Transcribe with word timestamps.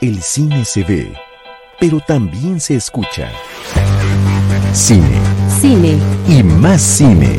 El 0.00 0.22
cine 0.22 0.64
se 0.64 0.82
ve, 0.82 1.12
pero 1.78 2.00
también 2.00 2.58
se 2.58 2.74
escucha. 2.74 3.30
Cine. 4.72 5.20
Cine. 5.60 5.96
Y 6.28 6.42
más 6.42 6.80
cine. 6.80 7.38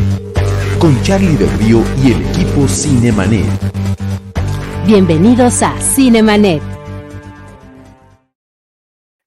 Con 0.79 1.01
Charlie 1.01 1.35
del 1.35 1.49
Río 1.59 1.83
y 2.03 2.11
el 2.13 2.21
equipo 2.21 2.67
Cinemanet. 2.67 3.45
Bienvenidos 4.85 5.61
a 5.61 5.73
Cinemanet. 5.81 6.61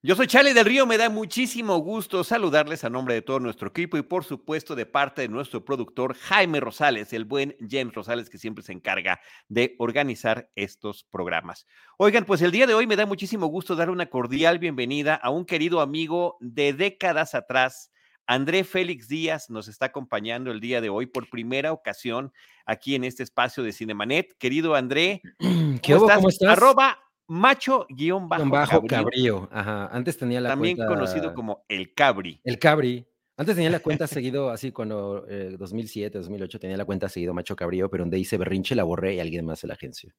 Yo 0.06 0.14
soy 0.14 0.28
Charlie 0.28 0.52
del 0.54 0.66
Río, 0.66 0.86
me 0.86 0.98
da 0.98 1.10
muchísimo 1.10 1.78
gusto 1.78 2.22
saludarles 2.22 2.84
a 2.84 2.88
nombre 2.88 3.14
de 3.14 3.22
todo 3.22 3.40
nuestro 3.40 3.70
equipo 3.70 3.96
y 3.96 4.02
por 4.02 4.22
supuesto 4.22 4.76
de 4.76 4.86
parte 4.86 5.22
de 5.22 5.28
nuestro 5.28 5.64
productor 5.64 6.14
Jaime 6.14 6.60
Rosales, 6.60 7.12
el 7.12 7.24
buen 7.24 7.56
James 7.58 7.92
Rosales 7.92 8.30
que 8.30 8.38
siempre 8.38 8.62
se 8.62 8.72
encarga 8.72 9.18
de 9.48 9.74
organizar 9.80 10.48
estos 10.54 11.02
programas. 11.02 11.66
Oigan, 11.98 12.24
pues 12.24 12.40
el 12.42 12.52
día 12.52 12.68
de 12.68 12.74
hoy 12.74 12.86
me 12.86 12.94
da 12.94 13.04
muchísimo 13.04 13.48
gusto 13.48 13.74
dar 13.74 13.90
una 13.90 14.06
cordial 14.06 14.60
bienvenida 14.60 15.16
a 15.16 15.30
un 15.30 15.44
querido 15.44 15.80
amigo 15.80 16.36
de 16.38 16.72
décadas 16.72 17.34
atrás. 17.34 17.90
André 18.28 18.62
Félix 18.62 19.08
Díaz 19.08 19.50
nos 19.50 19.66
está 19.66 19.86
acompañando 19.86 20.52
el 20.52 20.60
día 20.60 20.80
de 20.80 20.88
hoy 20.88 21.06
por 21.06 21.28
primera 21.28 21.72
ocasión 21.72 22.32
aquí 22.64 22.94
en 22.94 23.02
este 23.02 23.24
espacio 23.24 23.64
de 23.64 23.72
Cinemanet. 23.72 24.38
Querido 24.38 24.76
André, 24.76 25.20
¿Qué 25.82 25.94
¿cómo, 25.94 26.04
estás? 26.04 26.16
¿Cómo 26.16 26.28
estás? 26.28 26.50
Arroba 26.50 26.96
macho-bajo 27.28 28.50
bajo 28.50 28.86
cabrío. 28.86 29.48
Ajá. 29.52 29.86
Antes 29.88 30.16
tenía 30.16 30.40
la 30.40 30.50
También 30.50 30.76
cuenta... 30.76 30.94
conocido 30.94 31.34
como 31.34 31.64
el 31.68 31.94
cabri. 31.94 32.40
El 32.44 32.58
cabri. 32.58 33.06
Antes 33.36 33.54
tenía 33.54 33.70
la 33.70 33.80
cuenta 33.80 34.06
seguido, 34.06 34.50
así 34.50 34.72
cuando 34.72 35.26
eh, 35.28 35.56
2007, 35.58 36.18
2008 36.18 36.58
tenía 36.58 36.76
la 36.76 36.84
cuenta 36.84 37.08
seguido 37.08 37.34
Macho 37.34 37.54
Cabrío, 37.56 37.90
pero 37.90 38.02
donde 38.04 38.18
hice 38.18 38.38
berrinche 38.38 38.74
la 38.74 38.84
borré 38.84 39.14
y 39.14 39.20
alguien 39.20 39.44
más 39.44 39.60
de 39.60 39.68
la 39.68 39.74
agencia. 39.74 40.14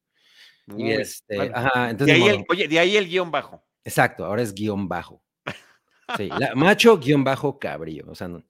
Muy 0.66 0.90
y 0.90 0.92
este, 0.92 1.50
ajá, 1.52 1.90
entonces, 1.90 2.16
de 2.16 2.22
ahí 2.22 2.28
el, 2.28 2.36
modo. 2.38 2.46
oye, 2.50 2.68
de 2.68 2.78
ahí 2.78 2.96
el 2.96 3.08
guion 3.08 3.30
bajo. 3.30 3.64
Exacto, 3.84 4.24
ahora 4.24 4.42
es 4.42 4.54
guion 4.54 4.86
bajo. 4.86 5.22
Sí, 6.16 6.28
la- 6.28 6.54
macho 6.54 6.98
guion 6.98 7.24
bajo 7.24 7.58
cabrío, 7.58 8.04
o 8.08 8.14
sea, 8.14 8.28
no, 8.28 8.44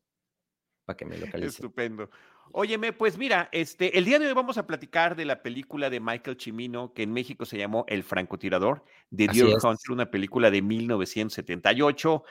para 0.85 0.97
que 0.97 1.05
me 1.07 1.17
localice. 1.17 1.49
Estupendo. 1.51 2.11
Óyeme, 2.53 2.93
pues 2.93 3.19
mira, 3.19 3.49
este, 3.53 3.99
el 3.99 4.05
día 4.05 4.19
de 4.19 4.27
hoy 4.27 4.33
vamos 4.33 4.59
a 4.59 4.67
platicar 4.67 5.17
de 5.17 5.25
la 5.25 5.43
película 5.43 5.91
de 5.91 6.01
Michael 6.01 6.39
Cimino, 6.41 6.93
que 6.93 7.03
en 7.03 7.13
México 7.13 7.45
se 7.45 7.59
llamó 7.59 7.85
El 7.89 8.03
francotirador, 8.03 8.85
de 9.11 9.29
Deer. 9.29 9.57
Hunter, 9.63 9.91
una 9.91 10.11
película 10.11 10.51
de 10.51 10.63
1978, 10.63 12.25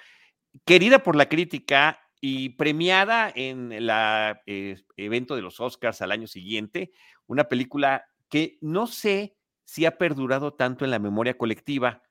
querida 0.65 1.03
por 1.03 1.15
la 1.15 1.29
crítica 1.29 2.01
y 2.19 2.49
premiada 2.49 3.31
en 3.35 3.71
el 3.71 3.91
evento 4.95 5.35
de 5.35 5.41
los 5.41 5.59
Oscars 5.59 6.01
al 6.01 6.11
año 6.11 6.27
siguiente, 6.27 6.91
una 7.27 7.45
película 7.45 8.05
que 8.29 8.57
no 8.61 8.87
sé 8.87 9.37
si 9.65 9.85
ha 9.85 9.97
perdurado 9.97 10.53
tanto 10.53 10.85
en 10.85 10.91
la 10.91 10.99
memoria 10.99 11.37
colectiva 11.37 12.01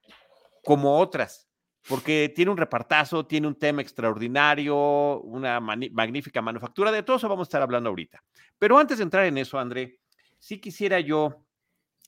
como 0.62 0.98
otras, 0.98 1.45
porque 1.88 2.32
tiene 2.34 2.50
un 2.50 2.56
repartazo, 2.56 3.26
tiene 3.26 3.46
un 3.46 3.54
tema 3.54 3.82
extraordinario, 3.82 5.20
una 5.20 5.60
magnífica 5.60 6.42
manufactura, 6.42 6.90
de 6.92 7.02
todo 7.02 7.16
eso 7.16 7.28
vamos 7.28 7.46
a 7.46 7.48
estar 7.48 7.62
hablando 7.62 7.90
ahorita. 7.90 8.22
Pero 8.58 8.78
antes 8.78 8.98
de 8.98 9.04
entrar 9.04 9.26
en 9.26 9.38
eso, 9.38 9.58
André, 9.58 10.00
sí 10.38 10.60
quisiera 10.60 11.00
yo, 11.00 11.44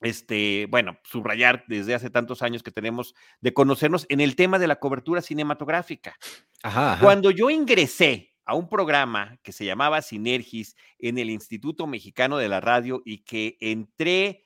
este, 0.00 0.66
bueno, 0.70 0.98
subrayar 1.04 1.64
desde 1.68 1.94
hace 1.94 2.10
tantos 2.10 2.42
años 2.42 2.62
que 2.62 2.70
tenemos 2.70 3.14
de 3.40 3.52
conocernos 3.52 4.06
en 4.08 4.20
el 4.20 4.36
tema 4.36 4.58
de 4.58 4.66
la 4.66 4.76
cobertura 4.76 5.22
cinematográfica. 5.22 6.16
Ajá, 6.62 6.94
ajá. 6.94 7.04
Cuando 7.04 7.30
yo 7.30 7.50
ingresé 7.50 8.34
a 8.44 8.54
un 8.54 8.68
programa 8.68 9.38
que 9.42 9.52
se 9.52 9.64
llamaba 9.64 10.02
Sinergis 10.02 10.74
en 10.98 11.18
el 11.18 11.30
Instituto 11.30 11.86
Mexicano 11.86 12.38
de 12.38 12.48
la 12.48 12.60
Radio 12.60 13.02
y 13.04 13.18
que 13.18 13.58
entré 13.60 14.44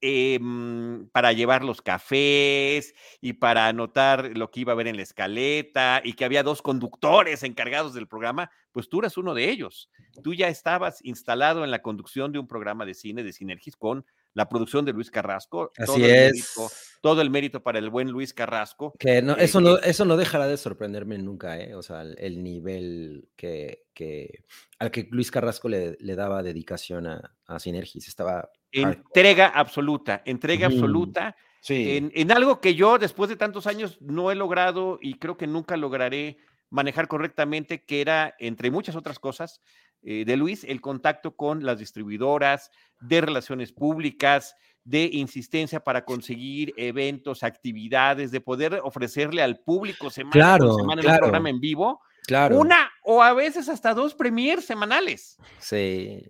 eh, 0.00 0.38
mm, 0.40 1.06
para 1.12 1.32
llevar 1.32 1.64
los 1.64 1.82
cafés 1.82 2.94
y 3.20 3.34
para 3.34 3.68
anotar 3.68 4.36
lo 4.36 4.50
que 4.50 4.60
iba 4.60 4.72
a 4.72 4.76
ver 4.76 4.88
en 4.88 4.96
la 4.96 5.02
escaleta 5.02 6.00
y 6.04 6.14
que 6.14 6.24
había 6.24 6.42
dos 6.42 6.62
conductores 6.62 7.42
encargados 7.42 7.94
del 7.94 8.08
programa, 8.08 8.50
pues 8.72 8.88
tú 8.88 9.00
eras 9.00 9.16
uno 9.16 9.34
de 9.34 9.50
ellos. 9.50 9.90
Tú 10.22 10.34
ya 10.34 10.48
estabas 10.48 11.04
instalado 11.04 11.64
en 11.64 11.70
la 11.70 11.82
conducción 11.82 12.32
de 12.32 12.38
un 12.38 12.48
programa 12.48 12.84
de 12.84 12.94
cine 12.94 13.22
de 13.22 13.32
Sinergis 13.32 13.76
con 13.76 14.04
la 14.34 14.48
producción 14.48 14.84
de 14.84 14.92
Luis 14.94 15.10
Carrasco. 15.10 15.70
Así 15.76 15.86
todo 15.86 15.96
el 15.96 16.04
es. 16.10 16.32
mérito- 16.32 16.72
todo 17.02 17.20
el 17.22 17.30
mérito 17.30 17.62
para 17.62 17.78
el 17.78 17.90
buen 17.90 18.10
Luis 18.10 18.32
Carrasco. 18.32 18.94
Que 18.98 19.20
no, 19.22 19.34
eh, 19.34 19.44
eso, 19.44 19.60
no, 19.60 19.76
eso 19.78 20.04
no 20.06 20.16
dejará 20.16 20.46
de 20.46 20.56
sorprenderme 20.56 21.18
nunca, 21.18 21.58
¿eh? 21.60 21.74
O 21.74 21.82
sea, 21.82 22.00
el, 22.02 22.16
el 22.18 22.42
nivel 22.42 23.28
que, 23.36 23.84
que, 23.92 24.44
al 24.78 24.90
que 24.90 25.06
Luis 25.10 25.30
Carrasco 25.30 25.68
le, 25.68 25.96
le 26.00 26.16
daba 26.16 26.42
dedicación 26.42 27.06
a, 27.06 27.36
a 27.46 27.58
Sinergis 27.60 28.08
estaba... 28.08 28.50
Entrega 28.72 29.46
absoluta, 29.48 30.22
entrega 30.24 30.66
Ujú. 30.68 30.76
absoluta 30.76 31.36
Sí. 31.60 31.96
en, 31.96 32.10
en 32.14 32.32
algo 32.32 32.60
que 32.60 32.74
yo 32.74 32.98
después 32.98 33.30
de 33.30 33.36
tantos 33.36 33.66
años 33.68 33.98
no 34.00 34.30
he 34.32 34.34
logrado 34.34 34.98
y 35.00 35.14
creo 35.14 35.36
que 35.36 35.46
nunca 35.46 35.76
lograré 35.76 36.38
manejar 36.70 37.06
correctamente, 37.06 37.84
que 37.84 38.00
era, 38.00 38.34
entre 38.40 38.70
muchas 38.70 38.96
otras 38.96 39.18
cosas, 39.20 39.60
eh, 40.02 40.24
de 40.26 40.36
Luis, 40.36 40.64
el 40.64 40.80
contacto 40.80 41.36
con 41.36 41.64
las 41.64 41.78
distribuidoras, 41.78 42.70
de 43.00 43.20
relaciones 43.20 43.72
públicas, 43.72 44.56
de 44.82 45.04
insistencia 45.12 45.78
para 45.84 46.04
conseguir 46.04 46.72
eventos, 46.76 47.44
actividades, 47.44 48.32
de 48.32 48.40
poder 48.40 48.80
ofrecerle 48.82 49.42
al 49.42 49.60
público 49.60 50.10
semana 50.10 50.32
Claro, 50.32 50.74
semana 50.74 51.02
claro. 51.02 51.20
programa 51.20 51.50
en 51.50 51.60
vivo, 51.60 52.00
claro. 52.26 52.58
una 52.58 52.90
o 53.04 53.22
a 53.22 53.32
veces 53.34 53.68
hasta 53.68 53.94
dos 53.94 54.14
premiers 54.16 54.64
semanales. 54.64 55.36
Sí. 55.60 56.26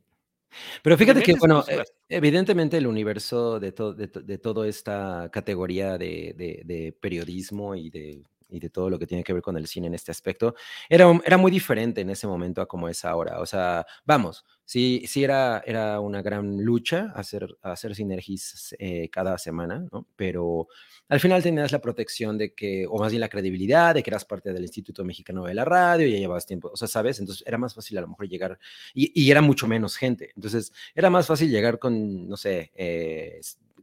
Pero 0.82 0.96
fíjate 0.98 1.22
que, 1.22 1.34
bueno, 1.34 1.64
eh, 1.68 1.82
evidentemente 2.08 2.76
el 2.76 2.86
universo 2.86 3.58
de, 3.60 3.72
to- 3.72 3.94
de, 3.94 4.08
to- 4.08 4.22
de 4.22 4.38
toda 4.38 4.66
esta 4.68 5.30
categoría 5.32 5.96
de- 5.98 6.62
de 6.64 6.92
periodismo 6.92 7.74
y 7.74 7.90
de, 7.90 8.22
y 8.52 8.60
de 8.60 8.70
todo 8.70 8.90
lo 8.90 8.98
que 8.98 9.06
tiene 9.06 9.24
que 9.24 9.32
ver 9.32 9.42
con 9.42 9.56
el 9.56 9.66
cine 9.66 9.86
en 9.86 9.94
este 9.94 10.10
aspecto, 10.10 10.54
era, 10.88 11.06
era 11.24 11.36
muy 11.36 11.50
diferente 11.50 12.00
en 12.02 12.10
ese 12.10 12.26
momento 12.26 12.60
a 12.60 12.68
como 12.68 12.88
es 12.88 13.04
ahora. 13.04 13.40
O 13.40 13.46
sea, 13.46 13.86
vamos, 14.04 14.44
sí, 14.64 15.02
sí 15.06 15.24
era, 15.24 15.62
era 15.66 16.00
una 16.00 16.22
gran 16.22 16.62
lucha 16.62 17.12
hacer, 17.14 17.56
hacer 17.62 17.94
sinergias 17.94 18.74
eh, 18.78 19.08
cada 19.10 19.38
semana, 19.38 19.86
¿no? 19.90 20.06
Pero 20.16 20.68
al 21.08 21.20
final 21.20 21.42
tenías 21.42 21.72
la 21.72 21.80
protección 21.80 22.38
de 22.38 22.54
que, 22.54 22.86
o 22.88 22.98
más 22.98 23.10
bien 23.10 23.20
la 23.20 23.28
credibilidad 23.28 23.94
de 23.94 24.02
que 24.02 24.10
eras 24.10 24.24
parte 24.24 24.52
del 24.52 24.62
Instituto 24.62 25.04
Mexicano 25.04 25.44
de 25.44 25.54
la 25.54 25.64
Radio, 25.64 26.06
ya 26.06 26.18
llevabas 26.18 26.46
tiempo, 26.46 26.70
o 26.72 26.76
sea, 26.76 26.88
¿sabes? 26.88 27.18
Entonces 27.20 27.44
era 27.46 27.58
más 27.58 27.74
fácil 27.74 27.98
a 27.98 28.02
lo 28.02 28.08
mejor 28.08 28.28
llegar 28.28 28.58
y, 28.94 29.12
y 29.20 29.30
era 29.30 29.40
mucho 29.40 29.66
menos 29.66 29.96
gente. 29.96 30.32
Entonces, 30.34 30.72
era 30.94 31.10
más 31.10 31.26
fácil 31.26 31.50
llegar 31.50 31.78
con, 31.78 32.28
no 32.28 32.36
sé, 32.36 32.72
eh, 32.74 33.40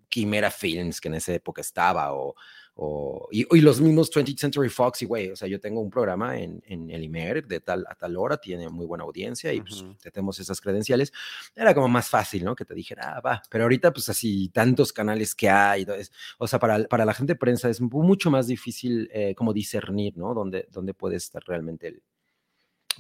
Quimera 0.09 0.51
Films, 0.51 0.99
que 0.99 1.07
en 1.07 1.15
esa 1.15 1.33
época 1.33 1.61
estaba, 1.61 2.13
o, 2.13 2.35
o- 2.81 3.27
y, 3.31 3.45
y 3.57 3.61
los 3.61 3.81
mismos 3.81 4.09
20th 4.09 4.37
Century 4.39 4.69
Fox, 4.69 5.01
y 5.01 5.05
güey, 5.05 5.29
o 5.31 5.35
sea, 5.35 5.47
yo 5.47 5.59
tengo 5.59 5.81
un 5.81 5.89
programa 5.89 6.39
en, 6.39 6.61
en 6.65 6.89
el 6.89 7.03
IMER 7.03 7.45
de 7.45 7.59
tal 7.59 7.85
a 7.89 7.95
tal 7.95 8.15
hora, 8.15 8.37
tiene 8.37 8.69
muy 8.69 8.85
buena 8.85 9.03
audiencia 9.03 9.51
y 9.51 9.59
pues 9.61 9.81
Ujú. 9.81 9.95
tenemos 10.13 10.39
esas 10.39 10.61
credenciales. 10.61 11.11
Era 11.55 11.73
como 11.73 11.89
más 11.89 12.07
fácil, 12.09 12.45
¿no? 12.45 12.55
Que 12.55 12.63
te 12.63 12.73
dijera, 12.73 13.15
ah, 13.17 13.21
va, 13.21 13.41
pero 13.49 13.65
ahorita 13.65 13.91
pues 13.91 14.07
así 14.07 14.47
tantos 14.49 14.93
canales 14.93 15.35
que 15.35 15.49
hay, 15.49 15.81
entonces, 15.81 16.11
o 16.37 16.47
sea, 16.47 16.57
para, 16.59 16.83
para 16.85 17.03
la 17.03 17.13
gente 17.13 17.33
de 17.33 17.39
prensa 17.39 17.69
es 17.69 17.81
mu- 17.81 18.03
mucho 18.03 18.31
más 18.31 18.47
difícil 18.47 19.09
eh, 19.13 19.35
como 19.35 19.51
discernir, 19.53 20.17
¿no? 20.17 20.33
Dónde, 20.33 20.67
dónde 20.71 20.93
puede 20.93 21.17
estar 21.17 21.43
realmente 21.45 21.87
el, 21.87 22.03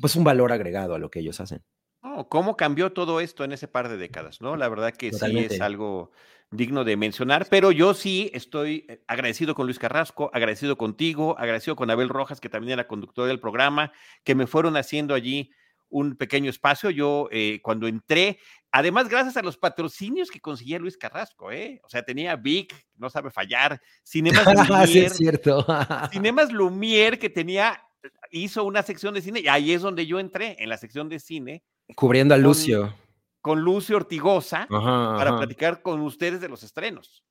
pues 0.01 0.15
un 0.15 0.23
valor 0.23 0.51
agregado 0.51 0.93
a 0.95 0.99
lo 0.99 1.09
que 1.09 1.19
ellos 1.19 1.39
hacen. 1.39 1.63
No, 2.01 2.29
¿Cómo 2.29 2.55
cambió 2.55 2.93
todo 2.93 3.19
esto 3.19 3.43
en 3.43 3.51
ese 3.51 3.67
par 3.67 3.89
de 3.89 3.97
décadas? 3.97 4.39
¿no? 4.41 4.55
La 4.55 4.69
verdad 4.69 4.93
que 4.93 5.11
sí 5.11 5.17
es 5.17 5.19
Totalmente. 5.19 5.61
algo 5.61 6.11
digno 6.51 6.83
de 6.83 6.97
mencionar, 6.97 7.47
pero 7.49 7.71
yo 7.71 7.93
sí 7.93 8.31
estoy 8.33 8.85
eh, 8.89 9.03
agradecido 9.07 9.55
con 9.55 9.67
Luis 9.67 9.79
Carrasco, 9.79 10.31
agradecido 10.33 10.77
contigo, 10.77 11.37
agradecido 11.37 11.75
con 11.75 11.91
Abel 11.91 12.09
Rojas, 12.09 12.39
que 12.39 12.49
también 12.49 12.73
era 12.73 12.87
conductor 12.87 13.27
del 13.27 13.39
programa, 13.39 13.91
que 14.23 14.35
me 14.35 14.47
fueron 14.47 14.75
haciendo 14.75 15.13
allí 15.13 15.51
un 15.89 16.15
pequeño 16.15 16.49
espacio. 16.49 16.89
Yo 16.89 17.27
eh, 17.31 17.59
cuando 17.61 17.87
entré, 17.87 18.39
además 18.71 19.09
gracias 19.09 19.37
a 19.37 19.41
los 19.41 19.57
patrocinios 19.57 20.31
que 20.31 20.39
conseguía 20.39 20.79
Luis 20.79 20.97
Carrasco, 20.97 21.51
¿eh? 21.51 21.79
O 21.83 21.89
sea, 21.89 22.03
tenía 22.03 22.35
Vic, 22.35 22.75
no 22.97 23.09
sabe 23.09 23.31
fallar, 23.31 23.79
Cinemas 24.03 24.43
sí, 24.45 24.51
Lumière, 24.51 25.05
es 25.05 25.17
cierto. 25.17 25.65
Cinemas 26.11 26.51
Lumière, 26.51 27.19
que 27.19 27.29
tenía, 27.29 27.79
hizo 28.31 28.63
una 28.63 28.83
sección 28.83 29.13
de 29.13 29.21
cine, 29.21 29.41
y 29.41 29.47
ahí 29.47 29.71
es 29.71 29.81
donde 29.81 30.05
yo 30.07 30.19
entré, 30.19 30.55
en 30.59 30.69
la 30.69 30.77
sección 30.77 31.09
de 31.09 31.19
cine, 31.19 31.63
Cubriendo 31.95 32.35
a 32.35 32.37
Lucio. 32.37 32.93
Con 33.49 33.61
Lucio 33.61 33.95
Ortigosa 33.97 34.67
Ajá, 34.69 35.15
para 35.17 35.29
ajá. 35.31 35.37
platicar 35.39 35.81
con 35.81 36.01
ustedes 36.01 36.39
de 36.39 36.49
los 36.49 36.61
estrenos. 36.61 37.23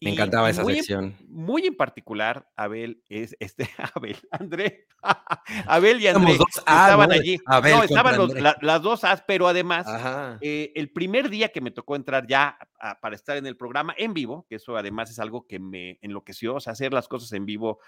Me 0.00 0.10
Y- 0.10 0.12
encantaba 0.14 0.50
esa 0.50 0.62
muy 0.62 0.72
en- 0.72 0.78
sección. 0.78 1.16
muy 1.28 1.64
en 1.64 1.76
particular, 1.76 2.48
Abel, 2.56 3.04
es 3.08 3.36
este, 3.38 3.68
Abel, 3.94 4.16
André, 4.32 4.88
Abel 5.68 6.00
y 6.00 6.08
André 6.08 6.32
Éramos 6.34 6.38
dos 6.38 6.62
A, 6.66 6.86
estaban 6.86 7.08
¿no? 7.10 7.14
allí. 7.14 7.38
Abel 7.46 7.76
no, 7.76 7.82
estaban 7.84 8.16
los- 8.16 8.34
la- 8.34 8.56
las 8.62 8.82
dos 8.82 9.04
As, 9.04 9.22
pero 9.28 9.46
además, 9.46 9.86
eh, 10.40 10.72
el 10.74 10.90
primer 10.90 11.28
día 11.30 11.50
que 11.50 11.60
me 11.60 11.70
tocó 11.70 11.94
entrar 11.94 12.26
ya 12.26 12.58
a- 12.80 12.98
para 12.98 13.14
estar 13.14 13.36
en 13.36 13.46
el 13.46 13.56
programa 13.56 13.94
en 13.96 14.12
vivo, 14.12 14.44
que 14.48 14.56
eso 14.56 14.76
además 14.76 15.08
es 15.10 15.20
algo 15.20 15.46
que 15.46 15.60
me 15.60 15.98
enloqueció, 16.02 16.56
o 16.56 16.60
sea, 16.60 16.72
hacer 16.72 16.92
las 16.92 17.06
cosas 17.06 17.30
en 17.32 17.46
vivo 17.46 17.78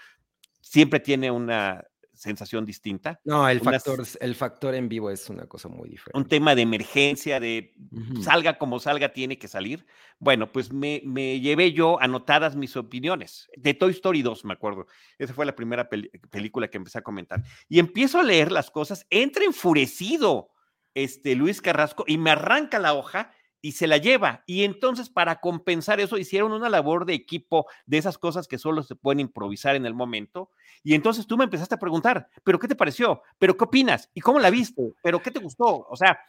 siempre 0.61 1.01
tiene 1.01 1.31
una 1.31 1.83
sensación 2.13 2.65
distinta. 2.65 3.19
No, 3.23 3.47
el 3.49 3.59
factor, 3.59 4.03
el 4.19 4.35
factor 4.35 4.75
en 4.75 4.87
vivo 4.87 5.09
es 5.09 5.29
una 5.29 5.45
cosa 5.45 5.67
muy 5.67 5.89
diferente. 5.89 6.17
Un 6.17 6.27
tema 6.27 6.55
de 6.55 6.61
emergencia, 6.61 7.39
de 7.39 7.73
salga 8.21 8.57
como 8.57 8.79
salga, 8.79 9.13
tiene 9.13 9.37
que 9.37 9.47
salir. 9.47 9.85
Bueno, 10.19 10.51
pues 10.51 10.71
me, 10.71 10.99
llevé 11.39 11.73
yo 11.73 11.99
anotadas 12.01 12.55
mis 12.55 12.77
opiniones. 12.77 13.49
De 13.57 13.73
Toy 13.73 13.91
Story 13.91 14.21
2, 14.21 14.45
me 14.45 14.53
acuerdo. 14.53 14.87
Esa 15.17 15.33
fue 15.33 15.45
la 15.45 15.55
primera 15.55 15.89
película 15.89 16.67
que 16.69 16.77
empecé 16.77 16.99
a 16.99 17.03
comentar. 17.03 17.43
Y 17.67 17.79
empiezo 17.79 18.19
a 18.19 18.23
leer 18.23 18.51
las 18.51 18.71
cosas, 18.71 19.05
entra 19.09 19.43
enfurecido 19.43 20.49
este 20.93 21.35
Luis 21.35 21.61
Carrasco 21.61 22.03
y 22.07 22.17
me 22.17 22.31
arranca 22.31 22.79
la 22.79 22.93
hoja 22.93 23.33
y 23.63 23.71
se 23.71 23.87
la 23.87 23.97
lleva. 23.97 24.43
Y 24.45 24.65
entonces, 24.65 25.09
para 25.09 25.39
compensar 25.39 26.01
eso, 26.01 26.17
hicieron 26.17 26.51
una 26.51 26.69
labor 26.69 27.05
de 27.05 27.13
equipo 27.13 27.65
de 27.85 27.97
esas 27.97 28.17
cosas 28.17 28.45
que 28.45 28.59
solo 28.59 28.83
se 28.83 28.93
pueden 28.93 29.21
improvisar 29.21 29.77
en 29.77 29.85
el 29.85 29.93
momento. 29.93 30.51
Y 30.83 30.95
entonces 30.95 31.25
tú 31.25 31.37
me 31.37 31.45
empezaste 31.45 31.73
a 31.73 31.79
preguntar, 31.79 32.27
¿pero 32.43 32.59
qué 32.59 32.67
te 32.67 32.75
pareció? 32.75 33.23
¿Pero 33.39 33.55
qué 33.55 33.63
opinas? 33.63 34.11
¿Y 34.13 34.19
cómo 34.19 34.37
la 34.37 34.49
viste? 34.49 34.91
¿Pero 35.01 35.21
qué 35.21 35.31
te 35.31 35.39
gustó? 35.39 35.87
O 35.89 35.95
sea, 35.95 36.19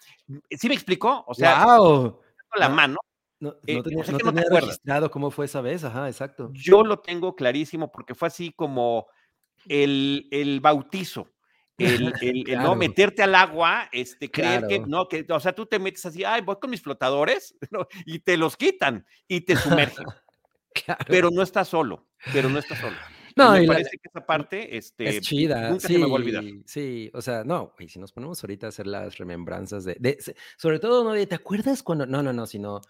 ¿sí 0.48 0.68
me 0.68 0.74
explicó? 0.74 1.24
O 1.26 1.34
sea, 1.34 1.66
wow. 1.66 2.20
la 2.54 2.68
mano. 2.68 2.98
No, 3.40 3.56
eh, 3.66 3.82
tenía, 3.82 4.04
registrado 4.48 5.10
cómo 5.10 5.32
fue 5.32 5.46
esa 5.46 5.60
vez, 5.60 5.82
ajá, 5.82 6.06
exacto. 6.08 6.50
Yo 6.52 6.84
lo 6.84 7.00
tengo 7.00 7.34
clarísimo 7.34 7.90
porque 7.90 8.14
fue 8.14 8.28
así 8.28 8.52
como 8.52 9.08
el, 9.66 10.28
el 10.30 10.60
bautizo 10.60 11.33
el, 12.22 12.44
no 12.58 12.76
meterte 12.76 13.22
al 13.22 13.34
agua, 13.34 13.88
este, 13.92 14.30
creer 14.30 14.66
que, 14.68 14.80
no, 14.80 15.08
que, 15.08 15.26
o 15.28 15.40
sea, 15.40 15.52
tú 15.52 15.66
te 15.66 15.78
metes 15.78 16.06
así, 16.06 16.24
ay, 16.24 16.42
voy 16.42 16.56
con 16.60 16.70
mis 16.70 16.82
flotadores, 16.82 17.56
y 18.06 18.20
te 18.20 18.36
los 18.36 18.56
quitan 18.56 19.06
y 19.26 19.40
te 19.42 19.56
sumergen. 19.56 20.06
Pero 21.08 21.30
no 21.30 21.42
estás 21.42 21.68
solo, 21.68 22.08
pero 22.32 22.48
no 22.48 22.58
estás 22.58 22.80
solo. 22.80 22.96
No, 23.36 23.52
me 23.52 23.64
parece 23.64 23.90
que 23.90 24.08
esa 24.08 24.26
parte 24.26 24.76
este, 24.76 25.08
es 25.08 25.20
chida. 25.20 25.70
Nunca 25.70 25.86
sí, 25.86 25.94
se 25.94 25.98
me 26.00 26.06
va 26.06 26.10
a 26.10 26.14
olvidar. 26.14 26.44
Sí, 26.66 27.10
o 27.14 27.22
sea, 27.22 27.44
no, 27.44 27.74
y 27.78 27.88
si 27.88 28.00
nos 28.00 28.12
ponemos 28.12 28.42
ahorita 28.42 28.66
a 28.66 28.68
hacer 28.70 28.88
las 28.88 29.16
remembranzas 29.18 29.84
de, 29.84 30.18
sobre 30.56 30.78
todo, 30.80 31.04
no 31.04 31.12
de, 31.12 31.26
¿te 31.26 31.36
acuerdas 31.36 31.82
cuando? 31.82 32.06
No, 32.06 32.22
no, 32.24 32.32
no, 32.32 32.46
sino, 32.46 32.80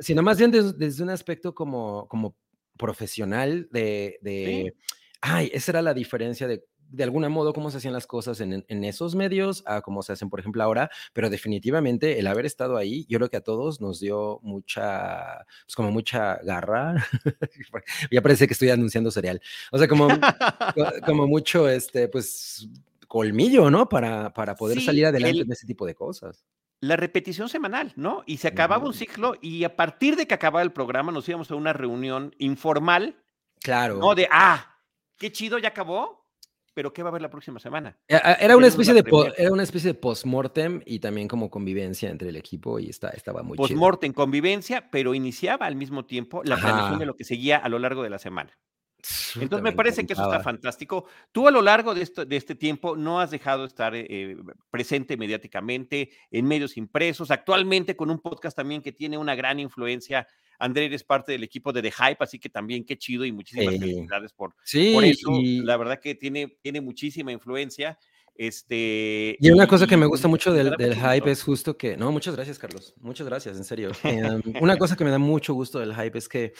sino 0.00 0.22
más 0.22 0.38
bien 0.38 0.50
desde, 0.50 1.02
un 1.02 1.10
aspecto 1.10 1.54
como, 1.54 2.08
como 2.08 2.36
profesional 2.76 3.68
de, 3.70 4.18
de 4.22 4.74
ay, 5.20 5.50
esa 5.52 5.72
era 5.72 5.82
la 5.82 5.94
diferencia 5.94 6.46
de 6.46 6.64
de 6.90 7.04
algún 7.04 7.26
modo 7.28 7.52
cómo 7.52 7.70
se 7.70 7.78
hacían 7.78 7.92
las 7.92 8.06
cosas 8.06 8.40
en, 8.40 8.64
esos 8.84 9.14
medios 9.14 9.62
a 9.66 9.82
cómo 9.82 10.02
se 10.02 10.12
hacen, 10.12 10.30
por 10.30 10.40
ejemplo, 10.40 10.62
ahora, 10.62 10.90
pero 11.12 11.30
definitivamente 11.30 12.18
el 12.18 12.26
haber 12.26 12.46
estado 12.46 12.76
ahí, 12.76 13.04
yo 13.08 13.18
creo 13.18 13.30
que 13.30 13.36
a 13.36 13.42
todos 13.42 13.80
nos 13.80 14.00
dio 14.00 14.40
mucha, 14.42 15.44
pues 15.64 15.74
como 15.76 15.90
mucha 15.90 16.36
garra. 16.42 17.06
ya 18.10 18.22
parece 18.22 18.46
que 18.46 18.54
estoy 18.54 18.70
anunciando 18.70 19.10
cereal. 19.10 19.40
O 19.70 19.78
sea, 19.78 19.88
como, 19.88 20.08
como 21.04 21.26
mucho, 21.26 21.68
este, 21.68 22.08
pues, 22.08 22.68
colmillo, 23.06 23.70
¿no? 23.70 23.88
Para, 23.88 24.32
para 24.32 24.54
poder 24.54 24.80
salir 24.80 25.06
adelante 25.06 25.44
de 25.44 25.54
ese 25.54 25.66
tipo 25.66 25.86
de 25.86 25.94
cosas 25.94 26.44
la 26.80 26.96
repetición 26.96 27.48
semanal, 27.48 27.92
¿no? 27.96 28.22
Y 28.24 28.36
se 28.36 28.48
acababa 28.48 28.86
un 28.86 28.94
ciclo 28.94 29.34
y 29.40 29.64
a 29.64 29.74
partir 29.74 30.14
de 30.16 30.26
que 30.26 30.34
acababa 30.34 30.62
el 30.62 30.72
programa 30.72 31.10
nos 31.10 31.28
íbamos 31.28 31.50
a 31.50 31.56
una 31.56 31.72
reunión 31.72 32.34
informal. 32.38 33.16
Claro. 33.60 33.96
No 33.98 34.14
de, 34.14 34.28
ah, 34.30 34.76
qué 35.16 35.32
chido, 35.32 35.58
ya 35.58 35.70
acabó 35.70 36.17
pero 36.78 36.92
¿qué 36.92 37.02
va 37.02 37.08
a 37.08 37.10
haber 37.10 37.22
la 37.22 37.28
próxima 37.28 37.58
semana? 37.58 37.98
Eh, 38.06 38.14
ah, 38.22 38.36
era 38.38 38.56
una 38.56 38.68
especie 38.68 38.94
de 38.94 39.02
era 39.36 39.50
una 39.50 39.64
especie 39.64 39.94
de 39.94 39.98
postmortem 39.98 40.80
y 40.86 41.00
también 41.00 41.26
como 41.26 41.50
convivencia 41.50 42.08
entre 42.08 42.28
el 42.28 42.36
equipo 42.36 42.78
y 42.78 42.88
está, 42.88 43.08
estaba 43.08 43.42
muy 43.42 43.56
Postmortem, 43.56 44.12
convivencia, 44.12 44.88
pero 44.88 45.12
iniciaba 45.12 45.66
al 45.66 45.74
mismo 45.74 46.04
tiempo 46.04 46.40
la 46.44 46.56
planeación 46.56 47.00
de 47.00 47.06
lo 47.06 47.16
que 47.16 47.24
seguía 47.24 47.56
a 47.56 47.68
lo 47.68 47.80
largo 47.80 48.04
de 48.04 48.10
la 48.10 48.20
semana. 48.20 48.56
Entonces 49.40 49.64
me 49.64 49.72
parece 49.72 50.06
que 50.06 50.12
eso 50.12 50.22
está 50.22 50.38
fantástico. 50.38 51.06
Tú 51.32 51.48
a 51.48 51.50
lo 51.50 51.62
largo 51.62 51.96
de, 51.96 52.08
de 52.24 52.36
este 52.36 52.54
tiempo 52.54 52.94
no 52.94 53.18
has 53.18 53.32
dejado 53.32 53.62
de 53.62 53.66
estar 53.66 53.96
eh, 53.96 54.36
presente 54.70 55.16
mediáticamente 55.16 56.10
en 56.30 56.46
medios 56.46 56.76
impresos, 56.76 57.32
actualmente 57.32 57.96
con 57.96 58.08
un 58.08 58.20
podcast 58.20 58.56
también 58.56 58.82
que 58.82 58.92
tiene 58.92 59.18
una 59.18 59.34
gran 59.34 59.58
influencia 59.58 60.28
André 60.58 60.86
eres 60.86 61.04
parte 61.04 61.32
del 61.32 61.44
equipo 61.44 61.72
de 61.72 61.82
The 61.82 61.92
Hype, 61.92 62.16
así 62.20 62.38
que 62.38 62.48
también 62.48 62.84
qué 62.84 62.96
chido 62.98 63.24
y 63.24 63.32
muchísimas 63.32 63.78
felicidades 63.78 64.32
por, 64.32 64.54
sí, 64.64 64.96
eso. 65.04 65.30
La 65.62 65.76
verdad 65.76 66.00
que 66.00 66.14
tiene, 66.14 66.58
tiene 66.60 66.80
muchísima 66.80 67.32
influencia. 67.32 67.98
Este, 68.34 69.36
y 69.40 69.50
una 69.50 69.66
cosa 69.66 69.86
que 69.86 69.96
me 69.96 70.06
gusta 70.06 70.28
mucho 70.28 70.52
del, 70.52 70.70
del 70.76 70.94
hype 70.94 71.28
es 71.28 71.42
justo 71.42 71.76
que, 71.76 71.96
no, 71.96 72.12
muchas 72.12 72.36
gracias 72.36 72.56
Carlos, 72.58 72.94
muchas 73.00 73.26
gracias, 73.26 73.56
en 73.56 73.64
serio. 73.64 73.90
Em, 74.04 74.40
una 74.60 74.76
cosa 74.76 74.96
que 74.96 75.04
me 75.04 75.10
da 75.10 75.18
mucho 75.18 75.54
gusto 75.54 75.80
del 75.80 75.94
hype 75.94 76.16
es 76.16 76.28
que 76.28 76.52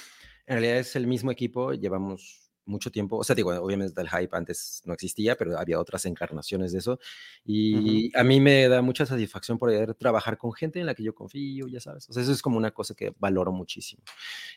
en 0.46 0.54
realidad 0.54 0.78
es 0.78 0.96
el 0.96 1.06
mismo 1.06 1.30
equipo, 1.30 1.72
llevamos 1.72 2.47
mucho 2.68 2.90
tiempo, 2.90 3.16
o 3.16 3.24
sea, 3.24 3.34
digo, 3.34 3.50
obviamente 3.50 4.00
el 4.00 4.08
hype 4.08 4.36
antes 4.36 4.82
no 4.84 4.92
existía, 4.92 5.36
pero 5.36 5.58
había 5.58 5.80
otras 5.80 6.04
encarnaciones 6.06 6.72
de 6.72 6.78
eso. 6.78 7.00
Y 7.44 8.16
a 8.16 8.22
mí 8.22 8.40
me 8.40 8.68
da 8.68 8.82
mucha 8.82 9.06
satisfacción 9.06 9.58
poder 9.58 9.94
trabajar 9.94 10.38
con 10.38 10.52
gente 10.52 10.78
en 10.78 10.86
la 10.86 10.94
que 10.94 11.02
yo 11.02 11.14
confío, 11.14 11.66
ya 11.66 11.80
sabes. 11.80 12.08
O 12.08 12.12
sea, 12.12 12.22
eso 12.22 12.32
es 12.32 12.42
como 12.42 12.56
una 12.56 12.70
cosa 12.70 12.94
que 12.94 13.12
valoro 13.18 13.52
muchísimo. 13.52 14.02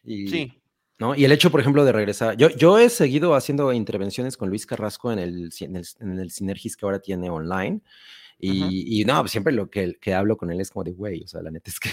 Y, 0.04 0.28
sí. 0.28 0.54
¿no? 1.00 1.16
Y 1.16 1.26
el 1.26 1.32
hecho, 1.32 1.50
por 1.50 1.62
ejemplo, 1.62 1.84
de 1.86 1.92
regresar. 1.92 2.38
Yo, 2.38 2.50
yo 2.50 2.78
he 2.78 2.90
seguido 2.90 3.34
haciendo 3.34 3.74
intervenciones 3.74 4.38
con 4.38 4.50
Luis 4.50 4.66
Carrasco 4.66 5.12
en 5.12 5.20
el, 5.20 5.50
en 5.60 5.76
el, 5.78 5.88
en 6.00 6.20
el 6.20 6.32
Synergis 6.32 6.78
que 6.78 6.86
ahora 6.86 7.00
tiene 7.00 7.30
online. 7.30 7.82
Y, 8.38 9.02
y 9.02 9.06
no, 9.06 9.28
siempre 9.28 9.54
lo 9.54 9.70
que, 9.70 9.98
que 10.02 10.14
hablo 10.16 10.36
con 10.36 10.52
él 10.52 10.60
es 10.60 10.72
como 10.72 10.84
de, 10.84 10.92
güey, 10.94 11.24
o 11.24 11.28
sea, 11.28 11.44
la 11.44 11.52
neta 11.52 11.70
es 11.70 11.80
que 11.80 11.90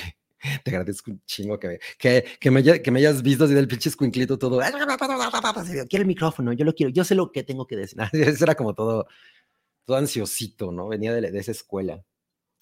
te 0.65 0.71
agradezco 0.71 1.11
un 1.11 1.23
chingo 1.25 1.59
que, 1.59 1.79
que, 1.99 2.25
que, 2.39 2.51
me, 2.51 2.63
que 2.83 2.91
me 2.91 3.01
hayas 3.01 3.23
visto 3.23 3.45
así 3.45 3.55
del 3.55 3.69
pinche 3.69 3.89
escuinclito 3.89 4.39
todo. 4.39 4.61
Quiero 4.61 6.03
el 6.03 6.07
micrófono, 6.07 6.53
yo 6.53 6.65
lo 6.65 6.75
quiero, 6.75 6.91
yo 6.91 7.05
sé 7.05 7.15
lo 7.15 7.33
que 7.33 7.43
tengo 7.43 7.67
que 7.67 7.77
decir. 7.77 7.99
Eso 8.13 8.45
era 8.45 8.55
como 8.55 8.75
todo, 8.75 9.07
todo 9.85 9.97
ansiosito, 9.97 10.73
¿no? 10.73 10.89
Venía 10.89 11.13
de, 11.13 11.31
de 11.31 11.39
esa 11.39 11.53
escuela. 11.53 12.05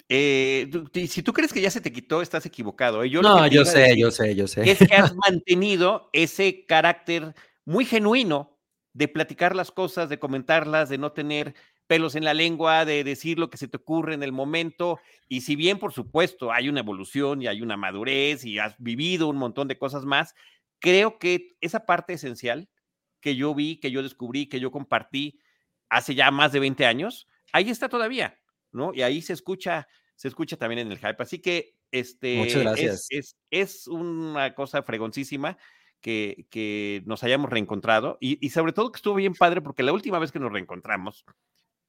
Eh, 0.09 0.69
si 1.09 1.21
tú 1.21 1.33
crees 1.33 1.51
que 1.51 1.61
ya 1.61 1.69
se 1.69 1.81
te 1.81 1.91
quitó, 1.91 2.21
estás 2.21 2.45
equivocado. 2.45 3.03
¿eh? 3.03 3.09
Yo 3.09 3.21
no, 3.21 3.45
yo 3.47 3.65
sé, 3.65 3.97
yo 3.97 4.09
sé, 4.09 4.35
yo 4.35 4.47
sé. 4.47 4.69
Es 4.69 4.79
que 4.79 4.95
has 4.95 5.13
mantenido 5.27 6.09
ese 6.13 6.65
carácter 6.65 7.35
muy 7.65 7.85
genuino 7.85 8.57
de 8.93 9.07
platicar 9.07 9.55
las 9.55 9.71
cosas, 9.71 10.09
de 10.09 10.19
comentarlas, 10.19 10.89
de 10.89 10.97
no 10.97 11.11
tener 11.11 11.53
pelos 11.87 12.15
en 12.15 12.25
la 12.25 12.33
lengua, 12.33 12.85
de 12.85 13.03
decir 13.03 13.39
lo 13.39 13.49
que 13.49 13.57
se 13.57 13.67
te 13.67 13.77
ocurre 13.77 14.13
en 14.13 14.23
el 14.23 14.31
momento. 14.31 14.99
Y 15.27 15.41
si 15.41 15.55
bien, 15.55 15.79
por 15.79 15.93
supuesto, 15.93 16.51
hay 16.51 16.69
una 16.69 16.81
evolución 16.81 17.41
y 17.41 17.47
hay 17.47 17.61
una 17.61 17.77
madurez 17.77 18.45
y 18.45 18.59
has 18.59 18.75
vivido 18.77 19.27
un 19.29 19.37
montón 19.37 19.67
de 19.67 19.77
cosas 19.77 20.05
más, 20.05 20.35
creo 20.79 21.17
que 21.17 21.55
esa 21.61 21.85
parte 21.85 22.13
esencial 22.13 22.69
que 23.21 23.35
yo 23.35 23.55
vi, 23.55 23.77
que 23.77 23.91
yo 23.91 24.03
descubrí, 24.03 24.47
que 24.47 24.59
yo 24.59 24.69
compartí 24.71 25.39
hace 25.89 26.13
ya 26.13 26.29
más 26.31 26.51
de 26.51 26.59
20 26.59 26.85
años, 26.85 27.27
ahí 27.53 27.69
está 27.69 27.89
todavía, 27.89 28.39
¿no? 28.71 28.93
Y 28.93 29.01
ahí 29.01 29.21
se 29.21 29.33
escucha, 29.33 29.87
se 30.15 30.27
escucha 30.27 30.57
también 30.57 30.79
en 30.79 30.91
el 30.91 30.97
hype. 30.97 31.15
Así 31.19 31.39
que 31.39 31.75
este 31.91 32.37
Muchas 32.37 32.61
gracias. 32.61 33.07
Es, 33.09 33.37
es, 33.49 33.87
una 33.87 34.53
cosa 34.53 34.83
fregoncísima. 34.83 35.57
Que, 35.99 36.45
que, 36.51 37.01
nos 37.07 37.23
hayamos 37.23 37.49
reencontrado 37.49 38.19
y, 38.21 38.37
y, 38.45 38.51
sobre 38.51 38.71
todo 38.71 38.91
que 38.91 38.97
estuvo 38.97 39.15
bien 39.15 39.33
padre 39.33 39.61
porque 39.61 39.81
la 39.81 39.91
última 39.91 40.19
vez 40.19 40.31
que 40.31 40.39
nos 40.39 40.51
reencontramos 40.51 41.25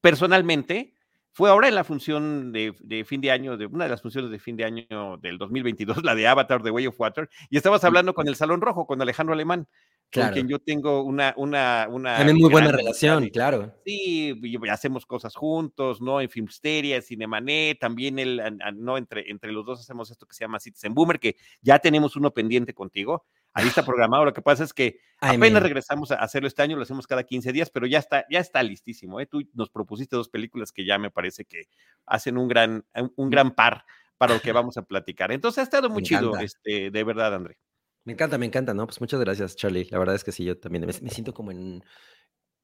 personalmente, 0.01 0.95
fue 1.39 1.51
ahora 1.51 1.69
en 1.69 1.77
la 1.77 1.85
función 1.85 2.53
de, 2.53 3.05
fin 3.07 3.21
de 3.21 3.31
año, 3.31 3.57
de 3.57 3.67
una 3.67 3.85
de 3.85 3.91
las 3.91 4.03
funciones 4.03 4.31
de 4.31 4.41
fin 4.41 4.57
de 4.57 4.65
año 4.65 5.19
del 5.23 5.39
2022, 5.39 6.03
la 6.03 6.17
de 6.17 6.27
Avatar 6.27 6.63
de 6.63 6.73
Way 6.73 6.89
of 6.89 6.99
Water, 6.99 7.29
y 7.49 7.57
estabas 7.57 7.85
hablando 7.85 8.13
con 8.13 8.27
el 8.27 8.35
Salón 8.35 8.61
Rojo, 8.61 8.87
con 8.87 9.01
Alejandro 9.01 9.35
Alemán, 9.35 9.69
con 10.13 10.31
quien 10.31 10.49
yo 10.49 10.59
tengo 10.59 11.03
una... 11.03 11.35
una, 11.37 11.87
una 11.91 12.17
También 12.17 12.39
muy 12.39 12.51
buena 12.51 12.73
relación, 12.73 13.29
claro. 13.29 13.73
Sí, 13.85 14.35
y 14.43 14.69
hacemos 14.69 15.07
cosas 15.07 15.37
juntos, 15.37 16.01
¿no? 16.01 16.21
En 16.21 16.29
Filmsteria, 16.29 17.01
Cinemanet, 17.03 17.79
también 17.79 18.19
él, 18.19 18.43
¿no? 18.75 18.97
Entre, 18.97 19.31
entre 19.31 19.53
los 19.53 19.65
dos 19.65 19.79
hacemos 19.79 20.11
esto 20.11 20.27
que 20.27 20.35
se 20.35 20.43
llama 20.43 20.59
Citizen 20.59 20.93
Boomer, 20.93 21.21
que 21.21 21.37
ya 21.61 21.79
tenemos 21.79 22.17
uno 22.17 22.33
pendiente 22.33 22.75
contigo. 22.75 23.27
Ahí 23.59 23.67
está 23.67 23.85
programado. 23.85 24.25
Lo 24.25 24.33
que 24.33 24.41
pasa 24.41 24.63
es 24.63 24.73
que 24.73 25.01
apenas 25.21 25.63
regresamos 25.63 26.13
a 26.13 26.17
hacerlo 26.17 26.47
este 26.47 26.63
año, 26.63 26.77
lo 26.77 26.83
hacemos 26.83 27.09
cada 27.09 27.25
15 27.25 27.53
días, 27.53 27.71
pero 27.71 27.87
ya 27.87 27.99
está, 27.99 28.25
ya 28.31 28.39
está 28.39 28.63
listísimo. 28.63 29.21
¿eh? 29.21 29.27
Tú 29.27 29.43
nos 29.53 29.69
propusiste 29.69 30.15
dos 30.15 30.29
películas 30.29 30.71
que 30.71 30.87
ya 30.87 30.97
me 30.97 31.11
parece 31.11 31.45
que 31.45 31.65
hacen 32.07 32.39
un 32.39 32.47
gran, 32.47 32.85
un 33.17 33.31
gran 33.31 33.57
par 33.57 33.85
para 34.17 34.35
lo 34.35 34.41
que 34.41 34.53
vamos 34.53 34.77
a 34.77 34.83
platicar. 34.83 35.33
Entonces 35.33 35.59
ha 35.59 35.63
estado 35.63 35.91
muy 35.91 36.05
chido, 36.05 36.39
este, 36.39 36.93
de 36.93 37.05
verdad, 37.05 37.35
André. 37.35 37.59
Me 38.05 38.13
encanta, 38.13 38.39
me 38.39 38.47
encanta, 38.47 38.75
¿no? 38.75 38.87
Pues 38.87 39.01
muchas 39.01 39.19
gracias, 39.19 39.57
Charlie. 39.57 39.89
La 39.91 39.99
verdad 39.99 40.15
es 40.15 40.23
que 40.23 40.31
sí, 40.31 40.45
yo 40.45 40.57
también 40.57 40.87
me, 40.87 40.93
siento 41.11 41.35
como 41.35 41.51
en, 41.51 41.83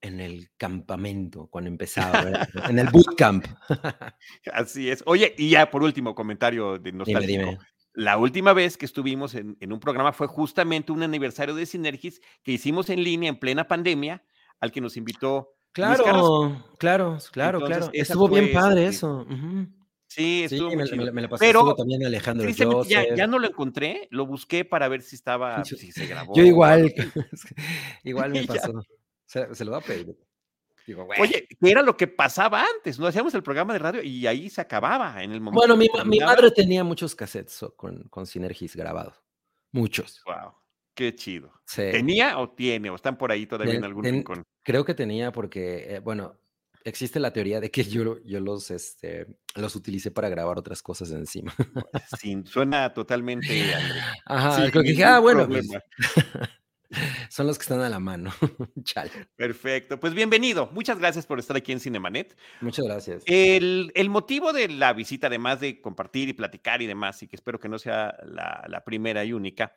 en 0.01 0.21
el 0.21 0.51
campamento 0.57 1.49
cuando 1.49 1.69
empezaba, 1.69 2.47
en 2.69 2.79
el 2.79 2.89
bootcamp. 2.89 3.47
Así 4.53 4.91
es. 4.91 5.03
Oye, 5.07 5.35
y 5.37 5.51
ya 5.51 5.71
por 5.71 5.83
último, 5.83 6.15
comentario 6.15 6.79
de 6.79 6.93
nostálgico. 6.93 7.59
La 7.95 8.19
última 8.19 8.53
vez 8.53 8.77
que 8.77 8.87
estuvimos 8.87 9.35
en, 9.35 9.57
un 9.61 9.81
programa 9.81 10.13
fue 10.13 10.27
justamente 10.27 10.91
un 10.91 11.03
aniversario 11.03 11.55
de 11.55 11.65
Sinergis 11.65 12.21
que 12.43 12.53
hicimos 12.53 12.91
en 12.91 13.03
línea 13.03 13.29
en 13.29 13.39
plena 13.39 13.69
pandemia, 13.69 14.25
al 14.61 14.73
que 14.73 14.81
nos 14.81 14.97
invitó. 14.97 15.55
Claro, 15.73 16.05
claro, 16.79 17.19
claro, 17.33 17.61
claro. 17.61 17.91
Estuvo 17.93 18.29
bien 18.29 18.53
padre 18.53 18.87
eso. 18.87 19.27
Sí, 20.09 20.45
estuvo 20.45 20.71
sí, 20.71 20.77
me, 20.97 21.11
me, 21.11 21.29
pasé, 21.29 21.45
Pero 21.45 21.75
también 21.75 22.05
Alejandro 22.05 22.49
ya, 22.85 23.15
ya, 23.17 23.27
no 23.27 23.41
lo 23.41 23.49
encontré, 23.49 24.07
lo 24.11 24.27
busqué 24.27 24.65
para 24.65 24.87
ver 24.87 25.03
si 25.03 25.17
estaba, 25.17 25.65
si 25.65 25.91
se 25.91 26.07
grabó. 26.07 26.35
Yo 26.37 26.45
igual, 26.45 26.93
igual 28.05 28.31
me 28.31 28.45
pasó. 28.47 28.73
Se, 29.27 29.53
se, 29.53 29.65
lo 29.65 29.73
va 29.73 29.79
a 29.79 29.81
pedir. 29.81 30.17
Digo, 30.87 31.09
Oye, 31.19 31.47
¿qué 31.49 31.71
era 31.71 31.83
lo 31.83 31.97
que 31.97 32.07
pasaba 32.07 32.65
antes? 32.77 32.99
No 32.99 33.07
hacíamos 33.07 33.35
el 33.35 33.43
programa 33.43 33.73
de 33.73 33.79
radio 33.79 34.03
y 34.03 34.27
ahí 34.27 34.51
se 34.51 34.61
acababa 34.61 35.23
en 35.23 35.33
el 35.33 35.41
momento. 35.41 35.61
Bueno, 35.61 35.77
mi, 35.77 35.89
mi 36.05 36.21
madre 36.21 36.51
tenía 36.51 36.85
muchos 36.85 37.15
cassettes 37.15 37.65
con, 37.77 38.03
con 38.05 38.27
Synergis 38.27 38.77
grabados. 38.77 39.15
Muchos. 39.73 40.23
Wow. 40.27 40.53
Qué 40.95 41.15
chido. 41.15 41.53
¿Tenía 41.75 42.39
o 42.39 42.51
tiene? 42.51 42.91
¿O 42.91 42.95
están 42.95 43.19
por 43.19 43.33
ahí 43.33 43.47
todavía 43.47 43.75
en 43.75 43.85
algún 43.85 44.05
rincón? 44.05 44.45
Creo 44.63 44.85
que 44.85 44.95
tenía 44.95 45.33
porque, 45.33 45.97
eh, 45.97 45.99
bueno, 45.99 46.39
existe 46.85 47.19
la 47.19 47.33
teoría 47.33 47.61
de 47.61 47.71
que 47.71 47.83
yo, 47.83 48.23
yo 48.25 48.39
los, 48.39 48.71
este, 48.71 49.27
los 49.57 49.75
utilicé 49.75 50.13
para 50.13 50.29
grabar 50.29 50.59
otras 50.59 50.83
cosas 50.83 51.11
encima. 51.11 51.53
Sí, 52.19 52.43
suena 52.47 52.95
totalmente. 52.95 53.49
Ajá, 54.27 54.71
creo 54.71 54.85
que 54.85 54.91
dije, 54.91 55.05
ah, 55.05 55.19
bueno, 55.19 55.49
pues, 55.49 55.67
son 57.29 57.47
los 57.47 57.59
que 57.59 57.63
están 57.63 57.81
a 57.81 57.89
la 57.89 58.01
mano. 58.01 58.33
Chale. 58.85 59.11
Perfecto. 59.37 59.99
Pues 59.99 60.15
bienvenido. 60.15 60.69
Muchas 60.73 60.99
gracias 60.99 61.27
por 61.27 61.39
estar 61.39 61.57
aquí 61.57 61.73
en 61.73 61.81
Cinemanet. 61.81 62.37
Muchas 62.61 62.85
gracias. 62.85 63.23
El, 63.27 63.93
motivo 64.09 64.53
de 64.53 64.69
la 64.69 64.93
visita, 64.93 65.27
además 65.27 65.61
de 65.61 65.81
compartir 65.81 66.29
y 66.29 66.33
platicar 66.33 66.83
y 66.83 66.87
demás, 66.87 67.23
y 67.23 67.29
que 67.29 67.37
espero 67.37 67.59
que 67.59 67.69
no 67.69 67.79
sea 67.79 68.17
la, 68.25 68.65
la 68.69 68.85
primera 68.85 69.25
y 69.25 69.33
única, 69.33 69.75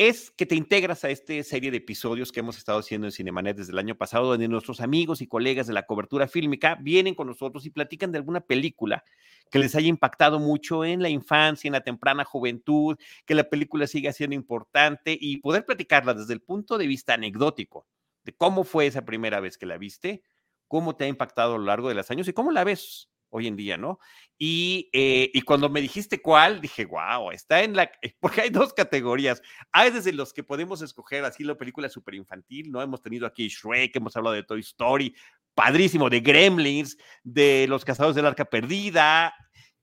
es 0.00 0.30
que 0.30 0.46
te 0.46 0.54
integras 0.54 1.04
a 1.04 1.10
esta 1.10 1.42
serie 1.42 1.70
de 1.70 1.76
episodios 1.76 2.32
que 2.32 2.40
hemos 2.40 2.56
estado 2.56 2.78
haciendo 2.78 3.06
en 3.06 3.12
Cinemanet 3.12 3.58
desde 3.58 3.72
el 3.72 3.78
año 3.78 3.98
pasado, 3.98 4.28
donde 4.28 4.48
nuestros 4.48 4.80
amigos 4.80 5.20
y 5.20 5.26
colegas 5.26 5.66
de 5.66 5.74
la 5.74 5.84
cobertura 5.84 6.26
fílmica 6.26 6.78
vienen 6.80 7.14
con 7.14 7.26
nosotros 7.26 7.66
y 7.66 7.70
platican 7.70 8.10
de 8.10 8.16
alguna 8.16 8.40
película 8.40 9.04
que 9.50 9.58
les 9.58 9.74
haya 9.74 9.88
impactado 9.88 10.38
mucho 10.38 10.86
en 10.86 11.02
la 11.02 11.10
infancia, 11.10 11.68
en 11.68 11.74
la 11.74 11.82
temprana 11.82 12.24
juventud, 12.24 12.96
que 13.26 13.34
la 13.34 13.44
película 13.50 13.86
siga 13.86 14.10
siendo 14.14 14.34
importante 14.34 15.18
y 15.20 15.36
poder 15.36 15.66
platicarla 15.66 16.14
desde 16.14 16.32
el 16.32 16.40
punto 16.40 16.78
de 16.78 16.86
vista 16.86 17.12
anecdótico 17.12 17.86
de 18.24 18.32
cómo 18.32 18.64
fue 18.64 18.86
esa 18.86 19.04
primera 19.04 19.38
vez 19.40 19.58
que 19.58 19.66
la 19.66 19.76
viste, 19.76 20.22
cómo 20.66 20.96
te 20.96 21.04
ha 21.04 21.08
impactado 21.08 21.56
a 21.56 21.58
lo 21.58 21.64
largo 21.64 21.90
de 21.90 21.94
los 21.94 22.10
años 22.10 22.26
y 22.26 22.32
cómo 22.32 22.52
la 22.52 22.64
ves 22.64 23.10
hoy 23.30 23.46
en 23.46 23.56
día, 23.56 23.76
¿no? 23.76 23.98
Y, 24.38 24.88
eh, 24.92 25.30
y, 25.32 25.42
cuando 25.42 25.68
me 25.68 25.80
dijiste 25.80 26.20
cuál, 26.22 26.60
dije, 26.60 26.84
wow, 26.84 27.30
está 27.30 27.62
en 27.62 27.76
la, 27.76 27.90
porque 28.20 28.42
hay 28.42 28.50
dos 28.50 28.72
categorías. 28.72 29.42
Hay 29.72 29.90
desde 29.90 30.12
los 30.12 30.32
que 30.32 30.42
podemos 30.42 30.82
escoger 30.82 31.24
así 31.24 31.44
la 31.44 31.56
película 31.56 31.88
super 31.88 32.14
infantil, 32.14 32.70
¿no? 32.70 32.82
Hemos 32.82 33.02
tenido 33.02 33.26
aquí 33.26 33.48
Shrek, 33.48 33.96
hemos 33.96 34.16
hablado 34.16 34.34
de 34.34 34.42
Toy 34.42 34.60
Story, 34.60 35.14
padrísimo, 35.54 36.08
de 36.08 36.20
Gremlins, 36.20 36.96
de 37.22 37.66
Los 37.68 37.84
Cazados 37.84 38.14
del 38.14 38.26
Arca 38.26 38.44
Perdida, 38.44 39.34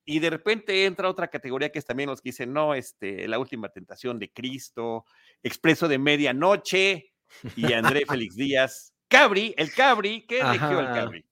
y 0.10 0.20
de 0.20 0.30
repente 0.30 0.86
entra 0.86 1.10
otra 1.10 1.28
categoría 1.28 1.70
que 1.70 1.80
es 1.80 1.86
también 1.86 2.10
los 2.10 2.22
que 2.22 2.30
dicen, 2.30 2.54
no, 2.54 2.74
este, 2.74 3.28
La 3.28 3.40
Última 3.40 3.70
Tentación 3.70 4.18
de 4.18 4.32
Cristo, 4.32 5.04
Expreso 5.44 5.90
de 5.90 6.00
Medianoche, 6.00 7.12
y 7.56 7.74
André 7.74 8.06
Félix 8.08 8.36
Díaz. 8.36 8.94
Cabri, 9.10 9.54
el 9.58 9.72
Cabri, 9.74 10.26
¿qué 10.26 10.40
eligió 10.40 10.80
el 10.80 10.88
Cabri? 10.88 11.26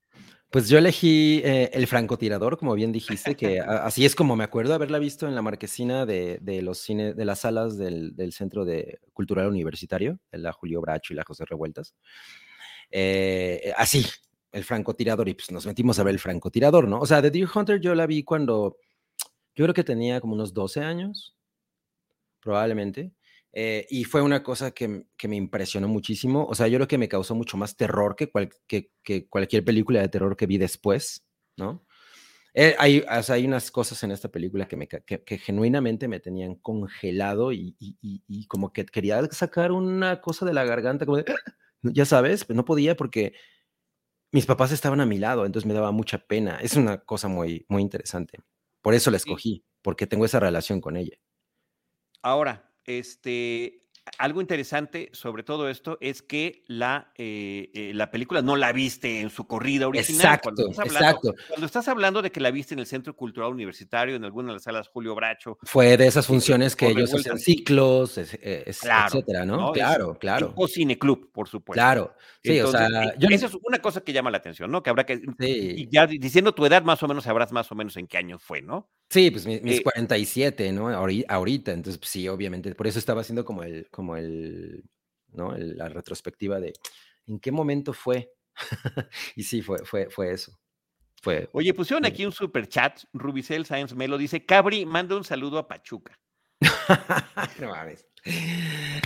Pues 0.49 0.69
yo 0.69 0.77
elegí 0.77 1.41
eh, 1.43 1.69
El 1.73 1.85
francotirador, 1.87 2.57
como 2.57 2.75
bien 2.75 2.91
dijiste, 2.91 3.35
que 3.35 3.59
así 3.59 4.05
es 4.05 4.15
como 4.15 4.35
me 4.35 4.43
acuerdo 4.43 4.73
haberla 4.73 4.99
visto 4.99 5.27
en 5.27 5.35
la 5.35 5.41
marquesina 5.41 6.05
de, 6.05 6.39
los 6.61 6.79
cines, 6.79 7.15
de 7.15 7.25
las 7.25 7.39
salas 7.39 7.77
del, 7.77 8.31
Centro 8.31 8.63
de 8.63 8.99
Cultural 9.13 9.47
Universitario, 9.47 10.19
la 10.31 10.53
Julio 10.53 10.81
Bracho 10.81 11.13
y 11.13 11.17
la 11.17 11.23
José 11.25 11.45
Revueltas. 11.45 11.95
Eh, 12.91 13.73
así, 13.75 14.05
el 14.51 14.63
francotirador, 14.63 15.27
y 15.27 15.33
pues 15.33 15.51
nos 15.51 15.65
metimos 15.65 15.99
a 15.99 16.03
ver 16.03 16.13
el 16.13 16.19
francotirador, 16.19 16.87
¿no? 16.87 16.99
O 16.99 17.05
sea, 17.05 17.21
The 17.21 17.31
Deer 17.31 17.49
Hunter 17.53 17.81
yo 17.81 17.93
la 17.93 18.05
vi 18.05 18.23
cuando, 18.23 18.77
yo 19.53 19.65
creo 19.65 19.73
que 19.73 19.83
tenía 19.83 20.21
como 20.21 20.33
unos 20.33 20.53
12 20.53 20.81
años, 20.81 21.35
probablemente. 22.39 23.11
Eh, 23.57 23.87
y 23.89 24.03
fue 24.03 24.21
una 24.21 24.43
cosa 24.43 24.71
que, 24.71 25.07
que, 25.15 25.29
me 25.29 25.37
impresionó 25.37 25.87
muchísimo. 25.87 26.45
O 26.45 26.53
sea, 26.55 26.67
yo 26.67 26.77
creo 26.77 26.89
que 26.89 26.97
me 26.97 27.07
causó 27.07 27.35
mucho 27.35 27.55
más 27.55 27.77
terror 27.77 28.17
que, 28.17 28.29
que, 28.67 28.91
que 29.01 29.29
cualquier 29.29 29.63
película 29.63 30.01
de 30.01 30.09
terror 30.09 30.35
que 30.35 30.45
vi 30.45 30.57
después, 30.57 31.25
¿no? 31.55 31.85
Eh, 32.53 32.75
hay, 32.77 32.99
o 32.99 33.23
sea, 33.23 33.35
hay 33.35 33.45
unas 33.45 33.71
cosas 33.71 34.03
en 34.03 34.11
esta 34.11 34.29
película 34.29 34.67
que, 34.67 34.75
me, 34.75 34.87
que, 34.87 35.37
genuinamente 35.37 36.09
me 36.09 36.19
tenían 36.19 36.55
congelado 36.55 37.53
y, 37.53 37.75
y, 37.79 37.97
y, 38.01 38.47
como 38.47 38.73
que 38.73 38.85
quería 38.85 39.25
sacar 39.31 39.71
una 39.71 40.21
cosa 40.21 40.45
de 40.45 40.53
la 40.53 40.65
garganta, 40.65 41.05
como 41.05 41.17
de, 41.17 41.25
ya 41.81 42.05
sabes, 42.05 42.49
no 42.49 42.65
podía 42.65 42.97
porque 42.97 43.33
mis 44.31 44.45
papás 44.45 44.73
estaban 44.73 44.99
a 44.99 45.05
mi 45.05 45.17
lado, 45.17 45.45
entonces 45.45 45.67
me 45.67 45.73
daba 45.73 45.91
mucha 45.91 46.19
pena. 46.19 46.57
Es 46.61 46.75
una 46.75 46.97
cosa 46.97 47.29
muy, 47.29 47.65
muy 47.69 47.81
interesante. 47.81 48.39
Por 48.81 48.93
eso 48.93 49.11
la 49.11 49.17
escogí, 49.17 49.65
porque 49.81 50.07
tengo 50.07 50.25
esa 50.25 50.41
relación 50.41 50.81
con 50.81 50.97
ella. 50.97 51.17
Ahora, 52.21 52.74
este, 52.85 53.85
algo 54.17 54.39
interesante 54.39 55.09
sobre 55.13 55.43
todo 55.43 55.67
esto 55.67 55.97
es 55.99 56.21
que 56.21 56.63
la, 56.67 57.11
eh, 57.17 57.71
eh, 57.73 57.91
la 57.93 58.11
película 58.11 58.41
no 58.41 58.55
la 58.55 58.71
viste 58.71 59.19
en 59.19 59.29
su 59.29 59.47
corrida 59.47 59.87
original. 59.87 60.21
Exacto, 60.21 60.51
cuando 60.53 60.69
estás, 60.69 60.85
hablando, 60.85 61.07
exacto. 61.07 61.43
cuando 61.47 61.65
estás 61.65 61.87
hablando 61.87 62.21
de 62.21 62.31
que 62.31 62.39
la 62.39 62.51
viste 62.51 62.73
en 62.75 62.79
el 62.79 62.85
Centro 62.85 63.15
Cultural 63.15 63.51
Universitario, 63.51 64.15
en 64.15 64.23
alguna 64.23 64.49
de 64.49 64.53
las 64.53 64.63
salas 64.63 64.87
Julio 64.89 65.15
Bracho. 65.15 65.57
Fue 65.63 65.97
de 65.97 66.07
esas 66.07 66.27
funciones 66.27 66.75
que 66.75 66.87
ellos 66.87 67.13
hacen 67.13 67.39
ciclos, 67.39 68.17
etcétera, 68.17 69.45
¿no? 69.45 69.71
Claro, 69.71 70.17
claro. 70.19 70.53
O 70.55 70.67
cineclub, 70.67 71.31
por 71.31 71.47
supuesto. 71.47 71.79
Claro. 71.79 72.13
Sí, 72.43 72.59
o 72.59 72.71
sea, 72.71 73.15
yo... 73.17 73.27
Esa 73.29 73.47
es 73.47 73.57
una 73.63 73.79
cosa 73.79 74.01
que 74.01 74.13
llama 74.13 74.31
la 74.31 74.37
atención, 74.37 74.71
¿no? 74.71 74.83
Que 74.83 74.91
habrá 74.91 75.05
que. 75.05 75.21
Y 75.39 75.89
ya 75.89 76.05
diciendo 76.07 76.53
tu 76.53 76.65
edad, 76.65 76.83
más 76.83 77.01
o 77.03 77.07
menos 77.07 77.23
sabrás 77.23 77.51
más 77.51 77.71
o 77.71 77.75
menos 77.75 77.97
en 77.97 78.07
qué 78.07 78.17
año 78.17 78.39
fue, 78.39 78.61
¿no? 78.61 78.89
Sí, 79.09 79.31
pues 79.31 79.45
mis, 79.45 79.81
47, 79.81 80.71
¿no? 80.71 80.89
Ahorita, 80.89 81.71
entonces 81.71 81.97
pues, 81.99 82.09
sí, 82.09 82.27
obviamente, 82.27 82.73
por 82.73 82.87
eso 82.87 82.99
estaba 82.99 83.21
haciendo 83.21 83.45
como 83.45 83.63
el, 83.63 83.87
como 83.91 84.17
el, 84.17 84.83
¿no? 85.31 85.55
la 85.57 85.89
retrospectiva 85.89 86.59
de 86.59 86.73
en 87.27 87.39
qué 87.39 87.51
momento 87.51 87.93
fue. 87.93 88.31
y 89.35 89.43
sí, 89.43 89.61
fue, 89.61 89.79
fue, 89.85 90.09
fue 90.09 90.33
eso. 90.33 90.57
Fue, 91.21 91.49
Oye, 91.53 91.73
pusieron 91.73 92.05
aquí 92.05 92.25
un 92.25 92.31
super 92.31 92.67
chat, 92.67 93.01
Rubicel 93.13 93.65
Science 93.65 93.95
Melo 93.95 94.17
dice, 94.17 94.45
Cabri, 94.45 94.85
manda 94.85 95.15
un 95.15 95.23
saludo 95.23 95.57
a 95.57 95.67
Pachuca. 95.67 96.19
no 97.59 97.69
mames. 97.69 98.05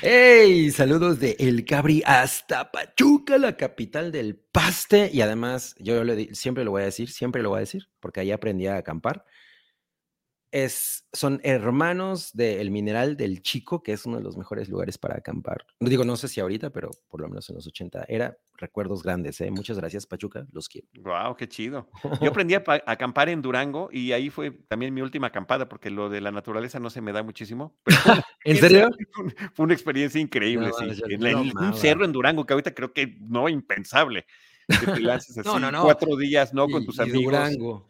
¡Hey! 0.02 0.72
Saludos 0.72 1.20
de 1.20 1.36
El 1.40 1.66
Cabri 1.66 2.02
hasta 2.06 2.72
Pachuca, 2.72 3.38
la 3.38 3.58
capital 3.58 4.12
del 4.12 4.38
paste. 4.38 5.10
Y 5.14 5.22
además, 5.22 5.76
yo 5.78 6.02
siempre 6.32 6.64
lo 6.64 6.72
voy 6.72 6.84
a 6.84 6.86
decir, 6.86 7.10
siempre 7.10 7.42
lo 7.42 7.50
voy 7.50 7.58
a 7.58 7.62
decir, 7.62 7.90
porque 8.00 8.22
ahí 8.22 8.32
aprendí 8.32 8.68
a 8.68 8.78
acampar 8.78 9.26
es, 10.52 11.06
son 11.14 11.40
hermanos 11.44 12.32
del 12.34 12.72
Mineral 12.72 13.18
del 13.18 13.42
Chico, 13.42 13.84
que 13.84 13.94
es 13.94 14.06
uno 14.06 14.18
de 14.18 14.24
los 14.24 14.38
mejores 14.38 14.70
lugares 14.70 14.98
para 14.98 15.18
acampar. 15.18 15.66
No 15.80 15.90
digo, 15.90 16.04
no 16.04 16.16
sé 16.16 16.28
si 16.28 16.40
ahorita, 16.40 16.72
pero 16.72 16.90
por 17.08 17.22
lo 17.22 17.28
menos 17.28 17.50
en 17.50 17.56
los 17.56 17.68
80 17.68 18.06
era 18.08 18.38
recuerdos 18.58 19.04
grandes. 19.04 19.40
¿eh? 19.42 19.52
Muchas 19.52 19.78
gracias, 19.78 20.06
Pachuca, 20.06 20.46
los 20.52 20.68
quiero. 20.68 20.88
Wow, 21.02 21.36
qué 21.36 21.48
chido. 21.48 21.90
Yo 22.22 22.30
aprendí 22.44 22.56
a, 22.56 22.64
acampar 22.86 23.30
en 23.30 23.42
Durango 23.42 23.90
y 23.92 24.12
ahí 24.12 24.30
fue 24.30 24.52
también 24.52 24.94
mi 24.94 25.02
última 25.02 25.28
acampada, 25.28 25.70
porque 25.70 25.90
lo 25.90 26.10
de 26.10 26.22
la 26.22 26.32
naturaleza 26.32 26.80
no 26.80 26.90
se 26.90 27.02
me 27.02 27.12
da 27.12 27.24
muchísimo. 27.24 27.78
¿En 28.44 28.58
serio? 28.58 28.90
Fue 29.54 29.66
una 29.66 29.74
experiencia 29.74 30.20
increíble, 30.20 30.72
sí. 30.78 31.04
en, 31.10 31.58
un 31.58 31.74
cerro 31.74 32.06
en 32.06 32.12
Durango, 32.12 32.46
que 32.46 32.54
ahorita 32.54 32.74
creo 32.74 32.94
que 32.94 33.18
no, 33.20 33.50
impensable. 33.50 34.26
Que 34.68 34.86
te 34.86 35.00
lances 35.00 35.38
así 35.38 35.50
cuatro 35.82 36.16
días, 36.16 36.54
¿no? 36.54 36.68
Con 36.68 36.86
tus 36.86 37.00
amigos. 37.00 37.24
Durango. 37.24 37.90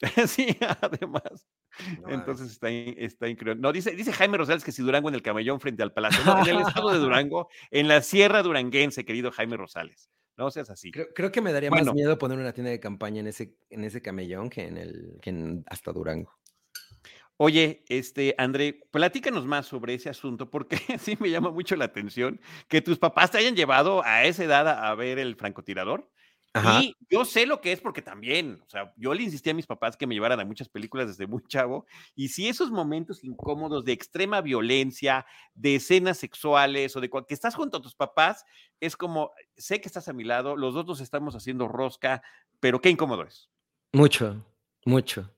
sí, 0.26 0.56
además. 0.82 1.46
Entonces 2.08 2.50
está, 2.50 2.70
está 2.70 3.28
increíble. 3.28 3.60
No, 3.60 3.72
dice, 3.72 3.92
dice 3.92 4.12
Jaime 4.12 4.38
Rosales 4.38 4.64
que 4.64 4.72
si 4.72 4.82
Durango 4.82 5.08
en 5.08 5.14
el 5.14 5.22
camellón 5.22 5.60
frente 5.60 5.82
al 5.82 5.92
palacio. 5.92 6.24
No, 6.24 6.40
en 6.42 6.56
el 6.56 6.60
estado 6.62 6.92
de 6.92 6.98
Durango, 6.98 7.48
en 7.70 7.88
la 7.88 8.02
sierra 8.02 8.42
duranguense, 8.42 9.04
querido 9.04 9.30
Jaime 9.30 9.56
Rosales. 9.56 10.10
No 10.36 10.50
seas 10.50 10.68
así. 10.68 10.90
Creo, 10.90 11.32
que 11.32 11.40
me 11.40 11.52
daría 11.52 11.70
más 11.70 11.94
miedo 11.94 12.18
poner 12.18 12.38
una 12.38 12.52
tienda 12.52 12.70
de 12.70 12.78
campaña 12.78 13.20
en 13.20 13.28
ese, 13.28 13.56
en 13.70 13.84
ese 13.84 14.02
camellón 14.02 14.50
que 14.50 14.66
en 14.66 14.76
el 14.76 15.18
que 15.22 15.62
hasta 15.66 15.92
Durango. 15.92 16.36
Oye, 17.38 17.84
este, 17.88 18.34
André, 18.38 18.80
platícanos 18.90 19.46
más 19.46 19.66
sobre 19.66 19.94
ese 19.94 20.08
asunto, 20.08 20.50
porque 20.50 20.76
sí 20.98 21.16
me 21.20 21.30
llama 21.30 21.50
mucho 21.50 21.76
la 21.76 21.86
atención 21.86 22.40
que 22.68 22.80
tus 22.80 22.98
papás 22.98 23.30
te 23.30 23.38
hayan 23.38 23.56
llevado 23.56 24.02
a 24.04 24.24
esa 24.24 24.44
edad 24.44 24.68
a 24.68 24.94
ver 24.94 25.18
el 25.18 25.36
francotirador. 25.36 26.10
Y 26.80 26.94
yo 27.10 27.24
sé 27.24 27.46
lo 27.46 27.60
que 27.60 27.72
es 27.72 27.80
porque 27.80 28.02
también, 28.02 28.62
o 28.64 28.68
sea, 28.68 28.92
yo 28.96 29.12
le 29.14 29.22
insistí 29.22 29.50
a 29.50 29.54
mis 29.54 29.66
papás 29.66 29.96
que 29.96 30.06
me 30.06 30.14
llevaran 30.14 30.40
a 30.40 30.44
muchas 30.44 30.68
películas 30.68 31.08
desde 31.08 31.26
muy 31.26 31.42
chavo, 31.46 31.86
y 32.14 32.28
si 32.28 32.48
esos 32.48 32.70
momentos 32.70 33.22
incómodos 33.24 33.84
de 33.84 33.92
extrema 33.92 34.40
violencia, 34.40 35.26
de 35.54 35.76
escenas 35.76 36.18
sexuales 36.18 36.96
o 36.96 37.00
de 37.00 37.10
que 37.10 37.34
estás 37.34 37.54
junto 37.54 37.78
a 37.78 37.82
tus 37.82 37.94
papás, 37.94 38.44
es 38.80 38.96
como, 38.96 39.32
sé 39.56 39.80
que 39.80 39.88
estás 39.88 40.08
a 40.08 40.12
mi 40.12 40.24
lado, 40.24 40.56
los 40.56 40.74
dos 40.74 40.86
nos 40.86 41.00
estamos 41.00 41.34
haciendo 41.34 41.68
rosca, 41.68 42.22
pero 42.60 42.80
qué 42.80 42.90
incómodo 42.90 43.24
es. 43.24 43.50
Mucho, 43.92 44.44
mucho. 44.84 45.30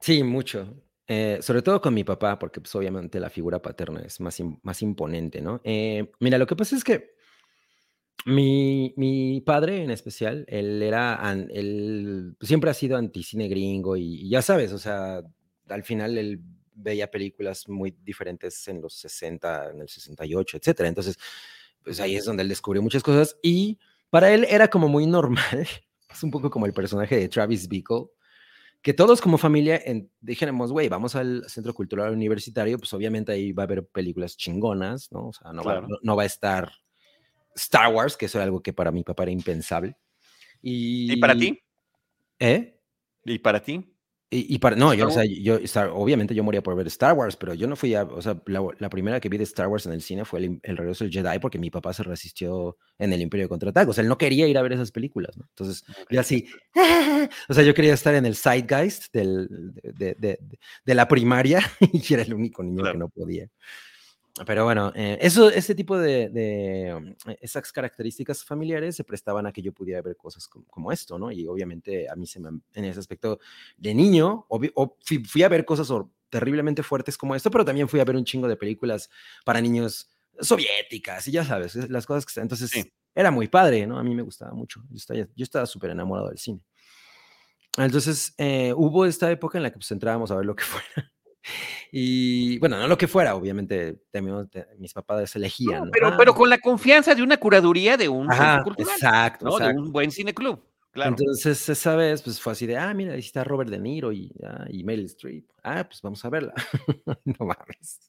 Sí, 0.00 0.22
mucho. 0.22 0.74
Eh, 1.06 1.38
sobre 1.42 1.60
todo 1.60 1.80
con 1.80 1.92
mi 1.92 2.04
papá, 2.04 2.38
porque 2.38 2.60
pues 2.60 2.74
obviamente 2.76 3.18
la 3.18 3.30
figura 3.30 3.60
paterna 3.60 4.00
es 4.00 4.20
más, 4.20 4.40
más 4.62 4.80
imponente, 4.80 5.40
¿no? 5.40 5.60
Eh, 5.64 6.12
mira, 6.20 6.38
lo 6.38 6.46
que 6.46 6.54
pasa 6.54 6.76
es 6.76 6.84
que 6.84 7.14
mi, 8.26 8.94
mi 8.96 9.40
padre 9.40 9.82
en 9.82 9.90
especial, 9.90 10.44
él 10.48 10.82
era, 10.82 11.20
él 11.50 12.36
siempre 12.40 12.70
ha 12.70 12.74
sido 12.74 12.96
anticine 12.96 13.48
gringo 13.48 13.96
y, 13.96 14.28
ya 14.28 14.42
sabes, 14.42 14.72
o 14.72 14.78
sea, 14.78 15.22
al 15.68 15.82
final 15.82 16.18
él 16.18 16.40
veía 16.74 17.10
películas 17.10 17.68
muy 17.68 17.96
diferentes 18.02 18.66
en 18.68 18.80
los 18.80 18.94
60, 18.94 19.70
en 19.70 19.80
el 19.82 19.88
68, 19.88 20.56
etcétera. 20.56 20.88
Entonces, 20.88 21.18
pues 21.82 22.00
ahí 22.00 22.16
es 22.16 22.24
donde 22.24 22.42
él 22.42 22.48
descubrió 22.48 22.82
muchas 22.82 23.02
cosas 23.02 23.36
y 23.42 23.78
para 24.10 24.32
él 24.32 24.46
era 24.48 24.68
como 24.68 24.88
muy 24.88 25.06
normal, 25.06 25.68
es 26.10 26.22
un 26.22 26.30
poco 26.30 26.50
como 26.50 26.66
el 26.66 26.72
personaje 26.72 27.16
de 27.16 27.28
Travis 27.28 27.68
Bickle, 27.68 28.06
que 28.82 28.94
todos 28.94 29.20
como 29.20 29.36
familia 29.36 29.80
en, 29.84 30.10
dijéramos, 30.20 30.72
güey, 30.72 30.88
vamos 30.88 31.14
al 31.14 31.44
Centro 31.48 31.74
Cultural 31.74 32.12
Universitario, 32.12 32.78
pues 32.78 32.92
obviamente 32.94 33.32
ahí 33.32 33.52
va 33.52 33.64
a 33.64 33.66
haber 33.66 33.86
películas 33.86 34.36
chingonas, 34.36 35.12
¿no? 35.12 35.28
O 35.28 35.32
sea, 35.32 35.52
no, 35.52 35.62
va, 35.62 35.86
no, 36.02 36.16
va 36.16 36.22
a 36.22 36.26
estar 36.26 36.72
Star 37.54 37.92
Wars, 37.92 38.16
que 38.16 38.26
eso 38.26 38.38
era 38.38 38.44
algo 38.44 38.62
que 38.62 38.72
para 38.72 38.90
mi 38.90 39.02
papá 39.04 39.24
era 39.24 39.32
impensable. 39.32 39.96
¿Y, 40.62 41.12
¿Y 41.12 41.16
para 41.16 41.36
ti? 41.36 41.60
¿Eh? 42.38 42.80
¿Y 43.24 43.38
para 43.38 43.62
ti? 43.62 43.90
Y, 44.32 44.58
para, 44.60 44.76
no, 44.76 44.94
yo, 44.94 45.08
o 45.08 45.10
sea, 45.10 45.24
yo, 45.24 45.58
obviamente 45.92 46.36
yo 46.36 46.44
moría 46.44 46.62
por 46.62 46.76
ver 46.76 46.86
Star 46.86 47.14
Wars, 47.14 47.34
pero 47.34 47.52
yo 47.52 47.66
no 47.66 47.74
fui 47.74 47.96
a, 47.96 48.04
o 48.04 48.22
sea, 48.22 48.40
la, 48.46 48.88
primera 48.88 49.18
que 49.18 49.28
vi 49.28 49.38
de 49.38 49.42
Star 49.42 49.66
Wars 49.66 49.86
en 49.86 49.92
el 49.92 50.02
cine 50.02 50.24
fue 50.24 50.38
el, 50.38 50.60
el, 50.62 50.76
regreso 50.76 51.02
del 51.02 51.12
Jedi 51.12 51.40
porque 51.40 51.58
mi 51.58 51.68
papá 51.68 51.92
se 51.92 52.04
resistió 52.04 52.76
en 52.96 53.12
el 53.12 53.22
Imperio 53.22 53.46
de 53.46 53.48
Contraataque, 53.48 53.90
o 53.90 53.92
sea, 53.92 54.02
él 54.02 54.08
no 54.08 54.18
quería 54.18 54.46
ir 54.46 54.56
a 54.56 54.62
ver 54.62 54.74
esas 54.74 54.92
películas, 54.92 55.36
¿no? 55.36 55.46
Entonces, 55.48 55.84
yo 56.08 56.20
así, 56.20 56.46
o 57.48 57.54
sea, 57.54 57.64
yo 57.64 57.74
quería 57.74 57.92
estar 57.92 58.14
en 58.14 58.24
el 58.24 58.36
Zeitgeist 58.36 59.12
del, 59.12 59.48
de, 59.82 60.14
de, 60.14 60.38
de, 60.84 60.94
la 60.94 61.08
primaria 61.08 61.60
y 61.92 62.14
era 62.14 62.22
el 62.22 62.32
único 62.32 62.62
niño 62.62 62.84
que 62.84 62.98
no 62.98 63.08
podía. 63.08 63.48
Pero 64.46 64.64
bueno, 64.64 64.92
eh, 64.94 65.18
eso, 65.20 65.50
ese 65.50 65.74
tipo 65.74 65.98
de, 65.98 66.94
um, 66.96 67.14
esas 67.40 67.72
características 67.72 68.44
familiares 68.44 68.96
se 68.96 69.04
prestaban 69.04 69.46
a 69.46 69.52
que 69.52 69.62
yo 69.62 69.72
pudiera 69.72 70.00
ver 70.02 70.16
cosas 70.16 70.48
como, 70.48 70.92
esto, 70.92 71.18
¿no? 71.18 71.30
Y 71.30 71.46
obviamente 71.46 72.08
a 72.08 72.16
mí 72.16 72.26
se 72.26 72.40
me, 72.40 72.48
en 72.48 72.84
ese 72.84 73.00
aspecto 73.00 73.38
de 73.76 73.94
niño, 73.94 74.46
fui, 75.02 75.42
a 75.42 75.48
ver 75.48 75.64
cosas 75.64 75.88
terriblemente 76.30 76.82
fuertes 76.82 77.18
como 77.18 77.34
esto, 77.34 77.50
pero 77.50 77.64
también 77.64 77.88
fui 77.88 78.00
a 78.00 78.04
ver 78.04 78.16
un 78.16 78.24
chingo 78.24 78.48
de 78.48 78.56
películas 78.56 79.10
para 79.44 79.60
niños 79.60 80.10
soviéticas 80.40 81.28
y 81.28 81.32
ya 81.32 81.44
sabes, 81.44 81.74
las 81.90 82.06
cosas 82.06 82.24
que... 82.24 82.40
Entonces 82.40 82.72
era 83.14 83.30
muy 83.30 83.48
padre, 83.48 83.86
¿no? 83.86 83.98
A 83.98 84.02
mí 84.02 84.14
me 84.14 84.22
gustaba 84.22 84.52
mucho. 84.52 84.82
Yo 84.90 85.42
estaba 85.44 85.66
súper 85.66 85.90
enamorado 85.90 86.28
del 86.28 86.38
cine. 86.38 86.60
Entonces 87.76 88.34
eh, 88.38 88.72
hubo 88.76 89.06
esta 89.06 89.30
época 89.30 89.58
en 89.58 89.62
la 89.62 89.70
que 89.70 89.78
pues 89.78 89.90
entrábamos 89.90 90.30
a 90.30 90.36
ver 90.36 90.46
lo 90.46 90.54
que 90.54 90.64
fuera. 90.64 91.12
Y 91.92 92.58
bueno, 92.58 92.78
no 92.78 92.86
lo 92.86 92.98
que 92.98 93.08
fuera, 93.08 93.34
obviamente 93.34 94.02
mis 94.78 94.92
papás 94.92 95.34
elegían. 95.36 95.90
pero, 95.90 96.16
pero 96.16 96.32
ah. 96.32 96.34
con 96.34 96.50
la 96.50 96.58
confianza 96.58 97.14
de 97.14 97.22
una 97.22 97.36
curaduría 97.38 97.96
de 97.96 98.08
un 98.08 98.28
centro 98.30 98.64
cultural, 98.64 98.94
exacto, 98.94 99.58
De 99.58 99.68
un 99.68 99.92
buen 99.92 100.10
cineclub. 100.10 100.62
Claro. 100.92 101.10
Entonces, 101.10 101.68
esa 101.68 101.94
vez, 101.94 102.20
pues 102.22 102.40
fue 102.40 102.52
así 102.52 102.66
de, 102.66 102.76
ah, 102.76 102.92
mira, 102.94 103.12
ahí 103.12 103.20
está 103.20 103.44
Robert 103.44 103.70
De 103.70 103.78
Niro 103.78 104.12
y, 104.12 104.32
ah, 104.44 104.66
y 104.68 104.82
Meryl 104.82 105.06
Streep. 105.06 105.48
Ah, 105.62 105.84
pues 105.84 106.02
vamos 106.02 106.24
a 106.24 106.30
verla. 106.30 106.52
no 107.24 107.46
mames. 107.46 108.00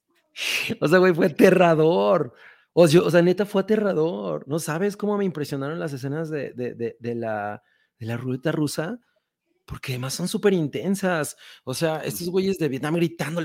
O 0.79 0.87
sea, 0.87 0.97
güey, 0.97 1.13
fue 1.13 1.27
aterrador. 1.27 2.33
O 2.73 2.87
sea, 2.87 3.01
o 3.01 3.11
sea, 3.11 3.21
neta, 3.21 3.45
fue 3.45 3.61
aterrador. 3.61 4.47
No 4.47 4.57
sabes 4.57 4.97
cómo 4.97 5.15
me 5.17 5.25
impresionaron 5.25 5.79
las 5.79 5.93
escenas 5.93 6.29
de, 6.29 6.53
de, 6.53 6.73
de, 6.73 6.97
de 6.99 7.15
la, 7.15 7.61
de 7.99 8.05
la 8.07 8.17
ruleta 8.17 8.51
rusa 8.51 8.99
porque 9.71 9.93
además 9.93 10.13
son 10.13 10.27
súper 10.27 10.51
intensas. 10.51 11.37
O 11.63 11.73
sea, 11.73 12.01
estos 12.03 12.29
güeyes 12.29 12.57
de 12.57 12.67
Vietnam 12.67 12.95
gritando, 12.95 13.41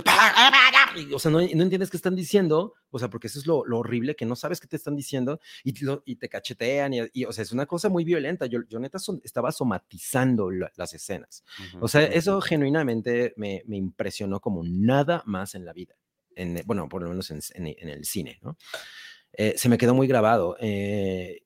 o 1.14 1.18
sea, 1.20 1.30
no, 1.30 1.38
entiendes 1.38 1.88
qué 1.88 1.96
están 1.96 2.16
diciendo, 2.16 2.74
o 2.90 2.98
sea, 2.98 3.08
porque 3.08 3.28
eso 3.28 3.38
es 3.38 3.46
lo, 3.46 3.58
horrible, 3.58 4.16
que 4.16 4.26
no 4.26 4.34
sabes 4.34 4.58
qué 4.58 4.66
te 4.66 4.74
están 4.74 4.96
diciendo 4.96 5.38
y, 5.62 5.72
y 6.04 6.16
te 6.16 6.28
cachetean, 6.28 6.94
y, 7.12 7.24
o 7.24 7.32
sea, 7.32 7.42
es 7.42 7.52
una 7.52 7.66
cosa 7.66 7.88
muy 7.88 8.02
violenta. 8.04 8.46
Yo, 8.46 8.58
yo 8.68 8.80
neta 8.80 8.98
estaba 9.22 9.52
somatizando 9.52 10.50
las 10.50 10.94
escenas. 10.94 11.44
o 11.80 11.86
sea, 11.86 12.02
eso 12.02 12.40
genuinamente 12.40 13.32
me, 13.36 13.62
me, 13.66 13.76
impresionó 13.76 14.40
como 14.40 14.64
nada 14.64 15.22
más 15.26 15.54
en 15.54 15.64
la 15.64 15.72
vida, 15.72 15.94
en, 16.34 16.60
bueno, 16.66 16.88
por 16.88 17.02
lo 17.02 17.08
menos 17.08 17.30
en, 17.30 17.40
en, 17.54 17.88
el 17.88 18.04
cine, 18.04 18.40
¿no? 18.42 18.58
Eh, 19.32 19.54
se 19.56 19.68
me 19.68 19.78
quedó 19.78 19.94
muy 19.94 20.08
grabado. 20.08 20.56
Eh, 20.58 21.45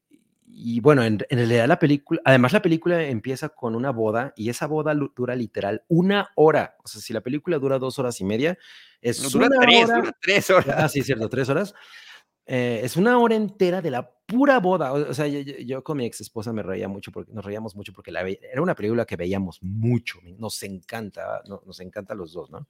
y 0.55 0.81
bueno, 0.81 1.03
en, 1.05 1.19
realidad 1.31 1.67
la 1.67 1.79
película, 1.79 2.21
además 2.25 2.53
la 2.53 2.63
película 2.63 3.03
empieza 3.05 3.51
con 3.51 3.75
una 3.75 3.91
boda 3.91 4.33
y 4.37 4.49
esa 4.49 4.67
boda 4.67 4.95
dura 5.17 5.35
literal 5.35 5.85
una 5.89 6.31
hora. 6.35 6.77
O 6.85 6.89
sea, 6.89 7.01
si 7.01 7.13
la 7.13 7.21
película 7.21 7.59
dura 7.59 7.79
dos 7.79 7.99
horas 7.99 8.21
y 8.21 8.25
media, 8.25 8.59
es 9.01 9.35
una 9.35 9.49
tres, 9.61 9.89
hora. 9.89 10.17
tres 10.21 10.51
horas. 10.51 10.77
Ah, 10.79 10.89
sí, 10.89 11.03
cierto, 11.03 11.29
tres 11.29 11.49
horas. 11.49 11.75
Eh, 12.47 12.81
es 12.83 12.97
una 12.97 13.19
hora 13.19 13.37
entera 13.37 13.81
de 13.81 13.91
la 13.91 14.11
pura 14.27 14.59
boda. 14.59 14.93
O, 14.93 15.15
sea, 15.15 15.27
yo, 15.27 15.85
con 15.85 15.99
mi 15.99 16.07
ex 16.07 16.21
esposa 16.21 16.53
me 16.53 16.63
reía 16.63 16.89
mucho 16.89 17.13
porque 17.13 17.33
nos 17.33 17.45
reíamos 17.45 17.77
mucho 17.77 17.93
porque 17.93 18.11
la, 18.11 18.23
era 18.29 18.61
una 18.61 18.75
película 18.75 19.05
que 19.05 19.17
veíamos 19.17 19.63
mucho. 19.63 20.19
Nos 20.39 20.63
encanta, 20.63 21.43
nos 21.47 21.81
encanta 21.81 22.15
los 22.15 22.33
dos, 22.33 22.51
¿no? 22.51 22.67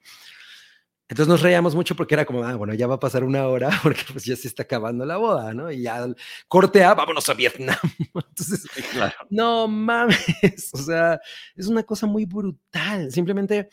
Entonces 1.10 1.26
nos 1.26 1.42
reíamos 1.42 1.74
mucho 1.74 1.96
porque 1.96 2.14
era 2.14 2.24
como, 2.24 2.44
ah, 2.44 2.54
bueno, 2.54 2.72
ya 2.72 2.86
va 2.86 2.94
a 2.94 3.00
pasar 3.00 3.24
una 3.24 3.48
hora 3.48 3.68
porque 3.82 4.02
pues 4.12 4.24
ya 4.24 4.36
se 4.36 4.46
está 4.46 4.62
acabando 4.62 5.04
la 5.04 5.16
boda, 5.16 5.52
¿no? 5.52 5.70
Y 5.70 5.82
ya 5.82 6.06
cortea, 6.46 6.94
vámonos 6.94 7.28
a 7.28 7.34
Vietnam. 7.34 7.76
Entonces, 8.14 8.64
claro. 8.92 9.16
no 9.28 9.66
mames, 9.66 10.70
o 10.72 10.78
sea, 10.78 11.20
es 11.56 11.66
una 11.66 11.82
cosa 11.82 12.06
muy 12.06 12.26
brutal. 12.26 13.10
Simplemente 13.10 13.70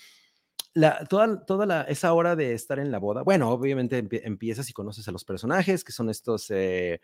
la, 0.73 1.05
toda, 1.05 1.45
toda 1.45 1.67
la, 1.67 1.83
esa 1.83 2.11
hora 2.13 2.35
de 2.35 2.53
estar 2.53 2.79
en 2.79 2.91
la 2.91 2.97
boda, 2.97 3.21
bueno, 3.21 3.51
obviamente 3.51 4.03
empiezas 4.23 4.67
y 4.71 4.73
conoces 4.73 5.07
a 5.07 5.11
los 5.11 5.23
personajes, 5.23 5.83
que 5.83 5.91
son 5.91 6.09
estos... 6.09 6.49
Eh, 6.49 6.99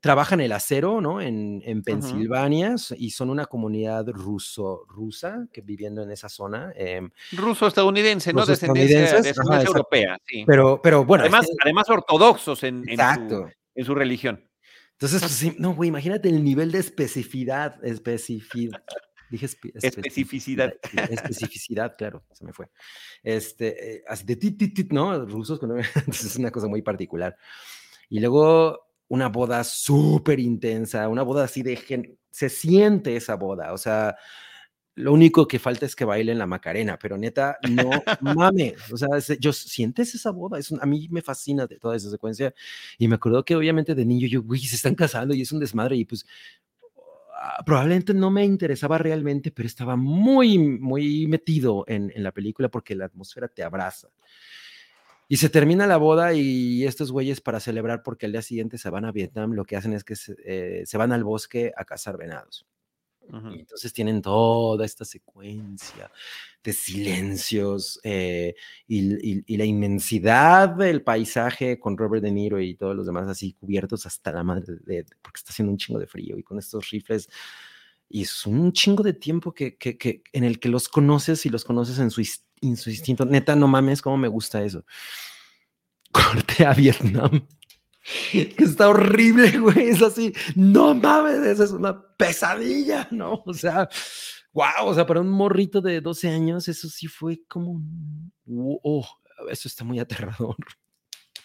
trabajan 0.00 0.40
el 0.40 0.52
acero, 0.52 1.00
¿no? 1.00 1.20
En, 1.20 1.62
en 1.64 1.82
Pensilvania 1.82 2.76
y 2.96 3.10
son 3.10 3.30
una 3.30 3.46
comunidad 3.46 4.06
ruso-rusa 4.08 5.48
que 5.52 5.62
viviendo 5.62 6.02
en 6.02 6.10
esa 6.10 6.28
zona. 6.28 6.72
Eh, 6.76 7.08
Ruso-estadounidense, 7.32 8.32
¿no? 8.32 8.44
Descendencia, 8.44 9.20
descendencia 9.20 9.62
europea, 9.62 10.18
sí. 10.24 10.44
Pero, 10.46 10.80
pero 10.82 11.04
bueno. 11.04 11.22
Además, 11.22 11.46
además 11.62 11.88
ortodoxos 11.88 12.62
en, 12.62 12.88
en, 12.88 12.98
su, 12.98 13.50
en, 13.74 13.84
su, 13.84 13.94
religión. 13.94 14.48
Entonces, 14.92 15.20
pues, 15.20 15.58
no, 15.58 15.74
güey, 15.74 15.88
imagínate 15.88 16.28
el 16.28 16.42
nivel 16.42 16.72
de 16.72 16.78
especificidad, 16.78 17.84
especificidad. 17.84 18.82
Dije 19.28 19.46
especificidad. 19.46 20.72
Especificidad, 21.10 21.96
claro, 21.98 22.22
se 22.32 22.44
me 22.44 22.52
fue. 22.52 22.68
Este, 23.24 23.96
eh, 23.96 24.04
así 24.06 24.24
de 24.24 24.36
tit, 24.36 24.56
tit, 24.56 24.74
tit, 24.74 24.92
¿no? 24.92 25.26
Rusos, 25.26 25.60
entonces 25.62 26.24
es 26.24 26.36
una 26.36 26.50
cosa 26.50 26.68
muy 26.68 26.82
particular. 26.82 27.36
Y 28.08 28.20
luego 28.20 28.85
una 29.08 29.28
boda 29.28 29.64
súper 29.64 30.40
intensa, 30.40 31.08
una 31.08 31.22
boda 31.22 31.44
así 31.44 31.62
de... 31.62 31.76
Gen 31.76 32.18
se 32.36 32.50
siente 32.50 33.16
esa 33.16 33.34
boda, 33.36 33.72
o 33.72 33.78
sea, 33.78 34.14
lo 34.94 35.14
único 35.14 35.48
que 35.48 35.58
falta 35.58 35.86
es 35.86 35.96
que 35.96 36.04
bailen 36.04 36.38
la 36.38 36.46
Macarena, 36.46 36.98
pero 36.98 37.16
neta, 37.16 37.56
no 37.70 37.90
mames, 38.20 38.74
o 38.92 38.96
sea, 38.98 39.08
yo 39.38 39.54
sientes 39.54 40.14
esa 40.14 40.32
boda, 40.32 40.58
es 40.58 40.70
a 40.72 40.84
mí 40.84 41.08
me 41.10 41.22
fascina 41.22 41.66
de 41.66 41.78
toda 41.78 41.96
esa 41.96 42.10
secuencia 42.10 42.52
y 42.98 43.08
me 43.08 43.14
acuerdo 43.14 43.42
que 43.42 43.56
obviamente 43.56 43.94
de 43.94 44.04
niño 44.04 44.26
yo, 44.26 44.42
güey, 44.42 44.60
se 44.60 44.76
están 44.76 44.94
casando 44.94 45.34
y 45.34 45.40
es 45.40 45.50
un 45.50 45.60
desmadre 45.60 45.96
y 45.96 46.04
pues 46.04 46.26
ah, 47.40 47.62
probablemente 47.64 48.12
no 48.12 48.30
me 48.30 48.44
interesaba 48.44 48.98
realmente, 48.98 49.50
pero 49.50 49.66
estaba 49.66 49.96
muy, 49.96 50.58
muy 50.58 51.26
metido 51.26 51.84
en, 51.88 52.12
en 52.14 52.22
la 52.22 52.32
película 52.32 52.68
porque 52.68 52.94
la 52.94 53.06
atmósfera 53.06 53.48
te 53.48 53.62
abraza. 53.62 54.08
Y 55.28 55.38
se 55.38 55.48
termina 55.48 55.86
la 55.86 55.96
boda 55.96 56.34
y 56.34 56.84
estos 56.84 57.10
güeyes 57.10 57.40
para 57.40 57.58
celebrar 57.58 58.02
porque 58.02 58.26
el 58.26 58.32
día 58.32 58.42
siguiente 58.42 58.78
se 58.78 58.90
van 58.90 59.04
a 59.04 59.12
Vietnam, 59.12 59.52
lo 59.52 59.64
que 59.64 59.76
hacen 59.76 59.92
es 59.92 60.04
que 60.04 60.14
se, 60.14 60.36
eh, 60.44 60.84
van 60.94 61.12
al 61.12 61.24
bosque 61.24 61.72
a 61.76 61.84
cazar 61.84 62.16
venados. 62.16 62.66
Y 63.28 63.58
entonces 63.58 63.92
tienen 63.92 64.22
toda 64.22 64.84
esta 64.84 65.04
secuencia 65.04 66.10
de 66.62 66.72
silencios 66.72 67.98
eh, 68.04 68.54
y, 68.86 69.56
la 69.56 69.64
inmensidad 69.64 70.68
del 70.68 71.02
paisaje 71.02 71.80
con 71.80 71.98
Robert 71.98 72.22
De 72.22 72.30
Niro 72.30 72.60
y 72.60 72.76
todos 72.76 72.94
los 72.94 73.04
demás 73.04 73.28
así 73.28 73.54
cubiertos 73.54 74.06
hasta 74.06 74.30
la 74.30 74.44
madre, 74.44 74.76
de, 74.84 75.04
porque 75.22 75.38
está 75.38 75.50
haciendo 75.50 75.72
un 75.72 75.78
chingo 75.78 75.98
de 75.98 76.06
frío 76.06 76.38
y 76.38 76.44
con 76.44 76.58
estos 76.60 76.90
rifles. 76.90 77.28
Y 78.08 78.22
es 78.22 78.46
un 78.46 78.72
chingo 78.72 79.02
de 79.02 79.12
tiempo 79.12 79.52
que, 79.52 79.76
que, 79.76 80.22
en 80.32 80.44
el 80.44 80.60
que 80.60 80.68
los 80.68 80.88
conoces 80.88 81.44
y 81.46 81.48
los 81.48 81.64
conoces 81.64 81.98
en 81.98 82.12
su 82.12 82.20
historia 82.20 82.45
instinto. 82.60 83.24
Neta, 83.24 83.54
no 83.56 83.68
mames, 83.68 84.02
cómo 84.02 84.16
me 84.16 84.28
gusta 84.28 84.62
eso. 84.62 84.84
Corte 86.12 86.64
a 86.64 86.72
Vietnam. 86.72 87.46
Que 88.30 88.54
está 88.58 88.88
horrible, 88.88 89.58
güey. 89.58 89.88
Es 89.88 90.02
así, 90.02 90.32
no 90.54 90.94
mames, 90.94 91.40
esa 91.40 91.64
es 91.64 91.70
una 91.72 92.00
pesadilla, 92.16 93.08
¿no? 93.10 93.42
O 93.44 93.52
sea, 93.52 93.88
wow, 94.52 94.86
o 94.86 94.94
sea, 94.94 95.06
para 95.06 95.20
un 95.20 95.28
morrito 95.28 95.80
de 95.80 96.00
12 96.00 96.28
años, 96.28 96.68
eso 96.68 96.88
sí 96.88 97.08
fue 97.08 97.42
como, 97.48 97.82
oh, 98.82 99.06
eso 99.50 99.68
está 99.68 99.84
muy 99.84 99.98
aterrador. 99.98 100.56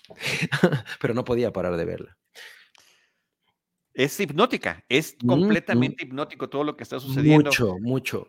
Pero 1.01 1.13
no 1.13 1.23
podía 1.23 1.51
parar 1.51 1.75
de 1.77 1.85
verla. 1.85 2.17
Es 3.93 4.17
hipnótica, 4.19 4.85
es 4.87 5.17
completamente 5.25 6.05
hipnótico 6.05 6.49
todo 6.49 6.63
lo 6.63 6.77
que 6.77 6.83
está 6.83 6.99
sucediendo. 6.99 7.49
Mucho, 7.49 7.77
mucho. 7.81 8.27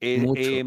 Eh, 0.00 0.20
mucho. 0.20 0.40
Eh, 0.42 0.64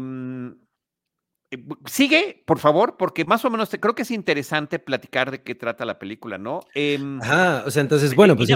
sigue, 1.86 2.42
por 2.46 2.58
favor, 2.58 2.96
porque 2.96 3.24
más 3.24 3.44
o 3.44 3.50
menos 3.50 3.70
te, 3.70 3.80
creo 3.80 3.94
que 3.94 4.02
es 4.02 4.10
interesante 4.10 4.78
platicar 4.78 5.30
de 5.30 5.42
qué 5.42 5.54
trata 5.54 5.84
la 5.84 5.98
película, 5.98 6.38
¿no? 6.38 6.60
Eh, 6.74 6.98
Ajá, 7.20 7.64
o 7.66 7.70
sea, 7.70 7.82
entonces, 7.82 8.14
bueno, 8.14 8.36
pues. 8.36 8.48
Y, 8.48 8.54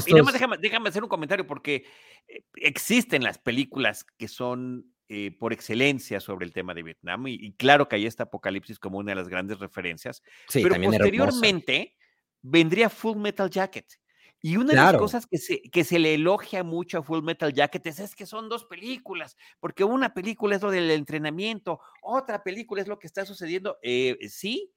déjame, 0.61 0.89
hacer 0.89 1.03
un 1.03 1.09
comentario, 1.09 1.47
porque 1.47 1.85
eh, 2.29 2.45
existen 2.55 3.23
las 3.23 3.39
películas 3.39 4.05
que 4.17 4.29
son 4.29 4.93
eh, 5.09 5.37
por 5.39 5.53
excelencia 5.53 6.21
sobre 6.21 6.47
el 6.47 6.53
tema 6.53 6.75
de 6.75 6.83
Vietnam, 6.83 7.27
y, 7.29 7.53
claro 7.55 7.89
que 7.89 7.97
hay 7.97 8.07
este 8.07 8.23
Apocalipsis 8.23 8.79
como 8.79 8.99
una 8.99 9.13
de 9.13 9.17
las 9.17 9.29
grandes 9.29 9.59
referencias, 9.59 10.23
sí, 10.49 10.63
pero 10.63 10.81
posteriormente 10.81 11.97
vendría 12.43 12.89
Full 12.89 13.19
Metal 13.19 13.51
Jacket 13.51 14.00
Y 14.42 14.57
una 14.57 14.70
de 14.70 14.76
las 14.76 14.96
cosas 14.96 15.26
que 15.26 15.37
se, 15.37 15.61
que 15.62 15.85
se 15.85 15.98
le 15.98 16.14
elogia 16.14 16.64
mucho 16.64 16.98
a 16.98 17.03
Full 17.03 17.22
Metal 17.22 17.53
Jacket 17.53 17.87
es, 17.87 18.14
que 18.14 18.24
son 18.24 18.48
dos 18.48 18.64
películas, 18.64 19.37
porque 19.61 19.85
una 19.85 20.14
película 20.14 20.57
es 20.57 20.62
lo 20.62 20.70
del 20.70 20.90
entrenamiento, 20.90 21.81
otra 22.00 22.42
película 22.42 22.81
es 22.81 22.88
lo 22.88 22.98
que 22.98 23.07
está 23.07 23.26
sucediendo. 23.26 23.79
Eh, 23.83 24.16
sí, 24.29 24.72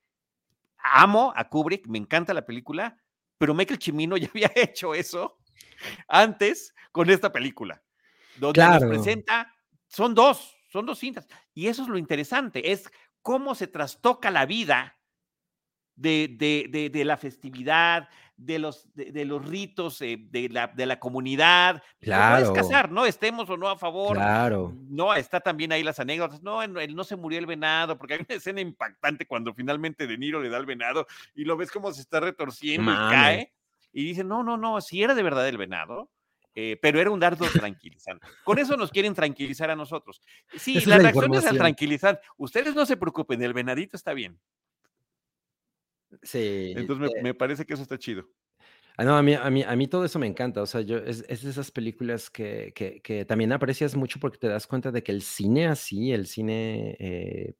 amo 0.78 1.32
a 1.36 1.48
Kubrick, 1.48 1.88
me 1.88 1.98
encanta 1.98 2.34
la 2.34 2.46
película, 2.46 2.98
pero 3.38 3.54
Michael 3.54 3.80
Chimino 3.80 4.18
ya 4.18 4.28
había 4.28 4.52
hecho 4.56 4.94
eso 4.94 5.40
antes 6.08 6.76
con 6.92 7.10
esta 7.10 7.32
película, 7.32 7.82
donde 8.38 8.64
nos 8.66 8.84
presenta, 8.84 9.54
son 9.88 10.14
dos, 10.14 10.56
son 10.70 10.86
dos 10.86 11.00
cintas, 11.00 11.28
y 11.54 11.68
eso 11.68 11.84
es 11.84 11.88
lo 11.88 11.98
interesante, 11.98 12.72
es 12.72 12.90
cómo 13.22 13.56
se 13.56 13.68
trastoca 13.68 14.30
la 14.30 14.46
vida 14.46 14.98
de, 15.96 16.90
de, 16.92 17.06
la 17.06 17.18
festividad, 17.18 18.10
de 18.38 18.60
los, 18.60 18.88
de, 18.94 19.26
los 19.26 19.46
ritos 19.46 20.02
eh, 20.02 20.18
de, 20.20 20.50
la, 20.50 20.68
de 20.68 20.86
la 20.86 21.00
comunidad. 21.00 21.82
Claro. 22.00 22.48
No 22.48 22.54
casar, 22.54 22.92
¿no? 22.92 23.06
Estemos 23.06 23.50
o 23.50 23.58
no 23.58 23.70
a 23.70 23.78
favor. 23.78 24.18
Claro. 24.18 24.74
No, 24.90 25.14
está 25.14 25.40
también 25.40 25.72
ahí 25.72 25.84
las 25.84 26.00
anécdotas. 26.00 26.42
No, 26.42 26.62
él 26.62 26.96
no 26.96 27.04
se 27.04 27.16
murió 27.16 27.40
el 27.40 27.46
venado, 27.46 27.98
porque 27.98 28.16
hay 28.16 28.26
una 28.28 28.36
escena 28.38 28.62
impactante 28.62 29.26
cuando 29.26 29.54
finalmente 29.54 30.08
De 30.08 30.18
Niro 30.18 30.42
le 30.42 30.50
da 30.50 30.58
el 30.58 30.66
venado 30.66 31.08
y 31.36 31.46
lo 31.46 31.58
ves 31.58 31.72
como 31.72 31.92
se 31.92 32.02
está 32.02 32.20
retorciendo 32.20 32.92
y 32.92 32.96
cae. 32.96 33.54
Y 33.92 34.04
dice, 34.04 34.24
no, 34.24 34.44
no, 34.44 34.58
no, 34.58 34.82
si 34.82 35.04
era 35.04 35.14
de 35.14 35.22
verdad 35.22 35.48
el 35.48 35.58
venado, 35.58 36.10
eh, 36.56 36.78
pero 36.82 37.00
era 37.00 37.10
un 37.10 37.20
dardo 37.20 37.46
tranquilizante. 37.50 38.26
Con 38.44 38.60
eso 38.60 38.78
nos 38.78 38.92
quieren 38.92 39.14
tranquilizar 39.14 39.70
a 39.70 39.76
nosotros. 39.76 40.22
Sí, 40.56 40.80
la, 40.86 40.98
reacción 40.98 41.34
es 41.34 41.46
al 41.46 41.58
tranquilizar. 41.58 42.22
Ustedes 42.38 42.76
no 42.76 42.86
se 42.86 42.98
preocupen, 42.98 43.42
el 43.42 43.54
venadito 43.54 43.98
está 43.98 44.14
bien. 44.14 44.40
Sí. 46.22 46.74
Entonces 46.76 47.12
me, 47.22 47.30
eh 47.30 47.34
parece 47.34 47.66
que 47.66 47.74
eso 47.74 47.84
está 47.84 47.98
chido. 47.98 48.30
Ah, 48.96 49.04
no, 49.06 49.18
a 49.18 49.24
mí, 49.24 49.34
a, 49.34 49.50
mí, 49.50 49.64
a 49.64 49.76
mí 49.76 49.88
todo 49.88 50.06
eso 50.06 50.20
me 50.20 50.28
encanta. 50.28 50.62
O 50.62 50.66
sea, 50.68 50.82
yo 50.82 50.98
es, 50.98 51.26
es 51.28 51.42
de 51.42 51.50
esas 51.50 51.72
películas 51.72 52.30
que, 52.30 52.72
que, 52.76 53.02
que, 53.02 53.26
también 53.26 53.52
aprecias 53.52 53.96
mucho 53.96 54.20
porque 54.20 54.38
te 54.38 54.48
das 54.48 54.68
cuenta 54.68 54.92
de 54.92 55.02
que 55.02 55.12
el 55.12 55.24
cine 55.24 55.68
así, 55.68 56.12
el 56.12 56.28
cine 56.28 56.96
eh, 57.00 57.56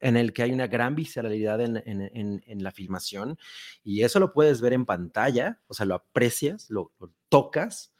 en 0.00 0.16
el 0.16 0.32
que 0.32 0.42
hay 0.42 0.52
una 0.52 0.66
gran 0.66 0.94
visceralidad 0.94 1.60
en, 1.60 1.76
en, 1.84 2.42
en, 2.44 2.62
la 2.62 2.72
filmación, 2.72 3.38
y 3.82 4.02
eso 4.02 4.20
lo 4.20 4.32
puedes 4.32 4.60
ver 4.60 4.72
en 4.72 4.86
pantalla, 4.86 5.60
o 5.66 5.74
sea, 5.74 5.86
lo 5.86 5.94
aprecias, 5.94 6.70
lo, 6.70 6.92
tocas, 7.28 7.92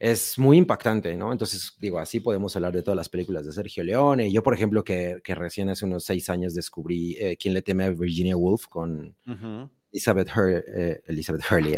es 0.00 0.38
muy 0.38 0.56
impactante, 0.56 1.14
¿no? 1.14 1.30
Entonces, 1.30 1.76
digo, 1.78 1.98
así 1.98 2.20
podemos 2.20 2.56
hablar 2.56 2.72
de 2.72 2.82
todas 2.82 2.96
las 2.96 3.10
películas 3.10 3.44
de 3.44 3.52
Sergio 3.52 3.84
Leone. 3.84 4.32
Yo, 4.32 4.42
por 4.42 4.54
ejemplo, 4.54 4.82
que, 4.82 5.20
que 5.22 5.34
recién 5.34 5.68
hace 5.68 5.84
unos 5.84 6.04
seis 6.04 6.30
años 6.30 6.54
descubrí 6.54 7.18
eh, 7.20 7.36
Quién 7.36 7.52
le 7.52 7.60
teme 7.60 7.84
a 7.84 7.90
Virginia 7.90 8.34
Woolf 8.34 8.66
con 8.66 9.14
Elizabeth, 9.92 10.30
eh, 10.74 11.02
Elizabeth 11.06 11.42
Hurley. 11.50 11.76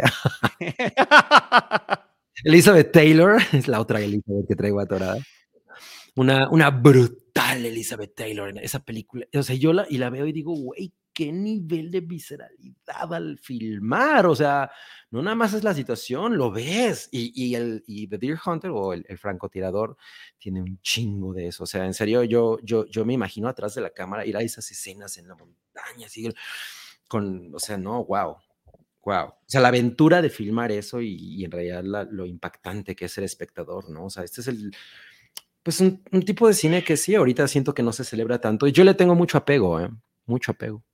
Elizabeth 2.45 2.93
Taylor, 2.93 3.43
es 3.53 3.67
la 3.67 3.81
otra 3.81 4.01
Elizabeth 4.01 4.47
que 4.47 4.55
traigo 4.55 4.79
atorada. 4.79 5.19
Una, 6.15 6.49
una 6.49 6.71
brutal 6.71 7.67
Elizabeth 7.67 8.15
Taylor 8.15 8.51
en 8.51 8.59
esa 8.59 8.85
película. 8.85 9.27
O 9.35 9.43
sea, 9.43 9.57
yo 9.57 9.73
la, 9.73 9.85
y 9.91 9.99
la 9.99 10.11
veo 10.11 10.27
y 10.27 10.33
digo, 10.33 10.55
güey, 10.55 10.93
qué 11.13 11.33
nivel 11.33 11.91
de 11.91 12.01
visceralidad 12.01 13.13
al 13.13 13.39
filmar. 13.39 14.27
O 14.27 14.35
sea, 14.35 14.71
no 15.11 15.23
nada 15.23 15.37
más 15.37 15.55
es 15.55 15.65
la 15.65 15.75
situación, 15.75 16.37
lo 16.37 16.51
ves. 16.51 17.09
Y, 17.13 17.55
el 17.55 17.85
y 17.87 18.07
The 18.09 18.19
Deer 18.19 18.39
Hunter 18.45 18.71
o 18.71 18.93
el, 18.93 19.05
francotirador 19.19 19.97
tiene 20.39 20.61
un 20.61 20.81
chingo 20.81 21.33
de 21.33 21.49
eso. 21.49 21.65
O 21.65 21.67
sea, 21.67 21.85
en 21.85 21.95
serio, 21.95 22.25
yo, 22.25 22.59
yo, 22.63 22.87
yo 22.87 23.05
me 23.05 23.15
imagino 23.15 23.49
atrás 23.49 23.75
de 23.75 23.83
la 23.83 23.91
cámara 23.91 24.27
ir 24.27 24.37
a 24.37 24.43
esas 24.43 24.71
escenas 24.71 25.17
en 25.19 25.29
la 25.29 25.35
montaña, 25.35 26.07
así, 26.07 26.29
con, 27.09 27.55
o 27.55 27.59
sea, 27.59 27.77
no, 27.77 28.05
wow. 28.05 28.37
Wow. 29.05 29.27
O 29.27 29.45
sea, 29.47 29.61
la 29.61 29.69
aventura 29.69 30.23
de 30.23 30.31
filmar 30.31 30.71
eso 30.71 31.01
y, 31.01 31.45
en 31.45 31.51
realidad 31.51 32.09
lo 32.11 32.25
impactante 32.25 32.95
que 32.95 33.07
es 33.07 33.19
el 33.19 33.25
espectador, 33.25 33.91
¿no? 33.91 34.07
O 34.07 34.11
sea, 34.11 34.23
este 34.23 34.43
es 34.43 34.49
el, 34.49 34.73
pues 35.63 35.81
un, 35.81 36.03
un, 36.13 36.23
tipo 36.23 36.47
de 36.47 36.55
cine 36.55 36.85
que 36.85 36.97
sí, 36.97 37.15
ahorita 37.17 37.49
siento 37.49 37.75
que 37.75 37.83
no 37.83 37.93
se 37.93 38.05
celebra 38.05 38.41
tanto 38.41 38.67
y 38.67 38.73
yo 38.73 38.85
le 38.85 38.95
tengo 38.95 39.17
mucho 39.17 39.39
apego, 39.39 39.81
¿eh? 39.81 39.91
Mucho 40.27 40.53
apego. 40.53 40.85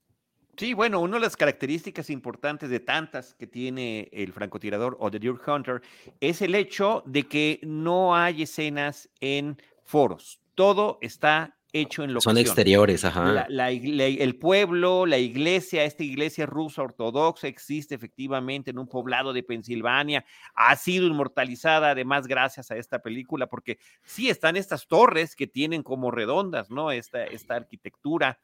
Sí, 0.59 0.75
bueno, 0.75 0.99
una 0.99 1.19
de 1.19 1.21
las 1.21 1.37
características 1.37 2.11
importantes 2.11 2.69
de 2.69 2.81
tantas 2.81 3.33
que 3.35 3.47
tiene 3.47 4.09
el 4.11 4.33
francotirador 4.33 4.97
o 4.99 5.09
The 5.09 5.21
Deer 5.21 5.37
Hunter 5.47 5.83
es 6.21 6.43
el 6.43 6.57
hecho 6.57 7.05
de 7.07 7.29
que 7.29 7.61
no 7.63 8.17
hay 8.17 8.43
escenas 8.43 9.09
en 9.21 9.57
foros. 9.85 10.41
Todo 10.57 10.99
está 11.01 11.57
hecho 11.73 12.03
en 12.03 12.13
locación. 12.13 12.35
Son 12.35 12.41
exteriores, 12.41 13.05
ajá. 13.05 13.47
el 13.49 14.37
pueblo, 14.37 15.07
la 15.07 15.19
iglesia, 15.19 15.85
esta 15.85 16.03
iglesia 16.03 16.45
rusa 16.45 16.83
ortodoxa 16.83 17.47
existe 17.47 17.95
efectivamente 17.95 18.71
en 18.71 18.81
un 18.81 18.89
poblado 18.89 19.33
de 19.33 19.45
Pensilvania, 19.45 20.25
ha 20.55 20.75
sido 20.75 21.07
inmortalizada 21.07 21.91
además 21.91 22.27
gracias 22.27 22.73
a 22.73 22.77
esta 22.77 23.01
película, 23.01 23.47
porque 23.47 23.79
sí 24.03 24.29
están 24.29 24.57
estas 24.57 24.89
torres 24.89 25.37
que 25.37 25.47
tienen 25.47 25.85
como 25.85 26.11
redondas, 26.11 26.69
¿no? 26.69 26.91
Esta, 26.91 27.25
esta 27.25 27.55
arquitectura 27.55 28.41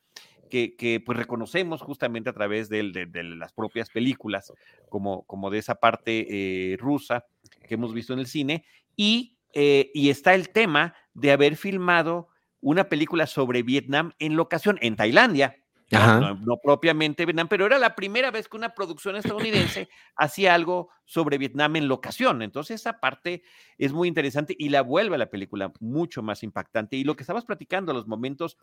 que, 0.48 1.02
pues 1.04 1.18
reconocemos 1.18 1.82
justamente 1.82 2.30
a 2.30 2.32
través 2.32 2.68
de, 2.68 2.82
las 3.36 3.52
propias 3.52 3.90
películas, 3.90 4.52
como, 4.88 5.24
como 5.24 5.50
de 5.50 5.58
esa 5.58 5.76
parte 5.76 6.26
eh, 6.28 6.76
rusa 6.76 7.26
que 7.66 7.74
hemos 7.74 7.92
visto 7.92 8.12
en 8.12 8.18
el 8.18 8.26
cine, 8.26 8.64
y, 8.96 9.38
eh, 9.52 9.90
y 9.94 10.10
está 10.10 10.34
el 10.34 10.50
tema 10.50 10.94
de 11.14 11.32
haber 11.32 11.56
filmado 11.56 12.28
una 12.60 12.88
película 12.88 13.26
sobre 13.26 13.62
Vietnam 13.62 14.12
en 14.18 14.36
locación 14.36 14.78
en 14.80 14.96
Tailandia, 14.96 15.63
no, 15.94 16.56
propiamente 16.62 17.24
Vietnam, 17.24 17.48
pero 17.48 17.66
era 17.66 17.78
la 17.78 17.94
primera 17.94 18.30
vez 18.30 18.48
que 18.48 18.56
una 18.56 18.74
producción 18.74 19.16
estadounidense 19.16 19.88
hacía 20.16 20.54
algo 20.54 20.88
sobre 21.04 21.38
Vietnam 21.38 21.76
en 21.76 21.88
locación. 21.88 22.42
Entonces, 22.42 22.80
esa 22.80 23.00
parte 23.00 23.42
es 23.78 23.92
muy 23.92 24.08
interesante 24.08 24.54
y 24.58 24.68
la 24.68 24.82
vuelve 24.82 25.16
a 25.16 25.18
la 25.18 25.30
película 25.30 25.72
mucho 25.80 26.22
más 26.22 26.42
impactante. 26.42 26.96
Y 26.96 27.04
lo 27.04 27.16
que 27.16 27.22
estabas 27.22 27.44
platicando, 27.44 27.92
los 27.92 28.06
momentos 28.06 28.56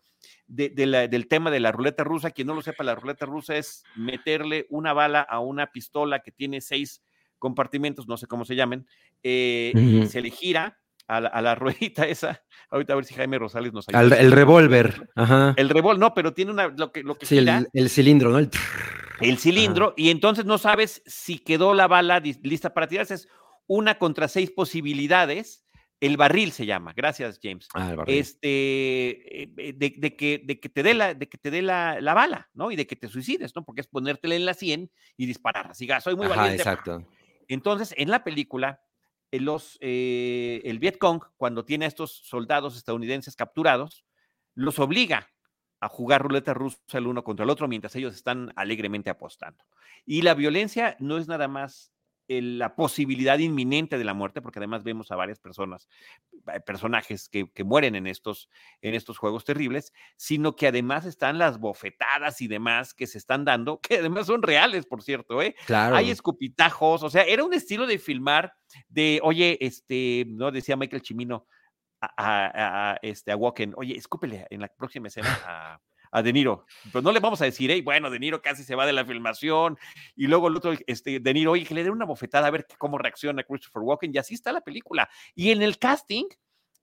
del 0.46 1.26
tema 1.28 1.50
de 1.50 1.60
la 1.60 1.72
ruleta 1.72 2.04
rusa, 2.04 2.30
quien 2.30 2.48
no 2.48 2.54
lo 2.54 2.62
sepa, 2.62 2.84
la 2.84 2.94
ruleta 2.94 3.26
rusa 3.26 3.56
es 3.56 3.84
meterle 3.96 4.66
una 4.70 4.92
bala 4.92 5.20
a 5.20 5.40
una 5.40 5.72
pistola 5.72 6.20
que 6.20 6.32
tiene 6.32 6.60
seis 6.60 7.02
compartimentos, 7.38 8.06
no 8.06 8.16
sé 8.16 8.26
cómo 8.26 8.44
se 8.44 8.54
llamen, 8.54 8.86
eh, 9.22 9.72
y 9.74 10.06
se 10.06 10.20
le 10.20 10.30
gira 10.30 10.81
a 11.08 11.20
la, 11.20 11.54
ruedita 11.54 12.06
esa. 12.06 12.42
Ahorita 12.70 12.92
a 12.92 12.96
ver 12.96 13.04
si 13.04 13.14
Jaime 13.14 13.38
Rosales 13.38 13.72
nos 13.72 13.88
ayuda. 13.88 14.16
el 14.18 14.32
revólver, 14.32 15.10
ajá. 15.14 15.54
El 15.56 15.68
revólver, 15.68 16.00
no, 16.00 16.14
pero 16.14 16.32
tiene 16.32 16.50
una, 16.50 16.68
lo 16.68 16.92
que, 16.92 17.02
lo 17.02 17.16
que 17.16 17.26
sí, 17.26 17.38
el, 17.38 17.90
cilindro, 17.90 18.30
¿no? 18.30 18.38
El, 18.38 19.38
cilindro, 19.38 19.94
y 19.96 20.10
entonces 20.10 20.44
no 20.44 20.58
sabes 20.58 21.02
si 21.06 21.38
quedó 21.38 21.74
la 21.74 21.86
bala 21.86 22.20
lista 22.20 22.74
para 22.74 22.88
tirarse. 22.88 23.14
Es 23.14 23.28
una 23.66 23.98
contra 23.98 24.28
seis 24.28 24.50
posibilidades. 24.50 25.64
El 26.00 26.16
barril 26.16 26.50
se 26.50 26.66
llama, 26.66 26.92
gracias 26.96 27.38
James. 27.40 27.68
Ah, 27.74 27.94
este, 28.08 29.42
eh, 29.42 29.52
eh, 29.56 29.72
de, 29.76 30.16
que, 30.16 30.42
de 30.44 30.58
que 30.58 30.68
te 30.68 30.82
dé 30.82 30.94
la, 30.94 31.14
de 31.14 31.28
que 31.28 31.38
te 31.38 31.52
dé 31.52 31.62
la, 31.62 32.00
bala, 32.02 32.50
¿no? 32.54 32.72
Y 32.72 32.76
de 32.76 32.88
que 32.88 32.96
te 32.96 33.06
suicides, 33.06 33.54
¿no? 33.54 33.64
Porque 33.64 33.82
es 33.82 33.86
ponértela 33.86 34.34
en 34.34 34.44
la 34.44 34.54
100 34.54 34.90
y 35.16 35.26
disparar. 35.26 35.68
Así 35.70 35.86
que 35.86 36.00
soy 36.00 36.16
muy 36.16 36.26
Ajá, 36.26 36.34
valiente. 36.34 36.62
Exacto. 36.62 37.06
Entonces, 37.46 37.94
en 37.96 38.10
la 38.10 38.24
película, 38.24 38.80
los, 39.40 39.78
eh, 39.80 40.60
el 40.64 40.78
Vietcong, 40.78 41.22
cuando 41.36 41.64
tiene 41.64 41.86
a 41.86 41.88
estos 41.88 42.12
soldados 42.12 42.76
estadounidenses 42.76 43.36
capturados, 43.36 44.04
los 44.54 44.78
obliga 44.78 45.30
a 45.80 45.88
jugar 45.88 46.22
ruleta 46.22 46.54
rusa 46.54 46.78
el 46.92 47.06
uno 47.06 47.24
contra 47.24 47.44
el 47.44 47.50
otro 47.50 47.66
mientras 47.66 47.96
ellos 47.96 48.14
están 48.14 48.52
alegremente 48.56 49.10
apostando. 49.10 49.64
Y 50.04 50.22
la 50.22 50.34
violencia 50.34 50.96
no 51.00 51.18
es 51.18 51.28
nada 51.28 51.48
más 51.48 51.92
la 52.40 52.74
posibilidad 52.74 53.38
inminente 53.38 53.98
de 53.98 54.04
la 54.04 54.14
muerte, 54.14 54.40
porque 54.40 54.58
además 54.58 54.84
vemos 54.84 55.10
a 55.10 55.16
varias 55.16 55.38
personas, 55.38 55.88
eh, 56.52 56.60
personajes 56.60 57.28
que, 57.28 57.48
mueren 57.64 57.94
en 57.94 58.06
estos, 58.06 58.48
en 58.80 58.94
estos 58.94 59.18
juegos 59.18 59.44
terribles, 59.44 59.92
sino 60.16 60.56
que 60.56 60.66
además 60.66 61.04
están 61.04 61.38
las 61.38 61.58
bofetadas 61.58 62.40
y 62.40 62.48
demás 62.48 62.94
que 62.94 63.06
se 63.06 63.18
están 63.18 63.44
dando, 63.44 63.80
que 63.80 63.98
además 63.98 64.26
son 64.26 64.42
reales, 64.42 64.86
por 64.86 65.02
cierto, 65.02 65.42
¿eh? 65.42 65.54
Claro. 65.66 65.96
Hay 65.96 66.10
escupitajos, 66.10 67.02
o 67.02 67.10
sea, 67.10 67.22
era 67.22 67.44
un 67.44 67.54
estilo 67.54 67.86
de 67.86 67.98
filmar 67.98 68.54
de, 68.88 69.20
oye, 69.22 69.58
este, 69.60 70.24
no 70.28 70.50
decía 70.50 70.76
Michael 70.76 71.02
Chimino 71.02 71.46
a, 72.00 72.98
este, 73.02 73.30
a 73.30 73.36
Walken, 73.36 73.74
oye, 73.76 73.96
escúpele 73.96 74.46
en 74.50 74.60
la 74.60 74.68
próxima 74.68 75.08
escena 75.08 75.38
a 75.46 75.80
a 76.12 76.22
De 76.22 76.32
Niro. 76.32 76.66
Pues 76.92 77.02
no 77.02 77.10
le 77.10 77.18
vamos 77.18 77.40
a 77.40 77.46
decir, 77.46 77.70
hey, 77.70 77.80
bueno, 77.80 78.10
De 78.10 78.20
Niro 78.20 78.40
casi 78.40 78.62
se 78.62 78.76
va 78.76 78.86
de 78.86 78.92
la 78.92 79.04
filmación. 79.04 79.78
Y 80.14 80.26
luego 80.28 80.48
el 80.48 80.56
otro, 80.56 80.74
este, 80.86 81.18
De 81.18 81.34
Niro, 81.34 81.52
oye, 81.52 81.64
que 81.64 81.74
le 81.74 81.82
dé 81.82 81.90
una 81.90 82.04
bofetada 82.04 82.46
a 82.46 82.50
ver 82.50 82.66
cómo 82.78 82.98
reacciona 82.98 83.42
Christopher 83.42 83.82
Walken. 83.82 84.12
Y 84.14 84.18
así 84.18 84.34
está 84.34 84.52
la 84.52 84.60
película. 84.60 85.08
Y 85.34 85.50
en 85.50 85.62
el 85.62 85.78
casting, 85.78 86.26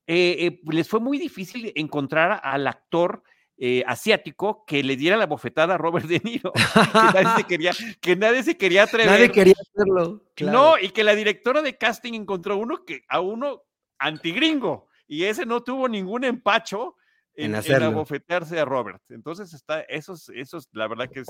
eh, 0.07 0.35
eh, 0.39 0.61
les 0.69 0.89
fue 0.89 0.99
muy 0.99 1.17
difícil 1.17 1.71
encontrar 1.75 2.41
al 2.43 2.67
actor. 2.67 3.23
Eh, 3.61 3.83
asiático 3.85 4.63
que 4.65 4.81
le 4.83 4.95
diera 4.95 5.17
la 5.17 5.25
bofetada 5.25 5.73
a 5.73 5.77
Robert 5.77 6.05
De 6.05 6.21
Niro, 6.23 6.53
que 7.13 7.23
nadie 7.23 7.35
se 7.35 7.43
quería, 7.43 7.71
que 7.99 8.15
nadie 8.15 8.41
se 8.41 8.55
quería 8.55 8.83
atrever. 8.83 9.11
Nadie 9.11 9.31
quería 9.33 9.53
hacerlo. 9.59 10.23
No, 10.39 10.79
y 10.79 10.91
que 10.91 11.03
la 11.03 11.13
directora 11.13 11.61
de 11.61 11.77
casting 11.77 12.13
encontró 12.13 12.55
uno 12.55 12.85
que 12.85 13.03
a 13.09 13.19
uno 13.19 13.63
antigringo, 13.97 14.87
y 15.09 15.25
ese 15.25 15.45
no 15.45 15.61
tuvo 15.61 15.89
ningún 15.89 16.23
empacho 16.23 16.95
en, 17.39 17.55
en, 17.55 17.83
abofetearse 17.83 18.59
a 18.59 18.65
Robert. 18.65 19.01
Entonces 19.09 19.53
está, 19.53 19.81
eso 19.81 20.13
es, 20.13 20.29
eso 20.29 20.57
es 20.57 20.67
la 20.73 20.87
verdad 20.87 21.09
que 21.09 21.21
es 21.21 21.27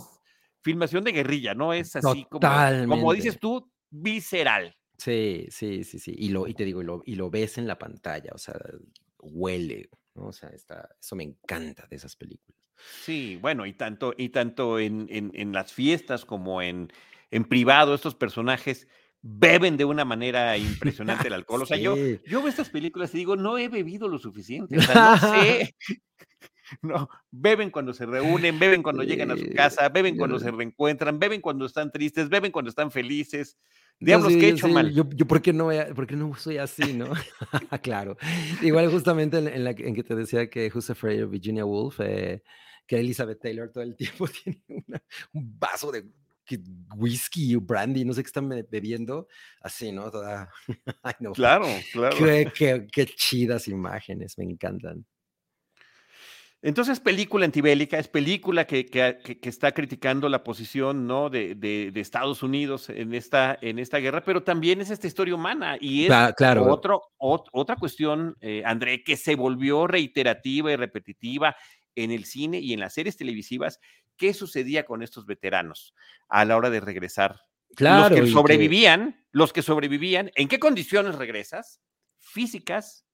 filmación 0.61 1.03
de 1.03 1.11
guerrilla, 1.11 1.53
no 1.53 1.73
es 1.73 1.95
así 1.95 2.25
como, 2.29 2.47
como 2.87 3.13
dices 3.13 3.39
tú, 3.39 3.71
visceral. 3.89 4.75
Sí, 4.97 5.47
sí, 5.49 5.83
sí, 5.83 5.99
sí. 5.99 6.13
Y, 6.17 6.29
lo, 6.29 6.47
y 6.47 6.53
te 6.53 6.65
digo, 6.65 6.81
y 6.81 6.85
lo, 6.85 7.01
y 7.05 7.15
lo 7.15 7.29
ves 7.29 7.57
en 7.57 7.67
la 7.67 7.79
pantalla, 7.79 8.31
o 8.33 8.37
sea, 8.37 8.55
huele, 9.19 9.89
¿no? 10.15 10.27
O 10.27 10.33
sea, 10.33 10.49
está, 10.49 10.89
eso 10.99 11.15
me 11.15 11.23
encanta 11.23 11.87
de 11.89 11.95
esas 11.95 12.15
películas. 12.15 12.59
Sí, 13.03 13.37
bueno, 13.41 13.65
y 13.65 13.73
tanto, 13.73 14.13
y 14.17 14.29
tanto 14.29 14.79
en, 14.79 15.07
en, 15.09 15.31
en 15.33 15.53
las 15.53 15.71
fiestas 15.73 16.25
como 16.25 16.61
en, 16.61 16.91
en 17.31 17.45
privado, 17.45 17.93
estos 17.93 18.15
personajes 18.15 18.87
beben 19.21 19.77
de 19.77 19.85
una 19.85 20.05
manera 20.05 20.57
impresionante 20.57 21.27
el 21.27 21.33
alcohol. 21.35 21.63
O 21.63 21.65
sea, 21.65 21.77
yo, 21.77 21.95
yo 21.95 22.39
veo 22.39 22.47
estas 22.47 22.69
películas 22.69 23.13
y 23.13 23.19
digo, 23.19 23.35
no 23.35 23.57
he 23.57 23.67
bebido 23.67 24.07
lo 24.07 24.19
suficiente. 24.19 24.77
O 24.77 24.81
sea, 24.81 24.95
no 24.95 25.17
sé. 25.17 25.75
No, 26.81 27.09
beben 27.31 27.71
cuando 27.71 27.93
se 27.93 28.05
reúnen, 28.05 28.59
beben 28.59 28.83
cuando 28.83 29.03
llegan 29.03 29.31
a 29.31 29.37
su 29.37 29.49
casa, 29.53 29.89
beben 29.89 30.17
cuando 30.17 30.39
se 30.39 30.51
reencuentran, 30.51 31.19
beben 31.19 31.41
cuando 31.41 31.65
están 31.65 31.91
tristes, 31.91 32.29
beben 32.29 32.51
cuando 32.51 32.69
están 32.69 32.91
felices. 32.91 33.57
Diablos, 33.99 34.33
¿qué 34.33 34.47
he 34.47 34.49
hecho 34.49 34.69
mal? 34.69 34.93
Yo, 34.93 35.09
yo 35.13 35.25
¿por, 35.25 35.41
qué 35.41 35.51
no, 35.51 35.69
¿por 35.93 36.07
qué 36.07 36.15
no 36.15 36.33
soy 36.35 36.57
así, 36.57 36.93
no? 36.93 37.11
claro. 37.81 38.17
Igual 38.61 38.89
justamente 38.89 39.37
en, 39.39 39.63
la, 39.63 39.71
en 39.71 39.93
que 39.93 40.03
te 40.03 40.15
decía 40.15 40.49
que 40.49 40.71
Who's 40.73 40.89
Afraid 40.89 41.25
of 41.25 41.31
Virginia 41.31 41.65
Woolf, 41.65 41.99
eh, 41.99 42.41
que 42.87 42.99
Elizabeth 42.99 43.41
Taylor 43.41 43.69
todo 43.71 43.83
el 43.83 43.95
tiempo 43.95 44.27
tiene 44.27 44.63
un 45.33 45.59
vaso 45.59 45.91
de 45.91 46.05
whisky 46.95 47.55
o 47.55 47.61
brandy, 47.61 48.05
no 48.05 48.13
sé 48.13 48.23
qué 48.23 48.27
están 48.27 48.49
bebiendo, 48.49 49.27
así, 49.61 49.91
¿no? 49.91 50.09
Toda... 50.09 50.49
Claro, 51.33 51.67
claro. 51.91 52.17
Qué, 52.17 52.87
qué, 52.91 53.05
chidas 53.05 53.67
imágenes, 53.67 54.37
me 54.37 54.45
encantan. 54.45 55.05
Entonces, 56.61 56.99
película 56.99 57.45
antibélica, 57.45 57.97
es 57.97 58.09
película 58.09 58.67
que, 58.67 58.85
que, 58.85 59.39
está 59.43 59.71
criticando 59.71 60.27
la 60.27 60.43
posición 60.43 61.07
¿no? 61.07 61.29
de, 61.29 61.55
de, 61.55 61.91
Estados 61.95 62.43
Unidos 62.43 62.89
en 62.89 63.13
esta, 63.13 63.57
en 63.61 63.79
esta 63.79 63.99
guerra, 63.99 64.23
pero 64.25 64.43
también 64.43 64.81
es 64.81 64.89
esta 64.89 65.07
historia 65.07 65.35
humana 65.35 65.77
y 65.79 66.05
es 66.05 66.33
claro. 66.35 66.65
Otro, 66.65 67.01
otra 67.17 67.77
cuestión, 67.77 68.35
eh, 68.41 68.61
André, 68.65 69.03
que 69.03 69.15
se 69.15 69.35
volvió 69.35 69.87
reiterativa 69.87 70.71
y 70.71 70.75
repetitiva 70.75 71.55
en 71.95 72.11
el 72.11 72.25
cine 72.25 72.59
y 72.59 72.73
en 72.73 72.81
las 72.81 72.93
series 72.93 73.15
televisivas 73.15 73.79
qué 74.19 74.35
sucedía 74.35 74.85
con 74.85 75.01
estos 75.01 75.25
veteranos 75.25 75.95
a 76.27 76.45
la 76.45 76.55
hora 76.57 76.69
de 76.69 76.81
regresar. 76.81 77.41
Claro. 77.75 78.15
Los 78.15 78.19
que 78.19 78.31
sobrevivían, 78.31 79.25
los 79.31 79.53
que 79.53 79.63
sobrevivían, 79.63 80.29
¿en 80.35 80.47
qué 80.47 80.59
condiciones 80.59 81.15
regresas? 81.15 81.81
Físicas. 82.19 83.05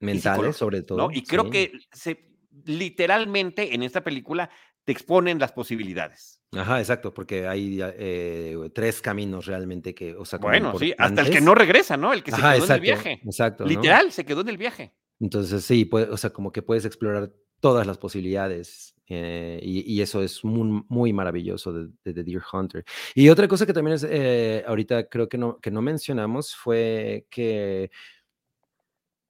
Mentales, 0.00 0.56
sobre 0.56 0.82
todo. 0.82 1.10
Y 1.12 1.24
creo 1.24 1.50
que 1.50 1.72
se, 1.92 2.32
literalmente 2.64 3.74
en 3.74 3.82
esta 3.82 4.02
película 4.02 4.48
te 4.84 4.92
exponen 4.92 5.38
las 5.38 5.52
posibilidades. 5.52 6.40
Ajá, 6.52 6.80
exacto, 6.80 7.14
porque 7.14 7.46
hay 7.46 7.78
eh, 7.80 8.56
tres 8.74 9.00
caminos 9.00 9.46
realmente 9.46 9.94
que, 9.94 10.14
o 10.14 10.24
sea, 10.24 10.38
bueno, 10.38 10.78
sí, 10.78 10.92
hasta 10.98 11.22
el 11.22 11.30
que 11.30 11.40
no 11.40 11.54
regresa, 11.54 11.96
¿no? 11.96 12.12
El 12.12 12.22
que 12.22 12.30
se 12.30 12.36
quedó 12.36 12.64
en 12.64 12.70
el 12.72 12.80
viaje. 12.80 13.20
Exacto. 13.24 13.64
Literal, 13.64 14.12
se 14.12 14.24
quedó 14.24 14.42
en 14.42 14.48
el 14.48 14.58
viaje. 14.58 14.94
Entonces, 15.18 15.64
sí, 15.64 15.88
o 15.92 16.16
sea, 16.16 16.30
como 16.30 16.52
que 16.52 16.62
puedes 16.62 16.84
explorar 16.84 17.32
todas 17.62 17.86
las 17.86 17.96
posibilidades 17.96 18.92
eh, 19.06 19.60
y, 19.62 20.00
eso 20.00 20.22
es 20.22 20.42
muy, 20.42 20.84
muy 20.88 21.12
maravilloso 21.12 21.72
de, 21.72 21.90
The 22.02 22.24
Deer 22.24 22.42
Hunter. 22.52 22.84
Y 23.14 23.28
otra 23.28 23.46
cosa 23.46 23.66
que 23.66 23.72
también 23.72 23.94
es, 23.94 24.04
eh, 24.08 24.64
ahorita 24.66 25.08
creo 25.08 25.28
que 25.28 25.38
no, 25.38 25.58
que 25.60 25.70
no 25.70 25.80
mencionamos 25.80 26.56
fue 26.56 27.26
que 27.30 27.90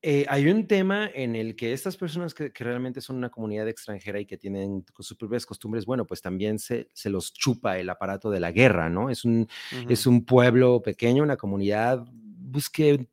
eh, 0.01 0.25
hay 0.29 0.49
un 0.49 0.66
tema 0.66 1.11
en 1.12 1.37
el 1.37 1.57
que 1.57 1.73
estas 1.73 1.97
personas 1.97 2.33
que, 2.33 2.53
realmente 2.55 3.03
son 3.03 3.16
una 3.16 3.29
comunidad 3.29 3.68
extranjera 3.68 4.18
y 4.18 4.25
que 4.27 4.38
tienen 4.38 4.85
sus 4.99 5.16
propias 5.16 5.45
costumbres, 5.45 5.85
bueno, 5.85 6.07
pues 6.07 6.23
también 6.23 6.59
se, 6.59 6.88
se 6.95 7.11
los 7.11 7.33
chupa 7.35 7.79
el 7.79 7.90
aparato 7.90 8.31
de 8.31 8.40
la 8.40 8.51
guerra, 8.51 8.88
¿no? 8.88 9.11
Es 9.11 9.25
un, 9.27 9.47
es 9.88 10.07
un 10.07 10.25
pueblo 10.25 10.81
pequeño, 10.81 11.23
una 11.23 11.37
comunidad 11.37 12.07
pues, 12.51 12.71
que 12.71 13.09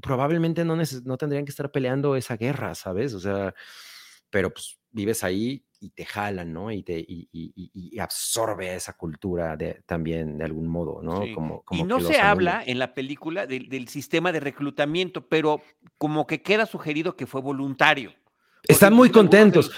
probablemente 0.00 0.64
no, 0.64 0.76
no 0.76 1.16
tendrían 1.16 1.44
que 1.44 1.50
estar 1.50 1.70
peleando 1.70 2.16
esa 2.16 2.36
guerra, 2.36 2.74
¿sabes? 2.74 3.14
O 3.14 3.20
sea, 3.20 3.54
pero 4.32 4.50
pues 4.50 4.80
vives 4.90 5.22
ahí 5.22 5.64
y 5.78 5.90
te 5.90 6.04
jalan, 6.04 6.52
¿no? 6.52 6.70
Y, 6.70 6.82
te, 6.82 6.98
y, 6.98 7.28
y, 7.32 7.98
absorbe 7.98 8.74
esa 8.74 8.94
cultura 8.94 9.56
de, 9.56 9.82
también 9.84 10.38
de 10.38 10.44
algún 10.44 10.68
modo, 10.68 11.02
¿no? 11.02 11.22
Como, 11.34 11.62
como, 11.62 11.80
y 11.80 11.84
no 11.84 12.00
se 12.00 12.20
habla 12.20 12.62
en 12.64 12.78
la 12.78 12.94
película 12.94 13.46
del, 13.46 13.88
sistema 13.88 14.32
de 14.32 14.40
reclutamiento, 14.40 15.28
pero 15.28 15.60
como 15.98 16.26
que 16.26 16.40
queda 16.40 16.66
sugerido 16.66 17.16
que 17.16 17.26
fue 17.26 17.40
voluntario. 17.40 18.14
Están 18.68 18.94
muy 18.94 19.10
contentos. 19.10 19.70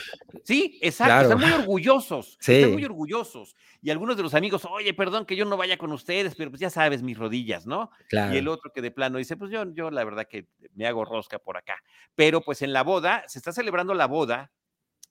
Sí, 0.44 0.78
exacto, 0.82 1.22
están 1.22 1.40
muy 1.40 1.52
orgullosos. 1.52 2.36
Sí. 2.40 2.54
Están 2.54 2.72
muy 2.72 2.84
orgullosos. 2.84 3.56
Y 3.80 3.90
algunos 3.90 4.16
de 4.16 4.22
los 4.22 4.34
amigos, 4.34 4.66
oye, 4.66 4.92
perdón 4.92 5.24
que 5.24 5.36
yo 5.36 5.44
no 5.44 5.56
vaya 5.56 5.78
con 5.78 5.92
ustedes, 5.92 6.34
pero 6.34 6.50
pues 6.50 6.60
ya 6.60 6.70
sabes, 6.70 7.02
mis 7.02 7.16
rodillas, 7.16 7.66
¿no? 7.66 7.90
Claro. 8.08 8.34
Y 8.34 8.38
el 8.38 8.48
otro 8.48 8.72
que 8.74 8.82
de 8.82 8.90
plano 8.90 9.18
dice, 9.18 9.36
pues 9.36 9.50
yo, 9.50 9.64
yo 9.74 9.90
la 9.90 10.04
verdad 10.04 10.26
que 10.28 10.48
me 10.74 10.86
hago 10.86 11.04
rosca 11.04 11.38
por 11.38 11.56
acá. 11.56 11.76
Pero 12.14 12.42
pues 12.42 12.62
en 12.62 12.72
la 12.72 12.82
boda, 12.82 13.24
se 13.26 13.38
está 13.38 13.52
celebrando 13.52 13.94
la 13.94 14.06
boda 14.06 14.52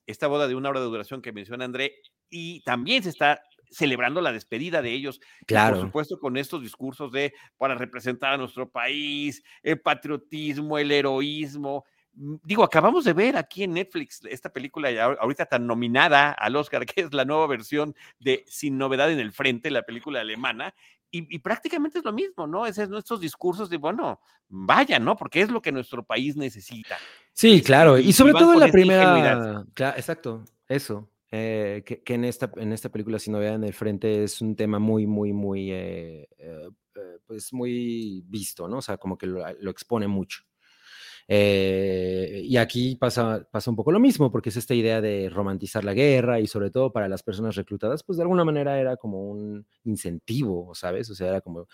esta 0.06 0.26
boda 0.26 0.48
de 0.48 0.54
una 0.54 0.70
hora 0.70 0.80
de 0.80 0.86
duración 0.86 1.22
que 1.22 1.32
menciona 1.32 1.64
André, 1.64 1.94
y 2.30 2.62
también 2.62 3.02
se 3.02 3.10
está 3.10 3.42
celebrando 3.70 4.20
la 4.20 4.32
despedida 4.32 4.82
de 4.82 4.92
ellos. 4.92 5.20
Claro. 5.46 5.76
por 5.76 5.86
supuesto, 5.86 6.18
con 6.18 6.36
estos 6.36 6.62
discursos 6.62 7.10
de 7.12 7.32
para 7.56 7.74
representar 7.74 8.34
a 8.34 8.36
nuestro 8.36 8.70
país, 8.70 9.42
el 9.62 9.80
patriotismo, 9.80 10.78
el 10.78 10.92
heroísmo. 10.92 11.84
Digo, 12.16 12.62
acabamos 12.62 13.04
de 13.04 13.12
ver 13.12 13.36
aquí 13.36 13.64
en 13.64 13.74
Netflix 13.74 14.20
esta 14.24 14.52
película 14.52 14.88
ahorita 15.20 15.46
tan 15.46 15.66
nominada 15.66 16.30
al 16.32 16.56
Oscar, 16.56 16.86
que 16.86 17.02
es 17.02 17.12
la 17.12 17.24
nueva 17.24 17.46
versión 17.46 17.94
de 18.18 18.44
Sin 18.46 18.78
Novedad 18.78 19.10
en 19.10 19.18
el 19.18 19.32
Frente, 19.32 19.70
la 19.70 19.82
película 19.82 20.20
alemana, 20.20 20.74
y, 21.16 21.38
prácticamente 21.38 21.98
es 21.98 22.04
lo 22.04 22.12
mismo, 22.12 22.44
¿no? 22.48 22.66
Esos 22.66 22.88
nuestros 22.88 23.20
discursos 23.20 23.70
de, 23.70 23.76
bueno, 23.76 24.20
vaya, 24.48 24.98
¿no? 24.98 25.16
Porque 25.16 25.42
es 25.42 25.48
lo 25.48 25.62
que 25.62 25.70
nuestro 25.70 26.02
país 26.02 26.34
necesita. 26.34 26.98
Sí, 27.32 27.62
claro, 27.62 27.98
y, 27.98 28.12
sobre 28.12 28.32
todo 28.32 28.54
en 28.54 28.58
la 28.58 28.68
primera, 28.68 29.64
claro, 29.74 29.96
exacto, 29.96 30.44
eso, 30.66 31.08
eh, 31.30 31.84
que, 31.84 32.14
en, 32.14 32.24
esta, 32.24 32.50
en 32.56 32.72
esta 32.72 32.88
película, 32.88 33.20
si 33.20 33.30
no 33.30 33.38
vean 33.38 33.62
el 33.62 33.74
frente, 33.74 34.24
es 34.24 34.40
un 34.40 34.56
tema 34.56 34.80
muy, 34.80 35.06
muy, 35.06 35.32
muy, 35.32 35.70
eh, 35.70 36.28
eh, 36.38 36.68
pues 37.26 37.52
muy 37.52 38.24
visto, 38.26 38.66
¿no? 38.66 38.78
O 38.78 38.82
sea, 38.82 38.96
como 38.96 39.16
que 39.16 39.26
lo, 39.26 39.44
lo 39.60 39.70
expone 39.70 40.08
mucho. 40.08 40.42
Eh, 41.26 42.42
y 42.44 42.56
aquí 42.58 42.96
pasa, 42.96 43.46
pasa 43.50 43.70
un 43.70 43.76
poco 43.76 43.92
lo 43.92 44.00
mismo, 44.00 44.30
porque 44.30 44.50
es 44.50 44.56
esta 44.56 44.74
idea 44.74 45.00
de 45.00 45.30
romantizar 45.30 45.84
la 45.84 45.94
guerra 45.94 46.40
y 46.40 46.46
sobre 46.46 46.70
todo 46.70 46.92
para 46.92 47.08
las 47.08 47.22
personas 47.22 47.56
reclutadas, 47.56 48.02
pues 48.02 48.18
de 48.18 48.22
alguna 48.22 48.44
manera 48.44 48.78
era 48.78 48.96
como 48.96 49.22
un 49.30 49.66
incentivo, 49.84 50.74
¿sabes? 50.74 51.10
O 51.10 51.14
sea, 51.14 51.28
era 51.28 51.40
como, 51.40 51.66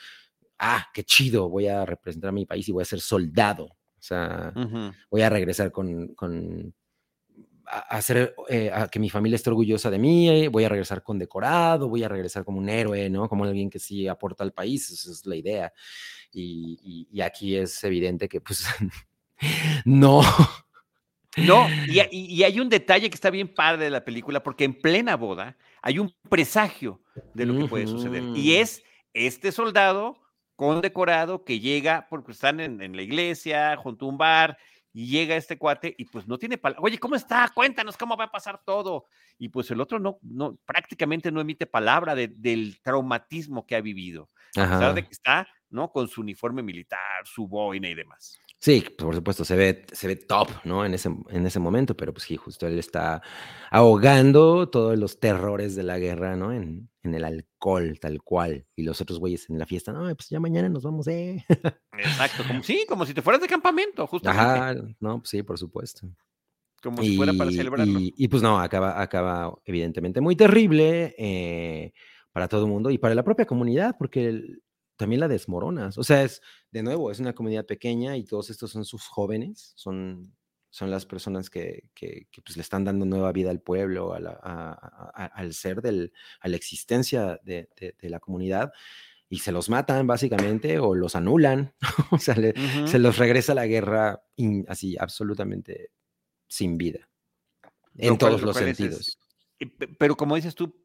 ah, 0.58 0.86
qué 0.94 1.04
chido, 1.04 1.48
voy 1.48 1.68
a 1.68 1.84
representar 1.84 2.30
a 2.30 2.32
mi 2.32 2.46
país 2.46 2.68
y 2.68 2.72
voy 2.72 2.82
a 2.82 2.86
ser 2.86 3.00
soldado. 3.00 3.64
O 3.66 4.02
sea, 4.02 4.52
voy 5.10 5.22
a 5.22 5.28
regresar 5.28 5.70
con, 5.72 6.14
con 6.14 6.74
a 7.66 7.96
hacer 7.96 8.34
eh, 8.48 8.70
a 8.72 8.88
que 8.88 8.98
mi 8.98 9.10
familia 9.10 9.36
esté 9.36 9.50
orgullosa 9.50 9.90
de 9.90 9.98
mí, 9.98 10.48
voy 10.48 10.64
a 10.64 10.68
regresar 10.68 11.02
condecorado, 11.02 11.88
voy 11.88 12.02
a 12.02 12.08
regresar 12.08 12.44
como 12.44 12.58
un 12.58 12.68
héroe, 12.68 13.08
¿no? 13.10 13.28
Como 13.28 13.44
alguien 13.44 13.70
que 13.70 13.78
sí 13.78 14.08
aporta 14.08 14.42
al 14.42 14.52
país, 14.52 14.90
esa 14.90 15.10
es 15.12 15.26
la 15.26 15.36
idea. 15.36 15.72
Y, 16.32 16.78
y, 16.82 17.08
y 17.18 17.20
aquí 17.20 17.56
es 17.56 17.82
evidente 17.84 18.28
que 18.28 18.40
pues 18.40 18.64
No. 19.84 20.22
No, 21.36 21.68
y, 21.88 22.42
hay 22.42 22.60
un 22.60 22.68
detalle 22.68 23.08
que 23.08 23.14
está 23.14 23.30
bien 23.30 23.52
padre 23.52 23.84
de 23.84 23.90
la 23.90 24.04
película, 24.04 24.42
porque 24.42 24.64
en 24.64 24.74
plena 24.74 25.16
boda 25.16 25.56
hay 25.82 25.98
un 25.98 26.12
presagio 26.28 27.00
de 27.34 27.46
lo 27.46 27.58
que 27.58 27.68
puede 27.68 27.86
suceder. 27.86 28.22
Y 28.34 28.56
es 28.56 28.82
este 29.14 29.52
soldado 29.52 30.18
condecorado 30.56 31.44
que 31.44 31.60
llega, 31.60 32.06
porque 32.10 32.32
están 32.32 32.60
en, 32.60 32.96
la 32.96 33.02
iglesia, 33.02 33.76
junto 33.76 34.06
a 34.06 34.08
un 34.08 34.18
bar, 34.18 34.58
y 34.92 35.06
llega 35.06 35.36
este 35.36 35.56
cuate 35.56 35.94
y 35.96 36.04
pues 36.06 36.26
no 36.26 36.36
tiene 36.36 36.58
palabras. 36.58 36.84
Oye, 36.84 36.98
¿cómo 36.98 37.14
está? 37.14 37.48
Cuéntanos 37.54 37.96
cómo 37.96 38.16
va 38.16 38.24
a 38.24 38.30
pasar 38.30 38.60
todo. 38.64 39.06
Y 39.38 39.48
pues 39.48 39.70
el 39.70 39.80
otro 39.80 40.00
no, 40.00 40.18
no 40.22 40.58
prácticamente 40.66 41.30
no 41.30 41.40
emite 41.40 41.64
palabra 41.64 42.16
del 42.16 42.80
traumatismo 42.82 43.64
que 43.64 43.76
ha 43.76 43.80
vivido, 43.80 44.28
a 44.56 44.62
pesar 44.62 44.94
de 44.94 45.04
que 45.04 45.12
está, 45.12 45.46
¿no? 45.70 45.92
Con 45.92 46.08
su 46.08 46.22
uniforme 46.22 46.62
militar, 46.62 47.24
su 47.24 47.46
boina 47.46 47.88
y 47.88 47.94
demás. 47.94 48.36
Sí, 48.62 48.84
por 48.98 49.14
supuesto, 49.14 49.42
se 49.42 49.56
ve, 49.56 49.86
se 49.90 50.06
ve 50.06 50.16
top, 50.16 50.48
¿no? 50.64 50.84
En 50.84 50.92
ese, 50.92 51.08
en 51.30 51.46
ese 51.46 51.58
momento, 51.58 51.96
pero 51.96 52.12
pues 52.12 52.24
sí, 52.24 52.36
justo 52.36 52.66
él 52.66 52.78
está 52.78 53.22
ahogando 53.70 54.68
todos 54.68 54.98
los 54.98 55.18
terrores 55.18 55.74
de 55.74 55.82
la 55.82 55.98
guerra, 55.98 56.36
¿no? 56.36 56.52
En, 56.52 56.90
en 57.02 57.14
el 57.14 57.24
alcohol, 57.24 57.98
tal 57.98 58.22
cual. 58.22 58.66
Y 58.76 58.82
los 58.82 59.00
otros 59.00 59.18
güeyes 59.18 59.48
en 59.48 59.58
la 59.58 59.64
fiesta, 59.64 59.94
no, 59.94 60.00
pues 60.14 60.28
ya 60.28 60.40
mañana 60.40 60.68
nos 60.68 60.82
vamos, 60.82 61.08
¿eh? 61.08 61.42
Exacto, 61.98 62.42
como, 62.46 62.62
sí, 62.62 62.84
como 62.86 63.06
si 63.06 63.14
te 63.14 63.22
fueras 63.22 63.40
de 63.40 63.48
campamento, 63.48 64.06
justamente. 64.06 64.46
Ajá, 64.46 64.74
no, 65.00 65.20
pues 65.20 65.30
sí, 65.30 65.42
por 65.42 65.56
supuesto. 65.56 66.06
Como 66.82 67.02
si 67.02 67.16
fuera 67.16 67.32
para 67.32 67.50
celebrarlo. 67.50 67.98
Y, 67.98 68.28
pues 68.28 68.42
no, 68.42 68.60
acaba, 68.60 69.00
acaba 69.00 69.54
evidentemente 69.64 70.20
muy 70.20 70.36
terrible 70.36 71.14
eh, 71.16 71.92
para 72.32 72.46
todo 72.46 72.64
el 72.64 72.70
mundo 72.70 72.90
y 72.90 72.98
para 72.98 73.14
la 73.14 73.24
propia 73.24 73.46
comunidad, 73.46 73.96
porque 73.98 74.28
el, 74.28 74.62
también 75.00 75.20
la 75.20 75.28
desmoronas. 75.28 75.96
O 75.96 76.04
sea, 76.04 76.22
es, 76.22 76.42
de 76.70 76.82
nuevo, 76.82 77.10
es 77.10 77.20
una 77.20 77.34
comunidad 77.34 77.64
pequeña 77.64 78.18
y 78.18 78.24
todos 78.24 78.50
estos 78.50 78.70
son 78.70 78.84
sus 78.84 79.06
jóvenes, 79.06 79.72
son, 79.74 80.36
son 80.68 80.90
las 80.90 81.06
personas 81.06 81.48
que, 81.48 81.88
que, 81.94 82.26
pues, 82.44 82.56
le 82.56 82.62
están 82.62 82.84
dando 82.84 83.06
nueva 83.06 83.32
vida 83.32 83.50
al 83.50 83.62
pueblo, 83.62 84.12
al 84.12 85.54
ser, 85.54 85.80
del, 85.80 86.12
a 86.40 86.48
la 86.48 86.56
existencia 86.56 87.40
de, 87.42 87.70
de, 87.98 88.10
la 88.10 88.20
comunidad. 88.20 88.72
y 89.30 89.38
se 89.38 89.52
los 89.52 89.70
matan 89.70 90.06
básicamente 90.06 90.78
o 90.78 90.94
los 90.94 91.16
anulan, 91.16 91.72
o 92.10 92.18
sea, 92.18 92.34
se 92.86 92.98
los 92.98 93.16
regresa 93.16 93.52
a 93.52 93.54
la 93.54 93.66
guerra 93.66 94.22
así 94.68 94.96
absolutamente 94.98 95.92
sin 96.46 96.76
vida, 96.76 97.08
en 97.96 98.18
todos 98.18 98.42
los 98.42 98.54
sentidos. 98.54 99.18
pero 99.98 100.14
como 100.14 100.36
dices 100.36 100.54
tú, 100.54 100.79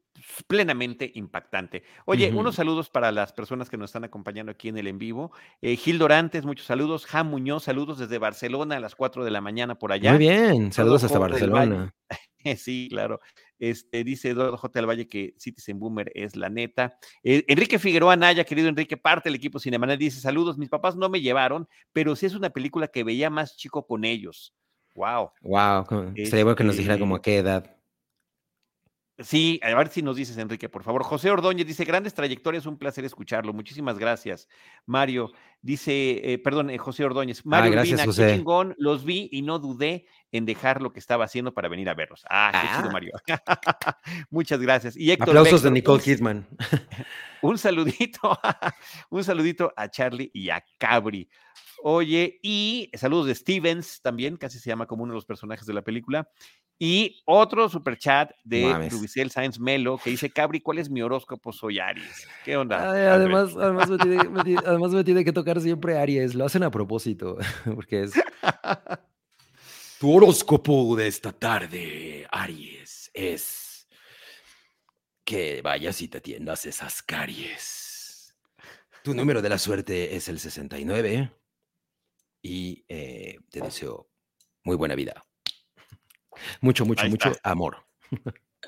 plenamente 0.46 1.10
impactante. 1.14 1.82
Oye, 2.04 2.32
unos 2.32 2.56
saludos 2.56 2.90
para 2.90 3.12
las 3.12 3.32
personas 3.32 3.70
que 3.70 3.76
nos 3.76 3.90
están 3.90 4.04
acompañando 4.04 4.52
aquí 4.52 4.68
en 4.68 4.78
el 4.78 4.86
en 4.86 4.98
vivo. 4.98 5.32
Eh, 5.60 5.76
Gil 5.76 5.98
Dorantes, 5.98 6.44
muchos 6.44 6.66
saludos. 6.66 7.06
Jam 7.06 7.28
Muñoz, 7.30 7.64
saludos 7.64 7.98
desde 7.98 8.18
Barcelona 8.18 8.76
a 8.76 8.80
las 8.80 8.94
4 8.94 9.24
de 9.24 9.30
la 9.30 9.40
mañana 9.40 9.78
por 9.78 9.92
allá. 9.92 10.10
Muy 10.10 10.18
bien, 10.18 10.72
saludos 10.72 11.04
hasta 11.04 11.18
Barcelona. 11.18 11.94
sí, 12.56 12.88
claro. 12.90 13.20
Este, 13.58 14.04
dice 14.04 14.30
Eduardo 14.30 14.56
J. 14.58 14.78
del 14.78 14.88
Valle 14.88 15.08
que 15.08 15.34
Citizen 15.38 15.78
Boomer 15.78 16.12
es 16.14 16.36
la 16.36 16.50
neta. 16.50 16.98
Eh, 17.22 17.44
Enrique 17.48 17.78
Figueroa 17.78 18.16
Naya, 18.16 18.44
querido 18.44 18.68
Enrique, 18.68 18.96
parte 18.96 19.28
del 19.28 19.36
equipo 19.36 19.58
Cinemanal, 19.58 19.98
dice: 19.98 20.20
Saludos, 20.20 20.58
mis 20.58 20.68
papás 20.68 20.96
no 20.96 21.08
me 21.08 21.20
llevaron, 21.20 21.68
pero 21.92 22.14
sí 22.16 22.26
es 22.26 22.34
una 22.34 22.50
película 22.50 22.88
que 22.88 23.04
veía 23.04 23.30
más 23.30 23.56
chico 23.56 23.86
con 23.86 24.04
ellos. 24.04 24.54
Wow. 24.94 25.30
Wow. 25.42 26.14
Sería 26.16 26.44
bueno 26.44 26.56
que 26.56 26.64
nos 26.64 26.76
dijera 26.76 26.98
como 26.98 27.16
a 27.16 27.22
qué 27.22 27.38
edad. 27.38 27.75
Sí, 29.18 29.58
a 29.62 29.74
ver 29.74 29.88
si 29.88 30.02
nos 30.02 30.16
dices, 30.16 30.36
Enrique, 30.36 30.68
por 30.68 30.82
favor. 30.82 31.02
José 31.02 31.30
Ordóñez 31.30 31.66
dice, 31.66 31.86
grandes 31.86 32.12
trayectorias, 32.12 32.66
un 32.66 32.76
placer 32.76 33.04
escucharlo. 33.06 33.54
Muchísimas 33.54 33.98
gracias. 33.98 34.46
Mario 34.84 35.32
dice, 35.62 36.32
eh, 36.32 36.38
perdón, 36.38 36.68
eh, 36.68 36.76
José 36.76 37.04
Ordóñez. 37.04 37.46
Mario 37.46 37.70
ah, 37.70 37.72
gracias, 37.72 38.04
José. 38.04 38.34
chingón, 38.36 38.74
los 38.76 39.06
vi 39.06 39.30
y 39.32 39.40
no 39.40 39.58
dudé 39.58 40.04
en 40.32 40.44
dejar 40.44 40.82
lo 40.82 40.92
que 40.92 41.00
estaba 41.00 41.24
haciendo 41.24 41.54
para 41.54 41.68
venir 41.68 41.88
a 41.88 41.94
verlos. 41.94 42.26
Ah, 42.28 42.50
qué 42.52 42.76
chido, 42.76 42.90
ah. 42.90 42.92
Mario. 42.92 43.12
Muchas 44.30 44.60
gracias. 44.60 44.96
Y 44.98 45.10
Aplausos 45.10 45.62
de 45.62 45.70
Nicole 45.70 46.02
Kidman. 46.02 46.46
un 47.40 47.56
saludito, 47.56 48.38
un 49.10 49.24
saludito 49.24 49.72
a 49.76 49.88
Charlie 49.90 50.30
y 50.34 50.50
a 50.50 50.62
Cabri. 50.76 51.28
Oye, 51.82 52.38
y 52.42 52.90
saludos 52.94 53.26
de 53.26 53.34
Stevens 53.34 54.00
también, 54.02 54.36
casi 54.36 54.58
se 54.58 54.68
llama 54.68 54.86
como 54.86 55.04
uno 55.04 55.12
de 55.12 55.16
los 55.16 55.26
personajes 55.26 55.66
de 55.66 55.74
la 55.74 55.82
película. 55.82 56.28
Y 56.78 57.22
otro 57.24 57.70
super 57.70 57.96
chat 57.96 58.32
de 58.44 58.88
Rubicel 58.90 59.30
Sáenz 59.30 59.58
Melo 59.58 59.96
que 59.96 60.10
dice: 60.10 60.30
Cabri, 60.30 60.60
¿cuál 60.60 60.78
es 60.78 60.90
mi 60.90 61.00
horóscopo? 61.00 61.52
Soy 61.52 61.78
Aries. 61.78 62.28
¿Qué 62.44 62.56
onda? 62.56 62.90
además, 63.14 63.56
además, 63.56 63.88
me 64.90 65.04
tiene, 65.04 65.24
que 65.24 65.32
tocar 65.32 65.60
siempre 65.60 65.96
Aries. 65.96 66.34
Lo 66.34 66.44
hacen 66.44 66.62
a 66.62 66.70
propósito, 66.70 67.38
porque 67.74 68.02
es. 68.02 68.12
tu 70.00 70.14
horóscopo 70.14 70.94
de 70.96 71.06
esta 71.06 71.32
tarde, 71.32 72.26
Aries, 72.30 73.10
es 73.14 73.88
que 75.24 75.62
vayas 75.62 76.00
y 76.02 76.08
te 76.08 76.18
atiendas 76.18 76.66
esas 76.66 77.02
caries. 77.02 78.36
Tu 79.02 79.14
número 79.14 79.40
de 79.40 79.48
la 79.48 79.58
suerte 79.58 80.14
es 80.14 80.28
el 80.28 80.38
69 80.38 81.32
y 82.42 82.84
eh, 82.88 83.38
te 83.50 83.60
deseo 83.60 84.10
muy 84.62 84.76
buena 84.76 84.94
vida. 84.94 85.24
Mucho, 86.60 86.84
mucho, 86.84 87.08
mucho 87.08 87.32
amor. 87.42 87.76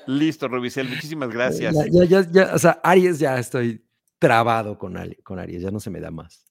Listo, 0.07 0.47
Rubicel, 0.47 0.89
muchísimas 0.89 1.29
gracias. 1.33 1.75
Ya, 1.91 2.03
ya, 2.05 2.31
ya, 2.31 2.53
o 2.53 2.59
sea, 2.59 2.79
Aries 2.83 3.19
ya 3.19 3.37
estoy 3.37 3.85
trabado 4.17 4.77
con, 4.77 4.97
con 5.23 5.39
Aries, 5.39 5.61
ya 5.61 5.71
no 5.71 5.79
se 5.79 5.89
me 5.89 5.99
da 5.99 6.11
más. 6.11 6.45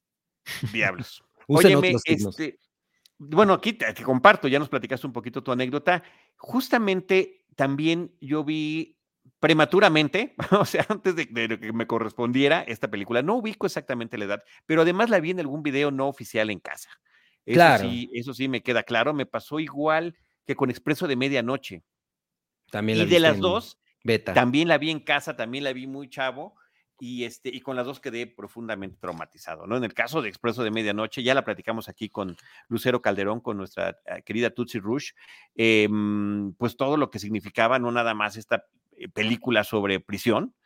Diablos. 0.73 1.25
Óyeme, 1.47 1.95
este, 2.05 2.59
bueno, 3.19 3.55
aquí 3.55 3.73
te, 3.73 4.03
comparto, 4.03 4.49
ya 4.49 4.59
nos 4.59 4.69
platicaste 4.69 5.07
un 5.07 5.13
poquito 5.13 5.43
tu 5.43 5.51
anécdota. 5.51 6.03
Justamente 6.37 7.47
también 7.57 8.15
yo 8.21 8.45
vi 8.45 8.97
prematuramente, 9.41 10.35
o 10.53 10.65
sea, 10.65 10.87
antes 10.89 11.17
de, 11.17 11.27
que 11.27 11.73
me 11.73 11.87
correspondiera 11.87 12.63
esta 12.63 12.89
película, 12.89 13.23
no 13.23 13.37
ubico 13.37 13.67
exactamente 13.67 14.19
la 14.19 14.27
edad, 14.27 14.43
pero 14.67 14.83
además 14.83 15.11
la 15.11 15.21
vi 15.21 15.31
en 15.31 15.41
algún 15.41 15.63
video 15.63 15.91
no 15.91 16.07
oficial 16.09 16.51
en 16.51 16.61
casa. 16.61 16.91
Eso 17.45 17.55
claro. 17.55 17.89
sí, 17.89 18.11
eso 18.13 18.35
sí 18.35 18.47
me 18.47 18.63
queda 18.63 18.83
claro. 18.83 19.15
Me 19.15 19.25
pasó 19.25 19.59
igual 19.59 20.15
que 20.49 20.57
con 20.57 20.71
Expreso 20.71 21.07
de 21.07 21.15
Medianoche. 21.15 21.85
También 22.71 23.01
y 23.01 23.05
de 23.05 23.21
las 23.21 23.39
dos, 23.39 23.79
beta. 24.03 24.33
también 24.33 24.67
la 24.67 24.79
vi 24.79 24.91
en 24.91 25.01
casa, 25.01 25.37
también 25.37 25.63
la 25.63 25.75
vi 25.75 25.87
muy 25.87 26.09
chavo. 26.09 26.57
Y, 26.99 27.25
este, 27.25 27.51
y 27.51 27.61
con 27.61 27.77
las 27.77 27.85
dos 27.85 28.01
quedé 28.01 28.27
profundamente 28.27 28.97
traumatizado, 28.99 29.67
¿no? 29.67 29.77
En 29.77 29.85
el 29.85 29.95
caso 29.95 30.21
de 30.21 30.31
Expreso 30.31 30.65
de 30.65 30.71
Medianoche, 30.71 31.23
ya 31.23 31.35
la 31.35 31.45
platicamos 31.45 31.89
aquí 31.89 32.09
con 32.09 32.35
Lucero 32.67 33.03
Calderón, 33.03 33.41
con 33.41 33.59
nuestra 33.59 33.91
eh, 34.07 34.23
querida 34.25 34.51
Tutsi 34.51 34.81
Rush, 34.81 35.13
em, 35.55 36.55
pues 36.55 36.77
todo 36.77 36.97
lo 36.97 37.11
que 37.11 37.21
significaba, 37.21 37.79
no 37.79 37.93
nada 37.93 38.15
más 38.15 38.37
esta 38.37 38.65
eh, 38.97 39.09
película 39.09 39.63
sobre 39.63 40.01
prisión, 40.01 40.57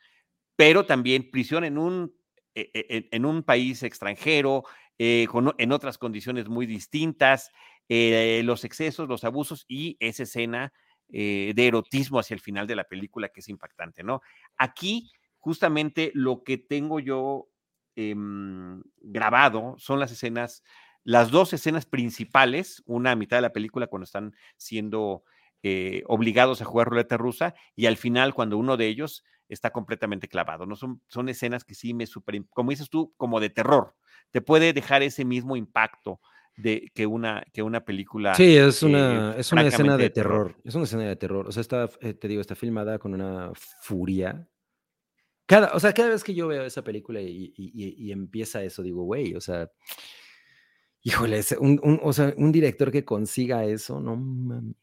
pero 0.57 0.87
también 0.87 1.31
prisión 1.31 1.65
en 1.65 1.77
un, 1.77 2.15
e, 2.55 2.71
e, 2.73 3.09
en 3.11 3.27
un 3.27 3.43
país 3.43 3.83
extranjero, 3.83 4.65
eh, 4.99 5.27
en 5.59 5.73
otras 5.73 5.99
condiciones 5.99 6.49
muy 6.49 6.65
distintas, 6.65 7.51
eh, 7.89 8.43
los 8.45 8.65
excesos, 8.65 9.09
los 9.09 9.25
abusos 9.25 9.65
y 9.69 9.97
esa 10.01 10.23
escena 10.23 10.73
eh, 11.15 11.53
de 11.55 11.67
erotismo 11.67 12.19
hacia 12.19 12.35
el 12.35 12.41
final 12.41 12.67
de 12.67 12.77
la 12.77 12.85
película 12.85 13.29
que 13.29 13.41
es 13.41 13.49
impactante, 13.49 14.03
¿no? 14.03 14.23
Aquí, 14.57 15.11
justamente 15.39 16.11
lo 16.15 16.43
que 16.43 16.57
tengo 16.57 17.01
yo 17.01 17.49
em, 17.97 18.83
grabado 19.01 19.75
son 19.79 20.01
las 20.01 20.11
escenas, 20.11 20.63
las 21.05 21.31
dos 21.31 21.53
escenas 21.53 21.85
principales, 21.85 22.83
una 22.87 23.11
a 23.11 23.17
mitad 23.17 23.37
de 23.37 23.43
la 23.43 23.53
película 23.53 23.89
cuando 23.89 24.05
están 24.05 24.35
siendo 24.57 25.25
eh, 25.63 26.03
obligados 26.07 26.63
a 26.63 26.65
jugar 26.65 26.89
ruleta 26.89 27.17
rusa 27.17 27.55
y 27.77 27.87
al 27.87 27.97
final 27.97 28.35
cuando 28.35 28.57
uno 28.57 28.77
de 28.77 28.89
ellos 28.89 29.23
está 29.49 29.71
completamente 29.71 30.29
clavado, 30.29 30.67
¿no? 30.67 30.77
Son, 30.77 31.29
escenas 31.29 31.65
que 31.65 31.75
sí 31.75 31.95
me 31.95 32.07
super, 32.07 32.43
como 32.51 32.71
dices 32.71 32.89
tú, 32.89 33.13
como 33.17 33.39
de 33.39 33.51
terror, 33.51 33.95
te 34.31 34.41
puede 34.41 34.73
dejar 34.73 35.03
ese 35.03 35.25
mismo 35.25 35.57
impacto 35.57 36.21
de 36.57 36.91
que 36.95 37.07
una, 37.07 37.45
que 37.53 37.63
una 37.63 37.85
película. 37.85 38.35
Sí, 38.35 38.57
es 38.57 38.83
una, 38.83 39.35
es 39.37 39.53
una 39.53 39.67
escena 39.67 39.97
de 39.97 40.11
terror. 40.11 40.57
Es 40.65 40.75
una 40.75 40.85
escena 40.85 41.05
de 41.05 41.17
terror. 41.17 41.49
O 41.49 41.53
sea, 41.53 41.61
está, 41.61 41.89
eh, 42.01 42.15
te 42.15 42.29
digo, 42.29 42.41
está 42.41 42.55
filmada 42.55 42.99
con 42.99 43.15
una 43.15 43.53
furia. 43.55 44.49
Cada, 45.47 45.73
o 45.75 45.81
sea, 45.81 45.93
cada 45.93 46.11
vez 46.11 46.23
que 46.23 46.35
yo 46.35 46.47
veo 46.49 46.65
esa 46.65 46.83
película 46.83 47.21
y, 47.21 47.53
y, 47.57 48.13
empieza 48.13 48.63
eso, 48.63 48.83
digo, 48.83 49.03
güey, 49.03 49.35
o 49.35 49.41
sea, 49.41 49.71
híjole, 51.03 51.41
un, 51.59 51.81
un, 51.83 52.01
o 52.03 52.13
sea, 52.13 52.33
un 52.37 52.53
director 52.53 52.91
que 52.93 53.05
consiga 53.05 53.65
eso, 53.65 54.01
no 54.01 54.17
mames. 54.17 54.77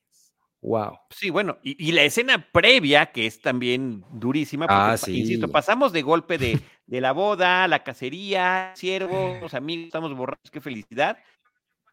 Wow. 0.61 0.99
Sí, 1.09 1.29
bueno, 1.29 1.57
y, 1.63 1.91
la 1.93 2.03
escena 2.03 2.51
previa, 2.51 3.11
que 3.13 3.25
es 3.25 3.41
también 3.41 4.03
durísima, 4.11 4.67
porque, 4.67 4.81
ah, 4.81 4.97
sí. 4.97 5.19
insisto, 5.21 5.47
pasamos 5.47 5.93
de 5.93 6.01
golpe 6.01 6.37
de, 6.37 6.59
de 6.85 7.01
la 7.01 7.13
boda, 7.13 7.67
la 7.69 7.83
cacería, 7.83 8.73
siervos, 8.75 9.53
amigos, 9.53 9.85
estamos 9.85 10.13
borrados, 10.13 10.51
qué 10.51 10.59
felicidad, 10.59 11.17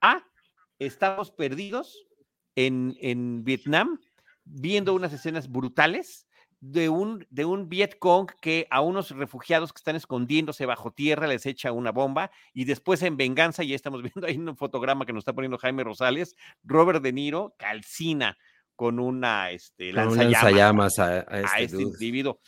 Ah, 0.01 0.23
estamos 0.79 1.31
perdidos 1.31 2.07
en, 2.55 2.97
en 3.01 3.45
Vietnam 3.45 3.99
viendo 4.45 4.95
unas 4.95 5.13
escenas 5.13 5.51
brutales 5.51 6.27
de 6.61 6.89
un, 6.89 7.27
de 7.31 7.45
un 7.45 7.69
Vietcong 7.69 8.29
que 8.41 8.67
a 8.71 8.81
unos 8.81 9.11
refugiados 9.11 9.73
que 9.73 9.79
están 9.79 9.97
escondiéndose 9.97 10.67
bajo 10.67 10.91
tierra 10.91 11.27
les 11.27 11.47
echa 11.47 11.73
una 11.73 11.93
bomba 11.93 12.31
y 12.53 12.65
después 12.65 13.03
en 13.03 13.17
venganza, 13.17 13.63
ya 13.63 13.75
estamos 13.75 14.03
viendo 14.15 14.27
ahí 14.27 14.39
un 14.39 14.57
fotograma 14.57 15.05
que 15.05 15.13
nos 15.13 15.23
está 15.23 15.33
poniendo 15.33 15.59
Jaime 15.59 15.85
Rosales, 15.85 16.35
Robert 16.65 17.03
De 17.03 17.13
Niro 17.13 17.55
calcina 17.59 18.37
con 18.75 18.99
una 18.99 19.51
este, 19.51 19.93
lanzallamas, 19.93 20.99
a, 20.99 21.21
este, 21.21 21.65
este 21.65 21.83
individuo 21.83 22.41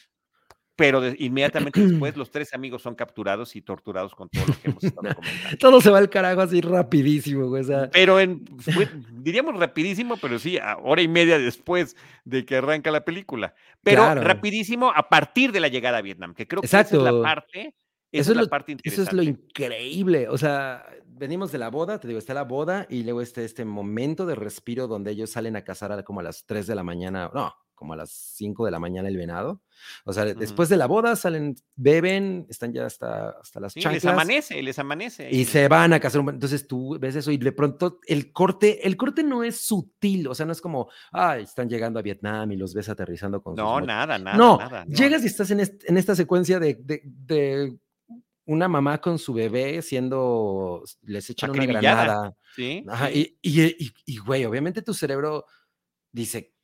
pero 0.79 1.03
inmediatamente 1.19 1.85
después 1.85 2.17
los 2.17 2.31
tres 2.31 2.55
amigos 2.55 2.83
son 2.83 2.95
capturados 2.95 3.57
y 3.57 3.63
torturados 3.63 4.15
con 4.15 4.29
todo 4.29 4.47
lo 4.47 4.53
que 4.53 4.71
hemos 4.71 4.85
estado 4.85 5.13
comentando. 5.17 5.59
todo 5.59 5.81
se 5.81 5.91
va 5.91 5.99
al 5.99 6.09
carajo 6.09 6.41
así 6.41 6.61
rapidísimo, 6.61 7.49
güey. 7.49 7.65
Pero 7.91 8.21
en, 8.21 8.45
diríamos 9.11 9.59
rapidísimo, 9.59 10.17
pero 10.19 10.39
sí, 10.39 10.57
a 10.57 10.79
hora 10.79 11.03
y 11.03 11.09
media 11.09 11.37
después 11.37 11.97
de 12.25 12.47
que 12.47 12.59
arranca 12.59 12.93
la 12.93 13.05
película. 13.05 13.57
Pero 13.83 14.15
rapidísimo 14.15 14.93
a 14.95 15.09
partir 15.09 15.51
de 15.51 15.59
la 15.59 15.67
llegada 15.67 15.99
a 15.99 16.03
Vietnam, 16.03 16.33
que 16.33 16.47
creo 16.47 16.63
que 16.63 16.67
esa 16.67 16.83
es 16.83 16.93
la 16.93 17.23
parte. 17.23 17.75
eso 18.13 18.31
es, 18.31 18.37
la 18.37 18.47
parte 18.47 18.71
interesante. 18.71 19.03
Eso 19.03 19.11
es 19.11 19.17
lo 19.17 19.23
increíble. 19.25 20.29
O 20.29 20.39
sea, 20.39 20.87
venimos 21.09 21.51
de 21.51 21.59
la 21.59 21.71
boda, 21.71 21.99
te 21.99 22.07
digo, 22.07 22.21
está 22.21 22.35
la 22.35 22.45
boda 22.45 22.87
y 22.89 23.03
luego 23.03 23.21
está 23.21 23.43
este 23.43 23.65
momento 23.65 24.27
de 24.27 24.37
respiro 24.37 24.87
donde 24.87 25.11
ellos 25.11 25.31
salen 25.31 25.57
a 25.57 25.65
cazar 25.65 26.05
como 26.05 26.21
a 26.21 26.23
las 26.23 26.47
3 26.47 26.69
de 26.69 26.75
la 26.77 26.85
mañana. 26.85 27.33
No, 27.35 27.53
como 27.79 27.93
a 27.93 27.97
las 27.97 28.11
5 28.11 28.65
de 28.65 28.71
la 28.71 28.79
mañana 28.81 29.09
el 29.09 29.17
venado. 29.17 29.63
O 30.05 30.13
sea, 30.13 30.25
después 30.25 30.69
de 30.69 30.77
la 30.77 30.87
boda 30.87 31.15
salen, 31.15 31.55
beben, 31.77 32.47
están 32.49 32.73
ya 32.73 32.85
hasta, 32.85 33.31
hasta 33.31 33.61
las 33.61 33.73
sí, 33.73 33.81
chanclas. 33.81 34.03
les 34.03 34.13
amanece, 34.13 34.63
les 34.63 34.79
amanece. 34.79 35.31
Y 35.31 35.45
se 35.45 35.69
van 35.69 35.93
a 35.93 36.01
casar. 36.01 36.23
Entonces 36.29 36.67
tú 36.67 36.99
ves 36.99 37.15
eso 37.15 37.31
y 37.31 37.39
de 37.39 37.53
pronto 37.53 38.01
el 38.07 38.33
corte, 38.33 38.87
el 38.87 38.97
corte 38.97 39.23
no 39.23 39.45
es 39.45 39.61
sutil, 39.61 40.27
o 40.27 40.35
sea, 40.35 40.47
no 40.47 40.53
es 40.53 40.61
como, 40.61 40.91
ay, 41.13 41.45
están 41.45 41.69
llegando 41.69 42.01
a 42.01 42.03
Vietnam 42.03 42.51
y 42.51 42.57
los 42.57 42.75
ves 42.75 42.89
aterrizando 42.89 43.41
con 43.41 43.55
No, 43.55 43.81
nada, 43.81 44.19
nada. 44.19 44.37
No, 44.37 44.59
llegas 44.89 45.23
y 45.23 45.27
estás 45.27 45.51
en, 45.53 45.61
en 45.61 45.97
esta 45.97 46.17
secuencia 46.17 46.59
de, 46.59 46.79
de, 46.83 47.79
una 48.47 48.67
mamá 48.67 48.99
con 48.99 49.19
su 49.19 49.35
bebé 49.35 49.83
siendo, 49.83 50.83
les 51.03 51.31
echan 51.31 51.51
una 51.51 51.67
granada. 51.67 52.35
Sí. 52.57 52.83
Ajá, 52.89 53.11
Y, 53.13 53.39
y, 53.43 53.63
y, 53.63 53.95
y, 54.07 54.19
güey, 54.19 54.45
obviamente 54.47 54.83
tu 54.83 54.95
cerebro 54.95 55.45
dice, 56.11 56.55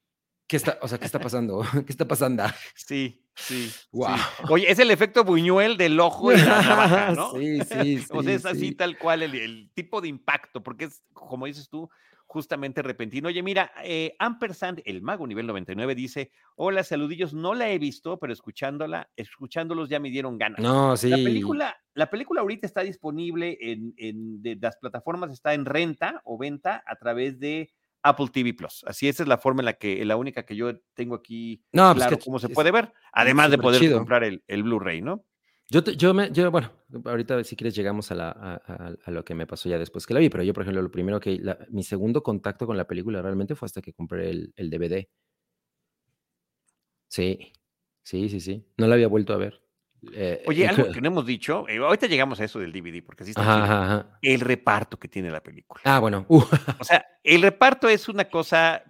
¿Qué 0.47 0.57
está, 0.57 0.79
o 0.83 0.89
sea, 0.89 0.99
¿qué 0.99 1.07
está 1.07 1.19
pasando? 1.19 1.63
¿Qué 1.87 1.93
está 1.93 2.07
pasando? 2.07 2.45
Sí, 2.75 3.25
sí. 3.35 3.73
Wow. 3.93 4.17
sí. 4.17 4.45
Oye, 4.51 4.71
es 4.71 4.79
el 4.79 4.91
efecto 4.91 5.25
Buñuel 5.25 5.77
del 5.77 5.99
ojo 5.99 6.33
y 6.33 6.37
la 6.37 6.63
navaja, 6.63 7.13
¿no? 7.17 7.33
Sí, 7.33 7.61
sí, 7.63 7.99
sí. 7.99 8.07
o 8.11 8.23
sea, 8.23 8.35
es 8.35 8.45
así 8.45 8.69
sí. 8.69 8.75
tal 8.75 8.99
cual 8.99 9.23
el, 9.23 9.35
el 9.35 9.71
tipo 9.75 10.01
de 10.01 10.09
impacto, 10.09 10.63
porque 10.63 10.85
es, 10.85 11.03
como 11.13 11.47
dices 11.47 11.69
tú, 11.69 11.89
justamente 12.27 12.83
repentino. 12.83 13.29
Oye, 13.29 13.43
mira, 13.43 13.71
eh, 13.85 14.17
Ampersand, 14.19 14.83
el 14.85 15.03
mago 15.03 15.27
nivel 15.27 15.47
99, 15.47 15.95
dice, 15.95 16.31
hola, 16.57 16.83
saludillos, 16.83 17.33
no 17.33 17.55
la 17.55 17.71
he 17.71 17.79
visto, 17.79 18.19
pero 18.19 18.33
escuchándola, 18.33 19.09
escuchándolos 19.17 19.89
ya 19.89 20.01
me 20.01 20.11
dieron 20.11 20.37
ganas. 20.37 20.61
No, 20.61 20.97
sí. 20.97 21.09
La 21.09 21.17
película, 21.17 21.77
la 21.95 22.11
película 22.11 22.41
ahorita 22.41 22.67
está 22.67 22.83
disponible 22.83 23.57
en, 23.61 23.95
en 23.97 24.43
de 24.43 24.57
las 24.57 24.77
plataformas, 24.77 25.31
está 25.31 25.55
en 25.55 25.65
renta 25.65 26.23
o 26.25 26.37
venta 26.37 26.83
a 26.87 26.97
través 26.97 27.39
de 27.39 27.73
Apple 28.05 28.29
TV 28.33 28.55
Plus. 28.55 28.85
Así 28.87 29.09
esa 29.09 29.23
es 29.25 29.29
la 29.29 29.39
forma 29.39 29.63
en 29.63 29.65
la 29.65 29.73
que, 29.73 30.05
la 30.05 30.17
única 30.17 30.45
que 30.45 30.55
yo 30.55 30.79
tengo 30.95 31.17
aquí 31.17 31.65
No, 31.73 31.93
pues 31.93 32.05
claro 32.05 32.19
que 32.19 32.25
cómo 32.25 32.39
se 32.39 32.49
puede 32.51 32.71
ver, 32.71 32.93
además 33.13 33.51
de 33.51 33.59
poder 33.59 33.81
chido. 33.81 33.99
comprar 33.99 34.23
el, 34.23 34.45
el 34.47 34.63
Blu-ray, 34.63 35.01
¿no? 35.03 35.25
Yo, 35.71 35.83
yo, 35.83 36.13
me, 36.13 36.31
yo, 36.31 36.51
bueno, 36.51 36.71
ahorita 37.07 37.43
si 37.43 37.57
quieres 37.57 37.75
llegamos 37.75 38.11
a, 38.13 38.15
la, 38.15 38.29
a, 38.31 38.55
a- 38.67 38.95
a 39.03 39.11
lo 39.11 39.25
que 39.25 39.35
me 39.35 39.47
pasó 39.47 39.69
ya 39.71 39.79
después 39.79 40.07
que 40.07 40.13
la 40.13 40.21
vi, 40.21 40.29
pero 40.29 40.45
yo, 40.45 40.53
por 40.53 40.63
ejemplo, 40.63 40.83
lo 40.83 40.91
primero 40.91 41.19
que, 41.19 41.39
la- 41.39 41.59
mi 41.71 41.83
segundo 41.83 42.23
contacto 42.23 42.67
con 42.67 42.77
la 42.77 42.87
película 42.87 43.23
realmente 43.23 43.55
fue 43.55 43.65
hasta 43.67 43.81
que 43.81 43.95
compré 43.95 44.29
el, 44.31 44.53
el 44.57 44.69
DVD. 44.69 45.09
Sí, 47.09 47.53
sí, 48.03 48.29
sí, 48.29 48.41
sí. 48.41 48.67
No 48.77 48.87
la 48.87 48.95
había 48.95 49.09
vuelto 49.09 49.33
a 49.33 49.39
ver. 49.39 49.63
Eh, 50.13 50.43
Oye, 50.47 50.67
algo 50.69 50.91
que 50.93 51.01
no 51.01 51.09
hemos 51.09 51.27
dicho, 51.27 51.67
eh, 51.69 51.79
ahorita 51.79 52.07
llegamos 52.07 52.41
a 52.41 52.45
eso 52.45 52.59
del 52.59 52.73
DVD, 52.73 53.03
porque 53.05 53.25
sí 53.25 53.31
está 53.31 53.43
Ajá, 53.43 53.55
chido, 53.55 53.65
ajá, 53.65 53.85
ajá. 53.85 54.19
el 54.23 54.41
reparto 54.41 54.99
que 54.99 55.09
tiene 55.09 55.31
la 55.31 55.43
película. 55.43 55.81
Ah, 55.85 55.99
bueno. 55.99 56.27
uh, 56.29 56.43
O 56.79 56.85
sea, 56.85 57.07
el 57.23 57.43
reparto 57.43 57.89
es 57.89 58.09
una 58.09 58.25
cosa 58.27 58.83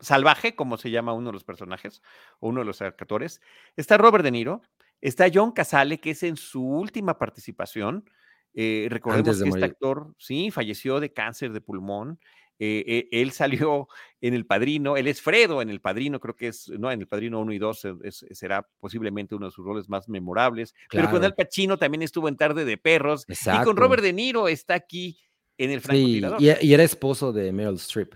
salvaje, 0.00 0.54
como 0.54 0.76
se 0.76 0.90
llama 0.90 1.12
uno 1.12 1.28
de 1.28 1.32
los 1.32 1.44
personajes, 1.44 2.02
o 2.40 2.48
uno 2.48 2.60
de 2.60 2.66
los 2.66 2.82
actores. 2.82 3.40
Está 3.76 3.98
Robert 3.98 4.24
De 4.24 4.30
Niro, 4.30 4.62
está 5.00 5.26
John 5.32 5.52
Casale, 5.52 5.98
que 5.98 6.10
es 6.10 6.22
en 6.22 6.36
su 6.36 6.64
última 6.64 7.18
participación. 7.18 8.08
Eh, 8.54 8.86
recordemos 8.90 9.42
que 9.42 9.48
este 9.48 9.64
actor, 9.64 10.14
sí, 10.18 10.50
falleció 10.50 11.00
de 11.00 11.12
cáncer 11.12 11.52
de 11.52 11.60
pulmón. 11.60 12.20
Eh, 12.64 12.84
eh, 12.86 13.08
él 13.10 13.32
salió 13.32 13.88
en 14.20 14.34
El 14.34 14.46
Padrino, 14.46 14.96
él 14.96 15.08
es 15.08 15.20
Fredo 15.20 15.62
en 15.62 15.68
El 15.70 15.80
Padrino, 15.80 16.20
creo 16.20 16.36
que 16.36 16.46
es, 16.46 16.68
no, 16.68 16.92
en 16.92 17.00
El 17.00 17.08
Padrino 17.08 17.40
1 17.40 17.52
y 17.52 17.58
2 17.58 17.84
es- 18.04 18.22
es- 18.22 18.38
será 18.38 18.68
posiblemente 18.78 19.34
uno 19.34 19.46
de 19.46 19.52
sus 19.52 19.64
roles 19.64 19.88
más 19.88 20.08
memorables. 20.08 20.72
Pero 20.90 21.10
con 21.10 21.24
Al 21.24 21.34
Pacino 21.34 21.76
también 21.76 22.02
estuvo 22.02 22.28
en 22.28 22.36
Tarde 22.36 22.64
de 22.64 22.76
Perros. 22.78 23.22
Y 23.22 23.26
con 23.26 23.32
exacto. 23.34 23.72
Robert 23.72 24.02
De 24.04 24.12
Niro 24.12 24.46
está 24.46 24.74
aquí 24.74 25.18
en 25.58 25.70
El 25.72 25.80
Sí, 25.80 25.86
Francotirador. 25.86 26.40
y, 26.40 26.66
y 26.68 26.72
era 26.74 26.84
esposo 26.84 27.32
de 27.32 27.50
Meryl 27.52 27.74
Streep. 27.74 28.14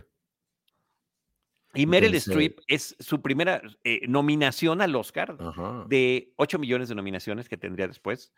Y 1.75 1.87
Meryl 1.87 2.07
Entonces- 2.15 2.29
Streep 2.29 2.59
es 2.69 2.97
su 3.01 3.21
primera 3.21 3.61
eh, 3.85 4.01
nominación 4.09 4.81
al 4.81 4.95
Oscar 4.97 5.37
Ajá. 5.39 5.85
de 5.89 6.33
8 6.37 6.59
millones 6.59 6.89
de 6.89 6.95
nominaciones 6.95 7.49
que 7.49 7.57
tendría 7.59 7.87
después, 7.87 8.33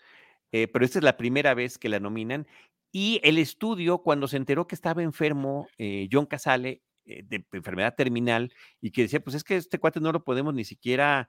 eh, 0.51 0.67
pero 0.67 0.85
esta 0.85 0.99
es 0.99 1.05
la 1.05 1.17
primera 1.17 1.55
vez 1.55 1.79
que 1.79 1.89
la 1.89 2.01
nominan. 2.01 2.47
Y 2.91 3.21
el 3.23 3.39
estudio, 3.39 3.99
cuando 3.99 4.29
se 4.29 4.37
enteró 4.37 4.67
que 4.67 4.75
estaba 4.75 5.03
enfermo 5.03 5.69
eh, 5.77 6.09
John 6.11 6.27
Casale 6.27 6.83
eh, 7.05 7.23
de 7.25 7.45
enfermedad 7.53 7.95
terminal 7.97 8.53
y 8.81 8.91
que 8.91 9.03
decía, 9.03 9.21
pues 9.21 9.37
es 9.37 9.45
que 9.45 9.57
este 9.57 9.79
cuate 9.79 10.01
no 10.01 10.13
lo 10.13 10.25
podemos 10.25 10.55
ni 10.55 10.65
siquiera 10.65 11.29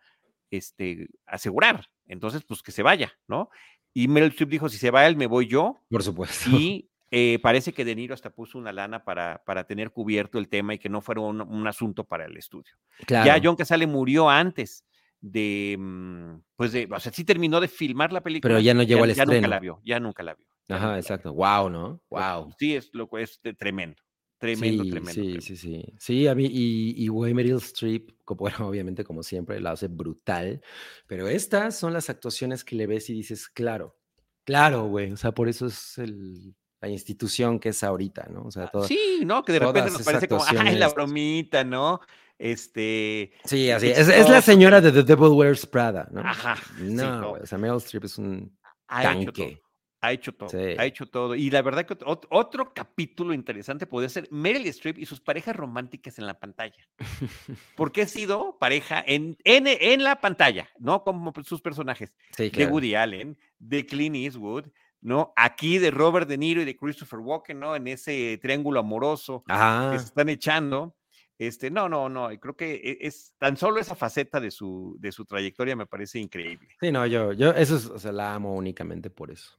este, 0.51 1.07
asegurar, 1.25 1.87
entonces 2.07 2.43
pues 2.43 2.61
que 2.61 2.71
se 2.71 2.83
vaya, 2.83 3.13
¿no? 3.27 3.49
Y 3.93 4.07
Meryl 4.07 4.29
Streep 4.29 4.49
dijo, 4.49 4.69
si 4.69 4.77
se 4.77 4.91
va 4.91 5.07
él, 5.07 5.17
me 5.17 5.27
voy 5.27 5.47
yo. 5.47 5.77
Por 5.89 6.03
supuesto. 6.03 6.49
Y 6.51 6.89
eh, 7.11 7.39
parece 7.41 7.73
que 7.73 7.83
De 7.83 7.95
Niro 7.95 8.13
hasta 8.13 8.29
puso 8.29 8.57
una 8.57 8.71
lana 8.71 9.03
para, 9.03 9.41
para 9.45 9.65
tener 9.65 9.91
cubierto 9.91 10.37
el 10.37 10.47
tema 10.47 10.75
y 10.75 10.79
que 10.79 10.89
no 10.89 11.01
fuera 11.01 11.21
un, 11.21 11.41
un 11.41 11.67
asunto 11.67 12.03
para 12.03 12.25
el 12.25 12.37
estudio. 12.37 12.73
Claro. 13.05 13.25
Ya 13.25 13.41
John 13.43 13.55
Casale 13.55 13.87
murió 13.87 14.29
antes 14.29 14.85
de, 15.21 15.75
mm, 15.77 16.41
pues 16.55 16.71
de, 16.71 16.87
o 16.91 16.99
sea, 16.99 17.11
sí 17.11 17.23
terminó 17.23 17.59
de 17.59 17.67
filmar 17.67 18.13
la 18.13 18.21
película. 18.21 18.53
Pero 18.53 18.61
ya 18.61 18.73
no 18.73 18.83
llegó 18.83 19.03
al 19.03 19.13
ya 19.13 19.25
nunca 19.25 19.35
estreno. 19.35 19.47
la 19.47 19.59
vio, 19.59 19.81
ya 19.83 19.99
nunca 19.99 20.23
la 20.23 20.35
vio. 20.35 20.45
Ajá, 20.69 20.97
exacto. 20.97 21.33
Wow, 21.33 21.69
¿no? 21.69 22.01
Wow. 22.09 22.53
Sí, 22.57 22.75
es 22.75 22.89
lo 22.93 23.09
que 23.09 23.23
es 23.23 23.39
tremendo, 23.57 24.01
tremendo, 24.37 24.83
sí, 24.83 24.89
tremendo. 24.89 25.11
sí, 25.11 25.21
tremendo. 25.21 25.41
sí, 25.41 25.57
sí. 25.57 25.85
Sí, 25.97 26.27
a 26.27 26.35
mí, 26.35 26.45
y, 26.45 26.93
y 27.03 27.07
güey, 27.07 27.33
Meryl 27.33 27.55
Streep, 27.57 28.11
co- 28.23 28.35
bueno, 28.35 28.57
obviamente, 28.69 29.03
como 29.03 29.23
siempre, 29.23 29.59
la 29.59 29.71
hace 29.71 29.87
brutal. 29.87 30.61
Pero 31.07 31.27
estas 31.27 31.77
son 31.77 31.93
las 31.93 32.09
actuaciones 32.09 32.63
que 32.63 32.75
le 32.75 32.87
ves 32.87 33.09
y 33.09 33.13
dices, 33.13 33.47
claro, 33.49 33.97
claro, 34.45 34.85
güey. 34.87 35.11
O 35.11 35.17
sea, 35.17 35.31
por 35.33 35.49
eso 35.49 35.65
es 35.65 35.97
el- 35.97 36.55
la 36.81 36.87
institución 36.87 37.59
que 37.59 37.69
es 37.69 37.83
ahorita, 37.83 38.27
¿no? 38.31 38.43
O 38.43 38.51
sea, 38.51 38.69
Ah. 38.73 38.83
Sí, 38.87 39.21
¿no? 39.25 39.43
Que 39.43 39.51
de 39.53 39.59
repente 39.59 39.91
nos 39.91 40.03
parece 40.03 40.27
como, 40.29 40.43
ay, 40.47 40.77
la 40.77 40.87
bromita, 40.89 41.63
¿no? 41.65 41.99
Este, 42.37 43.33
Sí, 43.43 43.69
así. 43.69 43.87
Es, 43.89 43.97
es 43.99 44.07
la 44.07 44.15
chistoso, 44.15 44.41
señora 44.43 44.79
de 44.79 44.93
The 44.93 45.03
Devil 45.03 45.31
Wears 45.33 45.65
Prada, 45.65 46.07
¿no? 46.11 46.21
Ajá, 46.21 46.55
sí, 46.77 46.83
No, 46.93 47.19
no. 47.19 47.29
güey, 47.31 47.41
o 47.41 47.45
sea, 47.45 47.57
Meryl 47.57 47.77
Streep 47.77 48.05
es 48.05 48.17
un 48.17 48.57
ha 48.87 49.03
tanque. 49.03 49.61
Ha 50.01 50.13
hecho 50.13 50.31
todo, 50.33 50.47
Sí. 50.49 50.75
ha 50.77 50.85
hecho 50.85 51.05
todo. 51.07 51.35
Y 51.35 51.49
la 51.49 51.61
verdad 51.61 51.85
que 51.85 51.93
ot- 51.97 52.05
ot- 52.05 52.27
otro 52.29 52.73
capítulo 52.73 53.33
interesante 53.33 53.85
podría 53.85 54.07
ser 54.09 54.27
Meryl 54.31 54.65
Streep 54.67 54.97
y 54.97 55.05
sus 55.05 55.19
parejas 55.19 55.55
románticas 55.55 56.17
en 56.19 56.25
la 56.25 56.39
pantalla. 56.39 56.87
Porque 57.75 58.03
ha 58.03 58.07
sido 58.07 58.57
pareja 58.59 59.03
en, 59.05 59.37
en, 59.43 59.67
en 59.67 60.03
la 60.03 60.21
pantalla, 60.21 60.69
¿no? 60.79 61.03
Como 61.03 61.33
sus 61.43 61.61
personajes. 61.61 62.13
Sí, 62.35 62.49
De. 62.49 62.65
Woody 62.67 62.95
Allen, 62.95 63.37
de 63.57 63.85
Clint 63.85 64.15
Eastwood, 64.15 64.67
¿no? 65.01 65.33
Aquí 65.35 65.77
de 65.79 65.91
Robert 65.91 66.27
De 66.27 66.37
Niro 66.37 66.61
y 66.61 66.65
de 66.65 66.77
Christopher 66.77 67.19
Walken, 67.19 67.59
¿no? 67.59 67.75
En 67.75 67.87
ese 67.87 68.37
triángulo 68.41 68.79
amoroso 68.79 69.43
que 69.91 69.99
se 69.99 70.05
están 70.05 70.29
echando. 70.29 70.95
Este, 71.37 71.71
no, 71.71 71.87
no, 71.87 72.09
no. 72.09 72.29
Creo 72.39 72.55
que 72.55 72.73
e- 72.75 72.97
es 73.07 73.33
tan 73.37 73.55
solo 73.55 73.79
esa 73.79 73.95
faceta 73.95 74.41
de 74.41 74.51
su, 74.51 74.97
de 74.99 75.11
su 75.13 75.23
trayectoria 75.25 75.73
me 75.75 75.85
parece 75.85 76.19
increíble. 76.19 76.67
sí, 76.81 76.91
no, 76.91 77.05
yo, 77.05 77.31
yo, 77.33 77.51
eso 77.51 77.77
es, 77.77 77.85
o 77.85 77.97
sea, 77.97 78.11
la 78.11 78.33
amo 78.35 78.53
únicamente 78.55 79.09
por 79.09 79.31
eso. 79.31 79.57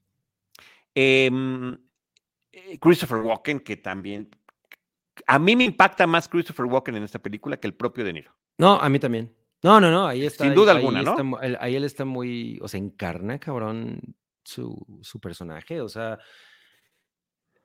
Em, 0.95 1.73
eh, 2.53 2.79
Christopher 2.81 3.19
Walken, 3.19 3.61
que 3.61 3.77
también. 3.77 4.29
A 5.27 5.39
mí 5.39 5.55
me 5.57 5.65
impacta 5.65 6.07
más 6.07 6.29
Christopher 6.29 6.67
Walken 6.67 6.97
en 6.97 7.03
esta 7.05 7.19
película 7.19 7.59
que 7.59 7.67
el 7.67 7.75
propio 7.75 8.05
De 8.05 8.13
Niro. 8.13 8.35
No, 8.59 8.75
a 8.81 8.89
mí 8.89 8.99
también. 8.99 9.35
No, 9.63 9.79
no, 9.81 9.91
no, 9.91 10.07
ahí 10.07 10.25
está. 10.25 10.45
Sin 10.45 10.55
duda 10.55 10.73
ahí 10.73 10.79
alguna, 10.79 11.03
¿no? 11.03 11.11
está 11.11 11.23
mu- 11.23 11.39
él- 11.39 11.59
ahí 11.61 11.77
él 11.77 11.85
está 11.85 12.05
muy, 12.05 12.59
o 12.63 12.69
sea, 12.69 12.79
encarna, 12.81 13.39
cabrón, 13.39 14.01
su, 14.43 14.75
su 15.03 15.21
personaje. 15.21 15.81
O 15.83 15.89
sea, 15.89 16.19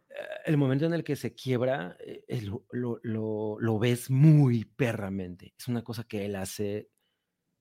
eh, 0.09 0.13
el 0.45 0.57
momento 0.57 0.85
en 0.85 0.93
el 0.93 1.03
que 1.03 1.15
se 1.15 1.33
quiebra, 1.33 1.95
eh, 2.05 2.23
eh, 2.27 2.41
lo- 2.41 2.99
lo- 3.03 3.57
lo 3.59 3.79
ves 3.79 4.09
muy 4.09 4.65
perramente. 4.65 5.53
Es 5.57 5.67
una 5.69 5.83
cosa 5.83 6.03
que 6.03 6.25
él 6.25 6.35
hace 6.35 6.89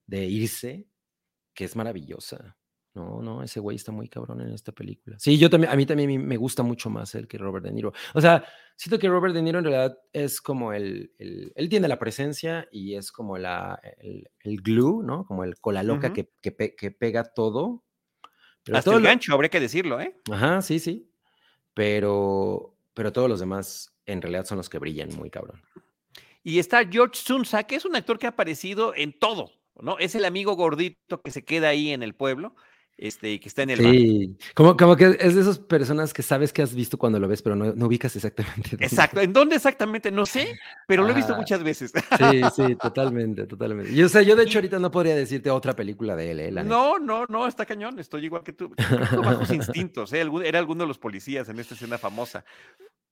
de 0.07 0.25
irse, 0.27 0.89
que 1.55 1.65
es 1.65 1.77
maravillosa. 1.77 2.57
No, 2.95 3.21
no, 3.23 3.43
ese 3.43 3.59
güey 3.59 3.75
está 3.77 3.91
muy 3.91 4.09
cabrón 4.09 4.41
en 4.41 4.53
esta 4.53 4.71
película. 4.71 5.17
Sí, 5.19 5.37
yo 5.37 5.51
también, 5.51 5.73
a 5.73 5.77
mí 5.77 5.85
también 5.85 6.25
me- 6.27 6.37
gusta 6.37 6.63
mucho 6.63 6.91
más 6.91 7.13
él 7.17 7.27
que 7.27 7.39
Robert 7.39 7.65
De 7.65 7.73
Niro. 7.73 7.93
O 8.15 8.21
sea, 8.21 8.45
siento 8.77 9.01
que 9.01 9.09
Robert 9.09 9.35
De 9.35 9.43
Niro 9.43 9.59
en 9.59 9.65
realidad 9.65 9.99
es 10.13 10.41
como 10.41 10.73
el, 10.73 11.13
el- 11.19 11.53
él 11.57 11.69
tiene 11.69 11.89
la 11.89 11.99
presencia 11.99 12.69
y 12.71 12.95
es 12.95 13.11
como 13.11 13.37
la, 13.37 13.81
el, 13.99 14.29
el 14.41 14.61
glue, 14.61 15.03
¿no? 15.03 15.27
Como 15.27 15.43
el 15.43 15.59
cola 15.59 15.83
loca 15.83 16.13
que, 16.13 16.31
que 16.41 16.53
pe- 16.53 16.77
que 16.77 16.93
pega 16.93 17.25
todo. 17.25 17.83
Pero 18.63 18.79
Hasta 18.79 18.91
todo 18.91 18.99
el 18.99 19.03
lo- 19.03 19.09
gancho, 19.09 19.35
habría 19.35 19.51
que 19.51 19.59
decirlo, 19.61 20.01
¿eh? 20.01 20.17
Ajá, 20.31 20.63
sí, 20.63 20.79
sí. 20.79 21.11
Pero, 21.75 22.77
pero 22.95 23.13
todos 23.13 23.29
los 23.29 23.41
demás 23.41 23.93
en 24.07 24.23
realidad 24.23 24.45
son 24.45 24.59
los 24.59 24.69
que 24.71 24.79
brillan 24.79 25.15
muy 25.17 25.31
cabrón. 25.31 25.61
Y 26.43 26.59
está 26.61 26.87
George 26.87 27.17
Sunza, 27.17 27.65
que 27.65 27.75
es 27.77 27.85
un 27.85 27.97
actor 27.97 28.19
que 28.19 28.27
ha 28.27 28.31
aparecido 28.31 28.95
en 28.95 29.19
todo, 29.19 29.51
¿no? 29.81 29.99
Es 29.99 30.15
el 30.15 30.25
amigo 30.25 30.55
gordito 30.55 31.21
que 31.23 31.31
se 31.31 31.45
queda 31.45 31.69
ahí 31.71 31.91
en 31.91 32.03
el 32.03 32.15
pueblo, 32.15 32.55
este, 32.97 33.41
que 33.41 33.49
está 33.49 33.63
en 33.63 33.71
el 33.71 33.83
bar. 33.83 33.93
Sí, 33.93 34.37
como, 34.55 34.77
como 34.77 34.97
que 34.97 35.17
es 35.19 35.35
de 35.35 35.41
esas 35.41 35.59
personas 35.59 36.13
que 36.15 36.23
sabes 36.23 36.53
que 36.53 36.63
has 36.63 36.75
visto 36.75 36.97
cuando 36.97 37.19
lo 37.19 37.27
ves, 37.29 37.43
pero 37.43 37.57
no, 37.57 37.73
no 37.75 37.87
ubicas 37.87 38.15
exactamente. 38.17 38.71
dónde. 38.71 38.87
Exacto. 38.87 39.21
¿En 39.21 39.33
dónde 39.33 39.57
exactamente? 39.57 40.11
No 40.11 40.27
sé, 40.27 40.59
pero 40.87 41.03
lo 41.03 41.11
he 41.11 41.15
visto 41.15 41.33
Ajá. 41.33 41.41
muchas 41.41 41.63
veces. 41.63 41.93
Sí, 41.93 42.41
sí, 42.55 42.77
totalmente, 42.81 43.47
totalmente. 43.47 43.93
Y 43.93 44.03
o 44.03 44.09
sea, 44.09 44.23
yo 44.23 44.37
de 44.37 44.45
hecho 44.45 44.59
ahorita 44.59 44.79
no 44.79 44.91
podría 44.91 45.17
decirte 45.17 45.51
otra 45.51 45.75
película 45.75 46.15
de 46.17 46.31
él, 46.31 46.41
¿eh? 46.41 46.51
La 46.53 46.63
neta. 46.63 46.75
No, 46.75 46.99
no, 46.99 47.27
no, 47.29 47.47
está 47.47 47.67
cañón, 47.67 47.99
estoy 47.99 48.25
igual 48.27 48.43
que 48.45 48.53
tú. 48.53 48.73
Bajos 49.23 49.51
instintos, 49.51 50.13
¿eh? 50.13 50.25
Era 50.45 50.59
alguno 50.59 50.85
de 50.85 50.89
los 50.89 50.99
policías 50.99 51.49
en 51.49 51.59
esta 51.59 51.75
escena 51.75 51.99
famosa. 51.99 52.45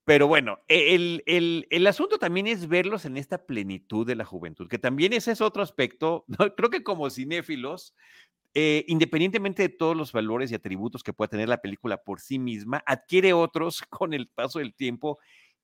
Pero 0.05 0.27
bueno, 0.27 0.59
e, 0.67 0.95
el, 0.97 1.23
el- 1.27 1.67
el 1.71 1.87
asunto 1.87 2.19
también 2.19 2.49
es 2.49 2.67
verlos 2.67 3.05
en 3.05 3.17
esta 3.17 3.47
plenitud 3.47 4.05
de 4.05 4.17
la 4.17 4.25
juventud, 4.25 4.69
que 4.69 4.79
también 4.79 5.13
ese 5.13 5.31
es 5.31 5.41
otro 5.41 5.63
aspecto, 5.63 6.25
¿no? 6.39 6.55
creo 6.57 6.71
que 6.71 6.83
como 6.83 7.09
cinéfilos, 7.09 7.95
eh, 8.55 8.85
independientemente 8.89 9.63
de 9.63 9.69
todos 9.71 9.97
los 9.97 10.13
valores 10.13 10.53
y 10.53 10.55
atributos 10.55 11.03
que 11.03 11.15
pueda 11.15 11.29
tener 11.29 11.49
la 11.49 11.63
película 11.63 12.03
por 12.03 12.21
sí 12.21 12.39
misma, 12.39 12.83
adquiere 12.87 13.33
otros 13.33 13.81
con 13.91 14.13
el 14.13 14.29
paso 14.29 14.59
del 14.59 14.75
tiempo 14.75 15.19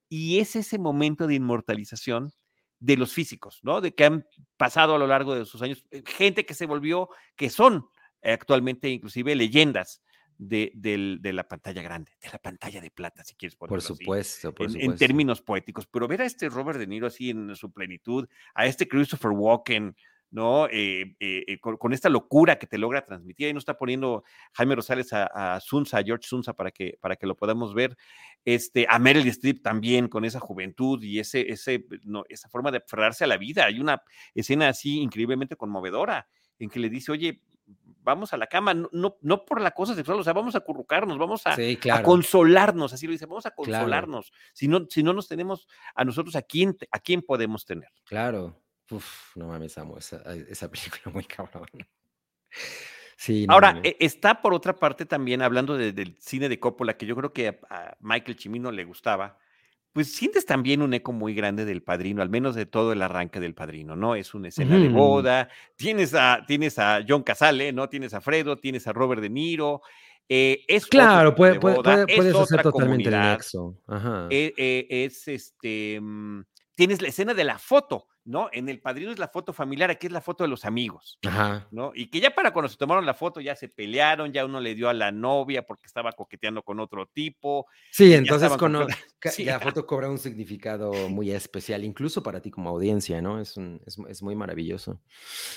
y 0.09 0.39
es 0.39 0.57
ese 0.57 0.79
momento 0.79 1.27
de 1.27 1.35
inmortalización 1.35 2.33
de 2.81 2.97
los 2.97 3.13
físicos, 3.13 3.61
¿no? 3.63 3.81
De 3.81 3.95
que 3.95 4.05
han 4.05 4.25
pasado 4.57 4.95
a 4.95 4.99
lo 4.99 5.07
largo 5.07 5.35
de 5.35 5.45
sus 5.45 5.61
años, 5.61 5.85
eh, 5.91 6.03
gente 6.07 6.47
que 6.47 6.55
se 6.55 6.65
volvió, 6.65 7.11
que 7.37 7.51
son 7.51 7.87
actualmente 8.23 8.89
inclusive 8.89 9.35
leyendas 9.35 10.03
de, 10.39 11.21
la 11.33 11.47
pantalla 11.47 11.83
grande, 11.83 12.13
de 12.23 12.31
la 12.31 12.39
pantalla 12.39 12.81
de 12.81 12.91
plata, 12.91 13.25
si 13.25 13.35
quieres 13.35 13.57
ponerlo 13.57 13.77
Por 13.77 13.79
así, 13.85 14.03
supuesto, 14.03 14.55
por 14.55 14.67
en, 14.67 14.77
en 14.77 14.81
supuesto. 14.81 14.99
términos 14.99 15.43
poéticos. 15.43 15.87
Pero 15.87 16.09
ver 16.09 16.23
a 16.23 16.27
este 16.27 16.49
Robert 16.49 16.79
De 16.79 16.87
Niro 16.87 17.07
así 17.07 17.31
en 17.31 17.55
su 17.57 17.73
plenitud, 17.73 18.29
a 18.55 18.67
este 18.67 18.89
Christopher 18.89 19.33
Walken, 19.33 19.95
¿no? 20.31 20.67
Eh, 20.67 21.17
eh, 21.21 21.45
eh, 21.47 21.59
con, 21.59 21.77
con 21.77 21.93
esta 21.93 22.09
locura 22.09 22.59
que 22.59 22.67
te 22.67 22.77
logra 22.79 23.05
transmitir. 23.05 23.47
Ahí 23.47 23.55
nos 23.55 23.63
está 23.63 23.79
poniendo 23.79 24.25
Jaime 24.53 24.75
Rosales 24.75 25.13
a, 25.13 25.55
a 25.55 25.61
Sunza, 25.61 25.99
a 25.99 26.03
George 26.03 26.27
Sunza, 26.29 26.53
para 26.53 26.71
que, 26.71 26.99
para 27.01 27.17
que 27.17 27.27
lo 27.27 27.35
podamos 27.37 27.75
ver. 27.75 27.97
Este, 28.45 28.87
a 28.89 28.99
Meryl 28.99 29.27
Streep 29.29 29.63
también, 29.63 30.09
con 30.09 30.25
esa 30.25 30.41
juventud 30.41 31.03
y 31.03 31.19
ese, 31.19 31.51
ese, 31.51 31.85
no, 32.05 32.25
esa 32.29 32.49
forma 32.49 32.71
de 32.71 32.79
aferrarse 32.79 33.25
a 33.25 33.27
la 33.27 33.37
vida. 33.39 33.65
Hay 33.65 33.81
una 33.81 34.03
escena 34.35 34.69
así 34.69 35.01
increíblemente 35.01 35.57
conmovedora 35.57 36.29
en 36.59 36.69
que 36.71 36.81
le 36.81 36.89
dice, 36.91 37.13
oye, 37.13 37.43
vamos 38.03 38.33
a 38.33 38.39
la 38.39 38.47
cama, 38.47 38.73
no, 38.73 38.89
no, 38.93 39.17
no 39.21 39.45
por 39.45 39.61
la 39.61 39.73
cosa 39.73 39.95
sexual, 39.95 40.19
o 40.19 40.25
sea, 40.25 40.33
vamos 40.33 40.55
a 40.55 40.59
acurrucarnos, 40.59 41.19
vamos 41.19 41.47
a, 41.47 41.55
Sí, 41.57 41.75
a 41.77 41.81
claro. 41.81 42.05
consolarnos, 42.05 42.93
así 42.95 43.07
lo 43.07 43.13
dice, 43.13 43.27
vamos 43.27 43.45
a 43.45 43.51
Claro. 43.51 43.57
consolarnos. 43.65 44.33
Si, 44.55 44.67
no, 44.67 44.87
si 44.89 45.03
no 45.03 45.13
nos 45.13 45.29
tenemos 45.29 45.69
a 45.95 46.05
nosotros, 46.05 46.35
¿a 46.37 46.43
quién, 46.43 46.77
¿a 46.91 46.99
quién 47.01 47.21
podemos 47.23 47.67
tener? 47.67 47.91
Claro. 48.05 48.59
Uf, 48.91 49.37
no 49.37 49.49
mames, 49.49 49.77
amo 49.79 49.99
esa, 49.99 50.23
película 50.71 51.13
muy 51.13 51.25
cabrón. 51.25 51.67
Sí, 53.17 53.47
no 53.47 53.55
Ahora, 53.55 53.75
mames. 53.75 53.93
e- 53.93 53.97
está 54.01 54.41
por 54.41 54.55
otra 54.55 54.77
parte 54.77 55.05
también 55.05 55.43
hablando 55.43 55.77
de- 55.77 55.93
del 55.93 56.17
cine 56.21 56.49
de 56.49 56.61
Coppola, 56.61 56.97
que 56.97 57.07
yo 57.07 57.17
creo 57.17 57.33
que 57.33 57.49
a, 57.49 57.59
a 57.69 57.97
Michael 58.01 58.39
Cimino 58.39 58.71
le 58.71 58.85
gustaba, 58.85 59.39
pues 59.93 60.15
sientes 60.15 60.47
también 60.47 60.83
un 60.83 60.95
eco 60.95 61.13
muy 61.13 61.35
grande 61.35 61.65
del 61.65 61.83
padrino, 61.83 62.23
al 62.23 62.29
menos 62.31 62.55
de 62.55 62.67
todo 62.67 62.93
el 62.93 63.03
arranque 63.03 63.41
del 63.41 63.55
padrino, 63.55 63.97
¿no? 63.97 64.15
Es 64.15 64.35
una 64.35 64.49
escena 64.49 64.79
de 64.79 64.89
boda, 64.89 65.49
tienes 65.77 66.15
a, 66.15 66.45
tienes 66.47 66.79
a 66.79 67.01
John 67.07 67.23
Casale, 67.25 67.73
¿no? 67.73 67.89
Tienes 67.89 68.15
a 68.15 68.21
Fredo, 68.21 68.57
tienes 68.59 68.87
a 68.87 68.93
Robert 68.93 69.21
De 69.21 69.31
Niro, 69.31 69.83
eh, 70.29 70.63
es 70.69 70.87
Claro, 70.87 71.35
puede- 71.35 71.55
de 71.55 71.61
puede- 71.61 71.77
boda, 71.77 71.93
puede- 72.07 72.13
es 72.13 72.17
puedes 72.17 72.37
hacer 72.37 72.63
totalmente 72.63 73.09
el 73.09 73.19
nexo. 73.19 73.77
Ajá. 73.89 74.29
eh, 74.31 74.53
eh, 74.57 74.87
es 74.89 75.27
este, 75.27 75.99
mm, 76.01 76.43
tienes 76.77 77.03
la 77.03 77.09
escena 77.09 77.35
de 77.35 77.45
la 77.45 77.59
foto, 77.59 78.07
¿no? 78.29 78.51
En 78.53 78.69
el 78.69 78.79
padrino 78.81 79.11
es 79.11 79.19
la 79.19 79.29
foto 79.29 79.53
familiar, 79.53 79.91
aquí 79.91 80.07
es 80.07 80.13
la 80.13 80.21
foto 80.21 80.45
de 80.45 80.49
los 80.49 80.65
amigos. 80.65 81.19
Ajá. 81.27 81.67
¿no? 81.71 81.93
Y 81.95 82.11
que 82.11 82.21
ya 82.21 82.31
para 82.35 82.53
cuando 82.53 82.69
se 82.69 82.77
tomaron 82.77 83.07
la 83.07 83.15
foto 83.15 83.41
ya 83.41 83.57
se 83.57 83.69
pelearon, 83.69 84.33
ya 84.33 84.45
uno 84.45 84.61
le 84.61 84.75
dio 84.75 84.89
a 84.89 84.95
la 84.95 85.11
novia 85.11 85.65
porque 85.67 85.87
estaba 85.87 86.13
coqueteando 86.13 86.63
con 86.63 86.79
otro 86.79 87.07
tipo. 87.07 87.67
Sí, 87.91 88.13
entonces 88.13 88.51
con, 88.57 88.77
Sí, 89.33 89.45
la 89.45 89.59
foto 89.59 89.85
cobra 89.87 90.09
un 90.11 90.19
significado 90.19 90.93
muy 91.09 91.33
especial, 91.33 91.83
incluso 91.85 92.23
para 92.23 92.41
ti 92.41 92.51
como 92.51 92.69
audiencia, 92.71 93.21
¿no? 93.21 93.41
Es, 93.41 93.57
un- 93.57 93.81
es, 93.87 93.99
es 94.09 94.23
muy 94.23 94.37
maravilloso. 94.37 95.01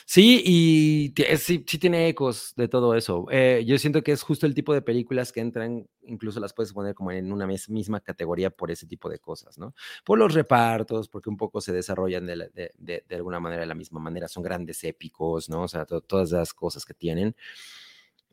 Sí, 0.05 0.41
y 0.45 1.13
es- 1.21 1.43
sí, 1.43 1.63
sí 1.67 1.77
tiene 1.77 2.07
ecos 2.07 2.53
de 2.55 2.67
todo 2.67 2.95
eso. 2.95 3.25
Eh, 3.31 3.63
yo 3.67 3.77
siento 3.77 4.01
que 4.03 4.11
es 4.13 4.23
justo 4.23 4.45
el 4.45 4.53
tipo 4.55 4.73
de 4.73 4.81
películas 4.81 5.31
que 5.31 5.41
entran, 5.41 5.87
incluso 6.03 6.39
las 6.39 6.53
puedes 6.53 6.73
poner 6.73 6.95
como 6.95 7.11
en 7.11 7.31
una 7.31 7.45
mis- 7.45 7.69
misma 7.69 7.99
categoría 7.99 8.49
por 8.49 8.71
ese 8.71 8.87
tipo 8.87 9.09
de 9.09 9.19
cosas, 9.19 9.57
¿no? 9.57 9.75
Por 10.03 10.17
los 10.17 10.33
repartos, 10.33 11.07
porque 11.09 11.29
un 11.29 11.37
poco 11.37 11.61
se 11.61 11.71
desarrollan 11.73 12.25
de, 12.25 12.35
la- 12.35 12.47
de- 12.49 12.60
de- 12.77 13.03
de 13.07 13.15
alguna 13.15 13.39
manera 13.39 13.61
de 13.61 13.67
la 13.67 13.75
misma 13.75 13.99
manera, 13.99 14.27
son 14.27 14.43
grandes 14.43 14.83
épicos, 14.83 15.49
¿no? 15.49 15.63
O 15.63 15.67
sea, 15.67 15.85
to- 15.85 16.01
todas 16.01 16.31
las 16.31 16.53
cosas 16.53 16.85
que 16.85 16.93
tienen. 16.93 17.35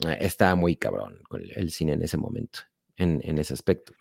eh, 0.07 0.17
Está 0.21 0.55
muy 0.55 0.77
cabrón 0.77 1.21
con 1.29 1.43
el, 1.43 1.71
cine 1.71 1.93
en 1.95 2.03
ese 2.03 2.17
momento, 2.17 2.61
en, 2.97 3.21
en 3.25 3.39
ese 3.39 3.55
aspecto. 3.55 3.93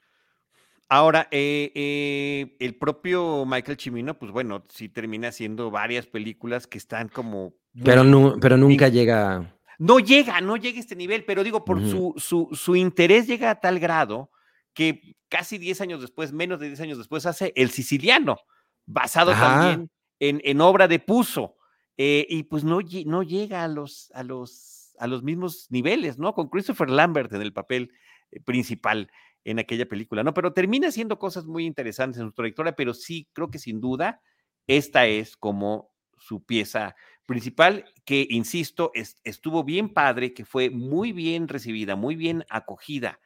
Ahora, 0.90 1.28
eh, 1.32 1.72
eh, 1.76 2.56
el 2.60 2.76
propio 2.76 3.46
Michael 3.46 3.78
Cimino, 3.78 4.18
pues 4.18 4.32
bueno, 4.32 4.64
sí 4.70 4.88
termina 4.88 5.28
haciendo 5.30 5.70
varias 5.70 6.06
películas 6.06 6.66
que 6.66 6.78
están 6.78 7.10
como... 7.10 7.54
Pero, 7.84 8.04
nu- 8.06 8.40
pero 8.40 8.56
nunca 8.58 8.88
llega. 8.88 9.54
No 9.80 10.00
llega, 10.00 10.40
no 10.40 10.56
llega 10.56 10.78
a 10.78 10.80
este 10.80 10.96
nivel, 10.96 11.26
pero 11.26 11.44
digo, 11.44 11.66
por 11.66 11.82
su, 11.82 12.14
su, 12.18 12.50
su 12.54 12.76
interés 12.76 13.28
llega 13.28 13.52
a 13.52 13.60
tal 13.60 13.80
grado 13.80 14.32
que 14.74 15.16
casi 15.30 15.58
10 15.58 15.82
años 15.82 16.02
después, 16.02 16.32
menos 16.32 16.60
de 16.60 16.68
10 16.68 16.80
años 16.82 16.98
después, 16.98 17.26
hace 17.26 17.52
El 17.56 17.70
Siciliano, 17.70 18.38
basado 18.86 19.32
Ajá. 19.32 19.60
también 19.60 19.90
en, 20.20 20.62
obra 20.62 20.88
de 20.88 21.00
Puzo. 21.00 21.56
eh, 21.98 22.26
y 22.30 22.44
pues 22.44 22.64
no, 22.64 22.80
no 23.06 23.24
llega 23.24 23.64
a 23.64 23.68
los, 23.68 24.12
a, 24.14 24.24
los, 24.24 24.94
a 25.00 25.08
los 25.08 25.24
mismos 25.24 25.68
niveles, 25.70 26.18
¿no? 26.20 26.34
Con 26.34 26.50
Christopher 26.50 26.90
Lambert 26.90 27.34
en 27.34 27.42
el 27.42 27.54
papel 27.54 27.92
eh, 28.32 28.40
principal 28.42 29.10
en 29.44 29.60
aquella 29.60 29.88
película, 29.88 30.24
¿no? 30.24 30.34
Pero 30.34 30.54
termina 30.54 30.90
haciendo 30.90 31.18
cosas 31.20 31.46
muy 31.46 31.66
interesantes 31.66 32.20
en 32.22 32.28
su 32.28 32.34
trayectoria, 32.34 32.74
pero 32.76 32.94
sí, 32.94 33.30
creo 33.34 33.50
que 33.50 33.60
sin 33.60 33.80
duda, 33.80 34.22
esta 34.68 35.08
es 35.08 35.38
como 35.38 35.92
su 36.18 36.44
pieza 36.44 36.96
principal, 37.26 37.86
que, 38.06 38.26
insisto, 38.30 38.92
es- 38.94 39.18
estuvo 39.24 39.64
bien 39.64 39.94
padre, 39.94 40.34
que 40.34 40.46
fue 40.46 40.70
muy 40.70 41.12
bien 41.14 41.48
recibida, 41.48 41.96
muy 41.96 42.16
bien 42.16 42.46
acogida 42.50 43.20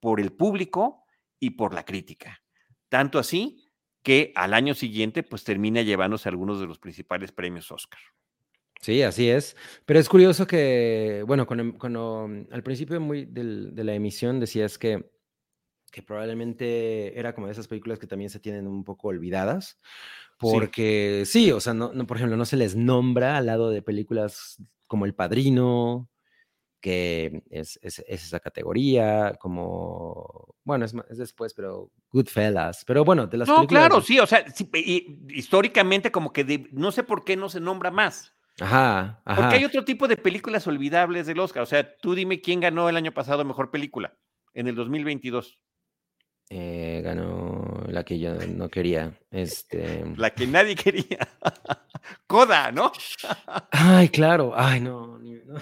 por 0.00 0.20
el 0.20 0.32
público 0.32 1.04
y 1.40 1.50
por 1.50 1.74
la 1.74 1.84
crítica. 1.84 2.42
Tanto 2.88 3.18
así 3.18 3.63
que 4.04 4.32
al 4.36 4.54
año 4.54 4.74
siguiente, 4.74 5.24
pues 5.24 5.42
termina 5.42 5.82
llevándose 5.82 6.28
algunos 6.28 6.60
de 6.60 6.66
los 6.66 6.78
principales 6.78 7.32
premios 7.32 7.72
Oscar. 7.72 7.98
Sí, 8.80 9.02
así 9.02 9.30
es. 9.30 9.56
Pero 9.86 9.98
es 9.98 10.08
curioso 10.10 10.46
que, 10.46 11.24
bueno, 11.26 11.46
cuando, 11.46 11.76
cuando, 11.78 12.28
mm, 12.28 12.52
al 12.52 12.62
principio 12.62 13.00
muy 13.00 13.24
del- 13.24 13.74
de 13.74 13.82
la 13.82 13.94
emisión 13.94 14.38
decías 14.38 14.78
que, 14.78 15.10
que 15.90 16.02
probablemente 16.02 17.18
era 17.18 17.34
como 17.34 17.46
de 17.46 17.52
esas 17.54 17.66
películas 17.66 17.98
que 17.98 18.06
también 18.06 18.28
se 18.30 18.40
tienen 18.40 18.66
un 18.66 18.84
poco 18.84 19.08
olvidadas, 19.08 19.80
porque 20.38 21.22
sí, 21.24 21.50
o 21.52 21.60
sea, 21.60 21.72
no, 21.72 21.92
no, 21.94 22.06
por 22.06 22.16
ejemplo, 22.18 22.36
no 22.36 22.44
se 22.44 22.56
les 22.56 22.76
nombra 22.76 23.36
al 23.38 23.46
lado 23.46 23.70
de 23.70 23.80
películas 23.80 24.62
como 24.86 25.06
El 25.06 25.14
Padrino, 25.14 26.10
que 26.84 27.42
es, 27.48 27.78
es- 27.80 28.04
es 28.06 28.24
esa 28.24 28.40
categoría, 28.40 29.36
como, 29.40 30.54
bueno, 30.64 30.84
es, 30.84 30.92
después, 31.16 31.54
pero 31.54 31.90
Goodfellas, 32.12 32.84
pero 32.86 33.06
bueno, 33.06 33.26
de 33.26 33.38
las 33.38 33.48
No, 33.48 33.56
películas... 33.56 33.86
claro, 33.88 34.02
sí, 34.02 34.18
o 34.20 34.26
sea, 34.26 34.44
sí, 34.52 34.68
y- 34.74 35.16
históricamente 35.34 36.12
como 36.12 36.30
que 36.30 36.44
de- 36.44 36.68
no 36.72 36.92
sé 36.92 37.02
por 37.02 37.24
qué 37.24 37.38
no 37.38 37.48
se 37.48 37.58
nombra 37.58 37.90
más. 37.90 38.34
Ajá, 38.60 39.22
ajá. 39.24 39.40
Porque 39.40 39.56
hay 39.56 39.64
otro 39.64 39.82
tipo 39.86 40.06
de 40.08 40.18
películas 40.18 40.66
olvidables 40.66 41.26
del 41.26 41.40
Oscar. 41.40 41.62
O 41.62 41.66
sea, 41.66 41.96
tú 41.96 42.14
dime 42.14 42.42
quién 42.42 42.60
ganó 42.60 42.90
el 42.90 42.96
año 42.98 43.12
pasado 43.14 43.46
mejor 43.46 43.70
película 43.70 44.14
en 44.52 44.68
el 44.68 44.74
2022. 44.74 45.58
Eh, 46.50 47.00
ganó 47.02 47.82
la 47.88 48.04
que 48.04 48.18
yo 48.18 48.34
no 48.46 48.68
quería. 48.68 49.18
Este. 49.30 50.04
La 50.18 50.28
que 50.30 50.46
nadie 50.46 50.76
quería. 50.84 51.26
Coda, 52.26 52.70
¿no? 52.70 52.92
Ay, 53.70 54.10
claro. 54.10 54.52
Ay, 54.54 54.80
no. 54.80 55.18
no. 55.18 55.54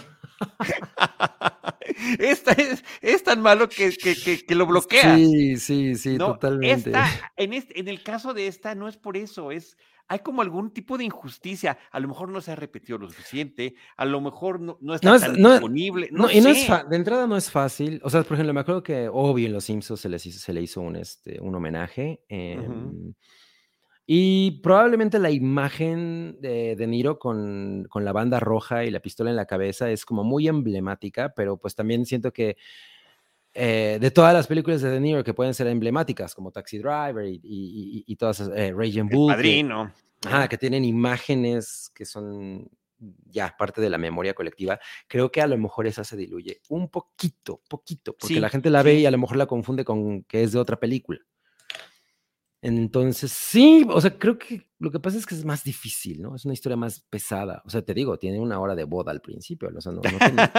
Esta 2.18 2.52
es, 2.52 2.84
es 3.00 3.22
tan 3.22 3.40
malo 3.42 3.68
que, 3.68 3.90
que, 3.92 4.14
que- 4.16 4.44
que 4.44 4.54
lo 4.54 4.66
bloqueas. 4.66 5.16
Sí, 5.18 5.56
sí, 5.56 5.94
sí, 5.96 6.16
no, 6.16 6.32
totalmente. 6.32 6.90
esta, 6.90 7.06
en, 7.36 7.52
este, 7.52 7.78
en 7.80 7.88
el 7.88 8.02
caso 8.02 8.34
de 8.34 8.46
esta, 8.46 8.74
no 8.74 8.88
es 8.88 8.96
por 8.96 9.16
eso, 9.16 9.50
es. 9.50 9.76
Hay 10.08 10.18
como 10.18 10.42
algún 10.42 10.72
tipo 10.72 10.98
de 10.98 11.04
injusticia. 11.04 11.78
A 11.90 11.98
lo 12.00 12.08
mejor 12.08 12.28
no 12.28 12.40
se 12.42 12.50
ha 12.52 12.56
repetido 12.56 12.98
lo 12.98 13.08
suficiente, 13.08 13.76
a 13.96 14.04
lo 14.04 14.20
mejor 14.20 14.60
no, 14.60 14.76
no 14.82 14.94
está 14.94 15.08
No 15.08 15.14
es- 15.14 15.22
tan 15.22 15.40
no- 15.40 15.52
disponible. 15.52 16.08
No, 16.10 16.30
y 16.30 16.40
no 16.40 16.50
es 16.50 16.68
de 16.90 16.96
entrada 16.96 17.26
no 17.26 17.36
es 17.36 17.50
fácil. 17.50 18.00
O 18.04 18.10
sea, 18.10 18.22
por 18.22 18.34
ejemplo, 18.34 18.52
me 18.52 18.60
acuerdo 18.60 18.82
que 18.82 19.08
obvio 19.10 19.46
en 19.46 19.52
Los 19.54 19.64
Simpsons 19.64 20.00
se 20.00 20.08
les 20.10 20.26
hizo, 20.26 20.38
se 20.38 20.52
le 20.52 20.60
hizo 20.60 20.80
un, 20.82 20.96
este, 20.96 21.40
un 21.40 21.54
homenaje. 21.54 22.20
Y 24.06 24.60
probablemente 24.62 25.18
la 25.18 25.30
imagen 25.30 26.36
de 26.40 26.74
De 26.76 26.86
Niro 26.86 27.18
con, 27.18 27.86
con 27.88 28.04
la 28.04 28.12
banda 28.12 28.40
roja 28.40 28.84
y 28.84 28.90
la 28.90 29.00
pistola 29.00 29.30
en 29.30 29.36
la 29.36 29.46
cabeza 29.46 29.90
es 29.90 30.04
como 30.04 30.24
muy 30.24 30.48
emblemática, 30.48 31.32
pero 31.34 31.56
pues 31.56 31.74
también 31.74 32.04
siento 32.04 32.32
que 32.32 32.56
eh, 33.54 33.98
de 34.00 34.10
todas 34.10 34.32
las 34.34 34.46
películas 34.46 34.80
de 34.80 34.90
De 34.90 34.98
Niro 35.00 35.22
que 35.22 35.34
pueden 35.34 35.54
ser 35.54 35.66
emblemáticas, 35.66 36.34
como 36.34 36.50
Taxi 36.50 36.78
Driver 36.78 37.26
y, 37.26 37.34
y- 37.34 37.40
y- 37.44 38.04
y 38.06 38.16
todas 38.16 38.40
esas, 38.40 38.56
eh, 38.56 38.72
Raging 38.74 39.08
Bull, 39.08 39.30
que- 39.30 39.36
padrino. 39.36 39.92
Ajá, 40.24 40.48
que 40.48 40.56
tienen 40.56 40.84
imágenes 40.84 41.90
que 41.94 42.04
son 42.04 42.68
ya 43.26 43.54
parte 43.58 43.80
de 43.80 43.90
la 43.90 43.98
memoria 43.98 44.32
colectiva, 44.34 44.78
creo 45.08 45.32
que 45.32 45.40
a 45.40 45.48
lo 45.48 45.58
mejor 45.58 45.88
esa 45.88 46.04
se 46.04 46.16
diluye 46.16 46.60
un 46.68 46.88
poquito, 46.88 47.60
poquito, 47.68 48.12
porque 48.12 48.34
Sí, 48.34 48.40
la 48.40 48.48
gente 48.48 48.70
la 48.70 48.84
ve 48.84 48.94
sí. 48.94 48.98
y 49.00 49.06
a 49.06 49.10
lo 49.10 49.18
mejor 49.18 49.36
la 49.36 49.46
confunde 49.46 49.84
con 49.84 50.22
que 50.22 50.44
es 50.44 50.52
de 50.52 50.60
otra 50.60 50.78
película. 50.78 51.18
Entonces, 52.62 53.32
sí, 53.32 53.84
o 53.90 54.00
sea, 54.00 54.16
creo 54.18 54.38
que 54.38 54.68
lo 54.82 54.90
que 54.90 55.00
pasa 55.00 55.16
es 55.16 55.26
que 55.26 55.34
es 55.34 55.44
más 55.44 55.62
difícil, 55.64 56.20
¿no? 56.20 56.34
Es 56.34 56.44
una 56.44 56.54
historia 56.54 56.76
más 56.76 57.00
pesada. 57.08 57.62
O 57.64 57.70
sea, 57.70 57.82
te 57.82 57.94
digo, 57.94 58.18
tiene 58.18 58.40
una 58.40 58.58
hora 58.60 58.74
de 58.74 58.84
boda 58.84 59.12
al 59.12 59.20
principio, 59.20 59.70
o 59.74 59.80
sea, 59.80 59.92
no, 59.92 60.00
no, 60.02 60.18
tiene- 60.18 60.50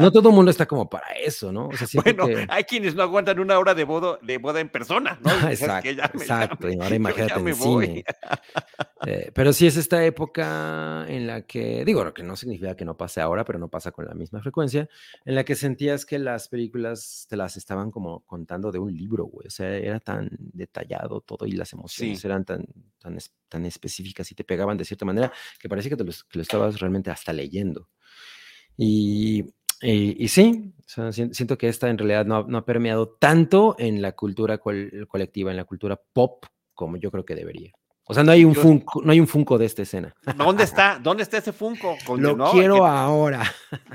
no 0.00 0.12
todo 0.12 0.28
el 0.28 0.34
mundo 0.34 0.50
está 0.50 0.66
como 0.66 0.88
para 0.88 1.06
eso, 1.24 1.50
¿no? 1.50 1.68
O 1.68 1.72
sea, 1.76 1.86
Bueno, 2.02 2.26
que... 2.26 2.46
hay 2.48 2.64
quienes 2.64 2.94
no 2.94 3.02
aguantan 3.02 3.38
una 3.40 3.58
hora 3.58 3.74
de 3.74 3.84
boda, 3.84 4.18
de 4.22 4.38
boda 4.38 4.60
en 4.60 4.68
persona, 4.68 5.18
¿no? 5.22 5.30
Dices, 5.50 5.60
"¿Sabes 5.66 5.82
qué? 5.82 5.90
Exacto, 5.90 6.18
Ya 6.18 6.18
me- 6.18 6.22
exacto, 6.22 6.68
ya 6.70 6.76
me- 6.76 6.84
ahora 6.84 6.96
imagínate 6.96 7.32
ya 7.32 7.38
en 7.38 7.44
me 7.44 7.52
voy". 7.54 7.86
cine. 7.86 8.04
Eh, 9.06 9.30
pero 9.34 9.52
sí 9.54 9.66
es 9.66 9.76
esta 9.78 10.04
época 10.04 11.06
en 11.08 11.26
la 11.26 11.42
que, 11.42 11.84
digo, 11.86 12.04
lo 12.04 12.12
que 12.12 12.22
no 12.22 12.36
significa 12.36 12.76
que 12.76 12.84
no 12.84 12.96
pase 12.98 13.20
ahora, 13.22 13.44
pero 13.44 13.58
no 13.58 13.68
pasa 13.68 13.92
con 13.92 14.04
la 14.04 14.12
misma 14.14 14.40
frecuencia, 14.42 14.88
en 15.24 15.34
la 15.34 15.44
que 15.44 15.54
sentías 15.54 16.04
que 16.04 16.18
las 16.18 16.48
películas 16.48 17.26
te 17.28 17.36
las 17.36 17.56
estaban 17.56 17.90
como 17.90 18.20
contando 18.26 18.70
de 18.70 18.78
un 18.78 18.94
libro, 18.94 19.24
güey. 19.24 19.46
O 19.46 19.50
sea, 19.50 19.70
era 19.74 20.00
tan 20.00 20.28
detallado 20.38 21.22
todo 21.22 21.46
y 21.46 21.52
las 21.52 21.72
emociones 21.72 22.20
Sí. 22.20 22.26
eran 22.26 22.44
tan, 22.44 22.66
tan, 22.98 23.16
tan 23.48 23.64
específicas 23.70 24.30
y 24.30 24.34
te 24.34 24.44
pegaban 24.44 24.76
de 24.76 24.84
cierta 24.84 25.04
manera 25.04 25.32
que 25.58 25.68
parecía 25.68 25.90
que, 25.90 25.96
te 25.96 26.04
lo, 26.04 26.12
que 26.12 26.38
lo 26.38 26.42
estabas 26.42 26.78
realmente 26.80 27.10
hasta 27.10 27.32
leyendo. 27.32 27.88
Y 28.76 29.44
Y, 29.82 30.28
sí, 30.28 30.74
siento 30.86 31.56
que 31.56 31.68
esta 31.68 31.88
en 31.88 31.96
realidad 31.96 32.26
no, 32.26 32.44
no, 32.46 32.58
ha 32.58 32.64
permeado 32.66 33.16
tanto 33.18 33.76
en 33.78 34.02
la 34.02 34.12
cultura 34.12 34.58
colectiva, 34.58 35.50
en 35.50 35.56
la 35.56 35.64
cultura 35.64 35.98
pop, 36.12 36.44
como 36.74 36.98
yo 36.98 37.10
creo 37.10 37.24
que 37.24 37.34
debería. 37.34 37.72
O 38.10 38.14
sea, 38.14 38.24
no 38.24 38.32
hay 38.32 38.44
un 38.44 38.56
Funko, 38.56 39.02
no 39.04 39.12
hay 39.12 39.20
un 39.20 39.28
Funko 39.28 39.56
de 39.56 39.66
esta 39.66 39.82
escena. 39.82 40.12
¿Dónde 40.36 40.64
está? 40.64 40.98
¿Dónde 41.00 41.22
está 41.22 41.38
ese 41.38 41.52
Funko? 41.52 41.96
Lo 42.18 42.50
quiero 42.50 42.84
ahora. 42.84 43.44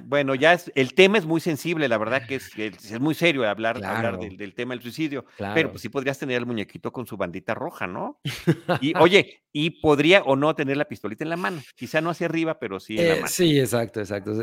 Bueno, 0.05 0.35
ya 0.35 0.53
es, 0.53 0.71
el 0.73 0.93
tema 0.93 1.17
es 1.17 1.25
muy 1.25 1.41
sensible, 1.41 1.89
la 1.89 1.97
verdad 1.97 2.25
que 2.25 2.35
es, 2.35 2.49
es 2.57 2.97
muy 3.01 3.13
serio 3.13 3.45
hablar, 3.45 3.83
hablar 3.83 4.17
del, 4.17 4.53
tema 4.53 4.73
del 4.73 4.81
suicidio. 4.81 5.25
Pero 5.53 5.71
pues 5.71 5.81
sí 5.81 5.89
podrías 5.89 6.17
tener 6.17 6.37
el 6.37 6.45
muñequito 6.45 6.93
con 6.93 7.05
su 7.05 7.17
bandita 7.17 7.53
roja, 7.53 7.87
¿no? 7.87 8.21
Y 8.79 8.95
oye, 8.97 9.41
y 9.51 9.81
podría 9.81 10.21
o 10.23 10.37
no 10.37 10.55
tener 10.55 10.77
la 10.77 10.85
pistolita 10.85 11.25
en 11.25 11.29
la 11.29 11.37
mano. 11.37 11.61
Quizá 11.75 11.99
no 11.99 12.09
hacia 12.09 12.27
arriba, 12.27 12.57
pero 12.57 12.79
sí 12.79 12.97
en 12.97 13.07
la 13.07 13.13
eh, 13.15 13.15
mano. 13.17 13.27
Sí, 13.27 13.59
exacto, 13.59 13.99
exacto. 13.99 14.33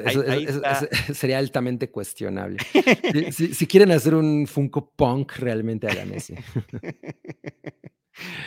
sería 1.14 1.38
altamente 1.38 1.90
cuestionable. 1.90 2.58
si, 3.32 3.54
si, 3.54 3.66
quieren 3.66 3.90
hacer 3.90 4.14
un 4.14 4.46
Funko 4.46 4.90
Punk, 4.94 5.32
realmente 5.38 5.86
hagan 5.86 6.12
ese. 6.12 6.44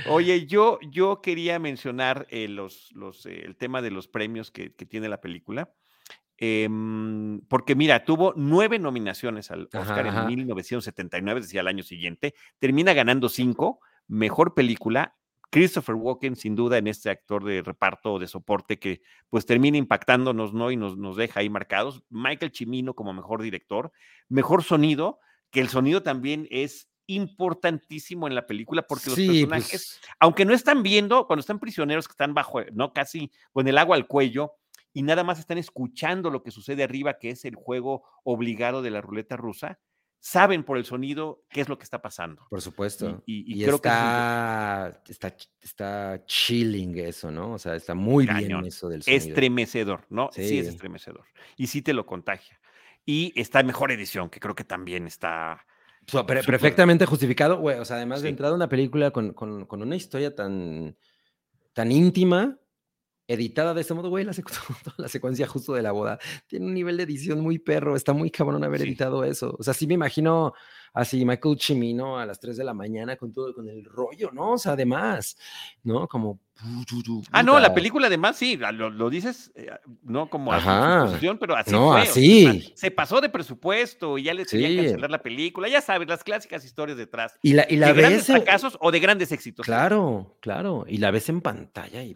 Oye, 0.10 0.46
yo, 0.46 0.80
yo 0.92 1.22
quería 1.22 1.60
mencionar 1.60 2.28
eh, 2.30 2.48
los, 2.48 2.92
los, 2.94 3.26
eh, 3.26 3.44
el 3.46 3.56
tema 3.56 3.82
de 3.82 3.92
los 3.92 4.08
premios 4.08 4.52
que, 4.52 4.70
tiene 4.70 5.10
la 5.10 5.22
película. 5.22 5.74
Em, 6.38 7.40
porque 7.48 7.76
mira, 7.76 8.04
tuvo 8.04 8.34
nueve 8.36 8.78
nominaciones 8.78 9.52
al 9.52 9.70
Oscar 9.74 10.08
en 10.08 10.28
1979, 10.28 11.42
decía 11.42 11.62
el 11.62 11.68
año 11.68 11.84
siguiente, 11.84 12.34
termina 12.60 12.94
ganando 12.94 13.30
cinco, 13.30 13.80
mejor 14.08 14.54
película, 14.54 15.16
Christopher 15.50 15.96
Walken, 15.96 16.36
sin 16.36 16.56
duda, 16.56 16.78
en 16.78 16.88
este 16.88 17.10
actor 17.10 17.46
de 17.46 17.62
reparto 17.62 18.20
de 18.20 18.28
soporte 18.28 18.78
que 18.78 19.02
pues 19.30 19.46
termina 19.46 19.78
impactándonos, 19.78 20.54
¿no? 20.54 20.72
Y 20.72 20.76
nos, 20.76 20.98
nos 20.98 21.16
deja 21.16 21.40
ahí 21.40 21.50
marcados. 21.50 22.04
Michael 22.10 22.52
Chimino 22.52 22.94
como 22.94 23.14
mejor 23.14 23.42
director, 23.42 23.94
mejor 24.28 24.64
sonido, 24.64 25.20
que 25.52 25.62
el 25.62 25.70
sonido 25.70 26.04
también 26.04 26.48
es 26.52 26.90
importantísimo 27.08 28.28
en 28.28 28.36
la 28.36 28.46
película 28.46 28.82
porque 28.82 29.10
los 29.10 29.20
personajes, 29.20 29.70
pues 29.70 30.02
aunque 30.20 30.46
no 30.46 30.54
están 30.54 30.84
viendo, 30.84 31.28
cuando 31.28 31.42
están 31.42 31.60
prisioneros 31.60 32.08
que 32.08 32.14
están 32.14 32.34
bajo, 32.34 32.62
no 32.74 32.94
casi 32.94 33.32
con 33.52 33.68
el 33.68 33.78
agua 33.78 33.96
al 33.96 34.08
cuello 34.08 34.54
y 34.94 35.04
nada 35.04 35.24
más 35.24 35.40
están 35.40 35.58
escuchando 35.58 36.30
lo 36.30 36.42
que 36.42 36.52
sucede 36.52 36.84
arriba, 36.84 37.18
que 37.20 37.30
es 37.32 37.46
el 37.46 37.56
juego 37.56 38.04
obligado 38.24 38.82
de 38.82 38.92
la 38.92 39.02
ruleta 39.02 39.36
rusa, 39.36 39.80
saben 40.26 40.64
por 40.64 40.78
el 40.78 40.86
sonido 40.86 41.44
qué 41.50 41.62
es 41.62 41.70
lo 41.70 41.78
que 41.78 41.84
está 41.84 42.02
pasando. 42.02 42.48
Por 42.50 42.62
supuesto. 42.62 43.22
Y, 43.28 43.62
creo 43.64 43.76
está, 43.76 45.02
que 45.06 45.12
está, 45.12 45.36
está 45.62 46.24
chilling 46.26 46.98
eso, 46.98 47.30
¿no? 47.30 47.54
O 47.54 47.60
sea, 47.60 47.76
está 47.76 47.94
muy 47.94 48.26
bien 48.26 48.66
eso 48.66 48.90
del 48.90 49.04
sonido. 49.04 49.24
Estremecedor, 49.24 50.06
¿no? 50.10 50.30
sí 50.32 50.58
es 50.58 50.68
estremecedor. 50.68 51.26
Y 51.58 51.68
sí 51.68 51.82
te 51.82 51.94
lo 51.94 52.06
contagia. 52.06 52.60
Y 53.06 53.40
está 53.40 53.60
en 53.60 53.68
mejor 53.68 53.92
edición, 53.92 54.32
que 54.32 54.40
creo 54.40 54.56
que 54.56 54.64
también 54.64 55.06
está 55.06 55.64
perfectamente 56.06 57.06
justificado, 57.06 57.58
güey. 57.58 57.80
O 57.80 57.86
sea, 57.86 57.98
además 57.98 58.22
de 58.22 58.30
entrar 58.30 58.52
a 58.52 58.56
una 58.56 58.70
película 58.70 59.12
con, 59.12 59.34
con, 59.34 59.66
con, 59.66 59.82
una 59.82 59.96
historia 59.96 60.36
tan, 60.36 60.98
tan 61.74 61.92
íntima, 61.92 62.58
editada 63.28 63.74
de 63.74 63.82
este 63.82 63.94
modo, 63.94 64.10
güey, 64.10 64.24
la, 64.24 64.34
la, 64.98 65.08
secuencia 65.08 65.48
justo 65.48 65.74
de 65.74 65.82
la 65.82 65.92
boda 65.92 66.20
tiene 66.48 66.66
un 66.66 66.74
nivel 66.74 66.98
de 66.98 67.04
edición 67.04 67.42
muy 67.42 67.60
perro, 67.60 67.96
está 67.96 68.14
muy 68.14 68.30
cabrón 68.32 68.64
haber 68.64 68.82
editado 68.82 69.24
eso. 69.24 69.56
O 69.58 69.64
sea, 69.64 69.74
sí 69.74 69.88
me 69.88 69.96
imagino 69.96 70.54
así 70.96 71.26
Michael 71.26 71.58
Chimino 71.58 72.18
a 72.18 72.26
las 72.26 72.40
3 72.40 72.58
de 72.58 72.64
la 72.64 72.74
mañana 72.74 73.16
con 73.18 73.32
todo, 73.32 73.54
con 73.54 73.70
el 73.70 73.84
rollo, 73.86 74.32
¿no? 74.32 74.54
O 74.54 74.58
sea, 74.58 74.72
además, 74.72 75.38
¿no? 75.84 76.08
Como... 76.08 76.40
Ah, 77.32 77.44
no, 77.44 77.60
la 77.60 77.74
película 77.74 78.08
además 78.08 78.38
sí, 78.38 78.58
lo, 78.58 79.10
dices, 79.10 79.52
eh, 79.56 79.70
no 80.04 80.30
como 80.30 80.54
a 80.54 81.10
pero 81.38 81.54
así 81.54 81.72
no, 81.72 81.94
Así. 81.94 82.74
se 82.76 82.92
pasó 82.92 83.20
de 83.20 83.28
presupuesto 83.28 84.18
y 84.18 84.24
ya 84.24 84.34
les 84.34 84.50
quería 84.50 84.84
cancelar 84.84 85.12
la 85.12 85.22
película, 85.22 85.68
ya 85.68 85.82
sabes, 85.82 86.08
las 86.08 86.24
clásicas 86.24 86.64
historias 86.64 86.98
detrras. 86.98 87.38
Y 87.42 87.54
la, 87.54 87.66
y 87.70 87.76
la 87.76 87.88
de 87.88 87.94
grandes 87.94 88.28
fracasos 88.28 88.78
o 88.80 88.90
de 88.90 89.02
grandes 89.02 89.34
éxitos. 89.34 89.66
Claro, 89.66 90.38
claro. 90.40 90.86
Y 90.88 91.00
la 91.00 91.12
ves 91.12 91.28
en 91.28 91.42
pantalla 91.42 92.02
y 92.04 92.16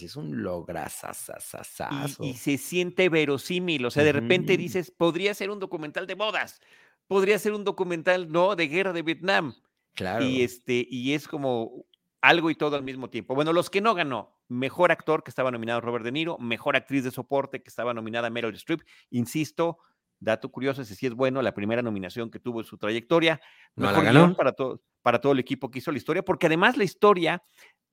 y 0.00 0.06
es 0.06 0.16
un 0.16 0.42
lograzazazazo. 0.42 2.24
Y, 2.24 2.30
y 2.30 2.34
se 2.34 2.58
siente 2.58 3.08
verosímil, 3.08 3.86
o 3.86 3.90
sea, 3.90 4.02
de 4.02 4.12
repente 4.12 4.56
dices, 4.56 4.90
podría 4.90 5.32
ser 5.34 5.50
un 5.50 5.60
documental 5.60 6.06
de 6.06 6.14
bodas, 6.14 6.60
podría 7.06 7.38
ser 7.38 7.52
un 7.52 7.64
documental, 7.64 8.30
¿no? 8.30 8.56
De 8.56 8.68
guerra 8.68 8.92
de 8.92 9.02
Vietnam. 9.02 9.54
Claro. 9.94 10.24
Y, 10.24 10.42
este, 10.42 10.86
y 10.88 11.14
es 11.14 11.26
como 11.26 11.86
algo 12.20 12.50
y 12.50 12.54
todo 12.54 12.76
al 12.76 12.82
mismo 12.82 13.08
tiempo. 13.08 13.34
Bueno, 13.34 13.52
los 13.52 13.70
que 13.70 13.80
no 13.80 13.94
ganó, 13.94 14.36
mejor 14.48 14.92
actor 14.92 15.22
que 15.22 15.30
estaba 15.30 15.50
nominado 15.50 15.80
Robert 15.80 16.04
De 16.04 16.12
Niro, 16.12 16.38
mejor 16.38 16.76
actriz 16.76 17.04
de 17.04 17.10
soporte 17.10 17.62
que 17.62 17.68
estaba 17.68 17.94
nominada 17.94 18.30
Meryl 18.30 18.54
Streep, 18.54 18.82
insisto, 19.10 19.78
dato 20.18 20.50
curioso, 20.50 20.82
ese 20.82 20.94
sí 20.94 21.06
es 21.06 21.14
bueno, 21.14 21.40
la 21.42 21.54
primera 21.54 21.82
nominación 21.82 22.30
que 22.30 22.40
tuvo 22.40 22.60
en 22.60 22.66
su 22.66 22.78
trayectoria, 22.78 23.40
no 23.74 23.90
la 23.90 24.00
ganó. 24.00 24.34
para 24.34 24.52
todo 24.52 24.82
para 25.06 25.20
todo 25.20 25.30
el 25.34 25.38
equipo 25.38 25.70
que 25.70 25.78
hizo 25.78 25.92
la 25.92 25.98
historia, 25.98 26.24
porque 26.24 26.46
además 26.46 26.76
la 26.76 26.82
historia 26.82 27.40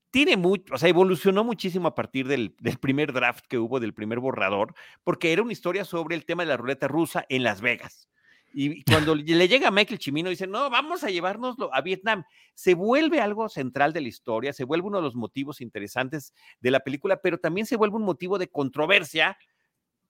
tiene 0.09 0.35
mucho, 0.35 0.73
o 0.73 0.79
sea, 0.79 0.89
evolucionó 0.89 1.43
muchísimo 1.43 1.87
a 1.87 1.93
partir 1.93 2.27
del, 2.27 2.55
del, 2.59 2.79
primer 2.79 3.13
draft 3.13 3.45
que 3.47 3.59
hubo, 3.59 3.79
del 3.79 3.93
primer 3.93 4.19
borrador, 4.19 4.73
porque 5.03 5.31
era 5.31 5.43
una 5.43 5.51
historia 5.51 5.85
sobre 5.85 6.15
el 6.15 6.25
tema 6.25 6.41
de 6.41 6.49
la 6.49 6.57
ruleta 6.57 6.87
rusa 6.87 7.23
en 7.29 7.43
Las 7.43 7.61
Vegas. 7.61 8.09
Y 8.53 8.83
cuando 8.83 9.15
le 9.15 9.47
llega 9.47 9.69
a 9.69 9.71
Michael 9.71 9.99
Chimino, 9.99 10.29
dice, 10.29 10.45
no, 10.45 10.69
vamos 10.69 11.03
a 11.03 11.09
llevárnoslo 11.09 11.73
a 11.73 11.81
Vietnam. 11.81 12.23
Se 12.53 12.75
vuelve 12.75 13.19
algo 13.19 13.49
central 13.49 13.93
de 13.93 14.01
la 14.01 14.07
historia, 14.07 14.53
se 14.53 14.63
vuelve 14.63 14.87
uno 14.87 14.97
de 14.97 15.03
los 15.03 15.15
motivos 15.15 15.59
interesantes 15.59 16.33
de 16.59 16.71
la 16.71 16.81
película, 16.81 17.19
pero 17.21 17.39
también 17.39 17.65
se 17.65 17.75
vuelve 17.75 17.95
un 17.95 18.03
motivo 18.03 18.37
de 18.37 18.49
controversia 18.49 19.37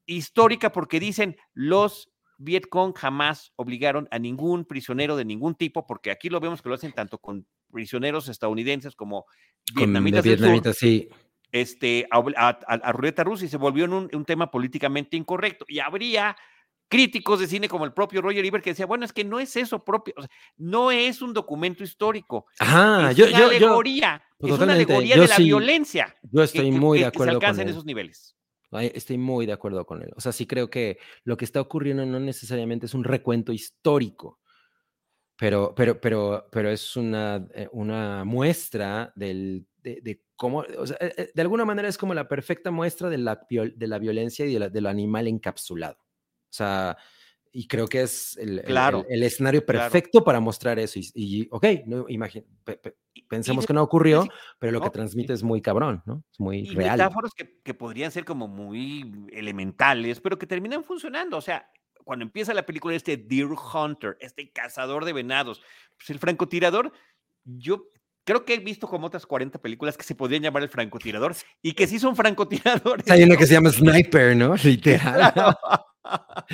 histórica 0.05 0.73
porque 0.73 0.99
dicen 0.99 1.37
los 1.53 2.11
Vietcong 2.37 2.93
jamás 2.93 3.53
obligaron 3.55 4.09
a 4.11 4.19
ningún 4.19 4.65
prisionero 4.65 5.15
de 5.15 5.23
ningún 5.23 5.55
tipo, 5.55 5.87
porque 5.87 6.11
aquí 6.11 6.29
lo 6.29 6.41
vemos 6.41 6.61
que 6.61 6.67
lo 6.67 6.75
hacen 6.75 6.91
tanto 6.91 7.19
con 7.19 7.47
prisioneros 7.71 8.27
estadounidenses 8.27 8.95
como 8.95 9.25
vietnamitas, 9.73 10.23
vietnamitas 10.23 10.77
sí. 10.77 11.07
este, 11.51 12.07
a, 12.11 12.49
a, 12.49 12.91
ruleta 12.91 13.23
rusa 13.23 13.45
y 13.45 13.47
se 13.49 13.57
volvió 13.57 13.85
un, 13.85 14.09
un 14.11 14.25
tema 14.25 14.51
políticamente 14.51 15.15
incorrecto. 15.15 15.65
Y 15.67 15.79
habría 15.79 16.35
críticos 16.88 17.39
de 17.39 17.47
cine 17.47 17.67
como 17.67 17.86
el 17.86 17.93
propio 17.93 18.21
Roger 18.21 18.45
Ebert 18.45 18.63
que 18.63 18.71
decía, 18.71 18.86
bueno, 18.86 19.05
es 19.05 19.13
que 19.13 19.23
no 19.23 19.39
es 19.39 19.55
eso 19.55 19.84
propio, 19.84 20.13
no 20.57 20.91
es 20.91 21.21
un 21.21 21.34
documento 21.34 21.84
histórico. 21.84 22.45
Ajá, 22.59 23.11
es 23.11 23.17
yo, 23.17 23.27
una 23.27 23.45
alegoría, 23.45 24.23
es 24.39 24.51
una 24.51 24.73
alegoría 24.73 25.17
de 25.17 25.27
la 25.27 25.38
violencia. 25.38 26.15
Yo 26.31 26.43
estoy 26.43 26.71
muy 26.71 26.99
de 26.99 27.05
acuerdo. 27.05 27.39
Que 27.39 27.53
se 27.53 27.61
en 27.61 27.69
esos 27.69 27.86
niveles. 27.86 28.36
Estoy 28.81 29.17
muy 29.17 29.45
de 29.45 29.53
acuerdo 29.53 29.86
con 29.86 30.01
él. 30.01 30.11
O 30.15 30.21
sea, 30.21 30.31
sí 30.31 30.47
creo 30.47 30.69
que 30.69 30.97
lo 31.23 31.38
que 31.38 31.45
está 31.45 31.61
ocurriendo 31.61 32.05
no 32.05 32.19
necesariamente 32.19 32.88
es 32.88 32.93
un 32.93 33.03
recuento 33.03 33.53
histórico, 33.53 34.39
pero, 35.38 35.73
pero, 35.75 35.99
pero, 35.99 36.47
pero 36.51 36.69
es 36.69 36.95
una, 36.95 37.47
eh, 37.53 37.67
una 37.71 38.23
muestra 38.23 39.11
del, 39.15 39.67
de, 39.81 40.21
cómo, 40.36 40.63
o 40.77 40.88
sea, 40.88 40.97
eh, 40.99 41.13
eh, 41.17 41.31
de 41.34 41.41
alguna 41.41 41.65
manera 41.65 41.88
es 41.88 41.97
como 41.97 42.13
la 42.13 42.27
perfecta 42.27 42.71
muestra 42.71 43.09
de 43.09 43.17
la, 43.17 43.45
de 43.49 43.88
la 43.88 43.99
violencia 43.99 44.45
y 44.45 44.57
de, 44.57 44.81
lo 44.81 44.89
animal 44.89 45.27
encapsulado. 45.27 45.97
O 46.54 46.56
sea, 46.56 46.95
y 47.51 47.68
creo 47.68 47.88
que 47.88 48.04
es 48.04 48.38
el, 48.38 48.60
el, 48.60 49.24
escenario 49.24 49.66
perfecto 49.66 50.24
para 50.24 50.39
mostrar 50.39 50.78
eso. 50.78 50.99
Y, 51.16 51.47
ok, 51.49 51.66
no, 51.88 52.06
pensemos 53.28 53.66
que 53.66 53.74
no 53.74 53.82
ocurrió, 53.82 54.28
pero 54.60 54.72
lo 54.72 54.80
que 54.80 54.91
transmite 54.91 55.34
es 55.34 55.41
muy 55.41 55.62
cabrón, 55.64 56.04
¿no? 56.06 56.24
Es 56.32 56.39
muy 56.39 56.60
y 56.60 56.76
real. 56.76 56.97
Metáforas 56.97 57.32
que, 57.36 57.60
que, 57.64 57.74
podrían 57.74 58.12
ser 58.12 58.24
como 58.24 58.47
muy 58.47 59.28
elementales, 59.32 60.22
pero 60.22 60.38
que 60.38 60.45
terminan 60.45 60.84
funcionando. 60.84 61.38
O 61.38 61.41
sea, 61.41 61.72
cuando 62.04 62.24
empieza 62.24 62.54
la 62.54 62.68
película, 62.68 62.95
este 62.95 63.18
Deer 63.18 63.47
Hunter, 63.47 64.16
este 64.20 64.51
cazador 64.51 65.06
de 65.06 65.14
venados, 65.14 65.60
pues 65.97 66.12
el 66.12 66.20
francotirador, 66.20 66.91
yo 67.43 67.88
creo 68.24 68.45
que 68.45 68.56
he 68.56 68.60
visto 68.60 68.88
como 68.88 69.08
otras 69.08 69.26
40 69.26 69.60
películas 69.60 69.97
que 69.97 70.04
se 70.04 70.16
podrían 70.16 70.43
llamar 70.43 70.64
el 70.64 70.70
francotirador 70.70 71.36
y 71.62 71.74
que 71.74 71.88
sí 71.88 71.99
son 71.99 72.16
francotiradores. 72.16 73.10
Hay 73.10 73.24
una 73.24 73.36
que 73.36 73.47
se 73.47 73.54
llama 73.54 73.72
Sniper, 73.72 74.36
¿no? 74.36 74.56
Literal. 74.64 75.34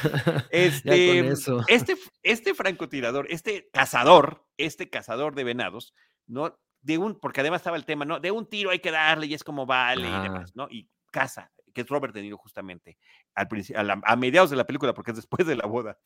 Este, 0.50 1.28
este, 1.68 1.96
este 2.22 2.54
francotirador, 2.54 3.26
este 3.30 3.68
cazador, 3.72 4.46
este 4.56 4.90
cazador 4.90 5.34
de 5.34 5.44
venados, 5.44 5.94
¿no? 6.26 6.58
De 6.82 6.98
un, 6.98 7.18
porque 7.18 7.40
además 7.40 7.60
estaba 7.60 7.76
el 7.76 7.84
tema, 7.84 8.04
¿no? 8.04 8.20
De 8.20 8.30
un 8.30 8.48
tiro 8.48 8.70
hay 8.70 8.80
que 8.80 8.90
darle 8.90 9.26
y 9.26 9.34
es 9.34 9.44
como 9.44 9.66
vale 9.66 10.08
y 10.08 10.22
demás, 10.22 10.54
¿no? 10.54 10.66
Y 10.70 10.88
caza, 11.10 11.52
que 11.74 11.82
es 11.82 11.88
Robert 11.88 12.14
De 12.14 12.22
Niro 12.22 12.38
justamente, 12.38 12.98
al 13.34 13.90
a, 13.90 14.00
a 14.04 14.16
mediados 14.16 14.50
de 14.50 14.56
la 14.56 14.66
película, 14.66 14.94
porque 14.94 15.10
es 15.10 15.16
después 15.16 15.46
de 15.46 15.56
la 15.56 15.66
boda. 15.66 15.98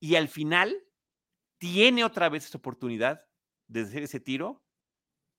Y 0.00 0.16
al 0.16 0.28
final 0.28 0.76
tiene 1.58 2.04
otra 2.04 2.28
vez 2.28 2.46
esa 2.46 2.58
oportunidad 2.58 3.24
de 3.66 3.80
hacer 3.82 4.02
ese 4.02 4.20
tiro 4.20 4.62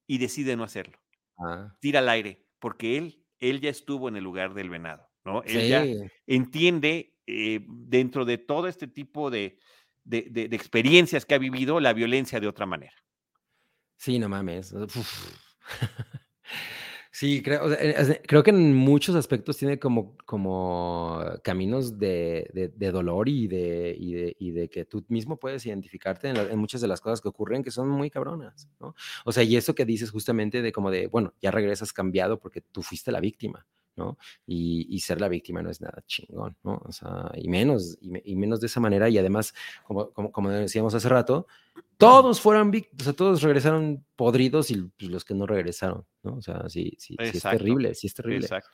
y 0.07 0.17
decide 0.17 0.55
no 0.55 0.63
hacerlo. 0.63 0.99
Ah. 1.37 1.75
Tira 1.79 1.99
al 1.99 2.09
aire, 2.09 2.45
porque 2.59 2.97
él, 2.97 3.23
él 3.39 3.61
ya 3.61 3.69
estuvo 3.69 4.09
en 4.09 4.17
el 4.17 4.23
lugar 4.23 4.53
del 4.53 4.69
venado. 4.69 5.09
¿No? 5.25 5.43
Él 5.43 6.09
entiende 6.27 7.13
eh, 7.27 7.59
dentro 7.67 8.23
de 8.25 8.37
todo 8.37 8.67
este 8.67 8.87
tipo 8.87 9.29
de, 9.29 9.57
de, 10.03 10.47
experiencias 10.51 11.25
que 11.25 11.33
ha 11.35 11.39
vivido 11.39 11.79
la 11.79 11.93
violencia 11.93 12.39
de 12.39 12.47
otra 12.47 12.65
manera. 12.65 12.93
Sí, 13.97 14.19
no 14.19 14.29
mames. 14.29 14.73
Sí, 17.11 17.41
creo, 17.41 17.63
o 17.63 17.69
sea, 17.69 17.77
eh, 17.81 18.21
creo 18.27 18.43
que 18.43 18.49
en 18.49 18.75
muchos 18.75 19.15
aspectos 19.15 19.55
tiene 19.55 19.79
como, 19.79 20.17
como 20.25 21.23
caminos 21.45 21.97
de, 21.97 22.49
de- 22.53 22.67
de 22.67 22.91
dolor 22.91 23.29
y 23.29 23.47
de, 23.47 23.95
y, 23.97 24.13
de, 24.15 24.35
y 24.37 24.51
de 24.51 24.69
que 24.69 24.83
tú 24.83 25.05
mismo 25.07 25.37
puedes 25.37 25.65
identificarte 25.65 26.27
en, 26.27 26.35
la- 26.35 26.51
en 26.51 26.59
muchas 26.59 26.81
de 26.81 26.89
las 26.89 26.99
cosas 26.99 27.21
que 27.21 27.29
ocurren 27.29 27.63
que 27.63 27.71
son 27.71 27.87
muy 27.87 28.09
cabronas, 28.09 28.67
¿no? 28.81 28.95
O 29.23 29.31
sea, 29.31 29.43
y 29.43 29.55
eso 29.55 29.73
que 29.73 29.85
dices 29.85 30.11
justamente 30.11 30.61
de 30.61 30.73
como 30.73 30.91
de, 30.91 31.07
bueno, 31.07 31.33
ya 31.41 31.51
regresas 31.51 31.93
cambiado 31.93 32.37
porque 32.37 32.59
tú 32.59 32.81
fuiste 32.83 33.13
la 33.13 33.21
víctima, 33.21 33.65
¿no? 33.95 34.17
Y, 34.45 34.87
y 34.89 34.99
ser 34.99 35.21
la 35.21 35.27
víctima 35.29 35.61
no 35.61 35.69
es 35.69 35.81
nada 35.81 36.03
chingón, 36.07 36.55
¿no? 36.63 36.81
O 36.85 36.91
sea, 36.91 37.31
y 37.35 37.47
menos, 37.49 37.97
y, 38.01 38.09
me- 38.09 38.21
y 38.25 38.35
menos 38.35 38.59
de 38.61 38.67
esa 38.67 38.79
manera 38.79 39.09
y 39.09 39.17
además, 39.17 39.53
como, 39.83 40.11
como, 40.11 40.31
como 40.31 40.49
decíamos 40.49 40.93
hace 40.93 41.09
rato, 41.09 41.47
todos 41.97 42.41
fueron 42.41 42.71
víctimas, 42.71 43.01
o 43.01 43.03
sea, 43.05 43.13
todos 43.13 43.41
regresaron 43.41 44.05
podridos 44.15 44.69
y 44.71 44.81
pues, 44.97 45.09
los 45.11 45.23
que 45.25 45.33
no 45.33 45.45
regresaron, 45.45 46.05
¿no? 46.23 46.35
O 46.35 46.41
sea, 46.41 46.67
sí, 46.69 46.95
sí, 46.99 47.15
sí 47.31 47.37
es 47.37 47.43
terrible, 47.43 47.93
sí 47.95 48.07
es 48.07 48.13
terrible. 48.13 48.45
Exacto. 48.45 48.69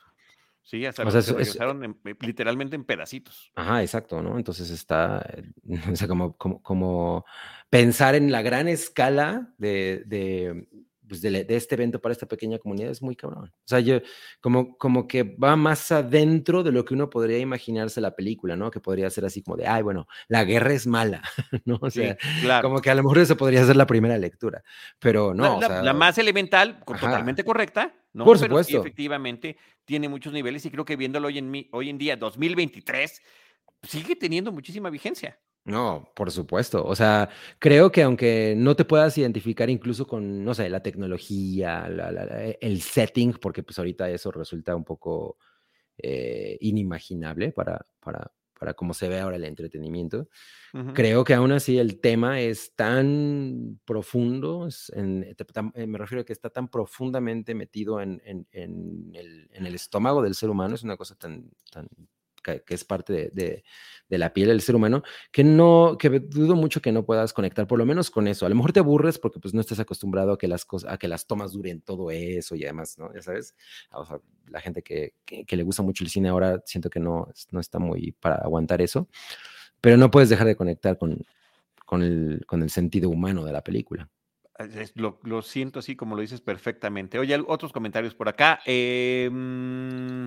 Sí, 0.64 0.86
hasta 0.86 1.02
O 1.02 1.10
sea, 1.10 1.18
es- 1.20 1.28
regresaron 1.28 1.82
en- 1.84 1.98
eh, 2.04 2.14
literalmente 2.20 2.76
en 2.76 2.84
pedacitos. 2.84 3.50
Ajá, 3.56 3.82
exacto, 3.82 4.22
¿no? 4.22 4.38
Entonces 4.38 4.70
está, 4.70 5.24
o 5.92 5.96
sea, 5.96 6.06
como, 6.06 6.36
como, 6.36 6.62
como 6.62 7.24
pensar 7.68 8.14
en 8.14 8.30
la 8.30 8.42
gran 8.42 8.68
escala 8.68 9.52
de, 9.58 10.04
de, 10.06 10.68
pues, 11.12 11.20
de, 11.20 11.44
de 11.44 11.56
este 11.56 11.74
evento 11.74 12.00
para 12.00 12.12
esta 12.12 12.24
pequeña 12.26 12.58
comunidad 12.58 12.90
es 12.90 13.02
muy 13.02 13.14
cabrón. 13.14 13.52
O 13.54 13.68
sea, 13.68 13.80
yo, 13.80 13.98
como, 14.40 14.78
como 14.78 15.06
que 15.06 15.22
va 15.24 15.56
más 15.56 15.92
adentro 15.92 16.62
de 16.62 16.72
lo 16.72 16.86
que 16.86 16.94
uno 16.94 17.10
podría 17.10 17.38
imaginarse 17.38 18.00
la 18.00 18.16
película, 18.16 18.56
¿no? 18.56 18.70
Que 18.70 18.80
podría 18.80 19.10
ser 19.10 19.26
así 19.26 19.42
como 19.42 19.58
de, 19.58 19.66
ay, 19.66 19.82
bueno, 19.82 20.06
la 20.28 20.44
guerra 20.44 20.72
es 20.72 20.86
mala, 20.86 21.20
¿no? 21.66 21.78
O 21.82 21.90
Sí, 21.90 22.00
sea, 22.00 22.16
claro. 22.40 22.66
como 22.66 22.80
que 22.80 22.88
a 22.90 22.94
lo 22.94 23.02
mejor 23.02 23.18
eso 23.18 23.36
podría 23.36 23.62
ser 23.66 23.76
la 23.76 23.86
primera 23.86 24.16
lectura, 24.16 24.62
pero 24.98 25.34
no, 25.34 25.44
la, 25.44 25.52
o 25.56 25.60
la- 25.60 25.66
sea, 25.68 25.82
la 25.82 25.92
más 25.92 26.16
elemental, 26.16 26.82
ajá. 26.86 26.98
totalmente 26.98 27.44
correcta, 27.44 27.94
¿no? 28.14 28.24
Por 28.24 28.38
Pero 28.40 28.56
sí, 28.64 28.72
supuesto. 28.72 28.80
efectivamente, 28.80 29.58
tiene 29.84 30.08
muchos 30.08 30.32
niveles 30.32 30.64
y 30.64 30.70
creo 30.70 30.86
que 30.86 30.96
viéndolo 30.96 31.28
hoy 31.28 31.36
en, 31.36 31.68
hoy 31.72 31.90
en 31.90 31.98
día, 31.98 32.16
2023, 32.16 33.20
sigue 33.82 34.16
teniendo 34.16 34.50
muchísima 34.52 34.88
vigencia. 34.90 35.38
No, 35.64 36.10
por 36.16 36.32
supuesto. 36.32 36.84
O 36.84 36.96
sea, 36.96 37.28
creo 37.60 37.92
que 37.92 38.02
aunque 38.02 38.54
no 38.56 38.74
te 38.74 38.84
puedas 38.84 39.16
identificar 39.16 39.70
incluso 39.70 40.06
con, 40.08 40.44
no 40.44 40.54
sé, 40.54 40.68
la 40.68 40.82
tecnología, 40.82 41.88
la- 41.88 42.10
la- 42.10 42.24
la- 42.24 42.42
el 42.50 42.80
setting, 42.82 43.34
porque 43.34 43.62
pues 43.62 43.78
ahorita 43.78 44.10
eso 44.10 44.32
resulta 44.32 44.74
un 44.74 44.84
poco 44.84 45.38
eh, 45.98 46.58
inimaginable 46.62 47.52
para, 47.52 47.86
para, 48.00 48.32
para 48.58 48.74
cómo 48.74 48.94
se 48.94 49.08
ve 49.08 49.20
ahora 49.20 49.36
el 49.36 49.44
entretenimiento. 49.44 50.28
Creo 50.94 51.22
que 51.24 51.34
aún 51.34 51.52
así 51.52 51.78
el 51.78 52.00
tema 52.00 52.40
es 52.40 52.74
tan 52.74 53.80
profundo, 53.84 54.66
es 54.68 54.90
en- 54.96 55.34
tan- 55.52 55.72
eh, 55.76 55.86
me 55.86 55.98
refiero 55.98 56.22
a 56.22 56.24
que 56.24 56.32
está 56.32 56.50
tan 56.50 56.68
profundamente 56.68 57.54
metido 57.54 58.00
en, 58.00 58.20
en- 58.24 58.48
en 58.52 59.12
el, 59.14 59.48
en 59.52 59.66
el 59.66 59.74
estómago 59.74 60.22
del 60.22 60.34
ser 60.34 60.50
humano, 60.50 60.74
es 60.74 60.82
una 60.82 60.96
cosa 60.96 61.14
tan, 61.16 61.50
tan 61.70 61.86
que, 62.42 62.62
es 62.68 62.84
parte 62.84 63.12
de, 63.12 63.30
de- 63.32 63.64
la 64.18 64.34
piel 64.34 64.48
del 64.48 64.60
ser 64.60 64.74
humano, 64.76 65.02
que 65.30 65.42
no, 65.42 65.96
que 65.98 66.10
dudo 66.10 66.54
mucho 66.54 66.82
que 66.82 66.92
no 66.92 67.06
puedas 67.06 67.32
conectar, 67.32 67.66
por 67.66 67.78
lo 67.78 67.86
menos 67.86 68.10
con 68.10 68.28
eso. 68.28 68.44
A 68.44 68.48
lo 68.50 68.54
mejor 68.54 68.72
te 68.72 68.80
aburres 68.80 69.18
porque 69.18 69.40
pues 69.40 69.54
no 69.54 69.60
estás 69.62 69.80
acostumbrado 69.80 70.32
a 70.32 70.38
que 70.38 70.48
las 70.48 70.66
cosas, 70.66 70.92
a 70.92 70.98
que 70.98 71.08
las 71.08 71.26
tomas 71.26 71.52
duren 71.52 71.80
todo 71.80 72.10
eso 72.10 72.54
y 72.54 72.64
además, 72.64 72.98
¿no? 72.98 73.10
Ya 73.14 73.22
sabes, 73.22 73.54
o 73.92 74.20
la 74.48 74.60
gente 74.60 74.82
que, 74.82 75.14
que- 75.24 75.56
le 75.56 75.62
gusta 75.62 75.82
mucho 75.82 76.04
el 76.04 76.10
cine 76.10 76.28
ahora 76.28 76.62
siento 76.66 76.90
que 76.90 77.00
no, 77.00 77.28
no 77.50 77.60
está 77.60 77.78
muy 77.78 78.12
para 78.12 78.34
aguantar 78.36 78.82
eso 78.82 79.08
pero 79.80 79.96
no 79.96 80.10
puedes 80.10 80.28
dejar 80.28 80.46
de 80.46 80.56
conectar 80.56 80.96
con, 80.96 81.18
con, 81.86 82.02
el, 82.02 82.44
con 82.46 82.62
el 82.62 82.70
sentido 82.70 83.10
humano 83.10 83.44
de 83.44 83.52
la 83.52 83.64
película. 83.64 84.08
Es- 84.58 84.92
Lo, 84.96 85.18
lo 85.24 85.42
siento 85.42 85.80
así 85.80 85.96
como 85.96 86.14
lo 86.14 86.20
dices 86.22 86.40
perfectamente. 86.40 87.18
Oye, 87.18 87.36
otros 87.46 87.72
comentarios 87.72 88.14
por 88.14 88.28
acá. 88.28 88.60
Mm, 88.66 90.26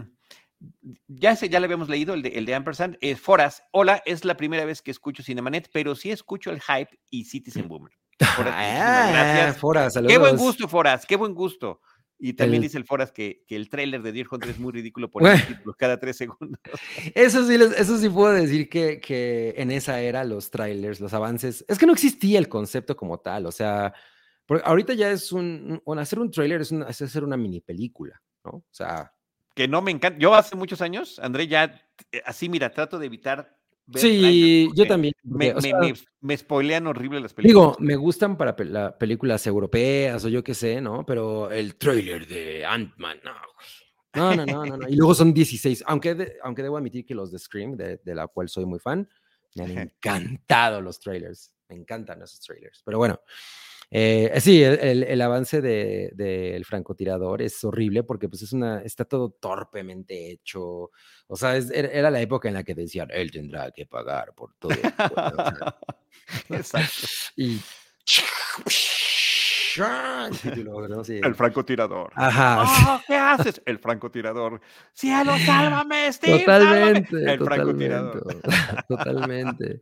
ya 1.08 1.36
sé, 1.36 1.50
ya 1.50 1.60
le 1.60 1.66
habíamos 1.66 1.90
leído 1.90 2.14
el 2.14 2.22
de, 2.22 2.30
el 2.30 2.46
de 2.46 2.56
Ampersand. 2.56 2.98
Eh, 3.02 3.16
Foras, 3.16 3.64
hola, 3.72 4.02
es 4.06 4.26
la 4.26 4.38
primera 4.38 4.66
vez 4.66 4.82
que 4.82 4.92
escucho 4.92 5.24
Cinemanet, 5.24 5.70
pero 5.74 5.96
sí 5.96 6.12
escucho 6.12 6.52
el 6.52 6.62
hype 6.62 6.98
y 7.10 7.26
Citizen 7.26 7.68
Boomer. 7.68 7.92
Foras, 8.36 8.56
muchísimas 8.56 9.12
gracias. 9.12 9.58
Fora, 9.58 9.88
Qué 9.90 10.00
buen 10.18 10.32
saludos. 10.32 10.40
gusto, 10.40 10.68
Foras, 10.68 11.06
qué 11.06 11.16
buen 11.16 11.34
gusto. 11.34 11.82
Y 12.18 12.32
también 12.34 12.62
El- 12.64 12.70
dice 12.70 12.78
el 12.78 12.86
Foras 12.86 13.12
que, 13.12 13.44
que 13.46 13.58
el 13.58 13.70
tráiler 13.70 14.02
de 14.02 14.14
Deer 14.14 14.28
Hunter 14.32 14.50
es 14.50 14.58
muy 14.58 14.72
ridículo 14.72 15.12
por 15.12 15.22
Bueno. 15.22 15.36
el 15.36 15.48
título 15.48 15.76
cada 15.78 16.00
tres 16.00 16.16
segundos. 16.16 16.60
Eso 17.14 17.46
sí, 17.46 17.56
eso 17.78 17.98
sí 17.98 18.08
puedo 18.10 18.32
decir 18.34 18.70
que, 18.70 19.02
que 19.02 19.54
en 19.58 19.70
esa 19.70 20.00
era 20.00 20.24
los 20.24 20.50
trailers, 20.50 21.02
los 21.02 21.14
avances, 21.14 21.66
es 21.68 21.78
que 21.78 21.86
no 21.86 21.92
existía 21.92 22.40
el 22.40 22.48
concepto 22.48 22.96
como 22.96 23.20
tal, 23.20 23.46
o 23.46 23.52
sea, 23.52 23.94
ahorita 24.64 24.94
ya 24.94 25.12
es 25.12 25.32
un, 25.34 25.82
un- 25.84 26.00
hacer 26.00 26.20
un 26.20 26.32
trailer 26.32 26.62
es, 26.62 26.72
un- 26.72 26.84
es 26.84 27.02
hacer 27.02 27.24
una 27.26 27.36
mini 27.36 27.60
película, 27.60 28.22
¿no? 28.46 28.52
O 28.52 28.66
sea, 28.72 29.12
Que 29.56 29.68
no 29.68 29.82
me 29.82 29.90
encanta. 29.90 30.20
Yo 30.20 30.36
hace 30.36 30.56
muchos 30.56 30.82
años, 30.82 31.18
André, 31.18 31.48
ya 31.48 31.82
eh, 32.12 32.22
así, 32.26 32.50
mira, 32.50 32.72
trato 32.72 33.00
de 33.00 33.08
evitar. 33.08 33.58
ver 33.88 34.02
sí, 34.02 34.70
yo 34.76 34.86
también. 34.86 35.14
Me, 35.24 35.54
porque, 35.54 35.68
me, 35.68 35.70
sea, 35.74 35.80
me, 35.80 35.94
me 36.22 36.38
spoilean 36.38 36.86
horrible 36.88 37.22
las 37.22 37.34
películas. 37.34 37.78
Digo, 37.78 37.78
me 37.80 37.96
gustan 37.96 38.38
para 38.38 38.56
pel- 38.56 38.70
la- 38.70 38.98
películas 38.98 39.48
europeas 39.48 40.24
o 40.26 40.28
yo 40.30 40.44
qué 40.44 40.54
sé, 40.54 40.82
¿no? 40.82 41.06
Pero 41.06 41.50
el 41.52 41.76
trailer 41.78 42.28
de 42.28 42.66
Ant-Man, 42.66 43.20
no. 43.24 43.32
No, 44.14 44.36
no, 44.36 44.46
no, 44.46 44.66
no, 44.66 44.78
no. 44.78 44.88
Y 44.90 44.96
luego 44.96 45.14
son 45.16 45.34
16, 45.34 45.84
aunque, 45.88 46.16
de- 46.16 46.38
aunque 46.44 46.62
debo 46.64 46.78
admitir 46.78 47.06
que 47.06 47.16
los 47.16 47.32
de 47.32 47.40
Scream, 47.40 47.76
de, 47.78 47.98
de 48.04 48.16
la 48.16 48.28
cual 48.28 48.50
soy 48.50 48.66
muy 48.66 48.80
fan, 48.80 49.08
me 49.56 49.64
han 49.64 49.72
encantado 49.72 50.82
los 50.82 51.00
trailers. 51.00 51.54
Me 51.70 51.76
encantan 51.76 52.22
esos 52.22 52.40
trailers. 52.42 52.82
Pero 52.86 52.98
bueno, 52.98 53.20
eh, 53.92 54.32
sí, 54.42 54.64
el, 54.64 54.80
el- 54.80 55.04
el 55.04 55.22
avance 55.22 55.62
del 55.62 56.12
de, 56.16 56.24
del 56.24 56.66
francotirador 56.66 57.42
es 57.42 57.64
horrible 57.64 58.04
porque 58.04 58.30
pues 58.30 58.42
es 58.44 58.54
una, 58.54 58.82
está 58.82 59.06
todo 59.06 59.30
torpemente 59.32 60.32
hecho. 60.32 60.92
O 61.28 61.36
sea, 61.36 61.56
es- 61.58 61.72
era, 61.72 61.90
era 61.90 62.12
la 62.12 62.22
época 62.22 62.48
en 62.48 62.54
la 62.56 62.64
que 62.64 62.76
decían, 62.76 63.10
él 63.12 63.32
tendrá 63.32 63.72
que 63.72 63.86
pagar 63.86 64.34
por 64.36 64.54
todo. 64.60 64.72
el 64.72 64.82
pueblo", 64.82 65.34
o 65.38 65.52
sea, 65.56 65.78
Exacto. 66.50 67.08
y. 67.38 67.60
el 69.84 70.38
título, 70.40 70.88
¿no? 70.88 71.04
Sí. 71.04 71.20
El 71.24 71.36
francotirador. 71.36 72.12
Ajá. 72.16 72.66
sí. 72.66 72.84
¡Oh, 72.88 73.02
¿Qué 73.08 73.16
haces? 73.16 73.62
El 73.66 73.80
francotirador. 73.80 74.62
¡Cielo, 74.94 75.34
sálvame, 75.46 76.12
Steve! 76.14 76.44
sálvame". 76.46 77.02
Totalmente, 77.02 77.32
El 77.34 77.40
francotirador. 77.40 78.22
totalmente, 78.22 78.84
totalmente. 78.88 79.82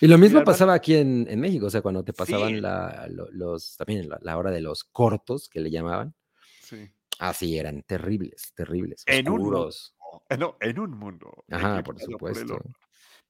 Y 0.00 0.06
lo 0.06 0.18
mismo 0.18 0.44
pasaba 0.44 0.74
aquí 0.74 0.94
en, 0.96 1.26
en 1.28 1.40
México, 1.40 1.66
o 1.66 1.70
sea, 1.70 1.82
cuando 1.82 2.04
te 2.04 2.12
Sí. 2.12 2.16
pasaban 2.18 2.60
la, 2.60 3.06
lo- 3.10 3.30
los, 3.32 3.76
también 3.76 4.08
la, 4.08 4.18
la 4.22 4.36
hora 4.36 4.50
de 4.50 4.60
los 4.60 4.84
cortos, 4.84 5.48
que 5.48 5.60
le 5.60 5.70
llamaban, 5.70 6.14
Sí. 6.62 6.90
así 7.18 7.58
eran 7.58 7.82
terribles, 7.82 8.52
terribles, 8.54 9.02
En 9.06 9.28
un 9.28 9.42
mundo. 9.42 9.70
No, 10.38 10.56
en 10.60 10.78
un 10.78 10.90
mundo. 10.90 11.44
Ajá, 11.50 11.82
por 11.82 11.98
supuesto. 12.00 12.56
por 12.58 12.64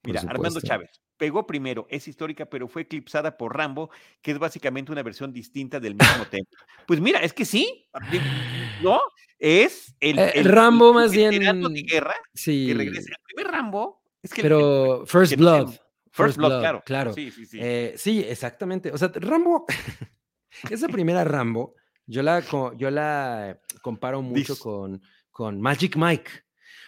Mira, 0.03 0.21
Armando 0.21 0.49
supuesto. 0.49 0.67
Chávez 0.67 0.89
pegó 1.21 1.45
primero, 1.45 1.85
es 1.91 2.07
histórica, 2.07 2.47
pero 2.47 2.67
fue 2.67 2.81
eclipsada 2.81 3.37
por 3.37 3.55
Rambo, 3.55 3.91
que 4.23 4.31
es 4.31 4.39
básicamente 4.39 4.91
una 4.91 5.03
versión 5.03 5.31
distinta 5.31 5.79
del 5.79 5.93
mismo 5.93 6.25
tema. 6.31 6.47
Pues 6.87 6.99
mira, 6.99 7.19
es 7.19 7.31
que 7.31 7.45
sí, 7.45 7.85
¿no? 8.81 8.99
Es 9.37 9.93
el, 9.99 10.17
Eh, 10.17 10.31
el- 10.33 10.45
Rambo 10.45 10.89
el 10.89 10.95
más 10.95 11.11
bien- 11.11 11.29
veterano 11.29 11.69
de 11.69 11.83
guerra 11.83 12.15
que 12.33 12.39
Sí, 12.39 12.73
regresa. 12.73 13.11
El 13.11 13.23
primer 13.35 13.51
Rambo 13.51 14.01
es 14.23 14.33
que 14.33 14.41
el- 14.41 14.45
pero 14.45 15.03
First 15.05 15.33
que 15.33 15.37
no 15.37 15.43
se- 15.57 15.61
Blood. 15.61 15.75
First 16.11 16.37
Blood, 16.37 16.59
claro. 16.59 16.81
claro. 16.83 17.13
Sí, 17.13 17.29
sí, 17.29 17.45
sí. 17.45 17.59
Eh, 17.61 17.93
sí, 17.97 18.25
exactamente. 18.27 18.91
O 18.91 18.97
sea, 18.97 19.11
Rambo, 19.13 19.65
esa 20.71 20.87
primera 20.87 21.23
Rambo, 21.23 21.75
yo 22.07 22.23
la, 22.23 22.43
yo 22.77 22.89
la 22.89 23.59
comparo 23.83 24.23
mucho 24.23 24.57
con, 24.57 24.99
con 25.29 25.61
Magic 25.61 25.95
Mike. 25.97 26.31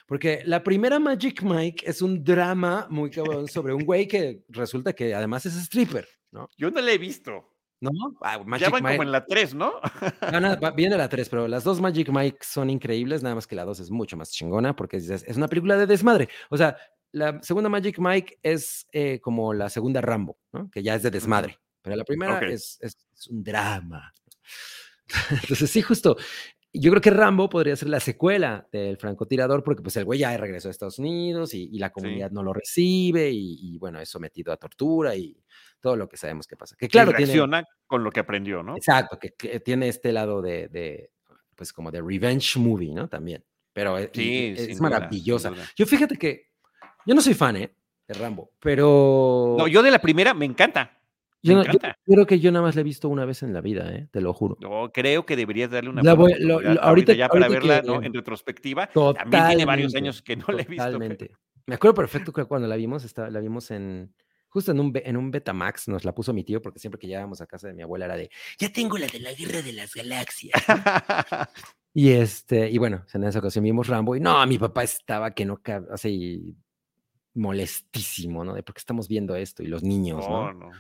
Porque 0.08 0.41
la 0.45 0.64
primera 0.64 0.99
Magic 0.99 1.41
Mike 1.43 1.86
es 1.88 2.01
un 2.01 2.24
drama 2.24 2.88
muy 2.89 3.10
cabrón 3.10 3.47
sobre 3.47 3.74
un 3.74 3.84
güey 3.86 4.08
que 4.08 4.43
resulta 4.49 4.93
que 4.93 5.14
además 5.16 5.45
es 5.45 5.56
stripper, 5.56 6.08
¿no? 6.32 6.49
Yo 6.58 6.70
no 6.72 6.82
la 6.82 6.91
he 6.91 6.97
visto. 6.97 7.49
¿No? 7.80 7.89
Ah, 8.22 8.38
ya 8.38 8.43
Magic 8.45 8.72
van 8.72 8.84
Mike. 8.84 8.95
como 8.95 9.04
en 9.04 9.12
la 9.12 9.26
3, 9.26 9.56
¿no? 9.56 9.74
Ah, 10.22 10.39
no, 10.39 10.72
viene 10.74 10.95
la 10.95 11.10
3, 11.10 11.28
pero 11.28 11.47
las 11.49 11.66
dos 11.66 11.82
Magic 11.82 12.10
Mike 12.10 12.38
son 12.41 12.70
increíbles, 12.70 13.22
nada 13.24 13.36
más 13.36 13.45
que 13.45 13.56
la 13.56 13.66
2 13.66 13.80
es 13.82 13.91
mucho 13.91 14.16
más 14.16 14.32
chingona 14.32 14.74
porque 14.76 14.97
es, 14.97 15.10
es 15.10 15.36
una 15.36 15.47
película 15.49 15.76
de 15.76 15.86
desmadre. 15.86 16.30
O 16.49 16.56
sea, 16.58 16.78
la 17.12 17.41
segunda 17.43 17.70
Magic 17.70 17.99
Mike 17.99 18.39
es 18.41 18.88
eh, 18.93 19.20
como 19.20 19.54
la 19.54 19.70
segunda 19.70 19.99
Rambo, 20.01 20.38
¿no? 20.54 20.70
Que 20.72 20.82
ya 20.82 20.95
es 20.95 21.04
de 21.04 21.12
desmadre, 21.12 21.60
pero 21.82 21.95
la 21.97 22.06
primera 22.06 22.38
Ok. 22.38 22.43
es, 22.43 22.78
es- 22.82 22.97
es 23.14 23.28
un 23.28 23.43
drama. 23.43 24.14
Entonces, 25.43 25.70
sí, 25.70 25.82
justo. 25.82 26.16
Yo 26.76 26.89
creo 26.89 27.01
que 27.01 27.11
Rambo 27.11 27.49
podría 27.49 27.76
ser 27.76 27.89
la 27.89 27.99
secuela 27.99 28.67
del 28.71 28.97
francotirador 28.97 29.63
porque 29.63 29.84
pues 29.84 29.95
el 29.97 30.05
güey 30.05 30.19
ya 30.19 30.36
regresó 30.36 30.69
a 30.69 30.71
Estados 30.71 30.97
Unidos 30.97 31.53
y, 31.53 31.69
y 31.71 31.78
la 31.78 31.91
comunidad 31.91 32.32
no 32.32 32.41
lo 32.41 32.51
recibe 32.51 33.30
y, 33.30 33.59
y, 33.61 33.78
bueno, 33.78 33.99
es 33.99 34.09
sometido 34.09 34.51
a 34.51 34.57
tortura 34.57 35.15
y 35.15 35.38
todo 35.80 35.95
lo 35.95 36.09
que 36.09 36.17
sabemos 36.17 36.47
que 36.47 36.57
pasa. 36.57 36.76
Que 36.76 36.88
claro, 36.88 37.11
y 37.11 37.15
tiene, 37.15 37.28
reacciona 37.28 37.67
con 37.86 38.03
lo 38.03 38.11
que 38.11 38.21
aprendió, 38.21 38.63
¿no? 38.63 38.76
Exacto, 38.76 39.19
que, 39.19 39.34
que 39.34 39.59
tiene 39.59 39.88
este 39.88 40.11
lado 40.11 40.41
de, 40.41 40.67
de, 40.69 41.11
pues 41.55 41.71
como 41.71 41.91
de 41.91 42.01
revenge 42.01 42.57
movie, 42.57 42.93
¿no? 42.93 43.07
También. 43.07 43.43
Pero 43.71 43.97
es, 43.97 44.09
Sí, 44.11 44.53
es 44.57 44.65
sin 44.65 44.78
duda, 44.78 44.89
maravillosa. 44.89 45.53
Yo 45.76 45.86
fíjate 45.86 46.17
que 46.17 46.53
yo 47.05 47.13
no 47.13 47.21
soy 47.21 47.36
fan, 47.36 47.57
¿eh? 47.57 47.76
De 48.07 48.13
Rambo, 48.15 48.51
pero... 48.59 49.55
No, 49.59 49.67
yo 49.67 49.84
de 49.84 49.91
la 49.91 49.99
primera 49.99 50.34
me 50.34 50.45
encanta. 50.45 51.03
Yo, 51.44 51.56
no- 51.56 51.64
yo 51.66 51.78
creo 52.06 52.26
que 52.26 52.39
yo 52.39 52.52
nada 52.52 52.64
más 52.64 52.76
la 52.76 52.82
he 52.82 52.84
visto 52.86 53.10
una 53.10 53.26
vez 53.26 53.44
en 53.44 53.54
la 53.54 53.60
vida, 53.62 53.94
¿eh? 53.94 54.08
te 54.12 54.22
lo 54.22 54.34
juro. 54.34 54.58
No, 54.62 54.91
creo 54.94 55.26
que 55.26 55.36
deberías 55.36 55.70
darle 55.70 55.89
una 55.89 56.02
La 56.02 56.14
voy- 56.14 56.36
lo- 56.39 56.60
ahorita- 56.82 57.14
ya 57.14 57.28
para 57.28 57.46
ahorita 57.48 57.60
verla 57.60 57.82
que- 57.82 57.88
¿no? 57.88 58.02
en 58.02 58.14
retrospectiva. 58.14 58.88
También 58.88 59.48
tiene 59.48 59.66
varios 59.66 59.94
años 59.96 60.22
que 60.22 60.38
no 60.38 60.46
la 60.48 60.62
he 60.62 60.66
visto. 60.66 60.76
pero- 60.84 60.91
Totalmente. 60.94 61.32
Me 61.66 61.76
acuerdo 61.76 61.96
perfecto 61.96 62.32
que 62.34 62.46
cuando 62.46 62.68
la 62.68 62.76
vimos, 62.78 63.04
estaba, 63.04 63.30
la 63.30 63.39
vimos 63.39 63.72
en 63.72 64.14
justo 64.50 64.72
en 64.72 64.80
un, 64.80 64.91
en 64.96 65.18
un 65.18 65.32
Betamax, 65.32 65.88
nos 65.88 66.06
la 66.06 66.14
puso 66.14 66.32
mi 66.32 66.44
tío, 66.44 66.62
porque 66.62 66.78
siempre 66.80 67.00
que 67.00 67.08
llegábamos 67.08 67.41
a 67.41 67.48
casa 67.48 67.68
de 67.68 67.74
mi 67.74 67.82
abuela 67.82 68.06
era 68.06 68.16
de, 68.16 68.30
ya 68.60 68.72
tengo 68.72 68.98
la 69.00 69.08
de 69.08 69.20
la 69.20 69.34
guerra 69.34 69.62
de 69.64 69.74
las 69.74 69.94
galaxias. 69.96 70.54
y 71.94 72.10
este, 72.12 72.70
y 72.70 72.78
bueno, 72.78 73.04
en 73.14 73.24
esa 73.24 73.39
ocasión 73.39 73.64
vimos 73.64 73.88
Rambo, 73.88 74.16
y 74.16 74.20
no, 74.20 74.46
mi 74.46 74.60
papá 74.60 74.84
estaba 74.84 75.32
que 75.34 75.44
no, 75.46 75.60
así 75.91 76.56
molestísimo, 77.34 78.44
¿no? 78.46 78.54
De 78.54 78.62
por 78.64 78.76
qué 78.76 78.80
estamos 78.80 79.08
viendo 79.08 79.36
esto, 79.36 79.64
y 79.64 79.68
los 79.68 79.84
niños, 79.84 80.20
No, 80.28 80.54
¿no? 80.54 80.68
no. 80.68 80.72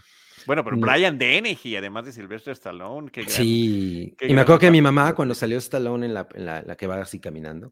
Bueno, 0.45 0.63
pero 0.63 0.75
No. 0.77 0.85
Brian 0.87 1.17
Dennehy, 1.17 1.75
además 1.75 2.05
de 2.05 2.11
Sylvester 2.11 2.53
Stallone, 2.53 3.09
qué 3.11 3.21
gran- 3.21 3.31
Sí, 3.33 4.15
qué 4.17 4.27
y 4.27 4.33
me 4.33 4.41
acuerdo 4.41 4.59
que 4.59 4.71
mi 4.71 4.81
mamá 4.81 5.13
cuando 5.15 5.33
salió 5.35 5.57
Stallone 5.57 6.05
en 6.05 6.13
la, 6.13 6.27
en 6.33 6.45
la, 6.45 6.61
la 6.61 6.75
que 6.75 6.87
va 6.87 7.01
así 7.01 7.19
caminando 7.19 7.71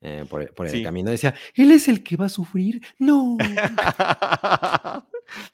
eh, 0.00 0.24
por, 0.28 0.52
por 0.54 0.66
el 0.66 0.72
Sí. 0.72 0.82
camino, 0.82 1.10
decía, 1.10 1.34
¿él 1.54 1.72
es 1.72 1.88
el 1.88 2.02
que 2.04 2.16
va 2.16 2.26
a 2.26 2.28
sufrir? 2.28 2.80
No. 2.98 3.36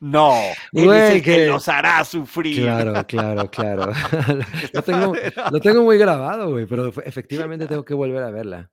no, 0.00 0.34
él 0.72 0.84
Güey, 0.84 1.00
es 1.00 1.10
el 1.16 1.22
que 1.22 1.36
que- 1.36 1.46
los 1.46 1.68
hará 1.68 2.04
sufrir. 2.04 2.62
Claro, 2.62 3.06
claro, 3.06 3.50
claro. 3.50 3.92
Lo, 4.72 4.82
tengo, 4.82 5.14
lo 5.50 5.60
tengo 5.60 5.82
muy 5.82 5.98
grabado, 5.98 6.50
güey, 6.50 6.66
pero 6.66 6.92
fe- 6.92 7.02
efectivamente 7.06 7.66
tengo 7.66 7.84
que 7.84 7.94
volver 7.94 8.22
a 8.22 8.30
verla. 8.30 8.70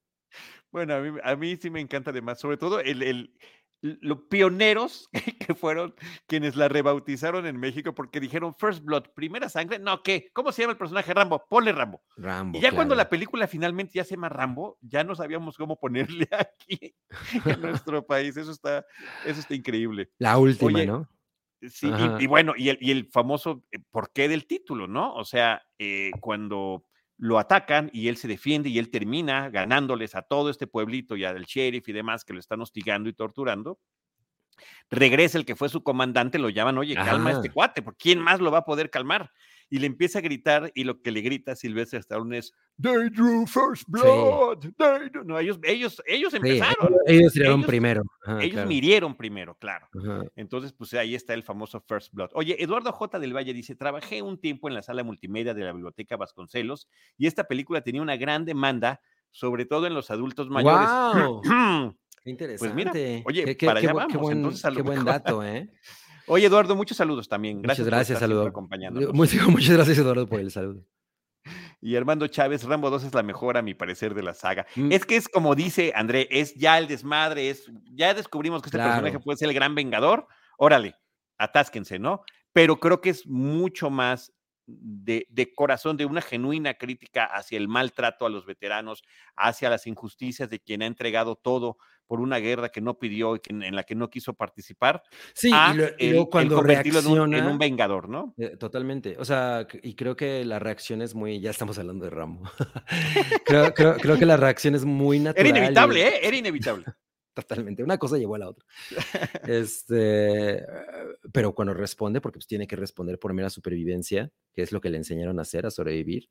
Bueno, 0.72 0.95
a 0.95 0.99
mí, 1.01 1.17
a 1.24 1.36
mí 1.36 1.57
sí 1.57 1.69
me 1.69 1.82
encanta 1.82 2.11
además, 2.11 2.39
sobre 2.39 2.57
todo 2.57 2.80
el, 2.80 3.01
el- 3.03 3.32
los 3.82 4.19
pioneros 4.29 5.09
que 5.39 5.55
fueron 5.55 5.95
quienes 6.27 6.55
la 6.55 6.67
rebautizaron 6.67 7.45
en 7.45 7.57
México 7.57 7.93
porque 7.93 8.19
dijeron 8.19 8.55
First 8.55 8.84
Blood, 8.84 9.05
primera 9.15 9.49
sangre, 9.49 9.79
no, 9.79 10.03
¿qué? 10.03 10.29
¿Cómo 10.34 10.51
se 10.51 10.61
llama 10.61 10.73
el 10.73 10.77
personaje 10.77 11.13
Rambo? 11.13 11.45
Ponle 11.49 11.71
Rambo. 11.71 12.01
Rambo. 12.17 12.57
Y 12.57 12.61
ya 12.61 12.71
cuando 12.71 12.95
la 12.95 13.09
película 13.09 13.47
finalmente 13.47 13.93
ya 13.95 14.03
se 14.03 14.15
llama 14.15 14.29
Rambo, 14.29 14.77
ya 14.82 15.03
no 15.03 15.15
sabíamos 15.15 15.57
cómo 15.57 15.79
ponerle 15.79 16.27
aquí 16.32 16.95
en 17.45 17.61
nuestro 17.61 18.05
país. 18.05 18.38
Eso 18.38 18.51
está, 18.51 18.86
eso 19.25 19.39
está 19.39 19.55
increíble. 19.55 20.11
La 20.19 20.38
última, 20.38 20.79
Oye, 20.79 20.88
¿no? 20.88 21.09
Sí, 21.69 21.91
y, 22.19 22.25
bueno, 22.25 22.53
y 22.57 22.69
el, 22.69 22.77
y 22.82 22.89
el 22.89 23.07
famoso 23.11 23.63
eh, 23.71 23.77
porqué 23.91 24.27
del 24.27 24.47
título, 24.47 24.88
¿no? 24.88 25.13
O 25.13 25.23
sea, 25.23 25.61
eh, 25.77 26.09
cuando 26.19 26.86
lo 27.22 27.38
atacan 27.38 27.91
y 27.93 28.07
él 28.07 28.17
se 28.17 28.28
defiende 28.28 28.69
y 28.69 28.80
él 28.80 28.89
termina 28.89 29.51
ganándoles 29.51 30.15
a 30.15 30.24
todo 30.24 30.49
este 30.49 30.65
pueblito 30.65 31.15
y 31.15 31.24
al 31.24 31.43
sheriff 31.43 31.88
y 31.88 31.93
demás 31.93 32.26
que 32.26 32.34
lo 32.34 32.39
están 32.39 32.61
hostigando 32.61 33.09
y 33.09 33.13
torturando, 33.13 33.80
regresa 34.89 35.38
el 35.38 35.45
que 35.45 35.55
fue 35.55 35.69
su 35.69 35.84
comandante, 35.84 36.39
lo 36.39 36.49
llaman, 36.49 36.80
oye, 36.80 36.99
calma 36.99 37.30
a 37.30 37.34
este 37.34 37.49
Ajá. 37.49 37.53
cuate, 37.53 37.84
¿por 37.84 37.95
quién 37.95 38.19
más 38.19 38.39
lo 38.41 38.51
va 38.51 38.59
a 38.59 38.65
poder 38.65 38.89
calmar? 38.89 39.32
Y 39.74 39.80
le 39.80 39.88
empieza 39.88 40.19
a 40.19 40.22
gritar 40.22 40.69
y 40.76 40.84
lo 40.84 41.01
que 41.01 41.11
le 41.11 41.22
grita 41.22 41.55
Silvestre 41.55 41.97
Stallone 41.99 42.38
es, 42.39 42.51
they 42.82 43.09
drew 43.09 43.47
first 43.47 43.86
blood, 43.88 44.59
they 44.59 45.09
drew-". 45.09 45.24
No, 45.24 45.39
ellos, 45.39 45.57
ellos, 45.63 46.03
ellos 46.05 46.32
Sí, 46.32 46.38
empezaron, 46.38 46.76
ellos, 46.89 46.99
ellos 47.07 47.34
tiraron 47.34 47.63
primero. 47.63 48.03
Ellos 48.41 48.51
claro. 48.51 48.67
mirieron 48.67 49.15
primero, 49.15 49.55
claro. 49.55 49.88
Ajá. 49.97 50.26
Entonces, 50.36 50.74
pues 50.74 50.93
ahí 50.95 51.15
está 51.15 51.34
el 51.34 51.43
famoso 51.43 51.80
First 51.88 52.13
Blood. 52.13 52.32
Oye, 52.34 52.61
Eduardo 52.61 52.91
J. 52.91 53.17
del 53.17 53.34
Valle 53.34 53.53
dice, 53.53 53.76
trabajé 53.76 54.22
un 54.22 54.38
tiempo 54.41 54.67
en 54.67 54.76
la 54.76 54.82
sala 54.82 55.03
multimedia 55.05 55.53
de 55.53 55.63
la 55.63 55.72
Biblioteca 55.72 56.17
Vasconcelos 56.17 56.89
y 57.17 57.28
esta 57.28 57.45
película 57.45 57.80
tenía 57.82 58.01
una 58.01 58.17
gran 58.17 58.43
demanda, 58.43 58.99
sobre 59.32 59.65
todo 59.65 59.88
en 59.88 59.93
los 59.93 60.11
adultos 60.11 60.49
mayores. 60.49 60.89
¡Guau! 60.89 61.41
Qué 62.24 62.36
Pues 62.36 62.76
mira, 62.76 62.91
interesante. 62.91 63.24
oye, 63.26 63.45
Qué- 63.45 63.57
qué- 63.57 63.65
para 63.65 63.80
allá 63.80 63.88
qué 63.89 63.93
vamos, 63.95 64.22
buen, 64.22 64.38
entonces, 64.38 64.63
a 64.65 64.69
lo 64.69 64.76
qué 64.76 64.82
buen 64.84 65.03
dato, 65.03 65.43
¿eh? 65.43 65.72
Oye, 66.28 66.47
Eduardo, 66.47 66.76
muchos 66.76 66.97
saludos 66.97 67.28
también. 67.28 67.61
Gracias 67.61 67.86
Muchas 67.86 67.97
gracias, 67.97 68.19
por 68.19 68.32
estar 68.32 68.47
acompañándonos. 68.47 69.13
Muchas, 69.13 69.47
muchas 69.47 69.76
gracias, 69.76 69.97
Eduardo, 69.97 70.28
por 70.28 70.39
el 70.39 70.51
saludo. 70.51 70.86
Y 71.84 71.95
Armando 71.95 72.28
Chávez, 72.28 72.63
Rambo 72.63 72.91
2 72.91 73.05
es 73.05 73.13
la 73.15 73.24
mejor 73.24 73.57
a 73.57 73.63
mi 73.63 73.74
parecer 73.74 74.13
de 74.13 74.22
la 74.22 74.36
saga. 74.36 74.67
Mm. 74.76 74.91
Es 74.91 75.03
que 75.03 75.15
es 75.15 75.28
como 75.28 75.55
dice 75.55 75.91
André, 75.95 76.28
es 76.30 76.53
ya 76.53 76.78
el 76.78 76.88
desmadre, 76.88 77.49
es 77.49 77.72
ya 77.91 78.13
descubrimos 78.13 78.61
que 78.61 78.67
este 78.67 78.78
personaje 78.78 79.19
puede 79.19 79.38
ser 79.38 79.49
el 79.49 79.55
gran 79.55 79.74
vengador. 79.74 80.28
Órale, 80.59 80.95
atásquense, 81.39 81.97
¿no? 81.97 82.22
Pero 82.53 82.80
creo 82.80 83.01
que 83.01 83.09
es 83.09 83.26
mucho 83.26 83.89
más 83.89 84.32
de, 84.67 85.26
de 85.30 85.53
corazón, 85.53 85.97
de 85.97 86.05
una 86.05 86.22
genuina 86.22 86.76
crítica 86.76 87.26
hacia 87.26 87.57
el 87.57 87.67
maltrato 87.67 88.28
a 88.28 88.30
los 88.30 88.45
veteranos, 88.45 89.01
hacia 89.36 89.72
las 89.72 89.88
injusticias 89.88 90.51
de 90.51 90.59
quien 90.59 90.84
ha 90.84 90.86
entregado 90.86 91.36
todo 91.36 91.78
por 92.12 92.20
una 92.20 92.39
guerra 92.39 92.68
que 92.68 92.82
no 92.82 92.99
pidió 92.99 93.38
y 93.38 93.39
que- 93.39 93.53
en 93.53 93.74
la 93.74 93.84
que 93.84 93.95
no 93.95 94.09
quiso 94.09 94.34
participar, 94.34 95.01
Sí, 95.34 95.49
a 95.53 95.72
y, 95.74 95.78
lo- 95.78 95.86
y 95.86 95.89
el- 95.99 96.09
luego 96.09 96.26
el 96.26 96.30
cuando 96.30 96.55
convertirlo 96.57 96.99
en 96.99 97.05
un- 97.07 97.16
reacciona... 97.16 97.38
en 97.38 97.45
un 97.53 97.57
vengador, 97.57 98.09
¿no? 98.09 98.34
Eh, 98.38 98.57
totalmente. 98.57 99.16
O 99.18 99.24
sea, 99.24 99.66
y 99.82 99.95
creo 99.95 100.18
que 100.18 100.43
la 100.43 100.59
reacción 100.59 101.01
es 101.01 101.16
muy. 101.16 101.39
Ya 101.39 101.51
estamos 101.51 101.80
hablando 101.80 102.03
de 102.03 102.12
Rambo. 102.12 102.43
creo, 103.45 103.74
creo- 103.74 103.95
creo 103.95 104.18
que 104.20 104.26
la 104.26 104.36
reacción 104.36 104.76
es 104.76 104.84
muy 104.84 105.20
natural. 105.20 105.47
Era 105.47 105.57
y- 105.57 105.62
inevitable, 105.62 106.05
¿eh? 106.07 106.20
Era 106.22 106.36
inevitable. 106.36 106.86
Totalmente. 107.34 107.82
Una 107.82 107.97
cosa 107.97 108.18
llevó 108.18 108.36
a 108.36 108.39
la 108.39 108.49
otra. 108.49 108.66
Este, 109.47 110.55
eh, 110.57 110.66
pero 111.32 111.55
cuando 111.55 111.74
responde, 111.74 112.20
porque 112.20 112.39
pues 112.39 112.47
tiene 112.47 112.68
que 112.68 112.76
responder 112.76 113.20
por 113.20 113.34
mera 113.34 113.49
supervivencia, 113.49 114.30
que 114.53 114.64
es 114.64 114.74
lo 114.74 114.82
que 114.82 114.89
le 114.89 114.97
enseñaron 114.97 115.39
a 115.39 115.43
hacer, 115.43 115.66
a 115.66 115.72
sobrevivir. 115.72 116.28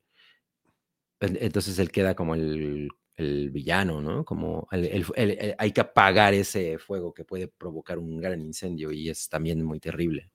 en- 1.21 1.37
Entonces 1.41 1.79
él 1.79 1.89
queda 1.91 2.13
como 2.15 2.35
el, 2.35 2.89
el 3.21 3.49
villano, 3.51 4.01
¿no? 4.01 4.25
Como 4.25 4.67
el- 4.71 4.85
el- 4.85 5.05
el- 5.15 5.31
el- 5.31 5.55
hay 5.57 5.71
que 5.71 5.81
apagar 5.81 6.33
ese 6.33 6.77
fuego 6.77 7.13
que 7.13 7.23
puede 7.23 7.47
provocar 7.47 7.97
un 7.99 8.19
gran 8.19 8.41
incendio 8.41 8.91
y 8.91 9.09
es 9.09 9.29
también 9.29 9.63
muy 9.63 9.79
terrible. 9.79 10.31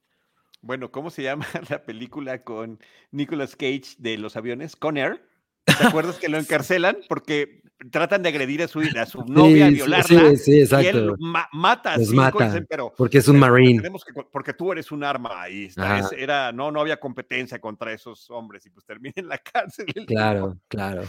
Bueno, 0.63 0.91
¿cómo 0.91 1.11
se 1.11 1.23
llama 1.23 1.47
la 1.71 1.85
película 1.85 2.43
con 2.43 2.79
Nicolas 3.11 3.55
Cage 3.57 3.95
de 3.99 4.19
los 4.19 4.37
aviones? 4.37 4.75
Con 4.77 4.97
Air. 4.97 5.23
¿Te 5.65 5.85
acuerdas 5.85 6.17
que 6.19 6.29
lo 6.29 6.39
encarcelan? 6.39 6.97
Porque 7.09 7.61
tratan 7.91 8.23
de 8.23 8.31
agredir 8.31 8.63
a 8.63 8.69
su, 8.69 8.81
a 8.81 9.05
su 9.05 9.23
novia, 9.27 9.67
Sí, 9.69 9.75
violarla. 9.75 10.31
sí, 10.31 10.37
sí, 10.37 10.51
Y 10.53 10.55
él 10.55 10.63
exacto. 10.63 11.17
ma- 11.19 11.49
mata 11.53 11.93
a 11.95 11.99
Los 11.99 12.07
cinco 12.09 12.23
y 12.23 12.33
mata, 12.33 12.45
dicen, 12.47 12.67
pero 12.71 12.93
Porque 12.97 13.19
es 13.19 13.29
un 13.29 13.39
pero 13.39 13.53
marine. 13.53 13.83
que 13.83 14.23
porque 14.33 14.55
tú 14.55 14.73
eres 14.73 14.91
un 14.93 15.05
arma 15.05 15.47
es- 15.49 15.77
era 16.17 16.53
no 16.53 16.71
no 16.73 16.81
había 16.81 16.99
competencia 16.99 17.59
contra 17.61 17.93
esos 17.93 18.31
hombres 18.31 18.65
y 18.65 18.71
pues 18.71 18.87
termina 18.87 19.13
en 19.17 19.29
la 19.29 19.39
cárcel 19.53 19.87
el 19.95 20.07
Claro, 20.07 20.59
claro. 20.69 21.03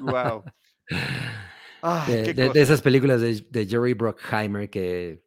wow 0.00 0.44
de, 0.88 2.22
qué 2.24 2.34
de- 2.34 2.60
esas 2.60 2.82
películas 2.82 3.20
de, 3.20 3.44
de 3.50 3.66
Jerry 3.66 3.94
Bruckheimer 3.94 4.68
que... 4.70 5.24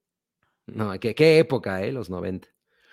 No, 0.65 0.99
que- 0.99 1.15
qué 1.15 1.39
época, 1.39 1.83
¿eh? 1.83 1.91
Los 1.91 2.09
90. 2.09 2.47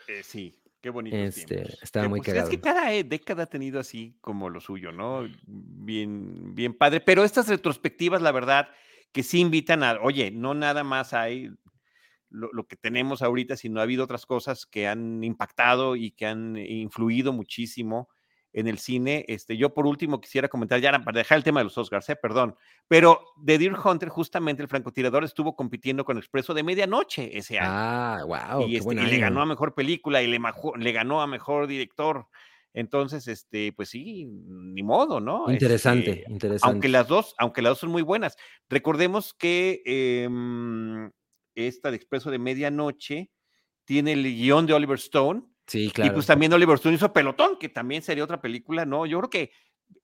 Eh, 0.09 0.23
sí 0.23 0.61
qué 0.85 0.91
bonito 0.91 1.17
Este, 1.17 1.65
estaba 1.81 2.09
muy 2.11 2.21
pues, 2.21 2.37
es 2.37 2.51
que 2.51 2.61
cada 2.61 2.93
eh, 2.93 3.05
década 3.05 3.45
ha 3.45 3.47
tenido 3.47 3.81
así 3.81 4.19
como 4.21 4.51
lo 4.51 4.61
suyo, 4.61 4.93
¿no? 4.93 5.27
Bien, 5.47 6.55
bien 6.55 6.75
padre. 6.75 7.01
Pero 7.01 7.25
estas 7.25 7.49
retrospectivas, 7.49 8.21
la 8.21 8.33
verdad, 8.33 8.69
que 9.11 9.23
sí 9.23 9.41
invitan 9.41 9.83
a, 9.83 9.99
oye, 10.03 10.31
no 10.31 10.53
nada 10.53 10.85
más 10.85 11.15
hay 11.15 11.49
lo, 12.29 12.51
lo 12.53 12.67
que 12.67 12.77
tenemos 12.77 13.23
ahorita, 13.23 13.57
sino 13.57 13.81
ha 13.81 13.85
habido 13.85 14.05
otras 14.05 14.27
cosas 14.27 14.67
que 14.67 14.87
han 14.87 15.25
impactado 15.25 15.97
y 15.97 16.11
que 16.11 16.27
han 16.27 16.59
influido 16.59 17.33
muchísimo 17.33 18.11
en 18.55 18.69
el 18.69 18.79
cine. 18.79 19.25
Este, 19.29 19.57
yo 19.57 19.75
por 19.75 19.87
último 19.87 20.21
quisiera 20.21 20.49
comentar, 20.49 20.81
ya 20.81 20.93
para 21.01 21.19
dejar 21.19 21.39
el 21.39 21.45
tema 21.45 21.61
de 21.61 21.65
los 21.65 21.77
Oscars, 21.77 22.09
eh, 22.09 22.17
perdón, 22.17 22.57
pero 22.89 23.21
de 23.37 23.59
Deer 23.59 23.75
Hunter, 23.85 24.09
justamente 24.09 24.63
el 24.63 24.69
francotirador 24.69 25.25
estuvo 25.25 25.57
compitiendo 25.57 26.05
con 26.05 26.17
Expreso 26.17 26.55
de 26.55 26.63
Medianoche 26.63 27.37
ese 27.37 27.59
año 27.59 27.71
Ah, 27.71 28.23
wow, 28.25 28.67
y, 28.67 28.73
qué 28.73 28.77
este, 28.79 28.95
y 28.95 29.07
le 29.07 29.19
ganó 29.19 29.43
a 29.43 29.47
mejor 29.47 29.75
película 29.75 30.23
y 30.23 30.29
le, 30.29 30.93
ganó 30.93 31.21
a 31.21 31.27
mejor 31.27 31.67
director. 31.67 32.29
Entonces, 32.73 33.29
este, 33.29 33.73
pues 33.73 33.91
sí, 33.91 34.25
ni 34.27 34.83
modo, 34.83 35.21
¿no? 35.21 35.51
Interesante, 35.51 36.11
Este, 36.11 36.25
aunque 36.27 36.33
interesante. 36.33 36.89
las 36.89 37.09
dos, 37.09 37.35
aunque 37.39 37.63
las 37.63 37.73
dos 37.73 37.79
son 37.81 37.91
muy 37.91 38.03
buenas. 38.03 38.37
Recordemos 38.69 39.35
que 39.35 39.83
em, 39.85 41.11
esta 41.55 41.91
de 41.91 41.97
Expreso 41.97 42.31
de 42.31 42.39
Medianoche 42.39 43.31
tiene 43.85 44.13
el 44.13 44.25
guion 44.25 44.67
de 44.67 44.75
Oliver 44.75 44.99
Stone 44.99 45.54
Sí, 45.67 45.87
y 45.87 45.91
claro. 45.91 46.15
pues 46.15 46.27
también 46.27 46.53
Oliver 46.53 46.75
Stone 46.77 46.97
hizo 46.97 47.13
Pelotón, 47.13 47.59
que 47.59 47.69
también 47.69 48.03
sería 48.03 48.25
otra 48.25 48.41
película, 48.41 48.85
¿no? 48.85 49.07
Yo 49.07 49.19
creo 49.21 49.31
que 49.31 49.51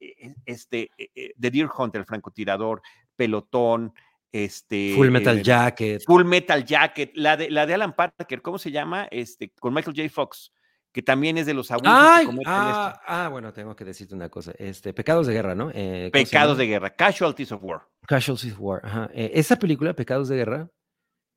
eh, 0.00 0.34
este, 0.46 0.90
eh, 0.96 1.10
eh, 1.14 1.34
The 1.38 1.50
Deer 1.50 1.68
Hunter, 1.76 2.00
el 2.00 2.06
francotirador, 2.06 2.82
Pelotón, 3.16 3.92
este... 4.32 4.94
Full 4.94 5.10
Metal 5.10 5.38
eh, 5.38 5.42
Jacket. 5.42 6.02
Full 6.06 6.24
Metal 6.24 6.64
Jacket, 6.64 7.12
la 7.14 7.36
de, 7.36 7.50
la 7.50 7.66
de 7.66 7.74
Alan 7.74 7.94
Parker, 7.94 8.42
¿cómo 8.42 8.58
se 8.58 8.70
llama? 8.70 9.08
Este, 9.10 9.50
con 9.58 9.74
Michael 9.74 9.96
J. 9.96 10.08
Fox, 10.08 10.52
que 10.92 11.02
también 11.02 11.38
es 11.38 11.46
de 11.46 11.54
los 11.54 11.70
abusos 11.70 11.92
Ay, 11.94 12.26
que 12.26 12.36
ah, 12.46 13.00
ah, 13.06 13.28
bueno, 13.28 13.52
tengo 13.52 13.74
que 13.76 13.84
decirte 13.84 14.14
una 14.14 14.28
cosa. 14.28 14.52
Este, 14.58 14.92
Pecados 14.92 15.26
de 15.26 15.34
Guerra, 15.34 15.54
¿no? 15.54 15.70
Eh, 15.72 16.10
¿cómo 16.12 16.24
se 16.24 16.30
pecados 16.30 16.58
de 16.58 16.66
guerra, 16.66 16.90
Casualties 16.90 17.52
of 17.52 17.62
War. 17.62 17.82
Casualties 18.06 18.52
of 18.54 18.60
War. 18.60 18.80
Ajá. 18.84 19.10
Eh, 19.14 19.32
esa 19.34 19.56
película, 19.56 19.94
Pecados 19.94 20.28
de 20.28 20.36
Guerra, 20.36 20.62
eh, 20.62 20.79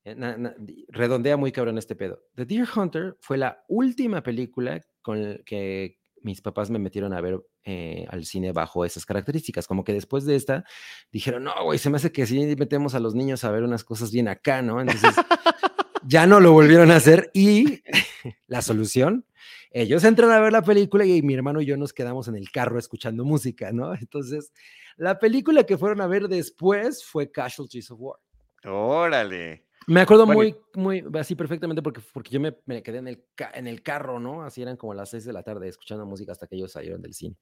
na- 0.05 0.37
na- 0.37 0.55
di- 0.57 0.85
redondea 0.89 1.37
muy 1.37 1.51
cabrón 1.51 1.77
este 1.77 1.95
pedo. 1.95 2.23
The 2.35 2.45
Deer 2.45 2.67
Hunter 2.75 3.17
fue 3.21 3.37
la 3.37 3.63
última 3.67 4.21
película 4.21 4.81
con 5.01 5.17
el 5.17 5.43
que 5.45 5.97
mis 6.21 6.41
papás 6.41 6.69
me 6.69 6.79
metieron 6.79 7.13
a 7.13 7.19
ver 7.21 7.41
eh, 7.65 8.05
al 8.09 8.25
cine 8.25 8.51
bajo 8.53 8.85
esas 8.85 9.05
características. 9.05 9.67
Como 9.67 9.83
que 9.83 9.93
después 9.93 10.25
de 10.25 10.35
esta 10.35 10.63
dijeron, 11.11 11.43
no, 11.43 11.53
güey, 11.63 11.79
se 11.79 11.89
me 11.89 11.97
hace 11.97 12.11
que 12.11 12.25
sí 12.25 12.55
metemos 12.57 12.95
a 12.95 12.99
los 12.99 13.13
niños 13.15 13.43
a 13.43 13.51
ver 13.51 13.63
unas 13.63 13.83
cosas 13.83 14.11
bien 14.11 14.27
acá, 14.29 14.61
¿no? 14.61 14.79
Entonces 14.81 15.13
ya 16.07 16.25
no 16.27 16.39
lo 16.39 16.51
volvieron 16.53 16.91
a 16.91 16.97
hacer 16.97 17.29
y 17.33 17.81
la 18.47 18.61
solución 18.61 19.25
ellos 19.71 20.03
entran 20.03 20.29
a 20.31 20.39
ver 20.39 20.51
la 20.53 20.61
película 20.61 21.03
y 21.03 21.21
mi 21.23 21.33
hermano 21.33 21.59
y 21.59 21.65
yo 21.65 21.75
nos 21.77 21.93
quedamos 21.93 22.27
en 22.27 22.35
el 22.35 22.51
carro 22.51 22.77
escuchando 22.77 23.25
música, 23.25 23.71
¿no? 23.71 23.95
Entonces, 23.95 24.53
la 24.97 25.17
película 25.17 25.63
que 25.63 25.79
fueron 25.79 25.99
a 25.99 26.05
ver 26.07 26.27
después 26.27 27.03
fue 27.03 27.31
Casualties 27.31 27.89
of 27.89 27.99
War. 27.99 28.19
Órale. 28.65 29.65
Me 29.87 30.01
acuerdo 30.01 30.25
muy, 30.25 30.55
muy, 30.75 31.03
así 31.19 31.35
perfectamente 31.35 31.81
porque, 31.81 32.01
porque 32.13 32.31
yo 32.31 32.39
me, 32.39 32.55
me, 32.65 32.81
quedé 32.81 32.99
en 32.99 33.07
el, 33.07 33.25
en 33.53 33.67
el 33.67 33.81
carro, 33.81 34.19
¿no? 34.19 34.43
Así 34.43 34.61
eran 34.61 34.77
como 34.77 34.93
las 34.93 35.09
seis 35.09 35.25
de 35.25 35.33
la 35.33 35.43
tarde 35.43 35.67
escuchando 35.67 36.05
música 36.05 36.31
hasta 36.31 36.47
que 36.47 36.55
ellos 36.55 36.71
salieron 36.71 37.01
del 37.01 37.13
cine. 37.13 37.35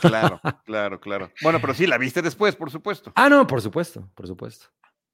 Claro, 0.00 0.40
claro, 0.64 1.00
claro. 1.00 1.32
Bueno, 1.42 1.60
pero 1.60 1.74
sí, 1.74 1.86
la 1.86 1.98
viste 1.98 2.22
después, 2.22 2.54
por 2.54 2.70
supuesto. 2.70 3.12
Ah, 3.16 3.28
no, 3.28 3.46
por 3.46 3.60
supuesto, 3.60 4.08
por 4.14 4.26
supuesto. 4.26 4.66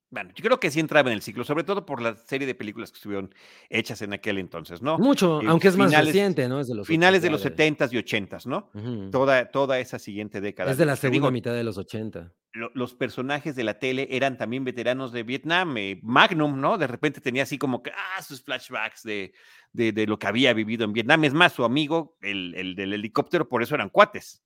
Bueno, 0.09 0.31
yo 0.35 0.45
creo 0.45 0.61
que 0.61 0.71
sí 0.71 0.79
entraba 0.79 1.11
en 1.11 1.17
el 1.17 1.23
ciclo, 1.23 1.43
sobre 1.43 1.65
todo 1.65 1.85
por 1.85 2.01
la 2.01 2.15
serie 2.15 2.47
de 2.47 2.55
películas 2.55 2.93
que 2.93 2.97
estuvieron 2.97 3.35
hechas 3.69 4.03
en 4.03 4.13
aquel 4.13 4.39
entonces, 4.39 4.81
¿no? 4.81 4.99
Mucho, 4.99 5.43
eh, 5.43 5.47
aunque 5.49 5.69
es 5.69 5.77
más 5.77 5.93
reciente, 5.93 6.49
¿no? 6.49 6.61
Es 6.61 6.69
de 6.69 6.77
los 6.77 6.87
finales 6.87 7.23
de 7.23 7.31
los 7.31 7.45
70s 7.45 7.93
y 7.93 7.97
80s, 7.97 8.47
¿no? 8.47 8.71
toda, 9.11 9.51
toda 9.51 9.81
esa 9.81 9.99
siguiente 9.99 10.41
década. 10.41 10.71
Es 10.71 10.79
de 10.79 10.87
la 10.87 10.95
segunda 10.95 11.31
mitad 11.33 11.53
de 11.53 11.65
los 11.65 11.77
80. 11.77 12.33
los 12.53 12.95
personajes 12.95 13.57
de 13.57 13.65
la 13.65 13.81
tele 13.81 14.07
eran 14.11 14.39
también 14.39 14.65
veteranos 14.65 15.11
de 15.13 15.25
Vietnam. 15.25 15.77
Eh, 15.77 15.99
Magnum, 16.03 16.61
¿no? 16.61 16.79
De 16.79 16.87
repente 16.87 17.21
tenía 17.21 17.43
así 17.43 17.59
como 17.59 17.83
que, 17.83 17.91
ah, 17.91 18.23
sus 18.23 18.43
flashbacks 18.43 19.03
de, 19.03 19.33
de, 19.73 20.07
lo 20.07 20.21
que 20.21 20.29
había 20.29 20.55
vivido 20.55 20.85
en 20.85 20.93
Vietnam. 20.93 21.25
Es 21.25 21.35
más, 21.35 21.53
su 21.53 21.65
amigo, 21.65 22.17
el, 22.21 22.55
el 22.55 22.77
del 22.77 22.93
helicóptero, 22.93 23.49
por 23.49 23.63
eso 23.63 23.75
eran 23.75 23.91
cuates. 23.91 24.41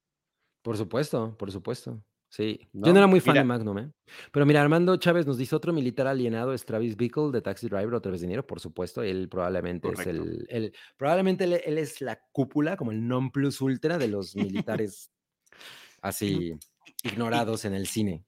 Por 0.63 0.77
supuesto, 0.77 1.37
por 1.39 1.53
supuesto. 1.53 2.03
Sí, 2.31 2.69
yo 2.73 2.93
no 2.93 2.99
era 2.99 3.09
muy 3.09 3.19
fan 3.19 3.35
de 3.35 3.43
Magnum, 3.43 3.79
¿eh? 3.79 3.91
Pero 4.31 4.47
mira, 4.47 4.63
Armando 4.63 4.97
Chávez 4.97 5.27
nos 5.27 5.37
dice 5.37 5.57
otro 5.57 5.73
militar 5.73 6.07
alienado 6.07 6.55
es 6.55 6.65
Travis 6.65 6.97
Bickle 6.97 7.33
de 7.33 7.43
Taxi 7.43 7.69
Driver, 7.69 7.93
otra 7.93 8.13
vez 8.13 8.21
dinero, 8.21 8.47
por 8.47 8.61
supuesto. 8.61 9.03
Él 9.03 9.29
probablemente 9.29 9.89
es 9.91 10.07
el, 10.07 10.47
el 10.49 10.73
probablemente 10.97 11.43
él, 11.43 11.79
es 11.79 12.01
la 12.01 12.21
cúpula, 12.31 12.77
como 12.77 12.93
el 12.93 13.07
non 13.07 13.33
plus 13.33 13.61
ultra 13.61 13.99
de 13.99 14.07
los 14.07 14.37
militares 14.37 15.11
así 16.03 16.57
ignorados 17.03 17.65
en 17.65 17.75
el 17.75 17.89
cine. 17.89 18.25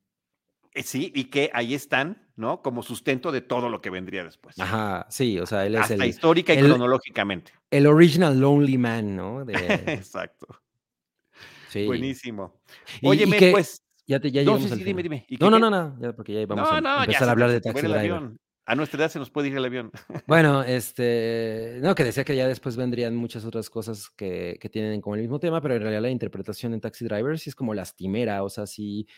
Eh, 0.74 0.82
sí, 0.82 1.12
y 1.14 1.24
que 1.24 1.50
ahí 1.54 1.72
están, 1.72 2.28
¿no? 2.34 2.60
Como 2.60 2.82
sustento 2.82 3.30
de 3.30 3.40
todo 3.40 3.68
lo 3.68 3.80
que 3.80 3.90
vendría 3.90 4.24
después. 4.24 4.58
Ajá, 4.58 5.06
sí, 5.10 5.38
o 5.38 5.46
sea, 5.46 5.64
él 5.64 5.76
es 5.76 5.82
Hasta 5.82 6.06
histórica 6.06 6.52
y 6.54 6.58
cronológicamente. 6.58 7.52
El 7.70 7.86
original 7.86 8.36
Lonely 8.40 8.78
Man, 8.78 9.14
¿no? 9.14 9.48
Exacto. 9.48 10.48
Sí. 11.68 11.86
Buenísimo. 11.86 12.60
Oye, 13.02 13.26
pues 13.52 13.82
ya 14.12 14.20
te 14.20 14.30
ya 14.30 14.44
no, 14.44 14.58
sí, 14.58 14.68
sí, 14.68 14.84
dime, 14.84 15.02
dime. 15.02 15.26
No, 15.40 15.50
no, 15.50 15.58
no, 15.58 15.70
no, 15.70 15.96
ya 16.00 16.12
porque 16.12 16.32
ya 16.34 16.46
vamos 16.46 16.68
a 16.70 16.78
empezar 17.04 17.28
a 17.28 17.32
hablar 17.32 17.50
de 17.50 17.60
Taxi 17.60 17.86
Driver. 17.86 18.32
A 18.64 18.76
nuestra 18.76 19.00
edad 19.00 19.10
se 19.10 19.18
nos 19.18 19.28
puede 19.28 19.48
ir 19.48 19.56
el 19.56 19.64
avión. 19.64 19.90
Bueno, 20.28 20.62
este, 20.62 21.78
no, 21.82 21.96
que 21.96 22.04
decía 22.04 22.22
que 22.22 22.36
ya 22.36 22.46
después 22.46 22.76
vendrían 22.76 23.16
muchas 23.16 23.44
otras 23.44 23.68
cosas 23.68 24.08
que, 24.10 24.56
que 24.60 24.68
tienen 24.68 25.00
como 25.00 25.16
el 25.16 25.22
mismo 25.22 25.40
tema, 25.40 25.60
pero 25.60 25.74
en 25.74 25.82
realidad 25.82 26.02
la 26.02 26.10
interpretación 26.10 26.72
en 26.72 26.80
Taxi 26.80 27.04
Driver 27.04 27.38
sí 27.40 27.50
es 27.50 27.56
como 27.56 27.74
lastimera, 27.74 28.44
o 28.44 28.48
sea, 28.48 28.68
sí, 28.68 29.08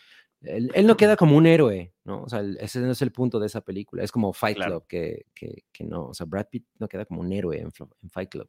él, 0.41 0.71
él 0.75 0.87
no 0.87 0.97
queda 0.97 1.17
como 1.17 1.37
un 1.37 1.47
héroe, 1.47 1.93
¿no? 2.05 2.23
O 2.23 2.29
sea, 2.29 2.43
ese 2.59 2.81
no 2.81 2.91
es 2.91 3.03
el 3.03 3.13
punto 3.13 3.39
de 3.39 3.47
esa 3.47 3.61
película, 3.61 4.03
es 4.03 4.13
como 4.13 4.33
Fight 4.33 4.57
Club, 4.57 4.87
que, 4.87 5.27
que, 5.35 5.65
que, 5.71 5.85
no, 5.85 6.07
o 6.07 6.15
sea, 6.15 6.27
Brad 6.27 6.47
Pitt 6.51 6.67
no 6.79 6.89
queda 6.89 7.05
como 7.05 7.21
un 7.21 7.31
héroe 7.31 7.59
en, 7.59 7.69
en 8.03 8.11
Fight 8.11 8.31
Club. 8.31 8.49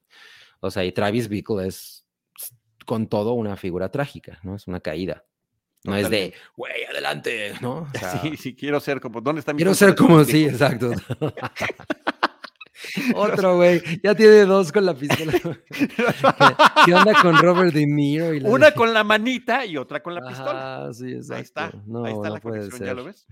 O 0.61 0.71
sea, 0.71 0.85
y 0.85 0.93
Travis 0.93 1.27
Bickle 1.27 1.67
es 1.67 2.05
con 2.85 3.07
todo 3.07 3.33
una 3.33 3.57
figura 3.57 3.89
trágica, 3.89 4.39
¿no? 4.43 4.55
Es 4.55 4.67
una 4.67 4.79
caída. 4.79 5.25
No 5.85 5.95
es 5.95 6.09
de, 6.09 6.33
güey, 6.55 6.83
adelante, 6.89 7.53
¿no? 7.61 7.87
sí, 8.21 8.37
sí, 8.37 8.55
quiero 8.55 8.79
ser 8.79 8.99
como, 8.99 9.21
¿dónde 9.21 9.39
está 9.39 9.53
mi 9.53 9.57
Quiero 9.57 9.73
ser 9.73 9.95
como, 9.95 10.23
sí, 10.23 10.45
exacto. 10.45 10.91
Otro, 13.15 13.57
güey. 13.57 13.81
Ya 14.03 14.15
tiene 14.15 14.45
dos 14.45 14.71
con 14.71 14.85
la 14.85 14.93
pistola. 14.93 15.33
¿Qué, 16.85 16.93
onda 16.93 17.13
con 17.21 17.37
Robert 17.37 17.73
De 17.73 17.85
Niro? 17.85 18.33
Y 18.33 18.41
Una 18.43 18.71
con 18.71 18.93
la 18.93 19.03
manita 19.03 19.65
y 19.65 19.77
otra 19.77 20.01
con 20.01 20.15
la 20.15 20.21
pistola. 20.21 20.85
Ah, 20.85 20.93
sí, 20.93 21.11
exacto. 21.11 21.35
Ahí 21.35 21.41
está. 21.41 21.71
ahí 22.05 22.13
está 22.13 22.29
la 22.29 22.39
conexión, 22.39 22.85
¿ya 22.85 22.93
lo 22.93 23.05
ves? 23.05 23.27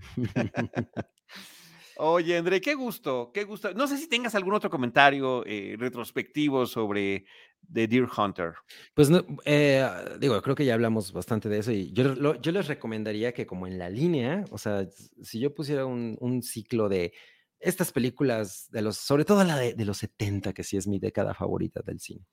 Oye, 1.96 2.36
André, 2.36 2.60
qué 2.60 2.74
gusto, 2.74 3.30
qué 3.32 3.44
gusto. 3.44 3.72
No 3.74 3.86
sé 3.86 3.98
si 3.98 4.08
tengas 4.08 4.34
algún 4.34 4.54
otro 4.54 4.68
comentario 4.68 5.44
eh, 5.46 5.76
retrospectivo 5.78 6.66
sobre 6.66 7.24
The 7.72 7.86
Deer 7.86 8.08
Hunter. 8.16 8.54
Pues 8.94 9.10
eh, 9.44 9.88
digo, 10.18 10.40
creo 10.42 10.56
que 10.56 10.64
ya 10.64 10.74
hablamos 10.74 11.12
bastante 11.12 11.48
de 11.48 11.58
eso 11.58 11.70
y 11.72 11.92
yo, 11.92 12.40
yo 12.40 12.52
les 12.52 12.66
recomendaría 12.66 13.32
que 13.32 13.46
como 13.46 13.66
en 13.66 13.78
la 13.78 13.88
línea, 13.88 14.44
o 14.50 14.58
sea, 14.58 14.88
si 15.22 15.38
yo 15.38 15.54
pusiera 15.54 15.86
un, 15.86 16.42
ciclo 16.42 16.88
de 16.88 17.12
estas 17.60 17.92
películas, 17.92 18.68
de 18.70 18.82
los, 18.82 18.96
sobre 18.96 19.24
todo 19.24 19.44
la 19.44 19.56
de, 19.56 19.84
los 19.84 19.98
70, 19.98 20.52
que 20.52 20.64
sí 20.64 20.76
es 20.76 20.86
mi 20.86 20.98
década 20.98 21.32
favorita 21.32 21.80
del 21.82 22.00
cine, 22.00 22.26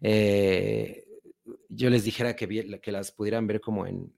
eh, 0.00 1.04
yo 1.68 1.90
les 1.90 2.04
dijera 2.04 2.34
que, 2.34 2.80
que 2.82 2.92
las 2.92 3.12
pudieran 3.12 3.46
ver 3.46 3.60
como 3.60 3.86
en 3.86 4.12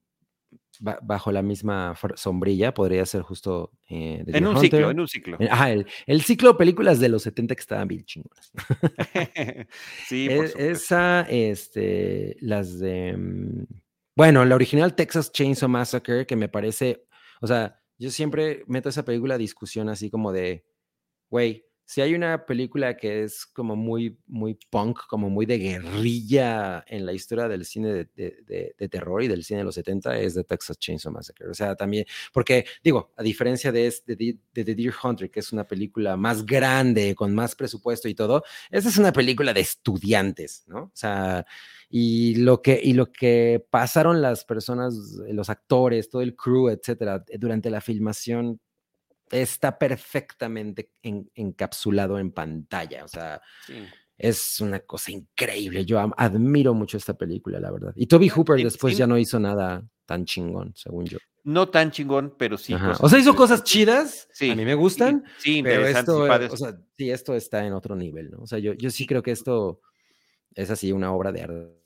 bajo 0.80 1.30
la 1.30 1.42
misma 1.42 1.94
sombrilla, 2.16 2.74
podría 2.74 3.06
ser 3.06 3.22
justo 3.22 3.72
eh, 3.88 4.24
en 4.26 4.46
un 4.46 4.58
ciclo, 4.58 4.90
en 4.90 5.00
un 5.00 5.08
ciclo. 5.08 5.38
Ajá, 5.50 5.70
el, 5.70 6.22
ciclo 6.22 6.52
de 6.52 6.58
películas 6.58 6.98
de 6.98 7.08
los 7.08 7.22
70 7.22 7.54
que 7.54 7.60
estaban 7.60 7.88
bien 7.88 8.04
chingonas. 8.04 8.52
sí, 10.08 10.28
por 10.28 10.46
e, 10.46 10.70
Esa, 10.70 11.22
este, 11.22 12.36
las 12.40 12.78
de, 12.78 13.16
mm, 13.16 13.66
bueno, 14.16 14.44
la 14.44 14.54
original 14.54 14.94
Texas 14.94 15.30
Chainsaw 15.32 15.68
Massacre, 15.68 16.26
que 16.26 16.36
me 16.36 16.48
parece, 16.48 17.06
o 17.40 17.46
sea, 17.46 17.80
yo 17.98 18.10
siempre 18.10 18.64
meto 18.66 18.88
esa 18.88 19.04
película 19.04 19.34
a 19.34 19.38
discusión 19.38 19.88
así 19.88 20.10
como 20.10 20.32
de, 20.32 20.64
güey, 21.30 21.64
si 21.92 22.00
hay 22.00 22.14
una 22.14 22.46
película 22.46 22.96
que 22.96 23.22
es 23.22 23.44
como 23.44 23.76
muy, 23.76 24.18
muy 24.26 24.58
punk, 24.70 25.00
como 25.08 25.28
muy 25.28 25.44
de 25.44 25.58
guerrilla 25.58 26.82
en 26.88 27.04
la 27.04 27.12
historia 27.12 27.48
del 27.48 27.66
cine 27.66 28.08
de, 28.14 28.88
terror 28.90 29.22
y 29.22 29.28
del 29.28 29.44
cine 29.44 29.58
de 29.58 29.64
los 29.64 29.74
70, 29.74 30.18
es 30.18 30.32
The 30.32 30.44
Texas 30.44 30.78
Chainsaw 30.78 31.12
Massacre. 31.12 31.50
O 31.50 31.52
sea, 31.52 31.76
también, 31.76 32.06
porque 32.32 32.64
digo, 32.82 33.12
a 33.14 33.22
diferencia 33.22 33.70
de, 33.72 33.92
de, 34.06 34.38
The 34.54 34.74
Deer 34.74 34.94
Hunter, 35.04 35.30
que 35.30 35.40
es 35.40 35.52
una 35.52 35.64
película 35.64 36.16
más 36.16 36.46
grande, 36.46 37.14
con 37.14 37.34
más 37.34 37.54
presupuesto 37.54 38.08
y 38.08 38.14
todo, 38.14 38.42
esta 38.70 38.88
es 38.88 38.96
una 38.96 39.12
película 39.12 39.52
de 39.52 39.60
estudiantes, 39.60 40.64
¿no? 40.68 40.84
O 40.84 40.92
sea, 40.94 41.44
y 41.90 42.36
lo 42.36 42.62
que, 42.62 42.80
y 42.82 42.94
lo 42.94 43.12
que 43.12 43.62
pasaron 43.68 44.22
las 44.22 44.46
personas, 44.46 44.94
los 45.28 45.50
actores, 45.50 46.08
todo 46.08 46.22
el 46.22 46.36
crew, 46.36 46.70
etcétera, 46.70 47.22
durante 47.38 47.68
la 47.68 47.82
filmación 47.82 48.62
está 49.32 49.78
perfectamente 49.78 50.92
encapsulado 51.02 52.18
en 52.18 52.30
pantalla. 52.30 53.04
O 53.04 53.08
sea, 53.08 53.40
es 54.16 54.60
una 54.60 54.80
cosa 54.80 55.10
increíble. 55.10 55.84
Yo 55.84 55.98
admiro 56.16 56.74
mucho 56.74 56.96
esta 56.96 57.14
película, 57.14 57.58
la 57.58 57.72
verdad. 57.72 57.92
Y 57.96 58.06
Toby 58.06 58.28
Hooper 58.28 58.62
después 58.62 58.96
ya 58.96 59.06
no 59.06 59.18
hizo 59.18 59.40
nada 59.40 59.84
tan 60.06 60.24
chingón, 60.24 60.72
según 60.76 61.06
yo. 61.06 61.18
No 61.44 61.68
tan 61.70 61.90
chingón, 61.90 62.36
pero 62.38 62.56
sí. 62.56 62.74
O 63.00 63.08
sea, 63.08 63.18
hizo 63.18 63.34
cosas 63.34 63.64
chidas. 63.64 64.28
Sí. 64.32 64.50
A 64.50 64.54
mí 64.54 64.64
me 64.64 64.74
gustan. 64.74 65.24
Sí, 65.38 65.62
pero 65.62 65.86
esto, 65.86 66.22
o 66.22 66.56
sea, 66.56 66.78
sí, 66.96 67.10
esto 67.10 67.34
está 67.34 67.66
en 67.66 67.72
otro 67.72 67.96
nivel, 67.96 68.30
¿no? 68.30 68.42
O 68.42 68.46
sea, 68.46 68.60
yo, 68.60 68.74
yo 68.74 68.90
sí 68.90 69.06
creo 69.06 69.22
que 69.22 69.32
esto 69.32 69.80
es 70.54 70.70
así 70.70 70.92
una 70.92 71.12
obra 71.12 71.32
de 71.32 71.42
arte. 71.42 71.82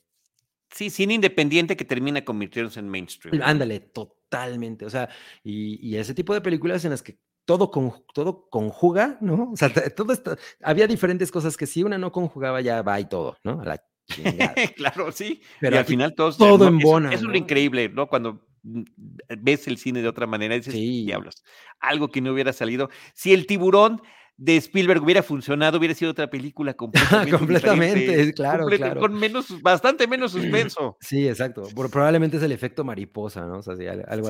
Sí, 0.71 0.91
cine 0.91 1.15
independiente 1.15 1.77
que 1.77 1.85
termina 1.85 2.25
convirtiéndose 2.25 2.81
en 2.81 2.89
mainstream. 2.89 3.41
Ándale, 3.43 3.81
totalmente. 3.81 4.85
O 4.85 4.91
sea, 4.91 5.09
y, 5.43 5.79
y, 5.89 5.97
ese 5.97 6.13
tipo 6.13 6.35
de 6.35 6.41
películas 6.41 6.85
en 6.85 6.91
las 6.91 7.03
que 7.03 7.19
todo, 7.47 7.71
con, 7.71 7.95
todo 8.13 8.49
conjuga, 8.51 9.17
¿no? 9.23 9.53
O 9.53 9.57
sea, 9.57 9.73
todo 9.95 10.13
esto, 10.13 10.37
había 10.63 10.87
diferentes 10.87 11.31
cosas 11.31 11.57
que 11.57 11.67
si 11.67 11.83
una 11.83 11.97
no 11.97 12.13
conjugaba 12.13 12.61
ya 12.61 12.83
va 12.83 13.01
y 13.01 13.09
todo, 13.09 13.39
¿no? 13.43 13.63
claro, 14.77 15.11
sí. 15.13 15.41
Pero 15.61 15.79
al 15.79 15.85
final 15.85 16.15
todo 16.15 16.69
en 16.69 16.79
bona. 16.79 17.09
Es, 17.11 17.17
es 17.17 17.23
lo 17.23 17.37
increíble, 17.37 17.89
¿no? 17.89 18.09
Cuando 18.09 18.47
ves 18.63 19.69
el 19.69 19.79
cine 19.79 20.03
de 20.03 20.09
otra 20.09 20.27
manera, 20.27 20.55
dices, 20.57 20.75
sí. 20.75 21.05
diablos, 21.07 21.45
algo 21.81 22.11
que 22.11 22.21
no 22.21 22.33
hubiera 22.33 22.53
salido. 22.53 22.91
Si 23.15 23.33
el 23.33 23.47
tiburón 23.47 24.03
de 24.39 24.57
Spielberg 24.57 25.03
hubiera 25.03 25.23
funcionado, 25.23 25.79
hubiera 25.79 25.95
sido 25.95 26.11
otra 26.11 26.29
película 26.29 26.75
completamente, 26.77 27.37
completamente 27.37 28.35
claro, 28.35 28.67
claro, 28.67 29.01
Con 29.01 29.15
menos, 29.15 29.61
bastante 29.63 30.07
menos 30.07 30.33
suspenso. 30.33 30.97
Sí, 31.07 31.29
exacto. 31.29 31.69
Probablemente 31.91 32.37
es 32.37 32.43
el 32.43 32.53
efecto 32.53 32.83
mariposa, 32.85 33.47
¿no? 33.47 33.59
O 33.59 33.63
sea, 33.63 33.93
algo, 34.09 34.29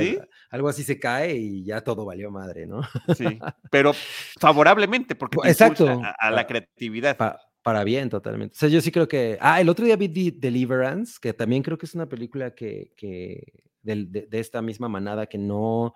algo 0.51 0.69
así 0.69 0.83
se 0.83 0.99
cae 0.99 1.35
y 1.35 1.65
ya 1.65 1.81
todo 1.81 2.05
valió 2.05 2.31
madre, 2.31 2.67
¿no? 2.67 2.83
Sí, 3.17 3.39
pero 3.71 3.93
favorablemente, 4.39 5.15
porque 5.15 5.39
te 5.43 5.49
exacto. 5.49 6.03
A, 6.19 6.31
la 6.31 6.47
creatividad. 6.47 7.17
para 7.63 7.85
bien, 7.85 8.11
totalmente. 8.11 8.55
O 8.55 8.59
sea, 8.59 8.69
yo 8.69 8.81
sí 8.81 8.91
creo 8.91 9.09
que. 9.09 9.39
Ah, 9.41 9.61
el 9.61 9.69
otro 9.69 9.87
día 9.87 9.97
vi 9.97 10.31
Deliverance, 10.31 11.19
que 11.21 11.33
también 11.33 11.63
creo 11.63 11.79
que 11.79 11.87
es 11.87 11.95
una 11.95 12.09
película 12.09 12.55
que, 12.55 12.93
que 12.97 13.66
de, 13.87 14.29
esta 14.33 14.61
misma 14.63 14.89
manada 14.89 15.27
que 15.27 15.39
no... 15.39 15.95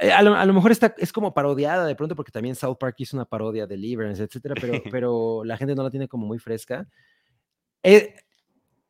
Eh, 0.00 0.12
a, 0.12 0.22
lo, 0.22 0.52
mejor 0.52 0.72
está, 0.72 0.94
es 0.98 1.12
como 1.12 1.32
parodiada 1.32 1.86
de 1.86 1.94
pronto 1.94 2.16
porque 2.16 2.32
también 2.32 2.54
South 2.54 2.76
Park 2.78 2.96
hizo 2.98 3.16
una 3.16 3.24
parodia 3.24 3.66
de 3.66 3.76
Deliverance, 3.76 4.22
etcétera, 4.22 4.54
pero, 4.60 4.72
pero 4.90 5.44
la 5.44 5.56
gente 5.56 5.74
no 5.74 5.82
la 5.82 5.90
tiene 5.90 6.08
como 6.08 6.26
muy 6.26 6.38
fresca. 6.38 6.88
Eh, 7.82 8.14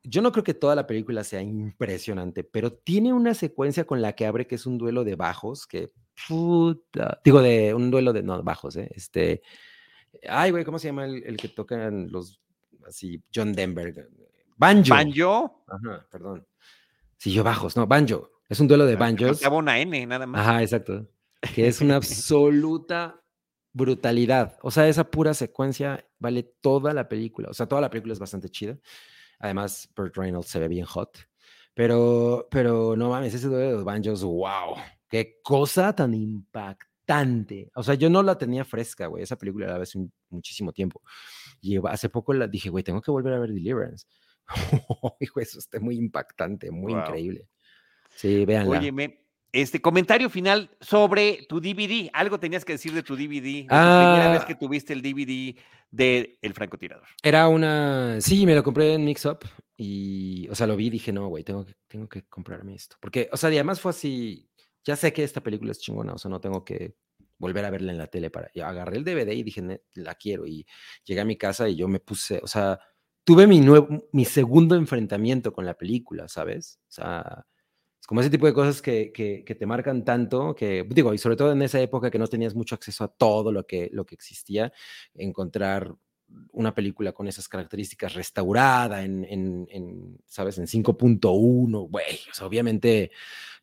yo 0.03 0.21
no 0.21 0.31
creo 0.31 0.43
que 0.43 0.53
toda 0.53 0.75
la 0.75 0.85
película 0.85 1.23
sea 1.23 1.41
impresionante, 1.41 2.43
pero 2.43 2.73
tiene 2.73 3.13
una 3.13 3.33
secuencia 3.33 3.85
con 3.85 4.01
la 4.01 4.13
que 4.13 4.25
abre 4.25 4.47
que 4.47 4.55
es 4.55 4.65
un 4.65 4.77
duelo 4.77 5.03
de 5.03 5.15
bajos, 5.15 5.65
que 5.65 5.91
digo 7.23 7.41
de 7.41 7.73
un 7.73 7.89
duelo 7.89 8.13
de 8.13 8.21
no 8.21 8.43
bajos, 8.43 8.75
¿eh? 8.75 8.91
este, 8.93 9.41
ay 10.27 10.51
güey, 10.51 10.63
¿cómo 10.63 10.77
se 10.77 10.89
llama 10.89 11.05
el, 11.05 11.23
el 11.23 11.37
que 11.37 11.47
tocan 11.47 12.11
los 12.11 12.43
así, 12.87 13.21
John 13.33 13.53
Denver. 13.53 14.09
Banjo. 14.57 14.89
Banjo. 14.89 15.63
Ajá, 15.67 16.05
perdón. 16.09 16.45
Sí, 17.23 17.31
yo 17.31 17.41
bajos, 17.41 17.77
no, 17.77 17.87
Banjo. 17.87 18.31
Es 18.49 18.59
un 18.59 18.67
duelo 18.67 18.85
de 18.85 18.97
banjos. 18.97 19.39
Acaba 19.39 19.55
una 19.55 19.79
N, 19.79 20.05
nada 20.07 20.27
más. 20.27 20.41
Ajá, 20.41 20.61
exacto. 20.61 21.07
Que 21.55 21.69
es 21.69 21.79
una 21.79 21.95
absoluta 21.95 23.23
brutalidad. 23.71 24.57
O 24.61 24.71
sea, 24.71 24.89
esa 24.89 25.09
pura 25.09 25.33
secuencia 25.33 26.05
vale 26.19 26.43
toda 26.43 26.93
la 26.93 27.07
película. 27.07 27.47
O 27.49 27.53
sea, 27.53 27.65
toda 27.65 27.79
la 27.79 27.89
película 27.89 28.11
es 28.11 28.19
bastante 28.19 28.49
chida. 28.49 28.77
Además, 29.39 29.89
Burt 29.95 30.17
Reynolds 30.17 30.49
se 30.49 30.59
ve 30.59 30.67
bien 30.67 30.83
hot. 30.83 31.17
Pero, 31.73 32.49
pero 32.51 32.97
no 32.97 33.07
mames, 33.07 33.33
ese 33.33 33.47
duelo 33.47 33.67
de 33.67 33.71
los 33.71 33.85
banjos, 33.85 34.21
wow. 34.21 34.75
Qué 35.07 35.39
cosa 35.41 35.95
tan 35.95 36.13
impactante. 36.13 37.71
O 37.73 37.83
sea, 37.83 37.95
yo 37.95 38.09
no 38.09 38.21
la 38.21 38.37
tenía 38.37 38.65
fresca, 38.65 39.07
güey. 39.07 39.23
Esa 39.23 39.37
película 39.37 39.67
la 39.67 39.77
ves 39.77 39.97
muchísimo 40.29 40.73
tiempo. 40.73 41.01
Y 41.61 41.77
hace 41.87 42.09
poco 42.09 42.33
la 42.33 42.49
dije, 42.49 42.69
güey, 42.69 42.83
tengo 42.83 43.01
que 43.01 43.11
volver 43.11 43.31
a 43.31 43.39
ver 43.39 43.53
Deliverance. 43.53 44.07
Hijo, 45.19 45.39
eso 45.39 45.59
está 45.59 45.79
muy 45.79 45.95
impactante, 45.95 46.71
muy 46.71 46.93
increíble. 46.93 47.47
Sí, 48.15 48.45
véanla. 48.45 48.79
Óyeme, 48.79 49.23
este 49.53 49.81
comentario 49.81 50.29
final 50.29 50.71
sobre 50.81 51.45
tu 51.47 51.61
DVD. 51.61 52.09
Algo 52.13 52.39
tenías 52.39 52.65
que 52.65 52.73
decir 52.73 52.93
de 52.93 53.03
tu 53.03 53.15
DVD. 53.15 53.67
La 53.69 54.11
primera 54.13 54.31
vez 54.31 54.41
ah. 54.41 54.45
que 54.47 54.55
tuviste 54.55 54.93
el 54.93 55.01
DVD 55.01 55.55
de 55.91 56.39
El 56.41 56.53
francotirador. 56.53 57.07
Era 57.21 57.47
una. 57.47 58.19
Sí, 58.19 58.45
me 58.45 58.55
lo 58.55 58.63
compré 58.63 58.93
en 58.93 59.05
Mix 59.05 59.25
Up 59.25 59.39
y, 59.77 60.47
o 60.49 60.55
sea, 60.55 60.65
lo 60.65 60.75
vi 60.75 60.87
y 60.87 60.89
dije, 60.89 61.13
no, 61.13 61.27
güey, 61.27 61.43
tengo 61.43 61.65
que, 61.65 61.75
tengo 61.87 62.09
que 62.09 62.23
comprarme 62.23 62.73
esto. 62.73 62.97
Porque, 62.99 63.29
o 63.31 63.37
sea, 63.37 63.49
además 63.49 63.79
fue 63.79 63.91
así. 63.91 64.49
Ya 64.83 64.95
sé 64.95 65.13
que 65.13 65.23
esta 65.23 65.41
película 65.41 65.71
es 65.71 65.79
chingona, 65.79 66.13
o 66.13 66.17
sea, 66.17 66.29
no 66.29 66.41
tengo 66.41 66.65
que 66.65 66.95
volver 67.37 67.63
a 67.63 67.69
verla 67.69 67.91
en 67.91 67.99
la 67.99 68.07
tele 68.07 68.31
para. 68.31 68.49
Y 68.53 68.59
agarré 68.61 68.97
el 68.97 69.03
DVD 69.03 69.31
y 69.33 69.43
dije, 69.43 69.81
la 69.93 70.15
quiero. 70.15 70.47
Y 70.47 70.65
llegué 71.05 71.21
a 71.21 71.25
mi 71.25 71.37
casa 71.37 71.69
y 71.69 71.75
yo 71.75 71.87
me 71.87 71.99
puse, 71.99 72.39
o 72.41 72.47
sea, 72.47 72.79
tuve 73.23 73.47
mi, 73.47 73.59
nuevo, 73.59 73.87
mi 74.11 74.25
segundo 74.25 74.75
enfrentamiento 74.75 75.53
con 75.53 75.65
la 75.65 75.75
película, 75.75 76.27
¿sabes? 76.27 76.79
O 76.87 76.91
sea 76.91 77.45
es 78.03 78.07
como 78.07 78.19
ese 78.19 78.29
tipo 78.29 78.45
de 78.45 78.53
cosas 78.53 78.81
que, 78.81 79.13
que, 79.13 79.55
te 79.55 79.65
marcan 79.65 80.03
tanto, 80.03 80.53
que 80.53 80.85
digo, 80.89 81.13
y 81.13 81.17
sobre 81.17 81.37
todo 81.37 81.53
en 81.53 81.61
esa 81.61 81.79
época 81.79 82.11
que 82.11 82.19
no 82.19 82.27
tenías 82.27 82.53
mucho 82.53 82.75
acceso 82.75 83.05
a 83.05 83.07
todo 83.07 83.49
lo 83.53 83.65
que, 83.65 83.89
lo 83.93 84.05
que 84.05 84.13
existía, 84.13 84.73
encontrar 85.13 85.95
una 86.51 86.75
película 86.75 87.13
con 87.13 87.29
esas 87.29 87.47
características 87.47 88.13
restaurada 88.13 89.03
en, 89.05 89.23
en, 89.23 89.67
en 89.69 90.17
¿sabes? 90.25 90.57
En 90.57 90.67
5.1, 90.67 91.89
güey, 91.89 92.19
o 92.29 92.33
sea, 92.33 92.45
obviamente 92.45 93.11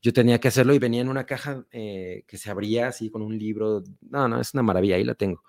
yo 0.00 0.10
tenía 0.14 0.40
que 0.40 0.48
hacerlo 0.48 0.72
y 0.72 0.78
venía 0.78 1.02
en 1.02 1.10
una 1.10 1.26
caja 1.26 1.66
eh, 1.70 2.24
que 2.26 2.38
se 2.38 2.50
abría 2.50 2.88
así 2.88 3.10
con 3.10 3.20
un 3.20 3.38
libro, 3.38 3.84
no, 4.08 4.26
no, 4.26 4.40
es 4.40 4.54
una 4.54 4.62
maravilla, 4.62 4.96
ahí 4.96 5.04
la 5.04 5.16
tengo. 5.16 5.42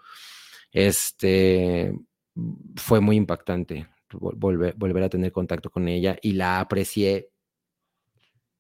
Este, 0.70 1.94
fue 2.76 3.00
muy 3.00 3.16
impactante 3.16 3.88
volver, 4.20 4.76
volver 4.76 5.04
a 5.04 5.10
tener 5.10 5.32
contacto 5.32 5.70
con 5.70 5.88
ella 5.88 6.18
y 6.22 6.34
la 6.34 6.60
aprecié 6.60 7.30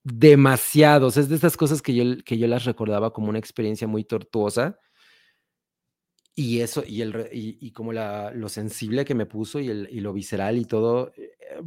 demasiados. 0.03 1.17
Es 1.17 1.29
de 1.29 1.35
estas 1.35 1.57
cosas 1.57 1.81
que 1.81 1.93
yo, 1.93 2.03
que 2.23 2.37
yo 2.37 2.47
las 2.47 2.65
recordaba 2.65 3.13
como 3.13 3.29
una 3.29 3.39
experiencia 3.39 3.87
muy 3.87 4.03
tortuosa. 4.03 4.79
Y 6.33 6.61
eso, 6.61 6.83
y, 6.87 7.01
el, 7.01 7.27
y, 7.31 7.71
como 7.71 7.91
la, 7.91 8.31
lo 8.31 8.47
sensible 8.47 9.03
que 9.03 9.13
me 9.13 9.25
puso 9.25 9.59
y, 9.59 9.69
el, 9.69 9.89
y 9.91 9.99
lo 9.99 10.13
visceral 10.13 10.57
y 10.57 10.65
todo, 10.65 11.11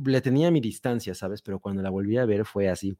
le 0.04 0.20
tenía 0.22 0.50
mi 0.50 0.60
distancia, 0.60 1.14
¿sabes? 1.14 1.42
Pero 1.42 1.60
cuando 1.60 1.82
la 1.82 1.90
volví 1.90 2.16
a 2.16 2.24
ver 2.24 2.46
fue 2.46 2.68
así. 2.68 2.96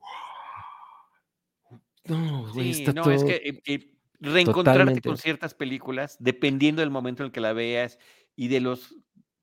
No, 2.05 2.53
no 2.53 3.11
es 3.11 3.24
que 3.24 3.37
eh, 3.37 3.62
eh, 3.64 3.95
reencontrarte 4.20 5.01
con 5.01 5.16
ciertas 5.16 5.55
películas, 5.55 6.16
dependiendo 6.20 6.80
del 6.82 6.91
momento 6.91 7.22
en 7.22 7.28
el 7.28 7.32
que 7.32 7.41
la 7.41 7.55
veas 7.55 7.99
y 8.37 8.49
de 8.49 8.61
los 8.61 8.95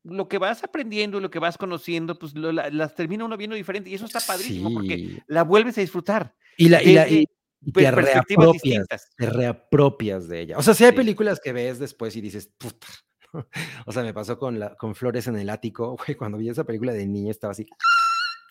lo 0.04 0.28
que 0.28 0.38
vas 0.38 0.64
aprendiendo, 0.64 1.20
lo 1.20 1.30
que 1.30 1.40
vas 1.40 1.58
conociendo, 1.58 2.18
pues 2.18 2.34
las 2.36 2.96
termina 2.96 3.26
uno 3.26 3.38
viendo 3.38 3.56
diferente 3.56 3.90
y 3.90 3.94
eso 3.94 4.06
está 4.06 4.20
padrísimo 4.20 4.74
porque 4.74 5.22
la 5.28 5.44
vuelves 5.44 5.78
a 5.78 5.82
disfrutar. 5.82 6.36
Y, 6.58 6.70
la, 6.70 6.84
y, 6.84 7.28
te, 7.74 7.92
reapropias, 7.92 8.88
te 9.16 9.26
reapropias 9.28 10.28
de 10.28 10.42
ella. 10.42 10.58
O 10.58 10.64
sea, 10.64 10.74
si 10.74 10.84
hay 10.84 10.92
películas 10.92 11.40
que 11.40 11.54
ves 11.54 11.80
después 11.80 12.16
y 12.16 12.22
dices, 12.22 12.52
puta. 12.58 12.88
O 13.86 13.94
sea, 13.94 14.04
me 14.04 14.14
pasó 14.14 14.38
con, 14.38 14.60
la, 14.60 14.76
con 14.76 14.94
Flores 14.94 15.28
en 15.28 15.38
el 15.38 15.50
ático, 15.50 15.96
güey, 16.06 16.18
cuando 16.18 16.38
vi 16.38 16.50
esa 16.50 16.66
película 16.66 16.92
de 16.94 17.06
niña 17.06 17.32
estaba 17.32 17.52
así. 17.52 17.66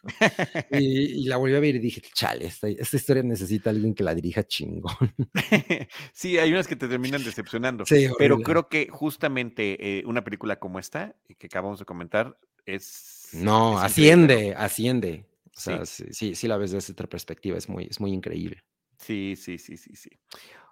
y, 0.71 1.27
la 1.27 1.37
volví 1.37 1.55
a 1.55 1.61
ver 1.61 1.77
y 1.77 1.79
dije, 1.79 2.03
chale, 2.15 2.47
esta, 2.47 2.69
historia 2.69 3.23
necesita 3.23 3.71
alguien 3.71 3.95
que 3.95 4.03
la 4.03 4.15
dirija 4.15 4.45
chingón. 4.45 5.15
sí, 6.13 6.39
hay 6.39 6.53
unas 6.53 6.67
que 6.67 6.77
te 6.77 6.89
terminan 6.89 7.23
decepcionando. 7.23 7.85
pero 8.19 8.41
creo 8.41 8.69
que 8.69 8.89
justamente 8.91 9.99
eh, 9.99 10.03
una 10.07 10.25
película 10.25 10.59
como 10.59 10.79
esta, 10.79 11.17
que 11.39 11.47
acabamos 11.47 11.79
de 11.79 11.85
comentar, 11.85 12.39
es. 12.67 13.29
No, 13.33 13.79
asciende, 13.79 14.55
asciende. 14.57 15.27
O 15.57 15.61
sea, 15.61 15.85
sí. 15.85 16.35
sí. 16.35 16.49
la 16.49 16.57
ves 16.57 16.71
desde 16.71 16.93
otra 16.93 17.07
perspectiva, 17.07 17.59
es 17.59 17.69
muy, 17.69 17.85
es 17.85 18.01
muy 18.01 18.13
increíble. 18.13 18.63
Sí, 18.99 19.35
sí, 19.37 19.59
sí, 19.59 19.77
sí, 19.77 19.95
sí. 19.95 20.11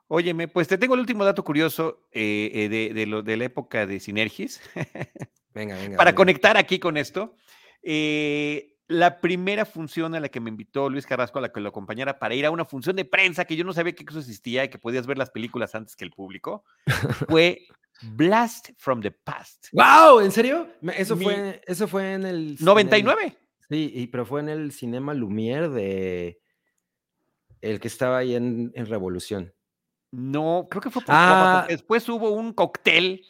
Óyeme, 0.06 0.48
pues 0.48 0.68
te 0.68 0.78
tengo 0.78 0.94
el 0.94 1.00
último 1.00 1.24
dato 1.24 1.44
curioso 1.44 2.08
eh, 2.12 2.50
eh, 2.54 2.68
de, 2.70 2.94
de, 2.94 3.06
lo, 3.06 3.22
de 3.22 3.36
la 3.36 3.44
época 3.44 3.86
de 3.86 4.00
Sinergis. 4.00 4.62
venga, 5.52 5.76
venga. 5.76 5.96
Para 5.98 6.14
conectar 6.14 6.56
aquí 6.56 6.78
con 6.78 6.96
esto. 6.96 7.36
Eh, 7.82 8.77
la 8.88 9.20
primera 9.20 9.66
función 9.66 10.14
a 10.14 10.20
la 10.20 10.30
que 10.30 10.40
me 10.40 10.48
invitó 10.48 10.88
Luis 10.88 11.06
Carrasco 11.06 11.38
a 11.38 11.42
la 11.42 11.52
que 11.52 11.60
lo 11.60 11.68
acompañara 11.68 12.18
para 12.18 12.34
ir 12.34 12.46
a 12.46 12.50
una 12.50 12.64
función 12.64 12.96
de 12.96 13.04
prensa 13.04 13.44
que 13.44 13.54
yo 13.54 13.62
no 13.62 13.74
sabía 13.74 13.94
que 13.94 14.04
eso 14.08 14.18
existía 14.18 14.64
y 14.64 14.70
que 14.70 14.78
podías 14.78 15.06
ver 15.06 15.18
las 15.18 15.30
películas 15.30 15.74
antes 15.74 15.94
que 15.94 16.06
el 16.06 16.10
público 16.10 16.64
fue 17.28 17.66
Blast 18.02 18.70
from 18.78 19.02
the 19.02 19.10
Past. 19.10 19.66
¡Wow! 19.72 20.20
¿En 20.20 20.32
serio? 20.32 20.68
Eso, 20.96 21.16
fue, 21.16 21.60
eso 21.66 21.86
fue 21.86 22.14
en 22.14 22.24
el... 22.24 22.56
99. 22.60 23.36
sí, 23.68 24.08
pero 24.10 24.24
fue 24.24 24.40
en 24.40 24.48
el 24.48 24.72
Cinema 24.72 25.14
Lumière 25.14 25.68
de... 25.68 26.40
El 27.60 27.80
que 27.80 27.88
estaba 27.88 28.18
ahí 28.18 28.36
en, 28.36 28.72
Revolución. 28.74 29.52
No, 30.12 30.68
creo 30.70 30.80
que 30.80 30.90
fue 30.90 31.02
por 31.02 31.14
ah, 31.14 31.66
después 31.68 32.08
hubo 32.08 32.30
un 32.30 32.52
cóctel. 32.52 33.26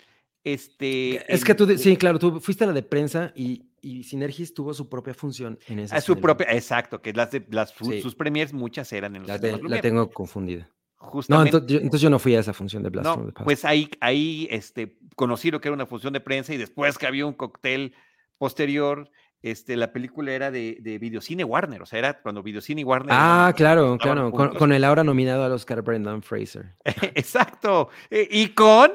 Este, 0.52 1.32
es 1.32 1.44
que 1.44 1.54
tú, 1.54 1.66
sí, 1.76 1.96
claro, 1.96 2.18
tú 2.18 2.40
fuiste 2.40 2.64
a 2.64 2.68
la 2.68 2.72
de 2.72 2.82
prensa 2.82 3.32
y, 3.34 3.66
y 3.82 4.04
Synergis 4.04 4.54
tuvo 4.54 4.72
su 4.72 4.88
propia 4.88 5.12
función 5.12 5.58
en 5.66 5.80
esa. 5.80 6.00
su 6.00 6.18
propia, 6.18 6.46
exacto, 6.52 7.02
que 7.02 7.12
las, 7.12 7.30
de, 7.32 7.44
las 7.50 7.70
sus 7.70 8.14
premiers 8.14 8.54
muchas 8.54 8.90
eran 8.92 9.14
en 9.14 9.26
los 9.26 9.40
la, 9.40 9.58
la 9.62 9.80
tengo 9.82 10.10
confundida. 10.10 10.70
Justamente, 10.96 11.52
no, 11.52 11.58
entonces 11.58 12.00
yo, 12.00 12.10
no 12.10 12.18
fui 12.18 12.34
a 12.34 12.40
esa 12.40 12.52
función 12.52 12.82
de 12.82 12.88
Blast 12.88 13.20
no, 13.20 13.32
Pues 13.44 13.64
ahí, 13.64 13.90
ahí 14.00 14.48
este, 14.50 14.98
conocí 15.16 15.50
lo 15.50 15.60
que 15.60 15.68
era 15.68 15.74
una 15.74 15.86
función 15.86 16.12
de 16.12 16.20
prensa 16.20 16.54
y 16.54 16.56
después 16.56 16.96
que 16.96 17.06
había 17.06 17.26
un 17.26 17.34
cóctel 17.34 17.94
posterior, 18.38 19.10
este, 19.42 19.76
la 19.76 19.92
película 19.92 20.32
era 20.32 20.50
de, 20.50 20.78
de 20.80 20.98
Videocine 20.98 21.44
Warner, 21.44 21.82
o 21.82 21.86
sea, 21.86 21.98
era 21.98 22.20
cuando 22.20 22.42
Videocine 22.42 22.84
Warner. 22.84 23.10
Ah, 23.12 23.52
claro, 23.54 23.98
claro, 23.98 24.32
con, 24.32 24.72
el 24.72 24.82
ahora 24.82 25.04
nominado 25.04 25.44
al 25.44 25.52
Oscar 25.52 25.82
Brendan 25.82 26.22
Fraser. 26.22 26.74
Exacto, 26.84 27.90
e, 28.10 28.26
y 28.30 28.48
con 28.48 28.92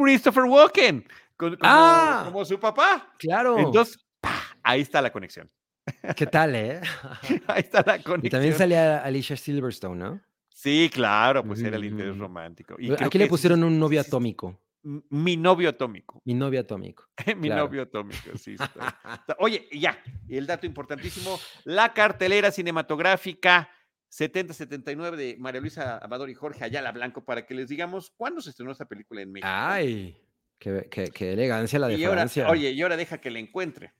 Christopher 0.00 0.44
Walken. 0.44 1.06
Como, 1.36 1.56
ah, 1.62 2.22
como 2.26 2.44
su 2.44 2.58
papá. 2.58 3.12
Claro. 3.18 3.58
Entonces, 3.58 3.98
Ahí 4.62 4.82
está 4.82 5.00
la 5.00 5.10
conexión. 5.10 5.50
¿Qué 6.16 6.26
tal, 6.26 6.54
eh? 6.54 6.80
Ahí 7.46 7.60
está 7.60 7.78
la 7.78 7.98
conexión. 8.02 8.26
Y 8.26 8.30
también 8.30 8.54
salía 8.54 8.98
Alicia 8.98 9.36
Silverstone, 9.36 9.96
¿no? 9.96 10.20
Sí, 10.50 10.90
claro, 10.92 11.44
pues 11.44 11.62
era 11.62 11.76
el 11.76 11.84
interés 11.84 12.16
mm. 12.16 12.20
romántico. 12.20 12.76
Aquí 12.98 13.18
le 13.18 13.28
pusieron 13.28 13.62
un 13.62 13.78
novio 13.78 14.00
atómico. 14.00 14.60
Mi 14.82 15.36
novio 15.36 15.68
atómico. 15.68 16.20
Mi 16.24 16.34
novio 16.34 16.60
atómico. 16.60 17.04
Mi 17.36 17.48
novio 17.48 17.82
atómico, 17.82 18.36
sí. 18.36 18.56
Oye, 19.38 19.68
ya, 19.72 20.02
y 20.28 20.36
el 20.36 20.46
dato 20.46 20.66
importantísimo, 20.66 21.38
la 21.64 21.92
cartelera 21.92 22.50
cinematográfica 22.50 23.70
70-79 24.10 25.16
de 25.16 25.36
María 25.38 25.60
Luisa 25.60 25.98
Amador 25.98 26.30
y 26.30 26.34
Jorge 26.34 26.64
Ayala 26.64 26.92
Blanco, 26.92 27.24
para 27.24 27.46
que 27.46 27.54
les 27.54 27.68
digamos 27.68 28.10
cuándo 28.16 28.40
se 28.40 28.50
estrenó 28.50 28.72
esta 28.72 28.86
película 28.86 29.22
en 29.22 29.32
México. 29.32 29.48
Ay, 29.50 30.16
qué, 30.58 30.88
qué 30.88 31.32
elegancia 31.32 31.78
la 31.78 31.88
diferencia. 31.88 32.48
oye, 32.48 32.70
y 32.70 32.82
ahora 32.82 32.96
deja 32.96 33.18
que 33.20 33.30
la 33.30 33.38
encuentre. 33.38 33.92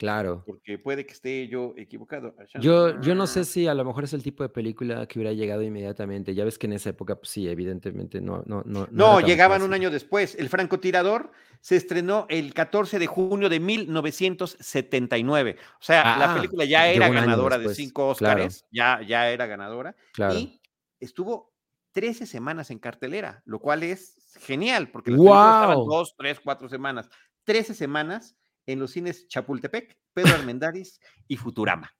Claro. 0.00 0.42
Porque 0.46 0.78
puede 0.78 1.04
que 1.04 1.12
esté 1.12 1.46
yo 1.46 1.74
equivocado. 1.76 2.34
Yo, 2.58 2.98
yo 3.02 3.14
no 3.14 3.26
sé 3.26 3.44
si 3.44 3.66
a 3.66 3.74
lo 3.74 3.84
mejor 3.84 4.04
es 4.04 4.14
el 4.14 4.22
tipo 4.22 4.42
de 4.42 4.48
película 4.48 5.06
que 5.06 5.18
hubiera 5.18 5.34
llegado 5.34 5.60
inmediatamente. 5.60 6.34
Ya 6.34 6.42
ves 6.42 6.56
que 6.56 6.66
en 6.68 6.72
esa 6.72 6.88
época, 6.88 7.16
pues 7.16 7.28
sí, 7.28 7.46
evidentemente 7.46 8.18
no. 8.22 8.42
No, 8.46 8.62
no, 8.64 8.88
no, 8.90 9.20
llegaban 9.20 9.60
un 9.60 9.74
año 9.74 9.90
después. 9.90 10.36
El 10.36 10.48
francotirador 10.48 11.32
se 11.60 11.76
estrenó 11.76 12.24
el 12.30 12.54
14 12.54 12.98
de 12.98 13.06
junio 13.06 13.50
de 13.50 13.60
1979. 13.60 15.56
O 15.58 15.82
sea, 15.82 16.16
la 16.16 16.32
ah, 16.32 16.34
película 16.34 16.64
ya 16.64 16.88
era 16.88 17.10
ganadora 17.10 17.58
de 17.58 17.74
cinco 17.74 18.08
Oscars, 18.08 18.64
ya, 18.70 19.02
ya 19.06 19.28
era 19.28 19.44
ganadora. 19.44 19.94
Claro. 20.14 20.32
Y 20.32 20.62
estuvo 20.98 21.52
13 21.92 22.24
semanas 22.24 22.70
en 22.70 22.78
cartelera, 22.78 23.42
lo 23.44 23.58
cual 23.58 23.82
es 23.82 24.32
genial, 24.40 24.90
porque 24.90 25.10
las 25.10 25.20
estaban 25.20 25.76
dos, 25.76 26.14
tres, 26.16 26.40
cuatro 26.42 26.70
semanas. 26.70 27.10
13 27.44 27.74
semanas 27.74 28.38
en 28.72 28.78
los 28.80 28.90
cines 28.92 29.26
Chapultepec, 29.28 29.96
Pedro 30.12 30.34
Armendáriz 30.34 31.00
y 31.28 31.36
Futurama. 31.36 31.90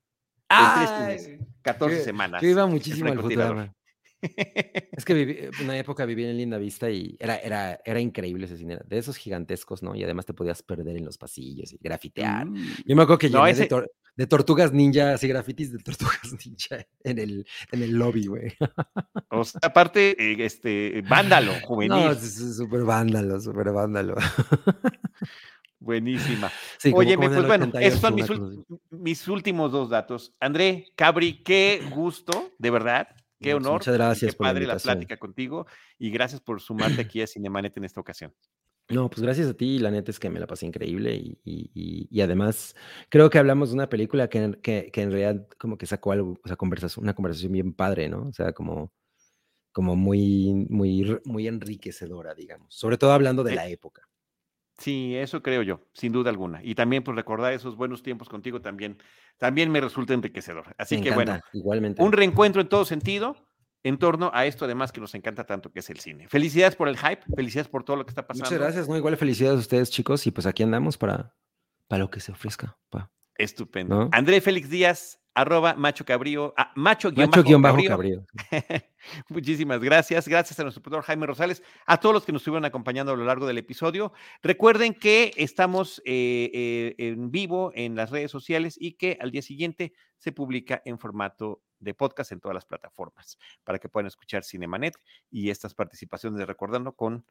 ¡Ah! 0.48 1.08
14 1.62 2.02
semanas. 2.02 2.42
Yo 2.42 2.48
iba 2.48 2.66
muchísimo 2.66 3.10
al 3.10 3.20
Futurama. 3.20 3.72
Es 4.22 5.06
que 5.06 5.14
viví, 5.14 5.38
una 5.62 5.78
época 5.78 6.04
viví 6.04 6.24
en 6.26 6.36
Linda 6.36 6.58
Vista 6.58 6.90
y 6.90 7.16
era, 7.18 7.36
era, 7.36 7.80
era 7.82 8.00
increíble 8.00 8.44
ese 8.44 8.58
cine, 8.58 8.78
de 8.84 8.98
esos 8.98 9.16
gigantescos, 9.16 9.82
¿no? 9.82 9.94
Y 9.96 10.04
además 10.04 10.26
te 10.26 10.34
podías 10.34 10.62
perder 10.62 10.98
en 10.98 11.06
los 11.06 11.16
pasillos 11.16 11.72
y 11.72 11.78
grafitear. 11.80 12.44
Mm. 12.44 12.66
Yo 12.84 12.96
me 12.96 13.02
acuerdo 13.04 13.16
que 13.18 13.30
No, 13.30 13.46
ese- 13.46 13.62
de, 13.62 13.68
tor- 13.70 13.90
de 14.16 14.26
tortugas 14.26 14.74
ninja, 14.74 15.14
así 15.14 15.26
grafitis 15.26 15.72
de 15.72 15.78
tortugas 15.78 16.20
ninja 16.46 16.86
en 17.02 17.18
el, 17.18 17.46
en 17.72 17.82
el 17.82 17.92
lobby, 17.92 18.26
güey. 18.26 18.52
O 19.30 19.42
sea, 19.42 19.58
aparte, 19.62 20.10
eh, 20.22 20.44
este, 20.44 21.02
vándalo, 21.08 21.52
juvenil. 21.64 22.04
No, 22.04 22.14
súper 22.14 22.84
vándalo, 22.84 23.40
súper 23.40 23.72
vándalo. 23.72 24.16
Buenísima. 25.80 26.52
Sí, 26.78 26.90
en 26.90 26.94
pues 26.94 27.06
bueno, 27.16 27.36
88, 27.48 27.78
esos 27.88 28.00
son 28.00 28.14
mis, 28.14 28.28
mis 28.90 29.28
últimos 29.28 29.72
dos 29.72 29.88
datos. 29.88 30.34
André, 30.38 30.86
Cabri, 30.94 31.42
qué 31.42 31.82
gusto, 31.90 32.50
de 32.58 32.70
verdad, 32.70 33.08
qué 33.40 33.50
No, 33.52 33.56
honor. 33.56 33.72
muchas 33.74 33.94
gracias 33.94 34.32
Qué 34.32 34.36
por 34.36 34.46
padre 34.46 34.66
la, 34.66 34.76
plática 34.76 35.16
contigo 35.16 35.66
y 35.98 36.10
gracias 36.10 36.40
por 36.42 36.60
sumarte 36.60 37.00
aquí 37.02 37.22
a 37.22 37.26
Cinemanet 37.26 37.76
en 37.78 37.84
esta 37.84 38.00
ocasión. 38.00 38.34
No, 38.90 39.08
pues 39.08 39.22
gracias 39.22 39.48
a 39.48 39.54
ti, 39.54 39.78
la 39.78 39.90
neta 39.90 40.10
es 40.10 40.18
que 40.18 40.28
me 40.30 40.40
la 40.40 40.46
pasé 40.48 40.66
increíble 40.66 41.14
y, 41.14 41.38
y- 41.44 41.70
y- 41.74 42.08
y 42.10 42.20
además 42.22 42.74
creo 43.08 43.30
que 43.30 43.38
hablamos 43.38 43.70
de 43.70 43.76
una 43.76 43.88
película 43.88 44.28
que, 44.28 44.42
en- 44.42 44.54
que, 44.54 44.90
que 44.92 45.02
en 45.02 45.12
realidad 45.12 45.46
como 45.58 45.78
que 45.78 45.86
sacó 45.86 46.12
algo, 46.12 46.36
o 46.44 46.48
sea, 46.48 46.56
conversación, 46.56 47.04
una 47.04 47.14
conversación 47.14 47.52
bien 47.52 47.72
padre, 47.72 48.08
¿no? 48.08 48.26
O 48.26 48.32
sea, 48.32 48.52
como, 48.52 48.92
como 49.72 49.94
muy, 49.94 50.66
muy, 50.68 51.20
muy 51.24 51.46
enriquecedora, 51.46 52.34
digamos, 52.34 52.74
sobre 52.74 52.98
todo 52.98 53.12
hablando 53.12 53.44
de 53.44 53.52
Eh, 53.52 53.56
la 53.56 53.68
época. 53.68 54.08
Sí, 54.80 55.14
eso 55.14 55.42
creo 55.42 55.62
yo, 55.62 55.82
sin 55.92 56.10
duda 56.10 56.30
alguna. 56.30 56.60
Y 56.64 56.74
también 56.74 57.04
pues 57.04 57.14
recordar 57.14 57.52
esos 57.52 57.76
buenos 57.76 58.02
tiempos 58.02 58.28
contigo 58.30 58.60
también, 58.62 58.96
también 59.38 59.70
me 59.70 59.80
resulta 59.80 60.14
enriquecedor. 60.14 60.74
Así 60.78 60.96
Me 60.96 61.02
que 61.02 61.10
bueno, 61.10 61.38
igualmente. 61.52 62.02
un 62.02 62.12
reencuentro 62.12 62.62
en 62.62 62.68
todo 62.68 62.84
sentido 62.86 63.36
en 63.82 63.98
torno 63.98 64.30
a 64.34 64.46
esto 64.46 64.64
además 64.64 64.90
que 64.92 65.00
nos 65.00 65.14
encanta 65.14 65.44
tanto 65.44 65.70
que 65.70 65.80
es 65.80 65.90
el 65.90 66.00
cine. 66.00 66.28
Felicidades 66.28 66.76
por 66.76 66.88
el 66.88 66.96
hype, 66.96 67.22
felicidades 67.34 67.68
por 67.68 67.84
todo 67.84 67.96
lo 67.96 68.04
que 68.04 68.10
está 68.10 68.26
pasando. 68.26 68.46
Muchas 68.46 68.58
gracias, 68.58 68.88
¿no? 68.88 68.96
Igual 68.96 69.16
felicidades 69.16 69.58
a 69.58 69.60
ustedes, 69.60 69.90
chicos, 69.90 70.26
y 70.26 70.30
pues 70.30 70.46
aquí 70.46 70.62
andamos 70.62 70.96
para, 70.98 71.34
para 71.86 72.00
lo 72.00 72.10
que 72.10 72.20
se 72.20 72.32
ofrezca. 72.32 72.78
pa. 72.88 73.10
Estupendo. 73.36 73.94
¿No? 74.04 74.08
André 74.12 74.40
Félix 74.40 74.68
Díaz, 74.68 75.19
arroba 75.34 75.74
macho 75.74 76.04
cabrío, 76.04 76.54
ah, 76.56 76.72
macho 76.74 77.10
guion 77.10 77.30
Macho 77.30 77.42
bajo 77.60 77.76
guion 77.76 77.88
cabrío. 77.88 78.26
Muchísimas 79.28 79.80
gracias. 79.80 80.28
Gracias 80.28 80.58
a 80.58 80.62
nuestro 80.62 80.82
productor 80.82 81.04
Jaime 81.04 81.26
Rosales, 81.26 81.62
a 81.86 81.98
todos 81.98 82.14
los 82.14 82.24
que 82.24 82.32
nos 82.32 82.42
estuvieron 82.42 82.64
acompañando 82.64 83.12
a 83.12 83.16
lo 83.16 83.24
largo 83.24 83.46
del 83.46 83.58
episodio. 83.58 84.12
Recuerden 84.42 84.94
que 84.94 85.32
estamos 85.36 86.02
eh, 86.04 86.50
eh, 86.52 86.94
en 86.98 87.30
vivo 87.30 87.72
en 87.74 87.94
las 87.96 88.10
redes 88.10 88.30
sociales 88.30 88.76
y 88.78 88.92
que 88.92 89.18
al 89.20 89.30
día 89.30 89.42
siguiente 89.42 89.92
se 90.18 90.32
publica 90.32 90.82
en 90.84 90.98
formato 90.98 91.62
de 91.78 91.94
podcast 91.94 92.32
en 92.32 92.40
todas 92.40 92.54
las 92.54 92.66
plataformas 92.66 93.38
para 93.64 93.78
que 93.78 93.88
puedan 93.88 94.06
escuchar 94.06 94.44
Cinemanet 94.44 94.98
y 95.30 95.50
estas 95.50 95.74
participaciones 95.74 96.38
de 96.38 96.46
Recordando 96.46 96.92
con 96.92 97.24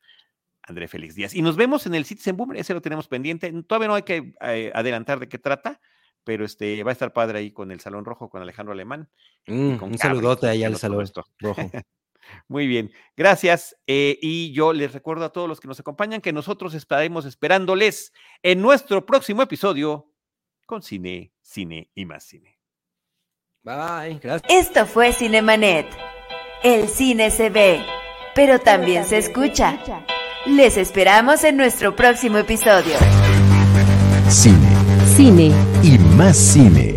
André 0.63 0.87
Félix 0.87 1.15
Díaz. 1.15 1.33
Y 1.33 1.41
nos 1.41 1.55
vemos 1.55 1.85
en 1.85 1.95
el 1.95 2.05
Citizen 2.05 2.35
Boom, 2.35 2.55
ese 2.55 2.73
lo 2.73 2.81
tenemos 2.81 3.07
pendiente. 3.07 3.51
Todavía 3.63 3.87
no 3.87 3.95
hay 3.95 4.03
que 4.03 4.33
eh, 4.41 4.71
adelantar 4.73 5.19
de 5.19 5.29
qué 5.29 5.37
trata, 5.37 5.79
pero 6.23 6.45
este 6.45 6.83
va 6.83 6.91
a 6.91 6.93
estar 6.93 7.13
padre 7.13 7.39
ahí 7.39 7.51
con 7.51 7.71
el 7.71 7.79
Salón 7.79 8.05
Rojo, 8.05 8.29
con 8.29 8.41
Alejandro 8.41 8.73
Alemán. 8.73 9.09
Mm, 9.47 9.75
con 9.75 9.91
un 9.91 9.97
Cabri, 9.97 10.17
saludote 10.17 10.47
ahí 10.47 10.63
al 10.63 10.77
salón 10.77 11.03
esto. 11.03 11.25
rojo. 11.39 11.61
Muy 12.47 12.67
bien, 12.67 12.91
gracias. 13.17 13.75
eh, 13.87 14.17
y 14.21 14.51
yo 14.53 14.73
les 14.73 14.93
recuerdo 14.93 15.25
a 15.25 15.31
todos 15.31 15.47
los 15.47 15.59
que 15.59 15.67
nos 15.67 15.79
acompañan 15.79 16.21
que 16.21 16.31
nosotros 16.33 16.73
estaremos 16.75 17.25
esperándoles 17.25 18.13
en 18.43 18.61
nuestro 18.61 19.05
próximo 19.05 19.41
episodio 19.41 20.13
con 20.65 20.83
cine, 20.83 21.33
cine 21.41 21.89
y 21.95 22.05
más 22.05 22.23
cine. 22.25 22.59
Bye, 23.63 24.19
gracias. 24.21 24.43
Esto 24.47 24.85
fue 24.85 25.11
Cinemanet. 25.13 25.87
El 26.63 26.87
cine 26.87 27.31
se 27.31 27.49
ve, 27.49 27.83
pero 28.35 28.59
también 28.59 29.05
se 29.05 29.17
escucha. 29.17 29.79
Les 30.45 30.77
esperamos 30.77 31.43
en 31.43 31.57
nuestro 31.57 31.95
próximo 31.95 32.37
episodio. 32.37 32.95
Cine 34.29 34.68
Cine. 35.19 35.51
y 35.83 35.97
más 36.15 36.37
cine. 36.37 36.95